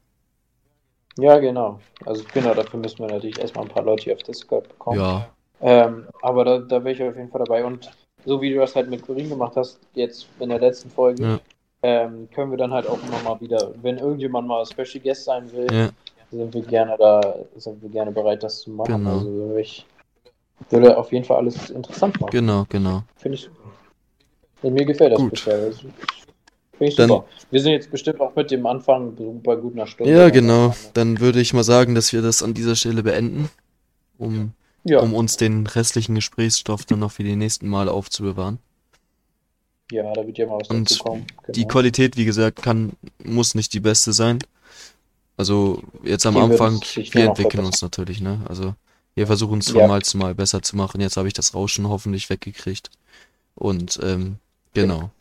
Ja, 1.17 1.37
genau. 1.37 1.79
Also 2.05 2.23
genau, 2.33 2.53
dafür 2.53 2.79
müssen 2.79 2.99
wir 2.99 3.07
natürlich 3.07 3.39
erstmal 3.39 3.63
ein 3.65 3.69
paar 3.69 3.83
Leute 3.83 4.03
hier 4.05 4.15
auf 4.15 4.23
Discord 4.23 4.67
bekommen. 4.67 4.99
Ja, 4.99 5.29
Ähm, 5.61 6.07
aber 6.21 6.43
da, 6.43 6.57
da 6.57 6.83
wäre 6.83 6.91
ich 6.95 7.01
auf 7.03 7.15
jeden 7.15 7.29
Fall 7.29 7.43
dabei. 7.45 7.63
Und 7.63 7.89
so 8.25 8.41
wie 8.41 8.51
du 8.53 8.59
das 8.59 8.75
halt 8.75 8.89
mit 8.89 9.03
Corinne 9.05 9.29
gemacht 9.29 9.53
hast, 9.55 9.79
jetzt 9.93 10.27
in 10.39 10.49
der 10.49 10.59
letzten 10.59 10.89
Folge, 10.89 11.23
Ja. 11.23 11.39
Ähm, 11.83 12.29
können 12.33 12.49
wir 12.51 12.57
dann 12.57 12.71
halt 12.73 12.87
auch 12.87 12.97
immer 13.05 13.21
mal 13.23 13.39
wieder, 13.41 13.71
wenn 13.81 13.97
irgendjemand 13.97 14.47
mal 14.47 14.65
Special 14.65 15.03
Guest 15.03 15.25
sein 15.25 15.51
will, 15.51 15.67
Ja, 15.71 15.89
sind 16.31 16.53
wir 16.53 16.61
gerne 16.61 16.95
da, 16.97 17.35
sind 17.57 17.81
wir 17.81 17.89
gerne 17.89 18.11
bereit, 18.11 18.41
das 18.41 18.61
zu 18.61 18.71
machen. 18.71 19.03
Genau. 19.03 19.17
Also 19.19 19.57
ich 19.57 19.85
würde 20.69 20.97
auf 20.97 21.11
jeden 21.11 21.25
Fall 21.25 21.37
alles 21.37 21.69
interessant 21.69 22.19
machen. 22.21 22.31
genau, 22.31 22.65
genau. 22.69 23.03
Finde 23.17 23.37
ich 23.37 23.49
mir 24.63 24.85
gefällt 24.85 25.11
das 25.11 25.19
Gut. 25.19 25.31
bisher. 25.31 25.67
Das 25.67 25.79
Finde 25.79 26.89
ich 26.89 26.95
Dann- 26.95 27.09
super. 27.09 27.25
Wir 27.51 27.61
sind 27.61 27.73
jetzt 27.73 27.91
bestimmt 27.91 28.19
auch 28.19 28.33
mit 28.35 28.49
dem 28.49 28.65
Anfang 28.65 29.13
bei 29.43 29.55
gut 29.55 29.73
einer 29.73 29.85
Stunde. 29.85 30.11
Ja, 30.11 30.29
genau. 30.29 30.73
Dann 30.93 31.19
würde 31.19 31.39
ich 31.39 31.53
mal 31.53 31.63
sagen, 31.63 31.93
dass 31.95 32.13
wir 32.13 32.21
das 32.23 32.41
an 32.41 32.53
dieser 32.55 32.75
Stelle 32.75 33.03
beenden, 33.03 33.49
um, 34.17 34.53
Ja, 34.85 34.99
um 35.01 35.13
uns 35.13 35.37
den 35.37 35.67
restlichen 35.67 36.15
Gesprächsstoff 36.15 36.85
dann 36.85 36.99
noch 36.99 37.11
für 37.11 37.23
die 37.23 37.35
nächsten 37.35 37.67
Male 37.67 37.91
aufzubewahren. 37.91 38.57
Ja, 39.91 40.11
da 40.13 40.25
wird 40.25 40.37
ja 40.37 40.45
mal 40.47 40.59
was 40.59 40.69
Und 40.69 40.89
dazu 40.89 41.03
kommen. 41.03 41.25
Die 41.49 41.61
Genau. 41.61 41.67
Qualität, 41.73 42.17
wie 42.17 42.25
gesagt, 42.25 42.61
kann, 42.61 42.93
muss 43.23 43.55
nicht 43.55 43.73
die 43.73 43.79
beste 43.79 44.13
sein. 44.13 44.39
Also 45.37 45.81
jetzt 46.03 46.25
am 46.25 46.35
Die 46.35 46.41
Anfang, 46.41 46.79
wir 46.81 47.25
entwickeln 47.25 47.65
uns 47.65 47.81
natürlich, 47.81 48.21
ne? 48.21 48.41
Also 48.47 48.75
wir 49.15 49.27
versuchen 49.27 49.59
es 49.59 49.69
von 49.69 49.81
Ja. 49.81 49.87
Mal 49.87 50.01
zu 50.03 50.17
Mal 50.17 50.35
besser 50.35 50.61
zu 50.61 50.75
machen. 50.75 51.01
Jetzt 51.01 51.17
habe 51.17 51.27
ich 51.27 51.33
das 51.33 51.53
Rauschen 51.53 51.87
hoffentlich 51.89 52.29
weggekriegt. 52.29 52.89
Und 53.55 53.99
ähm, 54.03 54.37
genau. 54.73 55.11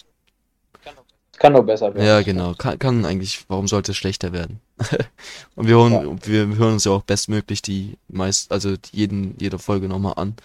Kann 1.43 1.55
nur 1.55 1.65
besser 1.65 1.93
werden. 1.93 2.07
Ja, 2.07 2.23
genau. 2.23 2.55
Kann, 2.55 2.79
kann 2.79 3.05
eigentlich, 3.05 3.45
warum 3.49 3.67
sollte 3.67 3.91
es 3.91 3.97
schlechter 3.99 4.33
werden? 4.33 4.61
Und 5.57 5.67
wir 5.67 5.75
hören, 5.75 5.93
Ja. 5.93 6.27
wir 6.27 6.57
hören 6.57 6.75
uns 6.75 6.85
ja 6.85 6.93
auch 6.93 7.03
bestmöglich 7.03 7.63
die 7.63 7.99
meist, 8.07 8.53
also 8.53 8.75
jeden, 8.93 9.35
jede 9.41 9.59
Folge 9.59 9.89
nochmal 9.89 10.15
an, 10.19 10.37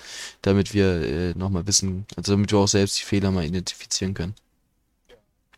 damit 0.41 0.73
wir 0.73 0.87
äh, 1.03 1.33
nochmal 1.37 1.67
wissen, 1.67 2.07
also 2.15 2.31
damit 2.33 2.51
wir 2.51 2.57
auch 2.57 2.67
selbst 2.67 2.99
die 2.99 3.03
Fehler 3.05 3.29
mal 3.29 3.45
identifizieren 3.45 4.15
können. 4.15 4.33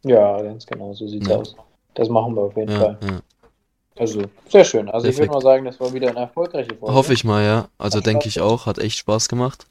Ja, 0.03 0.41
ganz 0.41 0.65
genau, 0.65 0.93
so 0.93 1.07
sieht's 1.07 1.29
Ja. 1.29 1.37
aus. 1.37 1.55
Das 1.93 2.09
machen 2.09 2.35
wir 2.35 2.41
auf 2.41 2.57
jeden 2.57 2.71
Ja, 2.71 2.79
Fall. 2.79 2.97
ja. 3.01 3.19
Also, 3.97 4.21
sehr 4.49 4.65
schön. 4.65 4.89
Also 4.89 5.07
ich 5.07 5.15
würde 5.15 5.27
Perfekt. 5.27 5.33
mal 5.33 5.41
sagen, 5.41 5.65
das 5.65 5.79
war 5.79 5.93
wieder 5.93 6.09
eine 6.09 6.19
erfolgreiche 6.19 6.75
Folge. 6.75 6.93
Hoffe 6.95 7.13
ich 7.13 7.23
mal, 7.23 7.45
ja. 7.45 7.69
Also 7.77 8.01
denke 8.01 8.27
ich 8.27 8.41
auch, 8.41 8.65
hat 8.65 8.77
echt 8.77 8.97
Spaß 8.97 9.29
gemacht. 9.29 9.67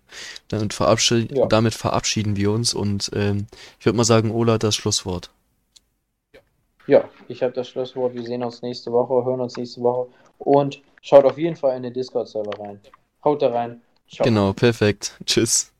Damit, 0.48 0.72
verabschied 0.72 1.36
Ja. 1.36 1.44
damit 1.46 1.74
verabschieden 1.74 2.36
wir 2.36 2.52
uns 2.52 2.72
und 2.72 3.10
ähm, 3.14 3.46
ich 3.78 3.84
würde 3.84 3.98
mal 3.98 4.04
sagen, 4.04 4.30
Ola 4.30 4.56
das 4.56 4.74
Schlusswort. 4.74 5.30
Ja, 6.89 7.05
ich 7.28 7.43
habe 7.43 7.53
das 7.53 7.68
Schlusswort. 7.68 8.14
Wir 8.14 8.24
sehen 8.24 8.43
uns 8.43 8.62
nächste 8.62 8.91
Woche, 8.91 9.24
hören 9.24 9.41
uns 9.41 9.57
nächste 9.59 9.82
Woche 9.82 10.09
und 10.39 10.80
schaut 11.03 11.26
auf 11.26 11.36
jeden 11.36 11.55
Fall 11.55 11.76
in 11.76 11.82
den 11.82 11.93
Discord-Server 11.93 12.59
rein. 12.59 12.80
Haut 13.22 13.43
da 13.43 13.51
rein. 13.51 13.82
Ciao. 14.11 14.24
Genau, 14.24 14.55
perfekt. 14.55 15.18
Tschüss. 15.26 15.70